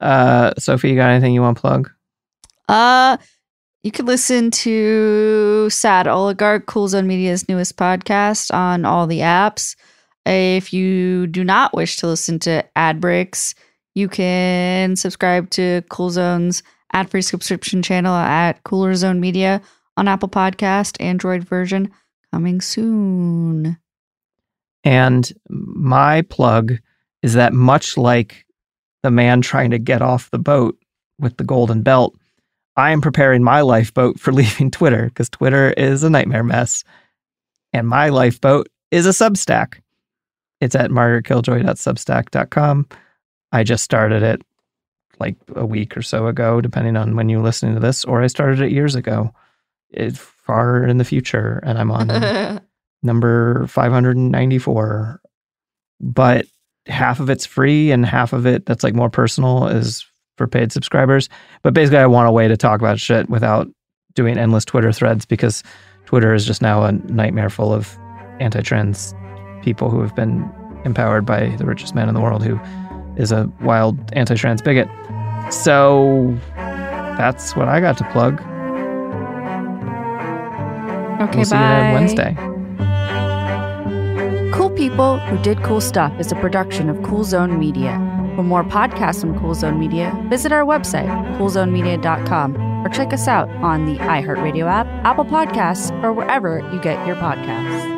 Uh, 0.00 0.52
Sophie, 0.58 0.90
you 0.90 0.96
got 0.96 1.10
anything 1.10 1.34
you 1.34 1.42
want 1.42 1.56
to 1.56 1.60
plug? 1.60 1.90
Uh, 2.68 3.16
you 3.82 3.90
can 3.90 4.06
listen 4.06 4.50
to 4.50 5.68
Sad 5.70 6.06
Oligarch, 6.06 6.66
Cool 6.66 6.88
Zone 6.88 7.06
Media's 7.06 7.48
newest 7.48 7.76
podcast 7.76 8.54
on 8.54 8.84
all 8.84 9.06
the 9.06 9.20
apps. 9.20 9.74
If 10.28 10.74
you 10.74 11.26
do 11.26 11.42
not 11.42 11.74
wish 11.74 11.96
to 11.96 12.06
listen 12.06 12.38
to 12.40 12.62
ad 12.76 13.00
breaks, 13.00 13.54
you 13.94 14.08
can 14.08 14.94
subscribe 14.94 15.48
to 15.50 15.82
Cool 15.88 16.10
Zone's 16.10 16.62
ad 16.92 17.10
free 17.10 17.22
subscription 17.22 17.82
channel 17.82 18.14
at 18.14 18.62
Cooler 18.62 18.94
Zone 18.94 19.20
Media 19.20 19.62
on 19.96 20.06
Apple 20.06 20.28
Podcast, 20.28 21.00
Android 21.00 21.44
version 21.44 21.90
coming 22.30 22.60
soon. 22.60 23.78
And 24.84 25.32
my 25.48 26.22
plug 26.22 26.74
is 27.22 27.32
that 27.32 27.54
much 27.54 27.96
like 27.96 28.44
the 29.02 29.10
man 29.10 29.40
trying 29.40 29.70
to 29.70 29.78
get 29.78 30.02
off 30.02 30.30
the 30.30 30.38
boat 30.38 30.78
with 31.18 31.38
the 31.38 31.44
golden 31.44 31.82
belt, 31.82 32.14
I 32.76 32.90
am 32.90 33.00
preparing 33.00 33.42
my 33.42 33.62
lifeboat 33.62 34.20
for 34.20 34.32
leaving 34.34 34.70
Twitter 34.70 35.06
because 35.06 35.30
Twitter 35.30 35.72
is 35.72 36.04
a 36.04 36.10
nightmare 36.10 36.44
mess. 36.44 36.84
And 37.72 37.88
my 37.88 38.10
lifeboat 38.10 38.68
is 38.90 39.06
a 39.06 39.10
Substack. 39.10 39.80
It's 40.60 40.74
at 40.74 40.90
margaretkilljoy.substack.com. 40.90 42.88
I 43.52 43.62
just 43.62 43.84
started 43.84 44.22
it 44.22 44.42
like 45.20 45.36
a 45.56 45.66
week 45.66 45.96
or 45.96 46.02
so 46.02 46.26
ago, 46.26 46.60
depending 46.60 46.96
on 46.96 47.16
when 47.16 47.28
you're 47.28 47.42
listening 47.42 47.74
to 47.74 47.80
this, 47.80 48.04
or 48.04 48.22
I 48.22 48.26
started 48.26 48.60
it 48.60 48.72
years 48.72 48.94
ago. 48.94 49.32
It's 49.90 50.18
far 50.18 50.84
in 50.84 50.98
the 50.98 51.04
future, 51.04 51.60
and 51.64 51.78
I'm 51.78 51.90
on 51.90 52.60
number 53.02 53.66
594 53.66 55.20
but 56.00 56.46
half 56.86 57.20
of 57.20 57.30
it's 57.30 57.46
free 57.46 57.90
and 57.90 58.04
half 58.04 58.32
of 58.32 58.46
it 58.46 58.66
that's 58.66 58.82
like 58.82 58.94
more 58.94 59.10
personal 59.10 59.66
is 59.66 60.06
for 60.36 60.46
paid 60.46 60.72
subscribers 60.72 61.28
but 61.62 61.74
basically 61.74 61.98
i 61.98 62.06
want 62.06 62.28
a 62.28 62.32
way 62.32 62.48
to 62.48 62.56
talk 62.56 62.80
about 62.80 62.98
shit 62.98 63.28
without 63.28 63.68
doing 64.14 64.38
endless 64.38 64.64
twitter 64.64 64.92
threads 64.92 65.24
because 65.24 65.62
twitter 66.06 66.34
is 66.34 66.44
just 66.44 66.62
now 66.62 66.82
a 66.82 66.92
nightmare 66.92 67.50
full 67.50 67.72
of 67.72 67.96
anti-trans 68.40 69.14
people 69.68 69.90
who 69.90 70.00
have 70.00 70.14
been 70.14 70.50
empowered 70.86 71.26
by 71.26 71.40
the 71.56 71.66
richest 71.66 71.94
man 71.94 72.08
in 72.08 72.14
the 72.14 72.22
world 72.22 72.42
who 72.42 72.58
is 73.16 73.30
a 73.32 73.50
wild 73.60 73.94
anti-trans 74.14 74.62
bigot 74.62 74.88
so 75.52 76.34
that's 77.18 77.54
what 77.54 77.68
i 77.68 77.80
got 77.80 77.98
to 77.98 78.04
plug 78.12 78.40
Okay, 81.20 81.38
we'll 81.38 81.44
see 81.44 81.50
bye. 81.54 81.88
on 81.88 81.92
wednesday 81.92 82.32
Cool 84.54 84.70
People 84.70 85.18
Who 85.18 85.36
Did 85.42 85.62
Cool 85.62 85.80
Stuff 85.80 86.18
is 86.18 86.32
a 86.32 86.34
production 86.36 86.88
of 86.88 87.00
Cool 87.04 87.22
Zone 87.22 87.60
Media. 87.60 87.92
For 88.34 88.42
more 88.42 88.64
podcasts 88.64 89.20
from 89.20 89.38
Cool 89.38 89.54
Zone 89.54 89.78
Media, 89.78 90.10
visit 90.28 90.50
our 90.50 90.64
website, 90.64 91.08
coolzonemedia.com, 91.36 92.56
or 92.84 92.88
check 92.88 93.12
us 93.12 93.28
out 93.28 93.48
on 93.62 93.86
the 93.86 93.96
iHeartRadio 93.98 94.66
app, 94.66 94.86
Apple 95.04 95.26
Podcasts, 95.26 95.92
or 96.02 96.12
wherever 96.12 96.58
you 96.72 96.80
get 96.80 97.06
your 97.06 97.14
podcasts. 97.16 97.97